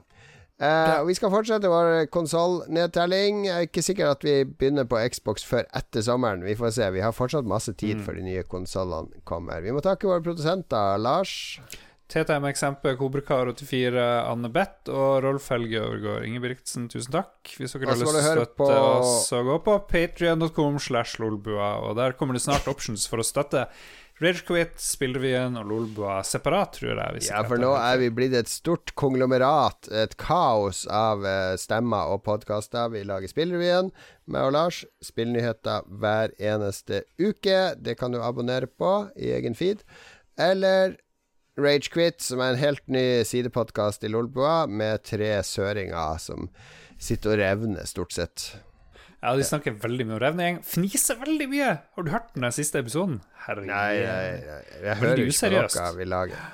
Eh, 0.57 1.03
vi 1.05 1.13
skal 1.17 1.29
fortsette 1.29 1.69
vår 1.69 2.07
konsollnedtelling. 2.13 3.43
Ikke 3.67 3.83
sikkert 3.85 4.15
at 4.17 4.25
vi 4.25 4.39
begynner 4.45 4.87
på 4.89 5.01
Xbox 5.13 5.45
før 5.45 5.65
etter 5.77 6.05
sommeren. 6.05 6.45
Vi 6.45 6.55
får 6.57 6.73
se. 6.77 6.87
Vi 6.93 7.03
har 7.05 7.13
fortsatt 7.13 7.49
masse 7.49 7.73
tid 7.77 8.01
før 8.05 8.17
de 8.17 8.25
nye 8.25 8.45
konsollene 8.49 9.21
kommer. 9.25 9.61
Vi 9.61 9.73
må 9.73 9.81
takke 9.85 10.09
våre 10.09 10.25
produsenter. 10.25 10.97
Lars. 11.01 11.59
TTM-eksempel, 12.07 12.95
Kobrekar84, 12.99 13.99
Anne 14.31 14.49
Beth 14.53 14.89
og 14.93 15.21
Rolf 15.25 15.49
Helge 15.51 15.81
Øvergaard 15.81 16.25
Ingebrigtsen, 16.27 16.87
tusen 16.91 17.11
takk. 17.17 17.35
Hvis 17.59 17.75
dere 17.75 17.89
har 17.91 17.99
lyst 17.99 18.07
til 18.07 18.21
å 18.21 18.25
støtte 18.31 18.57
på- 18.61 18.71
oss, 18.71 19.27
så 19.29 19.43
gå 19.43 19.57
på 19.65 19.77
patrion.com 19.91 20.79
slash 20.79 21.19
lolbua, 21.19 21.73
og 21.83 21.95
der 21.99 22.15
kommer 22.15 22.33
det 22.37 22.41
snart 22.45 22.67
options 22.71 23.07
for 23.07 23.19
å 23.19 23.27
støtte 23.27 23.67
Ragequit, 24.19 24.79
Spillrevyen 24.81 25.59
og 25.59 25.67
Lolbua 25.69 26.23
separat, 26.25 26.71
tror 26.79 26.97
jeg. 26.97 27.27
Ja, 27.27 27.43
for 27.45 27.61
nå 27.61 27.75
er 27.77 27.99
vi 28.01 28.07
blitt 28.09 28.33
et 28.33 28.49
stort 28.49 28.95
konglomerat, 28.97 29.91
et 29.93 30.15
kaos 30.17 30.87
av 30.89 31.21
eh, 31.23 31.53
stemmer 31.61 32.09
og 32.15 32.23
podkaster. 32.25 32.89
Vi 32.95 33.03
lager 33.05 33.29
Spillrevyen 33.29 33.91
med 34.25 34.41
og 34.47 34.55
Lars. 34.55 34.79
Spillnyheter 35.05 35.85
hver 36.01 36.33
eneste 36.41 37.03
uke. 37.21 37.75
Det 37.77 37.93
kan 37.99 38.09
du 38.11 38.17
abonnere 38.17 38.65
på 38.65 38.95
i 39.21 39.29
egen 39.37 39.53
feed. 39.53 39.85
Eller 40.33 40.97
Ragequit, 41.57 42.21
som 42.21 42.41
er 42.43 42.53
en 42.53 42.61
helt 42.61 42.83
ny 42.91 43.23
sidepodkast 43.25 44.05
i 44.05 44.11
Lolbua, 44.13 44.67
med 44.69 45.01
tre 45.07 45.31
søringer 45.45 46.21
som 46.21 46.51
sitter 47.01 47.33
og 47.33 47.41
revner, 47.41 47.87
stort 47.89 48.13
sett. 48.13 48.47
Ja, 49.23 49.33
de 49.33 49.45
snakker 49.45 49.73
veldig 49.81 50.05
mye 50.05 50.17
om 50.19 50.21
revning. 50.21 50.59
Fniser 50.65 51.17
veldig 51.17 51.47
mye! 51.49 51.71
Har 51.97 52.05
du 52.05 52.13
hørt 52.13 52.29
den 52.37 52.45
siste 52.53 52.83
episoden? 52.83 53.19
Herregud. 53.47 53.71
Nei, 53.71 53.97
jeg, 53.97 54.37
jeg, 54.45 54.67
jeg 54.85 54.99
hører 55.01 55.23
ikke 55.25 55.49
på 55.49 55.81
noe 55.81 55.91
vi 55.97 56.09
lager. 56.13 56.47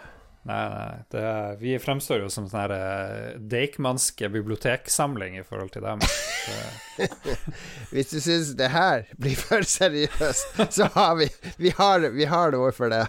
Nei, 0.43 0.69
nei. 0.69 0.95
Det 1.11 1.27
vi 1.61 1.77
fremstår 1.79 2.25
jo 2.25 2.29
som 2.31 2.49
sånn 2.51 2.67
deikmannske 2.67 3.35
eh, 3.35 3.39
Deichmanske 3.53 4.29
biblioteksamling 4.33 5.37
i 5.39 5.43
forhold 5.47 5.71
til 5.71 5.85
dem. 5.85 6.03
Hvis 7.93 8.11
du 8.11 8.19
syns 8.19 8.51
det 8.59 8.67
her 8.73 9.05
blir 9.15 9.39
for 9.39 9.63
seriøst, 9.63 10.59
så 10.75 10.89
har 10.97 11.15
vi 11.21 11.29
Vi 11.63 11.71
har, 11.77 12.09
vi 12.11 12.27
har 12.27 12.51
noe 12.51 12.73
for 12.75 12.91
det. 12.91 13.05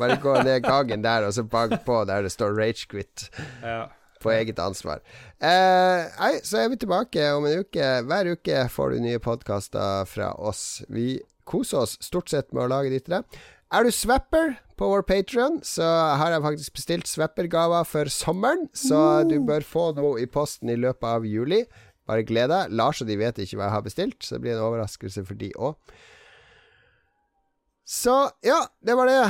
Bare 0.00 0.16
gå 0.22 0.38
ned 0.40 0.64
gangen 0.64 1.04
der, 1.04 1.28
og 1.28 1.36
så 1.36 1.44
bank 1.44 1.82
på 1.84 2.02
der 2.08 2.24
det 2.24 2.32
står 2.32 2.56
'Ragequit' 2.56 3.28
ja. 3.62 3.90
på 4.22 4.32
eget 4.32 4.58
ansvar. 4.58 5.04
Eh, 5.36 6.08
nei, 6.16 6.34
så 6.42 6.64
er 6.64 6.72
vi 6.72 6.80
tilbake 6.80 7.28
om 7.36 7.44
en 7.44 7.60
uke. 7.60 7.92
Hver 8.08 8.32
uke 8.32 8.68
får 8.72 8.96
du 8.96 9.04
nye 9.04 9.20
podkaster 9.20 10.08
fra 10.08 10.32
oss. 10.32 10.82
Vi 10.88 11.20
koser 11.44 11.84
oss 11.84 11.98
stort 12.00 12.32
sett 12.32 12.54
med 12.54 12.64
å 12.64 12.72
lage 12.72 12.92
de 12.92 13.04
til 13.04 13.20
deg. 13.20 13.40
Er 13.70 13.86
du 13.86 13.92
swapper 13.94 14.56
på 14.74 14.88
vår 14.90 15.04
Patrion, 15.06 15.60
så 15.62 15.86
har 16.18 16.32
jeg 16.34 16.42
faktisk 16.42 16.74
bestilt 16.74 17.06
swappergaver 17.06 17.86
for 17.86 18.10
sommeren. 18.10 18.66
Så 18.74 19.22
du 19.30 19.36
bør 19.46 19.62
få 19.62 19.90
noe 19.94 20.18
i 20.18 20.26
posten 20.26 20.72
i 20.72 20.78
løpet 20.80 21.06
av 21.06 21.28
juli. 21.28 21.62
Bare 22.10 22.26
gled 22.26 22.50
deg. 22.50 22.74
Lars 22.74 23.02
og 23.04 23.06
de 23.10 23.20
vet 23.20 23.38
ikke 23.38 23.60
hva 23.60 23.68
jeg 23.68 23.76
har 23.76 23.86
bestilt, 23.86 24.18
så 24.24 24.36
det 24.36 24.42
blir 24.46 24.56
en 24.56 24.66
overraskelse 24.66 25.22
for 25.28 25.38
de 25.38 25.52
òg. 25.54 25.94
Så 27.86 28.16
ja, 28.46 28.58
det 28.82 28.98
var 28.98 29.10
det. 29.10 29.22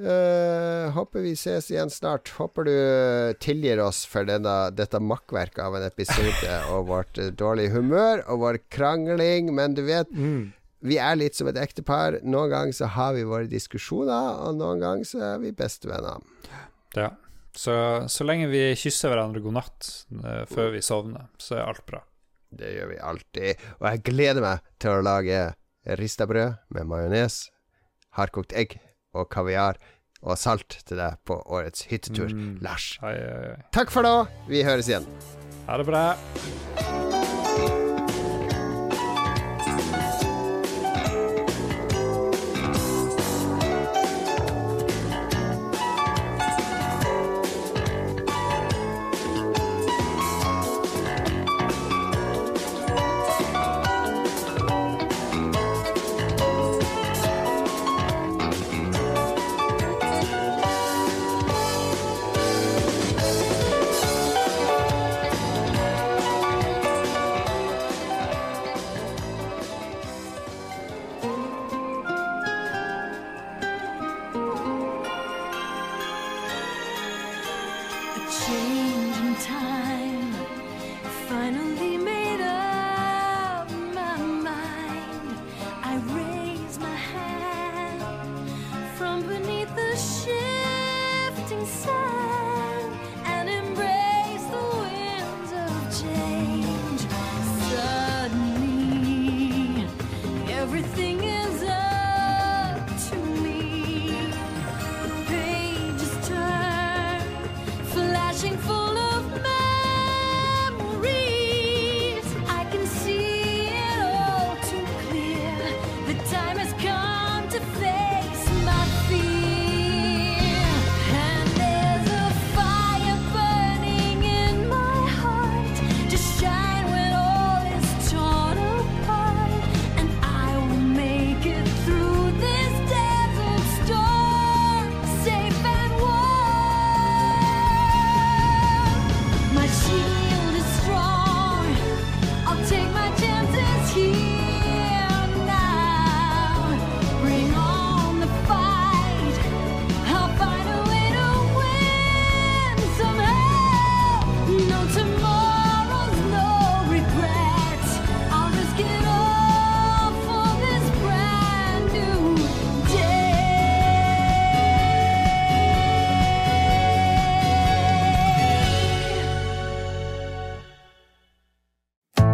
Uh, 0.00 0.90
håper 0.94 1.22
vi 1.22 1.36
ses 1.38 1.70
igjen 1.70 1.90
snart. 1.90 2.30
Håper 2.38 2.66
du 2.66 2.74
tilgir 3.42 3.82
oss 3.82 4.02
for 4.06 4.26
denne, 4.26 4.70
dette 4.74 4.98
makkverket 5.02 5.62
av 5.62 5.78
en 5.78 5.86
episode 5.86 6.58
og 6.74 6.88
vårt 6.90 7.22
dårlige 7.38 7.76
humør 7.78 8.24
og 8.26 8.42
vår 8.48 8.64
krangling, 8.70 9.54
men 9.54 9.78
du 9.78 9.84
vet 9.86 10.10
vi 10.80 10.98
er 11.00 11.18
litt 11.18 11.36
som 11.36 11.48
et 11.50 11.58
ektepar. 11.60 12.20
Noen 12.24 12.52
ganger 12.52 12.76
så 12.76 12.90
har 12.94 13.14
vi 13.16 13.26
våre 13.28 13.48
diskusjoner, 13.50 14.44
og 14.46 14.56
noen 14.60 14.80
ganger 14.82 15.08
så 15.08 15.24
er 15.34 15.42
vi 15.42 15.56
bestevenner. 15.56 16.22
ja. 16.98 17.10
Så, 17.50 17.72
så 18.06 18.22
lenge 18.22 18.46
vi 18.46 18.60
kysser 18.78 19.10
hverandre 19.10 19.40
god 19.42 19.56
natt 19.56 19.88
uh, 20.22 20.44
før 20.46 20.68
vi 20.70 20.84
sovner, 20.86 21.24
så 21.34 21.56
er 21.58 21.64
alt 21.66 21.82
bra. 21.82 21.98
Det 22.46 22.68
gjør 22.76 22.92
vi 22.92 22.98
alltid. 23.10 23.64
Og 23.80 23.88
jeg 23.88 24.02
gleder 24.06 24.44
meg 24.44 24.62
til 24.78 24.94
å 24.94 25.02
lage 25.02 25.40
rista 25.98 26.28
brød 26.30 26.60
med 26.76 26.86
majones, 26.90 27.40
hardkokt 28.14 28.54
egg 28.54 28.78
og 29.18 29.26
kaviar 29.34 29.80
og 30.20 30.38
salt 30.38 30.78
til 30.86 31.00
deg 31.00 31.18
på 31.26 31.40
årets 31.42 31.88
hyttetur. 31.90 32.30
Mm. 32.30 32.58
Lars. 32.64 32.92
Ai, 33.02 33.16
ai, 33.16 33.50
ai. 33.56 33.60
Takk 33.74 33.92
for 33.94 34.06
nå. 34.06 34.14
Vi 34.50 34.62
høres 34.66 34.90
igjen. 34.90 35.08
Ha 35.66 35.80
det 35.80 35.90
bra. 35.90 36.04